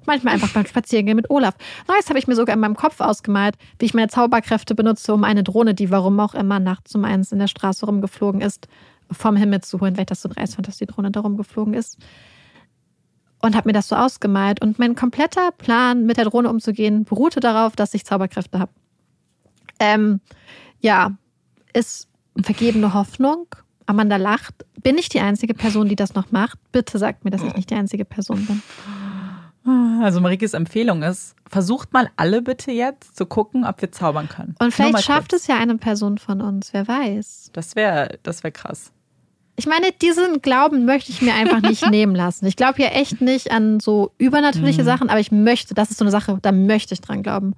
Manchmal 0.07 0.35
einfach 0.35 0.53
beim 0.53 0.65
Spazierengehen 0.65 1.17
mit 1.17 1.29
Olaf. 1.29 1.55
Neues 1.87 2.09
habe 2.09 2.19
ich 2.19 2.27
mir 2.27 2.35
sogar 2.35 2.55
in 2.55 2.61
meinem 2.61 2.77
Kopf 2.77 3.01
ausgemalt, 3.01 3.57
wie 3.79 3.85
ich 3.85 3.95
meine 3.95 4.09
Zauberkräfte 4.09 4.75
benutze, 4.75 5.13
um 5.13 5.23
eine 5.23 5.43
Drohne, 5.43 5.75
die 5.75 5.91
warum 5.91 6.19
auch 6.21 6.35
immer 6.35 6.61
nachts 6.61 6.95
um 6.95 7.05
eins 7.05 7.31
in 7.31 7.39
der 7.39 7.49
Straße 7.49 7.85
rumgeflogen 7.85 8.41
ist, 8.41 8.69
vom 9.11 9.37
Himmel 9.37 9.61
zu 9.61 9.81
holen, 9.81 9.97
weil 9.97 10.03
ich 10.03 10.09
das 10.09 10.23
so 10.23 10.29
dreist 10.31 10.55
fand, 10.55 10.67
dass 10.67 10.79
die 10.79 10.87
Drohne 10.87 11.11
da 11.11 11.21
rumgeflogen 11.21 11.75
ist. 11.75 11.99
Und 13.41 13.55
habe 13.55 13.69
mir 13.69 13.73
das 13.73 13.89
so 13.89 13.97
ausgemalt. 13.97 14.61
Und 14.61 14.79
mein 14.79 14.95
kompletter 14.95 15.53
Plan, 15.53 16.07
mit 16.07 16.17
der 16.17 16.25
Drohne 16.25 16.51
umzugehen, 16.51 17.05
beruhte 17.05 17.41
darauf, 17.41 17.77
dass 17.77 17.95
ich 17.95 18.05
Zauberkräfte 18.05 18.59
habe. 18.59 18.73
Ähm, 19.79 20.21
ja, 20.81 21.13
ist 21.73 22.09
vergebene 22.43 22.95
Hoffnung. 22.95 23.47
Amanda 23.87 24.17
lacht. 24.17 24.55
Bin 24.83 24.99
ich 24.99 25.09
die 25.09 25.21
einzige 25.21 25.55
Person, 25.55 25.89
die 25.89 25.97
das 25.97 26.15
noch 26.15 26.31
macht? 26.31 26.59
Bitte 26.73 26.99
sagt 26.99 27.25
mir, 27.25 27.31
dass 27.31 27.43
ich 27.43 27.55
nicht 27.55 27.71
die 27.71 27.75
einzige 27.75 28.05
Person 28.05 28.45
bin. 28.47 28.63
Also 30.03 30.21
Marikes 30.21 30.55
Empfehlung 30.55 31.03
ist, 31.03 31.35
versucht 31.47 31.93
mal 31.93 32.11
alle 32.17 32.41
bitte 32.41 32.71
jetzt 32.71 33.17
zu 33.17 33.27
gucken, 33.27 33.65
ob 33.65 33.81
wir 33.83 33.93
zaubern 33.93 34.29
können. 34.29 34.55
Und 34.59 34.73
vielleicht 34.73 35.05
schafft 35.05 35.31
kurz. 35.31 35.43
es 35.43 35.47
ja 35.47 35.59
eine 35.59 35.77
Person 35.77 36.17
von 36.19 36.41
uns, 36.41 36.73
wer 36.73 36.89
weiß. 36.89 37.51
Das 37.53 37.77
wäre 37.77 38.19
das 38.23 38.45
wär 38.45 38.51
krass. 38.51 38.93
Ich 39.59 39.67
meine, 39.67 39.91
diesen 40.01 40.41
Glauben 40.41 40.85
möchte 40.85 41.11
ich 41.11 41.21
mir 41.21 41.35
einfach 41.35 41.61
nicht 41.61 41.85
nehmen 41.91 42.15
lassen. 42.15 42.47
Ich 42.47 42.55
glaube 42.55 42.81
ja 42.81 42.91
echt 42.91 43.21
nicht 43.21 43.51
an 43.51 43.81
so 43.81 44.13
übernatürliche 44.17 44.85
Sachen, 44.85 45.11
aber 45.11 45.19
ich 45.19 45.33
möchte, 45.33 45.75
das 45.75 45.91
ist 45.91 45.99
so 45.99 46.05
eine 46.05 46.13
Sache, 46.13 46.39
da 46.41 46.53
möchte 46.53 46.95
ich 46.95 47.01
dran 47.01 47.25
glauben. 47.25 47.55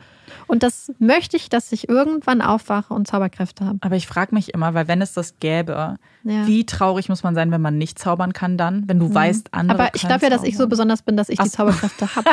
Und 0.46 0.62
das 0.62 0.90
möchte 0.98 1.36
ich, 1.36 1.50
dass 1.50 1.70
ich 1.72 1.88
irgendwann 1.90 2.40
aufwache 2.40 2.94
und 2.94 3.06
Zauberkräfte 3.06 3.66
habe. 3.66 3.78
Aber 3.82 3.96
ich 3.96 4.06
frage 4.06 4.34
mich 4.34 4.54
immer, 4.54 4.72
weil 4.72 4.88
wenn 4.88 5.02
es 5.02 5.12
das 5.12 5.38
gäbe, 5.40 5.98
Ja. 6.24 6.32
Mhm. 6.42 6.46
wie 6.46 6.64
traurig 6.64 7.08
muss 7.10 7.22
man 7.22 7.34
sein, 7.34 7.50
wenn 7.50 7.60
man 7.60 7.76
nicht 7.76 7.98
zaubern 7.98 8.32
kann 8.32 8.56
dann? 8.56 8.88
Wenn 8.88 8.98
du 8.98 9.12
weißt, 9.14 9.52
andere 9.52 9.78
Aber 9.78 9.94
ich 9.94 10.00
glaube 10.00 10.24
ja, 10.24 10.30
dass 10.30 10.42
ich 10.42 10.56
so 10.56 10.66
besonders 10.68 11.02
bin, 11.02 11.16
dass 11.18 11.28
ich 11.28 11.36
die 11.36 11.42
Ach 11.42 11.46
so. 11.46 11.50
Zauberkräfte 11.58 12.16
habe. 12.16 12.30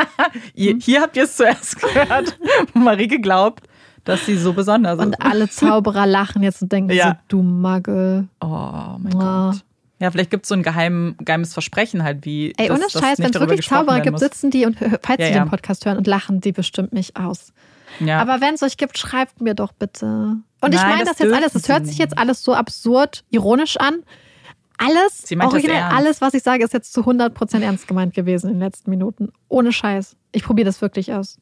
Hier, 0.54 0.76
hier 0.80 1.02
habt 1.02 1.16
ihr 1.16 1.24
es 1.24 1.36
zuerst 1.36 1.80
gehört. 1.82 2.38
Marike 2.72 3.20
glaubt, 3.20 3.67
dass 4.04 4.26
sie 4.26 4.36
so 4.36 4.52
besonders 4.52 4.98
ist. 4.98 5.04
Und 5.04 5.22
alle 5.22 5.48
Zauberer 5.50 6.06
lachen 6.06 6.42
jetzt 6.42 6.62
und 6.62 6.72
denken 6.72 6.92
Ja. 6.92 7.08
so, 7.10 7.14
du 7.28 7.42
Magel. 7.42 8.28
Oh 8.40 8.46
mein 8.98 9.14
Ah. 9.16 9.50
Gott. 9.52 9.64
Ja, 10.00 10.12
vielleicht 10.12 10.30
gibt 10.30 10.44
es 10.44 10.48
so 10.48 10.54
ein 10.54 10.62
geheim, 10.62 11.16
geheimes 11.18 11.52
Versprechen 11.52 12.04
halt, 12.04 12.24
wie. 12.24 12.52
Ey, 12.56 12.70
ohne 12.70 12.88
Scheiß, 12.88 13.18
wenn 13.18 13.30
es 13.30 13.40
wirklich 13.40 13.66
Zauberer 13.68 14.00
gibt, 14.00 14.12
muss. 14.12 14.20
sitzen 14.20 14.50
die 14.52 14.64
und 14.64 14.78
hö- 14.78 14.96
falls 15.02 15.18
Ja, 15.20 15.26
sie 15.26 15.32
ja. 15.34 15.44
den 15.44 15.50
Podcast 15.50 15.84
hören 15.86 15.96
und 15.98 16.06
lachen 16.06 16.40
die 16.40 16.52
bestimmt 16.52 16.92
mich 16.92 17.16
aus. 17.16 17.52
Ja. 17.98 18.20
Aber 18.20 18.40
wenn 18.40 18.54
es 18.54 18.62
euch 18.62 18.76
gibt, 18.76 18.96
schreibt 18.96 19.40
mir 19.40 19.54
doch 19.54 19.72
bitte. 19.72 20.36
Und 20.60 20.72
ich 20.74 20.80
Nein, 20.80 20.90
meine 20.90 21.04
das 21.04 21.16
das 21.16 21.26
jetzt 21.26 21.34
alles, 21.34 21.54
es 21.56 21.68
hört 21.68 21.86
sich 21.86 21.98
jetzt 21.98 22.16
alles 22.16 22.44
so 22.44 22.54
absurd, 22.54 23.24
ironisch 23.30 23.76
an. 23.78 24.00
Alles, 24.76 25.24
original, 25.32 25.92
alles, 25.92 26.20
was 26.20 26.34
ich 26.34 26.44
sage, 26.44 26.62
ist 26.62 26.72
jetzt 26.72 26.92
zu 26.92 27.00
100% 27.02 27.60
ernst 27.62 27.88
gemeint 27.88 28.14
gewesen 28.14 28.46
in 28.46 28.54
den 28.54 28.60
letzten 28.60 28.90
Minuten. 28.90 29.32
Ohne 29.48 29.72
Scheiß. 29.72 30.14
Ich 30.30 30.44
probiere 30.44 30.66
das 30.66 30.80
wirklich 30.80 31.12
aus. 31.12 31.38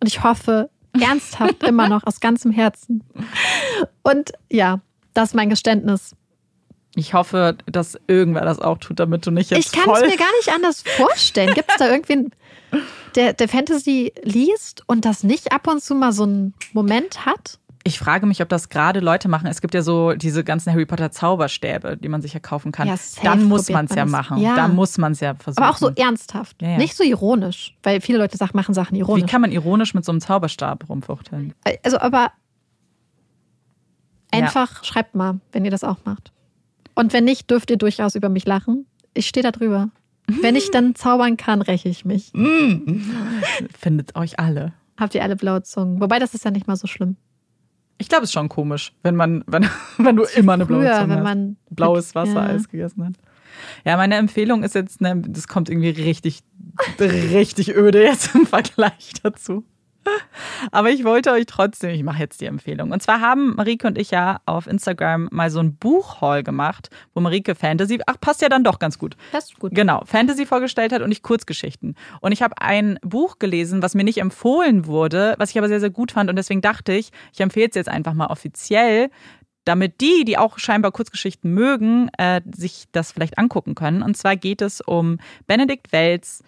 Und 0.00 0.06
ich 0.06 0.22
hoffe 0.22 0.70
ernsthaft 1.00 1.62
immer 1.62 1.88
noch 1.88 2.04
aus 2.04 2.20
ganzem 2.20 2.50
Herzen. 2.50 3.04
Und 4.02 4.32
ja, 4.50 4.80
das 5.14 5.30
ist 5.30 5.34
mein 5.34 5.50
Geständnis. 5.50 6.14
ich 6.94 7.14
hoffe, 7.14 7.56
dass 7.66 7.98
irgendwer 8.08 8.42
das 8.42 8.58
auch 8.58 8.78
tut, 8.78 8.98
damit 8.98 9.26
du 9.26 9.30
nicht 9.30 9.50
jetzt 9.50 9.66
Ich 9.66 9.72
kann 9.72 9.94
es 9.94 10.00
mir 10.00 10.16
gar 10.16 10.32
nicht 10.38 10.52
anders 10.52 10.82
vorstellen. 10.82 11.54
Gibt 11.54 11.70
es 11.70 11.76
da 11.76 11.88
irgendwen, 11.88 12.30
der, 13.14 13.32
der 13.32 13.48
Fantasy 13.48 14.12
liest 14.22 14.82
und 14.86 15.04
das 15.04 15.22
nicht 15.22 15.52
ab 15.52 15.68
und 15.68 15.82
zu 15.82 15.94
mal 15.94 16.12
so 16.12 16.24
einen 16.24 16.54
Moment 16.72 17.24
hat? 17.24 17.59
Ich 17.82 17.98
frage 17.98 18.26
mich, 18.26 18.42
ob 18.42 18.48
das 18.50 18.68
gerade 18.68 19.00
Leute 19.00 19.28
machen. 19.28 19.46
Es 19.46 19.62
gibt 19.62 19.72
ja 19.72 19.80
so 19.80 20.12
diese 20.12 20.44
ganzen 20.44 20.70
Harry 20.70 20.84
Potter 20.84 21.10
Zauberstäbe, 21.10 21.96
die 21.96 22.08
man 22.08 22.20
sich 22.20 22.34
ja 22.34 22.40
kaufen 22.40 22.72
kann. 22.72 22.86
Ja, 22.86 22.96
Dann 23.22 23.44
muss 23.44 23.70
man 23.70 23.86
es 23.86 23.94
ja 23.94 24.04
machen. 24.04 24.36
Ja. 24.38 24.54
Dann 24.54 24.74
muss 24.74 24.98
man 24.98 25.12
es 25.12 25.20
ja 25.20 25.34
versuchen. 25.34 25.62
Aber 25.64 25.72
auch 25.72 25.78
so 25.78 25.88
ernsthaft. 25.88 26.60
Ja, 26.60 26.70
ja. 26.70 26.76
Nicht 26.76 26.94
so 26.94 27.02
ironisch, 27.02 27.74
weil 27.82 28.02
viele 28.02 28.18
Leute 28.18 28.36
sagen, 28.36 28.52
machen 28.54 28.74
Sachen 28.74 28.94
Wie 28.94 29.00
ironisch. 29.00 29.30
kann 29.30 29.40
man 29.40 29.50
ironisch 29.50 29.94
mit 29.94 30.04
so 30.04 30.12
einem 30.12 30.20
Zauberstab 30.20 30.88
rumfuchteln? 30.90 31.54
also, 31.82 31.98
aber 31.98 32.32
einfach 34.30 34.84
schreibt 34.84 35.14
mal, 35.14 35.40
wenn 35.52 35.64
ihr 35.64 35.70
das 35.70 35.82
auch 35.82 35.98
macht. 36.04 36.32
Und 36.94 37.14
wenn 37.14 37.24
nicht, 37.24 37.50
dürft 37.50 37.70
ihr 37.70 37.78
durchaus 37.78 38.14
über 38.14 38.28
mich 38.28 38.44
lachen. 38.44 38.84
Ich 39.14 39.26
stehe 39.26 39.42
da 39.42 39.52
drüber. 39.52 39.88
Wenn 40.42 40.54
ich 40.54 40.70
dann 40.70 40.94
zaubern 40.94 41.36
kann, 41.36 41.62
räche 41.62 41.88
ich 41.88 42.04
mich. 42.04 42.30
Findet 43.78 44.14
euch 44.16 44.38
alle. 44.38 44.74
Habt 44.98 45.14
ihr 45.14 45.22
alle 45.22 45.34
blaue 45.34 45.62
Zungen? 45.62 46.00
Wobei, 46.00 46.18
das 46.18 46.34
ist 46.34 46.44
ja 46.44 46.50
nicht 46.50 46.66
mal 46.66 46.76
so 46.76 46.86
schlimm. 46.86 47.16
Ich 48.00 48.08
glaube, 48.08 48.24
es 48.24 48.30
ist 48.30 48.34
schon 48.34 48.48
komisch, 48.48 48.92
wenn 49.02 49.14
man, 49.14 49.44
wenn, 49.46 49.68
wenn 49.98 50.16
du 50.16 50.24
immer 50.34 50.54
eine 50.54 50.66
blaue 50.66 50.80
Früher, 50.82 50.94
Zunge 50.96 51.08
wenn 51.10 51.16
hast. 51.18 51.24
man 51.24 51.56
blaues 51.70 52.14
Ja. 52.14 52.22
Wassereis 52.22 52.68
gegessen 52.68 53.04
hat. 53.04 53.12
Ja, 53.84 53.96
meine 53.96 54.14
Empfehlung 54.16 54.62
ist 54.62 54.74
jetzt, 54.74 55.00
ne, 55.00 55.22
das 55.28 55.46
kommt 55.46 55.68
irgendwie 55.68 55.90
richtig, 55.90 56.40
richtig 56.98 57.76
öde 57.76 58.02
jetzt 58.02 58.34
im 58.34 58.46
Vergleich 58.46 59.12
dazu. 59.22 59.64
Aber 60.70 60.90
ich 60.90 61.04
wollte 61.04 61.30
euch 61.30 61.46
trotzdem, 61.46 61.90
ich 61.90 62.02
mache 62.02 62.20
jetzt 62.20 62.40
die 62.40 62.46
Empfehlung. 62.46 62.90
Und 62.90 63.02
zwar 63.02 63.20
haben 63.20 63.54
Marike 63.56 63.86
und 63.86 63.98
ich 63.98 64.10
ja 64.10 64.40
auf 64.46 64.66
Instagram 64.66 65.28
mal 65.30 65.50
so 65.50 65.60
ein 65.60 65.76
Buchhaul 65.76 66.42
gemacht, 66.42 66.90
wo 67.14 67.20
Marike 67.20 67.54
Fantasy, 67.54 68.00
ach, 68.06 68.16
passt 68.20 68.42
ja 68.42 68.48
dann 68.48 68.64
doch 68.64 68.78
ganz 68.78 68.98
gut. 68.98 69.16
Das 69.32 69.50
ist 69.50 69.58
gut. 69.58 69.74
Genau, 69.74 70.02
Fantasy 70.04 70.46
vorgestellt 70.46 70.92
hat 70.92 71.02
und 71.02 71.12
ich 71.12 71.22
Kurzgeschichten. 71.22 71.94
Und 72.20 72.32
ich 72.32 72.42
habe 72.42 72.60
ein 72.60 72.98
Buch 73.02 73.38
gelesen, 73.38 73.82
was 73.82 73.94
mir 73.94 74.04
nicht 74.04 74.18
empfohlen 74.18 74.86
wurde, 74.86 75.34
was 75.38 75.50
ich 75.50 75.58
aber 75.58 75.68
sehr, 75.68 75.80
sehr 75.80 75.90
gut 75.90 76.12
fand. 76.12 76.30
Und 76.30 76.36
deswegen 76.36 76.60
dachte 76.60 76.92
ich, 76.92 77.10
ich 77.32 77.40
empfehle 77.40 77.68
es 77.68 77.74
jetzt 77.74 77.88
einfach 77.88 78.14
mal 78.14 78.26
offiziell, 78.26 79.10
damit 79.64 80.00
die, 80.00 80.24
die 80.24 80.38
auch 80.38 80.58
scheinbar 80.58 80.90
Kurzgeschichten 80.90 81.52
mögen, 81.52 82.10
äh, 82.18 82.40
sich 82.54 82.86
das 82.92 83.12
vielleicht 83.12 83.38
angucken 83.38 83.74
können. 83.74 84.02
Und 84.02 84.16
zwar 84.16 84.36
geht 84.36 84.62
es 84.62 84.80
um 84.80 85.18
Benedikt 85.46 85.92
Wells, 85.92 86.42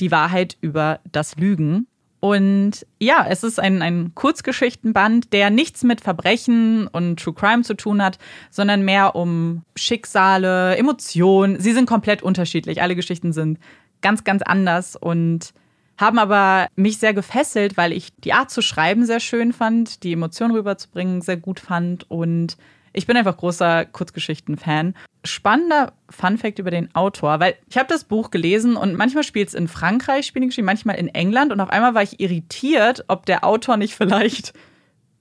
Die 0.00 0.12
Wahrheit 0.12 0.56
über 0.60 1.00
das 1.10 1.36
Lügen. 1.36 1.88
Und 2.20 2.86
ja, 2.98 3.26
es 3.28 3.44
ist 3.44 3.60
ein, 3.60 3.80
ein 3.80 4.12
Kurzgeschichtenband, 4.14 5.32
der 5.32 5.50
nichts 5.50 5.84
mit 5.84 6.00
Verbrechen 6.00 6.88
und 6.88 7.20
True 7.20 7.34
Crime 7.34 7.62
zu 7.62 7.74
tun 7.74 8.02
hat, 8.02 8.18
sondern 8.50 8.84
mehr 8.84 9.14
um 9.14 9.62
Schicksale, 9.76 10.76
Emotionen. 10.76 11.60
Sie 11.60 11.72
sind 11.72 11.86
komplett 11.86 12.22
unterschiedlich. 12.22 12.82
Alle 12.82 12.96
Geschichten 12.96 13.32
sind 13.32 13.58
ganz, 14.00 14.24
ganz 14.24 14.42
anders 14.42 14.96
und 14.96 15.52
haben 15.96 16.18
aber 16.18 16.68
mich 16.76 16.98
sehr 16.98 17.14
gefesselt, 17.14 17.76
weil 17.76 17.92
ich 17.92 18.14
die 18.16 18.32
Art 18.32 18.50
zu 18.50 18.62
schreiben 18.62 19.04
sehr 19.04 19.20
schön 19.20 19.52
fand, 19.52 20.02
die 20.04 20.12
Emotionen 20.12 20.54
rüberzubringen 20.54 21.22
sehr 21.22 21.36
gut 21.36 21.60
fand 21.60 22.08
und 22.10 22.56
ich 22.92 23.06
bin 23.06 23.16
einfach 23.16 23.36
großer 23.36 23.84
Kurzgeschichten-Fan. 23.86 24.94
Spannender 25.24 25.92
Fun-Fact 26.10 26.58
über 26.58 26.70
den 26.70 26.94
Autor, 26.94 27.40
weil 27.40 27.56
ich 27.68 27.76
habe 27.76 27.88
das 27.88 28.04
Buch 28.04 28.30
gelesen 28.30 28.76
und 28.76 28.94
manchmal 28.94 29.24
spielt 29.24 29.48
es 29.48 29.54
in 29.54 29.68
Frankreich, 29.68 30.26
spielen 30.26 30.48
die 30.48 30.62
manchmal 30.62 30.96
in 30.96 31.08
England 31.08 31.52
und 31.52 31.60
auf 31.60 31.70
einmal 31.70 31.94
war 31.94 32.02
ich 32.02 32.20
irritiert, 32.20 33.04
ob 33.08 33.26
der 33.26 33.44
Autor 33.44 33.76
nicht 33.76 33.94
vielleicht 33.94 34.52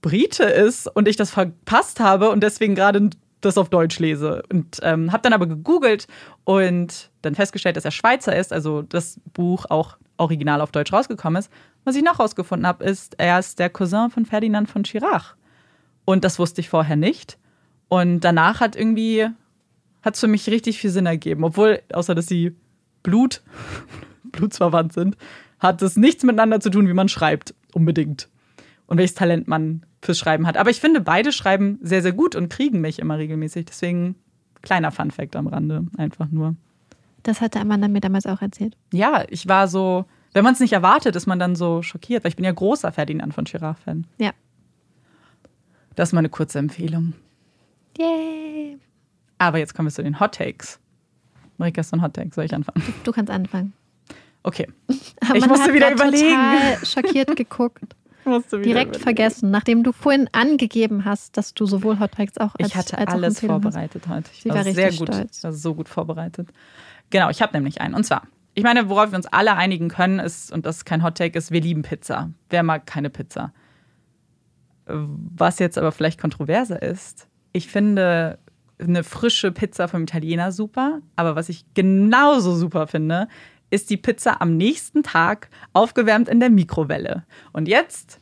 Brite 0.01 0.43
ist 0.43 0.87
und 0.87 1.07
ich 1.07 1.15
das 1.15 1.31
verpasst 1.31 1.99
habe 1.99 2.29
und 2.29 2.41
deswegen 2.41 2.75
gerade 2.75 3.09
das 3.41 3.57
auf 3.57 3.69
Deutsch 3.69 3.99
lese. 3.99 4.43
Und 4.51 4.79
ähm, 4.81 5.11
habe 5.11 5.23
dann 5.23 5.33
aber 5.33 5.47
gegoogelt 5.47 6.07
und 6.43 7.09
dann 7.21 7.35
festgestellt, 7.35 7.77
dass 7.77 7.85
er 7.85 7.91
Schweizer 7.91 8.35
ist, 8.35 8.53
also 8.53 8.81
das 8.81 9.19
Buch 9.33 9.65
auch 9.69 9.97
original 10.17 10.61
auf 10.61 10.71
Deutsch 10.71 10.93
rausgekommen 10.93 11.39
ist. 11.39 11.51
Was 11.83 11.95
ich 11.95 12.03
noch 12.03 12.19
rausgefunden 12.19 12.67
habe, 12.67 12.83
ist, 12.83 13.15
er 13.19 13.39
ist 13.39 13.59
der 13.59 13.69
Cousin 13.69 14.09
von 14.09 14.25
Ferdinand 14.25 14.69
von 14.69 14.83
Chirac. 14.83 15.35
Und 16.05 16.23
das 16.23 16.39
wusste 16.39 16.61
ich 16.61 16.69
vorher 16.69 16.95
nicht. 16.95 17.37
Und 17.89 18.21
danach 18.21 18.59
hat 18.59 18.75
irgendwie, 18.75 19.27
hat 20.01 20.15
es 20.15 20.19
für 20.19 20.27
mich 20.27 20.47
richtig 20.49 20.79
viel 20.79 20.89
Sinn 20.89 21.05
ergeben. 21.05 21.43
Obwohl, 21.43 21.81
außer 21.93 22.15
dass 22.15 22.27
sie 22.27 22.55
Blut, 23.03 23.41
blutsverwandt 24.23 24.93
sind, 24.93 25.17
hat 25.59 25.81
es 25.81 25.95
nichts 25.95 26.23
miteinander 26.23 26.59
zu 26.59 26.69
tun, 26.69 26.87
wie 26.87 26.93
man 26.93 27.09
schreibt, 27.09 27.53
unbedingt. 27.73 28.29
Und 28.85 28.97
welches 28.97 29.15
Talent 29.15 29.47
man 29.47 29.85
fürs 30.01 30.19
Schreiben 30.19 30.47
hat. 30.47 30.57
Aber 30.57 30.69
ich 30.69 30.79
finde, 30.79 31.01
beide 31.01 31.31
schreiben 31.31 31.79
sehr, 31.81 32.01
sehr 32.01 32.13
gut 32.13 32.35
und 32.35 32.49
kriegen 32.49 32.79
mich 32.79 32.99
immer 32.99 33.17
regelmäßig. 33.17 33.65
Deswegen 33.65 34.15
kleiner 34.61 34.91
Funfact 34.91 35.35
am 35.35 35.47
Rande, 35.47 35.85
einfach 35.97 36.29
nur. 36.29 36.55
Das 37.23 37.41
hatte 37.41 37.59
Amanda 37.59 37.87
mir 37.87 37.99
damals 37.99 38.25
auch 38.25 38.41
erzählt. 38.41 38.77
Ja, 38.93 39.25
ich 39.29 39.47
war 39.47 39.67
so, 39.67 40.05
wenn 40.33 40.43
man 40.43 40.53
es 40.53 40.59
nicht 40.59 40.73
erwartet, 40.73 41.15
ist 41.15 41.27
man 41.27 41.39
dann 41.39 41.55
so 41.55 41.81
schockiert, 41.81 42.23
weil 42.23 42.29
ich 42.29 42.35
bin 42.35 42.45
ja 42.45 42.51
großer 42.51 42.91
Ferdinand 42.91 43.33
von 43.33 43.45
Chirac-Fan. 43.45 44.05
Ja. 44.17 44.31
Das 45.95 46.09
ist 46.09 46.13
meine 46.13 46.29
kurze 46.29 46.59
Empfehlung. 46.59 47.13
Yay. 47.97 48.77
Aber 49.37 49.57
jetzt 49.59 49.73
kommen 49.73 49.87
wir 49.87 49.93
zu 49.93 50.03
den 50.03 50.19
Hot 50.19 50.35
Takes. 50.35 50.79
Marika, 51.57 51.79
hast 51.79 51.91
du 51.91 51.95
einen 51.95 52.03
Hot 52.03 52.13
Take? 52.13 52.29
Soll 52.33 52.45
ich 52.45 52.53
anfangen? 52.53 52.81
Du 53.03 53.11
kannst 53.11 53.31
anfangen. 53.31 53.73
Okay. 54.43 54.67
Amanda 55.21 55.47
musste 55.47 55.73
wieder 55.73 55.91
überlegen. 55.91 56.35
total 56.35 56.77
schockiert 56.85 57.35
geguckt. 57.35 57.95
Musst 58.25 58.51
du 58.51 58.57
wieder 58.57 58.65
Direkt 58.65 58.87
überlegen. 58.89 59.03
vergessen, 59.03 59.51
nachdem 59.51 59.83
du 59.83 59.91
vorhin 59.93 60.29
angegeben 60.33 61.05
hast, 61.05 61.37
dass 61.37 61.53
du 61.53 61.65
sowohl 61.65 61.99
Hot 61.99 62.11
Takes 62.13 62.37
auch 62.37 62.55
als 62.59 62.67
Ich 62.69 62.75
hatte 62.75 62.97
als 62.97 63.11
alles 63.11 63.35
Empfehlungen 63.35 63.63
hast. 63.65 63.73
vorbereitet 63.73 64.07
heute. 64.07 64.29
Ich 64.33 64.41
Sie 64.43 64.49
war, 64.49 64.57
war 64.57 64.63
sehr 64.63 64.75
richtig 64.87 64.99
gut. 64.99 65.07
stolz. 65.15 65.37
Ich 65.37 65.43
war 65.43 65.53
so 65.53 65.73
gut 65.75 65.87
vorbereitet. 65.89 66.49
Genau, 67.09 67.29
ich 67.29 67.41
habe 67.41 67.53
nämlich 67.53 67.79
einen. 67.79 67.93
Und 67.95 68.03
zwar, 68.03 68.23
ich 68.53 68.63
meine, 68.63 68.89
worauf 68.89 69.11
wir 69.11 69.15
uns 69.17 69.27
alle 69.27 69.55
einigen 69.55 69.87
können, 69.87 70.19
ist, 70.19 70.51
und 70.51 70.65
das 70.65 70.77
ist 70.77 70.85
kein 70.85 71.03
Hot 71.03 71.17
Take, 71.17 71.37
ist, 71.37 71.51
wir 71.51 71.61
lieben 71.61 71.83
Pizza. 71.83 72.31
Wer 72.49 72.63
mag 72.63 72.85
keine 72.85 73.09
Pizza? 73.09 73.53
Was 74.85 75.59
jetzt 75.59 75.77
aber 75.77 75.91
vielleicht 75.91 76.19
kontroverser 76.19 76.81
ist, 76.81 77.27
ich 77.57 77.67
finde 77.67 78.39
eine 78.79 79.03
frische 79.03 79.51
Pizza 79.51 79.87
vom 79.87 80.03
Italiener 80.03 80.51
super, 80.51 81.01
aber 81.15 81.35
was 81.35 81.49
ich 81.49 81.65
genauso 81.73 82.55
super 82.55 82.87
finde, 82.87 83.27
ist 83.69 83.89
die 83.89 83.97
Pizza 83.97 84.41
am 84.41 84.55
nächsten 84.55 85.03
Tag 85.03 85.49
aufgewärmt 85.73 86.29
in 86.29 86.39
der 86.39 86.49
Mikrowelle. 86.49 87.25
Und 87.51 87.67
jetzt, 87.67 88.19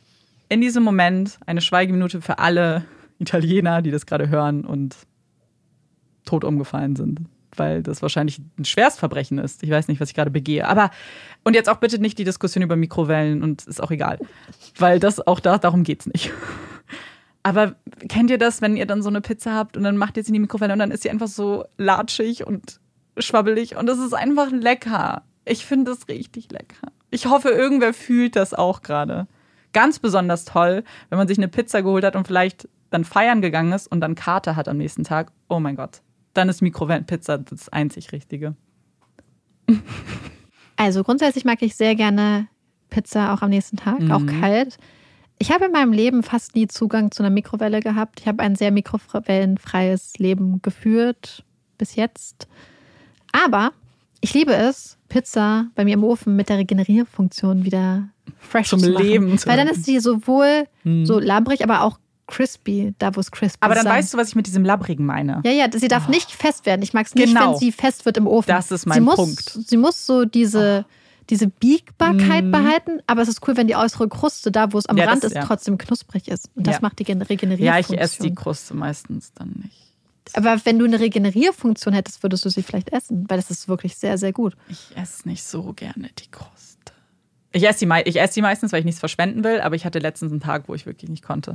in 0.48 0.60
diesem 0.60 0.82
Moment, 0.82 1.38
eine 1.46 1.60
Schweigeminute 1.60 2.20
für 2.20 2.38
alle 2.38 2.84
Italiener, 3.18 3.82
die 3.82 3.90
das 3.90 4.06
gerade 4.06 4.28
hören 4.28 4.64
und 4.64 4.96
tot 6.24 6.42
umgefallen 6.42 6.96
sind. 6.96 7.20
Weil 7.54 7.82
das 7.82 8.02
wahrscheinlich 8.02 8.40
ein 8.58 8.64
Schwerstverbrechen 8.64 9.38
ist. 9.38 9.62
Ich 9.62 9.70
weiß 9.70 9.88
nicht, 9.88 10.00
was 10.00 10.10
ich 10.10 10.14
gerade 10.14 10.30
begehe. 10.30 10.66
Aber, 10.66 10.90
und 11.44 11.54
jetzt 11.54 11.70
auch 11.70 11.78
bitte 11.78 11.98
nicht 11.98 12.18
die 12.18 12.24
Diskussion 12.24 12.62
über 12.62 12.76
Mikrowellen 12.76 13.42
und 13.42 13.66
ist 13.66 13.82
auch 13.82 13.90
egal. 13.90 14.18
Weil 14.76 14.98
das 14.98 15.26
auch 15.26 15.40
da, 15.40 15.56
darum 15.56 15.82
geht's 15.82 16.06
nicht. 16.06 16.32
Aber 17.46 17.76
kennt 18.08 18.28
ihr 18.30 18.38
das, 18.38 18.60
wenn 18.60 18.76
ihr 18.76 18.86
dann 18.86 19.02
so 19.02 19.08
eine 19.08 19.20
Pizza 19.20 19.54
habt 19.54 19.76
und 19.76 19.84
dann 19.84 19.96
macht 19.96 20.16
ihr 20.16 20.24
sie 20.24 20.30
in 20.30 20.34
die 20.34 20.40
Mikrowelle 20.40 20.72
und 20.72 20.80
dann 20.80 20.90
ist 20.90 21.04
sie 21.04 21.10
einfach 21.10 21.28
so 21.28 21.64
latschig 21.78 22.44
und 22.44 22.80
schwabbelig 23.18 23.76
und 23.76 23.88
es 23.88 24.00
ist 24.00 24.14
einfach 24.14 24.50
lecker. 24.50 25.22
Ich 25.44 25.64
finde 25.64 25.92
das 25.92 26.08
richtig 26.08 26.50
lecker. 26.50 26.88
Ich 27.10 27.26
hoffe, 27.26 27.50
irgendwer 27.50 27.94
fühlt 27.94 28.34
das 28.34 28.52
auch 28.52 28.82
gerade. 28.82 29.28
Ganz 29.72 30.00
besonders 30.00 30.44
toll, 30.44 30.82
wenn 31.08 31.18
man 31.18 31.28
sich 31.28 31.38
eine 31.38 31.46
Pizza 31.46 31.82
geholt 31.82 32.04
hat 32.04 32.16
und 32.16 32.26
vielleicht 32.26 32.68
dann 32.90 33.04
feiern 33.04 33.40
gegangen 33.42 33.70
ist 33.72 33.86
und 33.86 34.00
dann 34.00 34.16
Karte 34.16 34.56
hat 34.56 34.66
am 34.66 34.78
nächsten 34.78 35.04
Tag. 35.04 35.30
Oh 35.48 35.60
mein 35.60 35.76
Gott. 35.76 36.02
Dann 36.34 36.48
ist 36.48 36.62
Mikrowellenpizza 36.62 37.38
das 37.38 37.68
einzig 37.68 38.10
Richtige. 38.10 38.56
Also 40.76 41.04
grundsätzlich 41.04 41.44
mag 41.44 41.62
ich 41.62 41.76
sehr 41.76 41.94
gerne 41.94 42.48
Pizza 42.90 43.32
auch 43.32 43.42
am 43.42 43.50
nächsten 43.50 43.76
Tag, 43.76 44.00
Mhm. 44.00 44.10
auch 44.10 44.26
kalt. 44.40 44.78
Ich 45.38 45.50
habe 45.52 45.66
in 45.66 45.72
meinem 45.72 45.92
Leben 45.92 46.22
fast 46.22 46.54
nie 46.54 46.66
Zugang 46.66 47.10
zu 47.10 47.22
einer 47.22 47.30
Mikrowelle 47.30 47.80
gehabt. 47.80 48.20
Ich 48.20 48.28
habe 48.28 48.42
ein 48.42 48.56
sehr 48.56 48.70
mikrowellenfreies 48.70 50.14
Leben 50.18 50.60
geführt 50.62 51.44
bis 51.78 51.94
jetzt. 51.94 52.48
Aber 53.32 53.72
ich 54.22 54.32
liebe 54.32 54.54
es, 54.54 54.96
Pizza 55.08 55.66
bei 55.74 55.84
mir 55.84 55.94
im 55.94 56.04
Ofen 56.04 56.36
mit 56.36 56.48
der 56.48 56.58
Regenerierfunktion 56.58 57.64
wieder 57.64 58.08
fresh 58.38 58.70
Zum 58.70 58.80
zu 58.80 58.90
machen. 58.90 59.04
Leben 59.06 59.38
Weil 59.46 59.56
dann 59.58 59.68
ist 59.68 59.84
sie 59.84 60.00
sowohl 60.00 60.64
Mhm. 60.84 61.04
so 61.04 61.18
labrig, 61.18 61.62
aber 61.62 61.82
auch 61.82 61.98
crispy, 62.26 62.94
da 62.98 63.14
wo 63.14 63.20
es 63.20 63.30
crispy 63.30 63.58
Aber 63.60 63.76
ist. 63.76 63.84
dann 63.84 63.92
weißt 63.92 64.14
du, 64.14 64.18
was 64.18 64.28
ich 64.28 64.34
mit 64.36 64.46
diesem 64.46 64.64
Labbrigen 64.64 65.04
meine. 65.06 65.42
Ja, 65.44 65.52
ja, 65.52 65.66
sie 65.72 65.86
darf 65.86 66.08
nicht 66.08 66.32
fest 66.32 66.66
werden. 66.66 66.82
Ich 66.82 66.92
mag 66.94 67.06
es 67.06 67.14
nicht, 67.14 67.28
Genau. 67.28 67.52
wenn 67.52 67.58
sie 67.58 67.70
fest 67.72 68.04
wird 68.06 68.16
im 68.16 68.26
Ofen. 68.26 68.48
Das 68.48 68.70
ist 68.72 68.86
mein 68.86 68.96
sie 68.96 69.00
muss, 69.04 69.16
Punkt. 69.16 69.50
Sie 69.68 69.76
muss 69.76 70.06
so 70.06 70.24
diese, 70.24 70.86
diese 71.30 71.48
Biegbarkeit 71.48 72.44
Mhm. 72.44 72.50
behalten, 72.52 73.00
aber 73.06 73.22
es 73.22 73.28
ist 73.28 73.46
cool, 73.46 73.56
wenn 73.56 73.66
die 73.66 73.76
äußere 73.76 74.08
Kruste, 74.08 74.50
da 74.52 74.72
wo 74.72 74.78
es 74.78 74.86
am 74.86 74.96
Ja, 74.96 75.06
Rand 75.06 75.24
das- 75.24 75.32
ist, 75.32 75.36
ja. 75.36 75.44
trotzdem 75.44 75.76
knusprig 75.78 76.28
ist. 76.28 76.50
Und 76.54 76.66
das 76.66 76.76
Ja. 76.76 76.80
macht 76.82 76.98
die 76.98 77.04
Gen- 77.04 77.18
Ja, 77.20 77.24
Regenerierfunktion. 77.26 77.94
ich 77.98 78.00
esse 78.02 78.22
die 78.22 78.34
Kruste 78.34 78.74
meistens 78.74 79.32
dann 79.34 79.60
nicht. 79.62 79.82
aber 80.34 80.60
wenn 80.64 80.78
du 80.78 80.84
eine 80.84 80.98
Regenerierfunktion 80.98 81.94
hättest, 81.94 82.22
würdest 82.22 82.44
du 82.44 82.48
sie 82.50 82.62
vielleicht 82.62 82.92
essen, 82.92 83.24
weil 83.28 83.36
das 83.38 83.50
ist 83.50 83.68
wirklich 83.68 83.96
sehr, 83.96 84.18
sehr 84.18 84.32
gut. 84.32 84.56
Ich 84.68 84.88
esse 84.96 85.28
nicht 85.28 85.44
so 85.44 85.72
gerne 85.72 86.10
die 86.18 86.28
Kruste. 86.30 86.92
Ich 87.52 87.66
esse 87.66 87.86
die, 87.86 87.92
ich 88.08 88.20
esse 88.20 88.34
die 88.34 88.42
meistens, 88.42 88.72
weil 88.72 88.80
ich 88.80 88.84
nichts 88.84 88.98
verschwenden 89.00 89.44
will, 89.44 89.60
aber 89.60 89.76
ich 89.76 89.84
hatte 89.84 89.98
letztens 90.00 90.32
einen 90.32 90.40
Tag, 90.40 90.64
wo 90.68 90.74
ich 90.74 90.84
wirklich 90.84 91.08
nicht 91.10 91.22
konnte. 91.24 91.52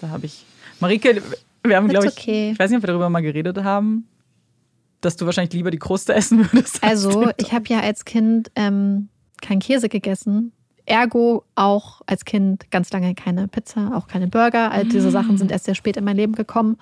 Da, 0.00 0.08
habe 0.08 0.26
ich. 0.26 0.44
Marike, 0.80 1.22
wir 1.62 1.76
haben, 1.76 1.88
glaube 1.88 2.06
ich, 2.08 2.12
okay. 2.12 2.50
ich 2.52 2.58
weiß 2.58 2.70
nicht, 2.70 2.78
ob 2.78 2.82
wir 2.82 2.88
darüber 2.88 3.08
mal 3.10 3.20
geredet 3.22 3.58
haben, 3.62 4.06
dass 5.00 5.16
du 5.16 5.26
wahrscheinlich 5.26 5.52
lieber 5.52 5.70
die 5.70 5.78
Kruste 5.78 6.14
essen 6.14 6.52
würdest. 6.52 6.82
als 6.82 7.06
Also, 7.06 7.30
ich 7.36 7.52
habe 7.52 7.64
ja 7.68 7.80
als 7.80 8.04
Kind 8.04 8.50
ähm, 8.56 9.08
keinen 9.40 9.60
Käse 9.60 9.88
gegessen. 9.88 10.52
Ergo 10.86 11.44
auch 11.54 12.00
als 12.06 12.24
Kind 12.24 12.70
ganz 12.70 12.92
lange 12.92 13.14
keine 13.14 13.46
Pizza, 13.48 13.92
auch 13.94 14.08
keine 14.08 14.26
Burger. 14.26 14.72
All 14.72 14.84
diese 14.84 15.10
Sachen 15.10 15.38
sind 15.38 15.52
erst 15.52 15.66
sehr 15.66 15.74
spät 15.74 15.96
in 15.96 16.04
mein 16.04 16.16
Leben 16.16 16.34
gekommen. 16.34 16.78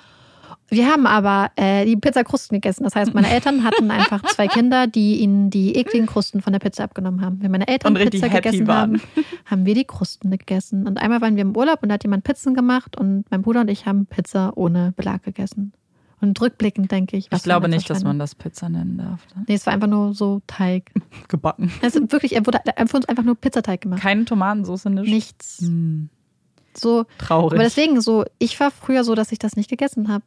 Wir 0.71 0.87
haben 0.87 1.07
aber 1.07 1.51
äh, 1.57 1.87
die 1.87 1.97
Pizzakrusten 1.97 2.57
gegessen. 2.57 2.85
Das 2.85 2.95
heißt, 2.95 3.15
meine 3.15 3.31
Eltern 3.35 3.65
hatten 3.65 3.91
einfach 3.91 4.23
zwei 4.23 4.49
Kinder, 4.49 4.87
die 4.87 5.17
ihnen 5.21 5.51
die 5.51 5.75
ekligen 5.77 6.07
Krusten 6.07 6.43
von 6.43 6.53
der 6.53 6.61
Pizza 6.61 6.85
abgenommen 6.85 7.23
haben. 7.23 7.39
Wenn 7.41 7.51
meine 7.51 7.69
Eltern 7.69 7.95
Pizza 7.95 8.29
gegessen 8.29 8.67
waren. 8.67 9.01
haben, 9.01 9.03
haben 9.47 9.67
wir 9.67 9.75
die 9.75 9.85
Krusten 9.85 10.31
gegessen. 10.31 10.87
Und 10.87 10.99
einmal 10.99 11.21
waren 11.21 11.37
wir 11.37 11.43
im 11.43 11.57
Urlaub 11.57 11.83
und 11.83 11.89
da 11.89 11.95
hat 11.95 12.05
jemand 12.05 12.25
Pizzen 12.25 12.55
gemacht 12.55 12.97
und 12.97 13.25
mein 13.31 13.43
Bruder 13.43 13.61
und 13.63 13.69
ich 13.69 13.87
haben 13.87 14.07
Pizza 14.07 14.53
ohne 14.57 14.93
Belag 14.97 15.23
gegessen. 15.23 15.73
Und 16.21 16.41
rückblickend 16.41 16.91
denke 16.91 17.17
ich, 17.17 17.29
ich 17.31 17.43
glaube 17.43 17.69
nicht, 17.69 17.89
dass 17.89 18.03
man 18.03 18.19
das 18.19 18.35
Pizza 18.35 18.69
nennen 18.69 18.99
darf. 18.99 19.25
Ne? 19.37 19.45
Nee, 19.47 19.55
es 19.55 19.67
war 19.67 19.73
einfach 19.73 19.87
nur 19.87 20.15
so 20.15 20.41
Teig. 20.47 20.91
Gebacken. 21.29 21.71
Es 21.81 21.95
ist 21.95 22.11
wirklich, 22.13 22.35
er 22.35 22.45
wurde 22.45 22.61
für 22.87 22.97
uns 22.97 23.07
einfach 23.07 23.23
nur 23.23 23.37
Pizzateig 23.37 23.83
gemacht. 23.83 24.01
Keine 24.01 24.25
Tomatensauce, 24.25 24.87
nichts. 24.87 25.11
Nichts. 25.11 25.59
Hm, 25.61 26.09
So, 26.77 27.07
traurig. 27.19 27.55
aber 27.55 27.63
deswegen 27.63 28.01
so, 28.01 28.25
ich 28.39 28.59
war 28.59 28.71
früher 28.71 29.05
so, 29.05 29.15
dass 29.15 29.31
ich 29.31 29.39
das 29.39 29.55
nicht 29.55 29.71
gegessen 29.71 30.09
habe. 30.09 30.25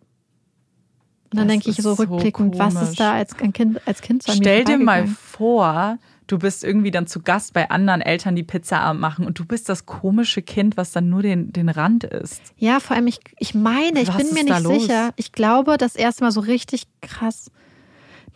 Und 1.32 1.38
dann 1.40 1.48
Das 1.48 1.54
denke 1.54 1.70
ich 1.70 1.78
so 1.78 1.92
ist 1.92 1.98
so 1.98 2.04
rückblickend, 2.04 2.58
was 2.58 2.76
ist 2.82 3.00
da 3.00 3.14
als 3.14 3.38
ein 3.40 3.54
Kind, 3.54 3.80
als 3.86 4.02
Kind 4.02 4.24
Stell 4.30 4.64
dir 4.64 4.78
mal 4.78 5.08
vor, 5.08 5.98
du 6.32 6.40
bist 6.40 6.64
irgendwie 6.64 6.92
dann 6.92 7.08
zu 7.08 7.22
Gast 7.22 7.54
bei 7.54 7.70
anderen 7.70 8.02
Eltern, 8.02 8.36
die 8.36 8.44
Pizza 8.44 8.94
machen 8.94 9.26
und 9.26 9.38
du 9.38 9.46
bist 9.46 9.68
das 9.70 9.86
komische 9.86 10.42
Kind, 10.42 10.78
was 10.78 10.92
dann 10.92 11.10
nur 11.10 11.22
den, 11.22 11.52
den 11.52 11.70
Rand 11.70 12.06
isst. 12.06 12.42
Ja, 12.58 12.80
vor 12.80 12.96
allem, 12.96 13.08
ich, 13.08 13.20
ich 13.40 13.54
meine, 13.54 14.02
ich 14.02 14.08
Was 14.08 14.18
bin 14.18 14.34
mir 14.34 14.44
nicht 14.44 14.82
sicher. 14.82 15.12
Ich 15.18 15.32
glaube, 15.32 15.78
das 15.78 15.96
erste 15.96 16.24
Mal 16.24 16.32
so 16.32 16.40
richtig 16.40 16.84
krass. 17.02 17.52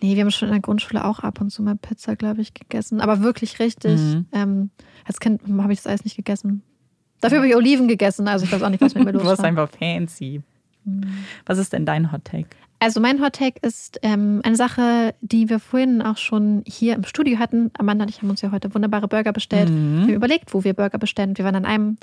Nee, 0.02 0.16
wir 0.16 0.24
haben 0.24 0.32
schon 0.32 0.50
in 0.50 0.54
der 0.56 0.62
Grundschule 0.62 1.06
auch 1.06 1.20
ab 1.20 1.40
und 1.40 1.52
zu 1.52 1.64
mal 1.64 1.78
Pizza, 1.78 2.16
glaube 2.18 2.42
ich, 2.42 2.54
gegessen. 2.54 3.00
Aber 3.00 3.22
wirklich 3.22 3.60
richtig. 3.60 4.00
Mhm. 4.00 4.26
Ähm, 4.34 4.70
als 5.06 5.20
Kind 5.22 5.42
habe 5.58 5.72
ich 5.72 5.80
das 5.80 5.88
alles 5.88 6.04
nicht 6.04 6.18
gegessen. 6.18 6.64
Dafür 7.22 7.38
habe 7.38 7.48
ich 7.48 7.56
Oliven 7.56 7.88
gegessen. 7.88 8.28
Also 8.28 8.46
ich 8.46 8.52
weiß 8.52 8.62
auch 8.62 8.70
nicht, 8.70 8.82
was 8.82 8.94
mit 8.94 9.06
mir 9.06 9.12
los 9.14 9.22
Du 9.22 9.28
warst 9.30 9.40
war. 9.42 9.48
einfach 9.48 9.70
fancy. 9.70 10.42
Mhm. 10.84 11.06
Was 11.46 11.58
ist 11.58 11.72
denn 11.72 11.86
dein 11.86 12.12
Hot 12.12 12.26
Take? 12.26 12.50
Also 12.80 13.00
mein 13.00 13.22
Hot 13.22 13.34
Take 13.34 13.60
ist 13.66 14.00
ähm, 14.02 14.42
eine 14.44 14.56
Sache, 14.56 15.16
die 15.22 15.50
wir 15.50 15.60
vorhin 15.60 16.02
auch 16.02 16.18
schon 16.18 16.64
hier 16.68 16.94
im 16.96 17.04
Studio 17.06 17.40
hatten. 17.40 17.72
Amanda 17.78 18.04
und 18.04 18.10
ich 18.10 18.22
haben 18.22 18.30
uns 18.30 18.42
ja 18.42 18.52
heute 18.52 18.74
wunderbare 18.74 19.08
Burger 19.08 19.32
bestellt. 19.34 19.70
Mhm. 19.70 19.96
Wir 20.00 20.02
haben 20.08 20.14
überlegt, 20.14 20.54
wo 20.54 20.64
wir 20.64 20.74
Burger 20.74 20.98
bestellen. 20.98 21.38
Wir 21.38 21.46
waren 21.46 21.56
an 21.56 21.66
einem 21.66 21.98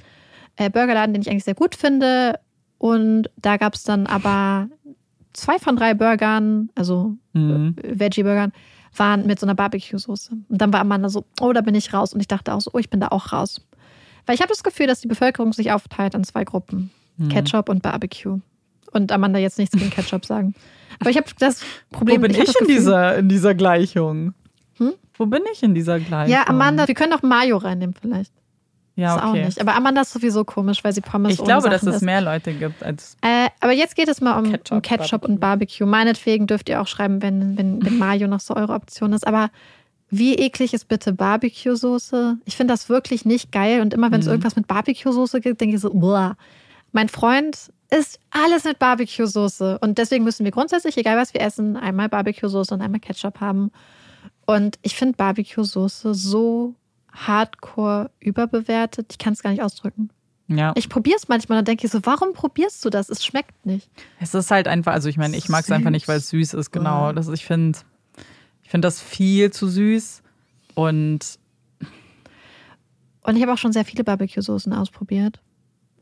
äh, 0.56 0.70
Burgerladen, 0.70 1.12
den 1.12 1.22
ich 1.22 1.30
eigentlich 1.30 1.44
sehr 1.44 1.54
gut 1.54 1.74
finde. 1.74 2.38
Und 2.78 3.28
da 3.36 3.58
gab 3.58 3.74
es 3.74 3.84
dann 3.84 4.06
aber 4.06 4.68
zwei 5.34 5.58
von 5.58 5.76
drei 5.76 5.94
Burgern, 5.94 6.70
also 6.74 7.16
Mhm. 7.34 7.76
äh, 7.82 7.98
Veggie-Burgern, 8.00 8.52
waren 8.96 9.26
mit 9.26 9.38
so 9.40 9.46
einer 9.46 9.54
Barbecue-Soße. 9.54 10.32
Und 10.48 10.60
dann 10.60 10.72
war 10.72 10.80
Amanda 10.80 11.08
so, 11.08 11.24
oh, 11.40 11.52
da 11.52 11.60
bin 11.60 11.74
ich 11.74 11.94
raus. 11.94 12.12
Und 12.12 12.20
ich 12.20 12.28
dachte 12.28 12.52
auch 12.52 12.60
so, 12.60 12.70
oh, 12.74 12.78
ich 12.78 12.90
bin 12.90 13.00
da 13.00 13.08
auch 13.08 13.32
raus. 13.32 13.60
Weil 14.26 14.34
ich 14.34 14.40
habe 14.40 14.50
das 14.50 14.62
Gefühl, 14.62 14.86
dass 14.86 15.00
die 15.00 15.08
Bevölkerung 15.08 15.52
sich 15.52 15.72
aufteilt 15.72 16.14
in 16.14 16.24
zwei 16.24 16.44
Gruppen. 16.44 16.90
Mhm. 17.16 17.28
Ketchup 17.28 17.68
und 17.68 17.82
Barbecue. 17.82 18.38
Und 18.92 19.10
Amanda 19.12 19.38
jetzt 19.38 19.58
nichts 19.58 19.76
gegen 19.76 19.90
Ketchup 19.90 20.24
sagen. 20.26 20.54
Aber 21.00 21.10
ich 21.10 21.16
habe 21.16 21.26
das 21.38 21.62
Wo 21.90 21.98
Problem. 21.98 22.20
bin 22.20 22.32
hab 22.32 22.38
ich, 22.40 22.46
das 22.46 22.54
in, 22.56 22.66
Gefühl- 22.66 22.76
dieser, 22.78 23.16
in 23.18 23.28
dieser 23.28 23.54
Gleichung? 23.54 24.34
Hm? 24.78 24.92
Wo 25.14 25.26
bin 25.26 25.42
ich 25.52 25.62
in 25.62 25.74
dieser 25.74 25.98
Gleichung? 26.00 26.32
Ja, 26.32 26.46
Amanda, 26.48 26.86
wir 26.86 26.94
können 26.94 27.12
auch 27.12 27.22
Mayo 27.22 27.56
reinnehmen 27.56 27.94
vielleicht. 28.00 28.32
ja, 28.96 29.14
Das 29.16 29.24
auch 29.24 29.30
okay. 29.30 29.44
nicht. 29.46 29.60
Aber 29.60 29.74
Amanda 29.74 30.02
ist 30.02 30.12
sowieso 30.12 30.44
komisch, 30.44 30.84
weil 30.84 30.92
sie 30.92 31.00
Pommes 31.00 31.32
Ich 31.32 31.42
glaube, 31.44 31.68
dass 31.70 31.80
Sachen 31.80 31.88
es 31.90 31.94
isst. 31.96 32.04
mehr 32.04 32.20
Leute 32.20 32.52
gibt 32.52 32.82
als. 32.82 33.16
Äh, 33.22 33.48
aber 33.60 33.72
jetzt 33.72 33.96
geht 33.96 34.08
es 34.08 34.20
mal 34.20 34.38
um 34.38 34.50
Ketchup, 34.50 34.72
um 34.76 34.82
Ketchup 34.82 35.24
und 35.24 35.40
Barbecue. 35.40 35.86
Meinetwegen 35.86 36.46
dürft 36.46 36.68
ihr 36.68 36.80
auch 36.80 36.86
schreiben, 36.86 37.22
wenn, 37.22 37.56
wenn, 37.56 37.84
wenn 37.84 37.98
Mayo 37.98 38.28
noch 38.28 38.40
so 38.40 38.54
eure 38.54 38.74
Option 38.74 39.12
ist. 39.12 39.26
Aber 39.26 39.50
Wie 40.14 40.34
eklig 40.34 40.74
ist 40.74 40.88
bitte 40.88 41.14
Barbecue-Soße? 41.14 42.36
Ich 42.44 42.56
finde 42.56 42.74
das 42.74 42.88
wirklich 42.90 43.24
nicht 43.24 43.50
geil. 43.52 43.80
Und 43.80 43.94
immer 43.94 44.10
wenn 44.12 44.20
es 44.20 44.26
Mhm. 44.26 44.32
irgendwas 44.32 44.56
mit 44.56 44.66
Barbecue-Soße 44.66 45.40
gibt, 45.40 45.60
denke 45.60 45.76
ich 45.76 45.80
so, 45.82 45.90
boah. 45.94 46.36
Mein 46.92 47.08
Freund 47.08 47.72
isst 47.92 48.18
alles 48.30 48.64
mit 48.64 48.78
Barbecue-Soße. 48.78 49.78
Und 49.80 49.98
deswegen 49.98 50.24
müssen 50.24 50.44
wir 50.44 50.50
grundsätzlich, 50.50 50.96
egal 50.96 51.16
was 51.16 51.34
wir 51.34 51.40
essen, 51.42 51.76
einmal 51.76 52.08
Barbecue-Soße 52.08 52.72
und 52.74 52.80
einmal 52.80 53.00
Ketchup 53.00 53.40
haben. 53.40 53.70
Und 54.46 54.78
ich 54.82 54.96
finde 54.96 55.16
Barbecue-Soße 55.16 56.14
so 56.14 56.74
hardcore 57.12 58.10
überbewertet. 58.20 59.08
Ich 59.12 59.18
kann 59.18 59.34
es 59.34 59.42
gar 59.42 59.50
nicht 59.50 59.62
ausdrücken. 59.62 60.08
Ja. 60.48 60.72
Ich 60.74 60.88
probiere 60.88 61.16
es 61.16 61.28
manchmal 61.28 61.58
und 61.58 61.68
denke 61.68 61.86
ich 61.86 61.92
so, 61.92 62.00
warum 62.04 62.32
probierst 62.32 62.84
du 62.84 62.90
das? 62.90 63.08
Es 63.10 63.24
schmeckt 63.24 63.64
nicht. 63.66 63.88
Es 64.20 64.34
ist 64.34 64.50
halt 64.50 64.68
einfach, 64.68 64.92
also 64.92 65.08
ich 65.08 65.16
meine, 65.18 65.36
ich 65.36 65.48
mag 65.48 65.64
es 65.64 65.70
einfach 65.70 65.90
nicht, 65.90 66.08
weil 66.08 66.18
es 66.18 66.30
süß 66.30 66.54
ist, 66.54 66.70
genau. 66.72 67.12
Das, 67.12 67.28
ich 67.28 67.44
finde 67.44 67.78
ich 68.62 68.70
find 68.70 68.84
das 68.84 69.00
viel 69.00 69.50
zu 69.50 69.68
süß. 69.68 70.22
Und 70.74 71.38
Und 73.24 73.36
ich 73.36 73.42
habe 73.42 73.52
auch 73.52 73.58
schon 73.58 73.72
sehr 73.72 73.84
viele 73.84 74.02
Barbecue-Soßen 74.04 74.72
ausprobiert. 74.72 75.40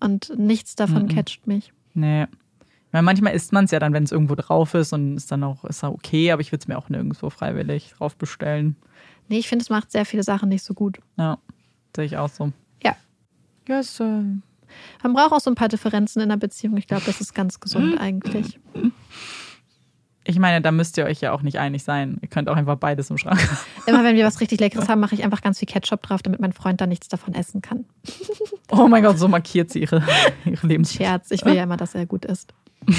Und 0.00 0.32
nichts 0.38 0.76
davon 0.76 1.02
Mhm. 1.02 1.08
catcht 1.08 1.46
mich. 1.46 1.72
Nee. 1.94 2.22
Ich 2.24 2.92
meine, 2.92 3.04
manchmal 3.04 3.34
isst 3.34 3.52
man 3.52 3.66
es 3.66 3.70
ja 3.70 3.78
dann, 3.78 3.92
wenn 3.92 4.02
es 4.02 4.10
irgendwo 4.10 4.34
drauf 4.34 4.74
ist 4.74 4.92
und 4.92 5.16
ist 5.16 5.30
dann 5.30 5.44
auch 5.44 5.64
ist 5.64 5.84
okay, 5.84 6.32
aber 6.32 6.40
ich 6.40 6.50
würde 6.50 6.62
es 6.62 6.68
mir 6.68 6.76
auch 6.76 6.88
nirgendwo 6.88 7.30
freiwillig 7.30 7.92
drauf 7.96 8.16
bestellen. 8.16 8.74
Nee, 9.28 9.38
ich 9.38 9.48
finde, 9.48 9.62
es 9.62 9.70
macht 9.70 9.92
sehr 9.92 10.04
viele 10.04 10.24
Sachen 10.24 10.48
nicht 10.48 10.64
so 10.64 10.74
gut. 10.74 10.98
Ja, 11.16 11.38
sehe 11.94 12.04
ich 12.04 12.16
auch 12.16 12.28
so. 12.28 12.52
Ja. 12.82 12.96
Ja, 13.68 13.78
ist, 13.78 14.00
äh, 14.00 14.04
Man 14.04 15.12
braucht 15.12 15.32
auch 15.32 15.40
so 15.40 15.50
ein 15.50 15.54
paar 15.54 15.68
Differenzen 15.68 16.20
in 16.20 16.30
der 16.30 16.36
Beziehung. 16.36 16.76
Ich 16.78 16.88
glaube, 16.88 17.04
das 17.06 17.20
ist 17.20 17.32
ganz 17.32 17.60
gesund 17.60 17.96
eigentlich. 18.00 18.58
Ich 20.30 20.38
meine, 20.38 20.60
da 20.60 20.70
müsst 20.70 20.96
ihr 20.96 21.04
euch 21.04 21.20
ja 21.20 21.32
auch 21.32 21.42
nicht 21.42 21.58
einig 21.58 21.82
sein. 21.82 22.18
Ihr 22.22 22.28
könnt 22.28 22.48
auch 22.48 22.56
einfach 22.56 22.76
beides 22.76 23.10
im 23.10 23.18
Schrank 23.18 23.40
haben. 23.40 23.58
Immer 23.86 24.04
wenn 24.04 24.16
wir 24.16 24.24
was 24.24 24.40
richtig 24.40 24.60
Leckeres 24.60 24.88
haben, 24.88 25.00
mache 25.00 25.14
ich 25.14 25.24
einfach 25.24 25.42
ganz 25.42 25.58
viel 25.58 25.66
Ketchup 25.66 26.02
drauf, 26.02 26.22
damit 26.22 26.40
mein 26.40 26.52
Freund 26.52 26.80
dann 26.80 26.88
nichts 26.88 27.08
davon 27.08 27.34
essen 27.34 27.60
kann. 27.62 27.84
Oh 28.72 28.86
mein 28.86 29.02
Gott, 29.02 29.18
so 29.18 29.26
markiert 29.26 29.68
sie 29.72 29.80
ihre, 29.80 30.00
ihre 30.44 30.64
Lebensmittel. 30.64 31.04
Scherz, 31.04 31.32
ich 31.32 31.44
will 31.44 31.54
ja 31.54 31.64
immer, 31.64 31.76
dass 31.76 31.96
er 31.96 32.06
gut 32.06 32.24
ist. 32.24 32.54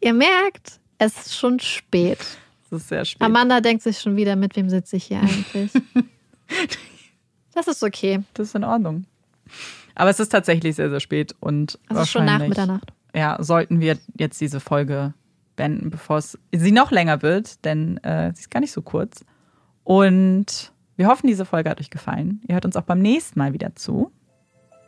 Ihr 0.00 0.14
merkt, 0.14 0.78
es 0.98 1.18
ist 1.18 1.36
schon 1.36 1.58
spät. 1.58 2.18
Das 2.70 2.82
ist 2.82 2.88
sehr 2.88 3.04
spät. 3.04 3.22
Amanda 3.22 3.60
denkt 3.60 3.82
sich 3.82 3.98
schon 3.98 4.14
wieder, 4.14 4.36
mit 4.36 4.54
wem 4.54 4.70
sitze 4.70 4.96
ich 4.96 5.04
hier 5.06 5.20
eigentlich? 5.20 5.72
Das 7.54 7.66
ist 7.66 7.82
okay. 7.82 8.20
Das 8.34 8.48
ist 8.48 8.54
in 8.54 8.62
Ordnung. 8.62 9.04
Aber 9.96 10.10
es 10.10 10.20
ist 10.20 10.28
tatsächlich 10.28 10.76
sehr, 10.76 10.90
sehr 10.90 11.00
spät 11.00 11.34
und 11.40 11.76
Es 11.88 11.98
ist 11.98 12.10
schon 12.10 12.24
nach 12.24 12.38
Mitternacht. 12.38 12.92
Ja, 13.14 13.36
sollten 13.42 13.80
wir 13.80 13.96
jetzt 14.16 14.40
diese 14.40 14.60
Folge 14.60 15.14
beenden, 15.56 15.90
bevor 15.90 16.18
es 16.18 16.38
sie 16.52 16.72
noch 16.72 16.90
länger 16.90 17.22
wird, 17.22 17.64
denn 17.64 17.96
äh, 18.04 18.32
sie 18.34 18.40
ist 18.42 18.50
gar 18.50 18.60
nicht 18.60 18.72
so 18.72 18.82
kurz. 18.82 19.24
Und 19.84 20.72
wir 20.96 21.06
hoffen, 21.08 21.26
diese 21.26 21.44
Folge 21.44 21.70
hat 21.70 21.80
euch 21.80 21.90
gefallen. 21.90 22.42
Ihr 22.46 22.54
hört 22.54 22.64
uns 22.64 22.76
auch 22.76 22.82
beim 22.82 23.00
nächsten 23.00 23.38
Mal 23.38 23.52
wieder 23.52 23.74
zu. 23.74 24.12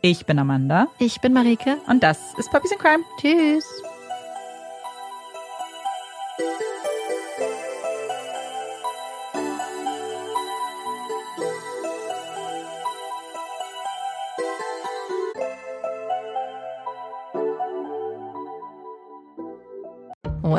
Ich 0.03 0.27
bin 0.27 0.39
Amanda 0.39 0.87
Ich 0.99 1.21
bin 1.21 1.33
Marike. 1.33 1.77
und 1.89 2.03
das 2.03 2.19
ist 2.39 2.51
Puppies 2.51 2.73
in 2.73 2.79
Crime. 2.79 3.05
Tschüss. 3.21 3.65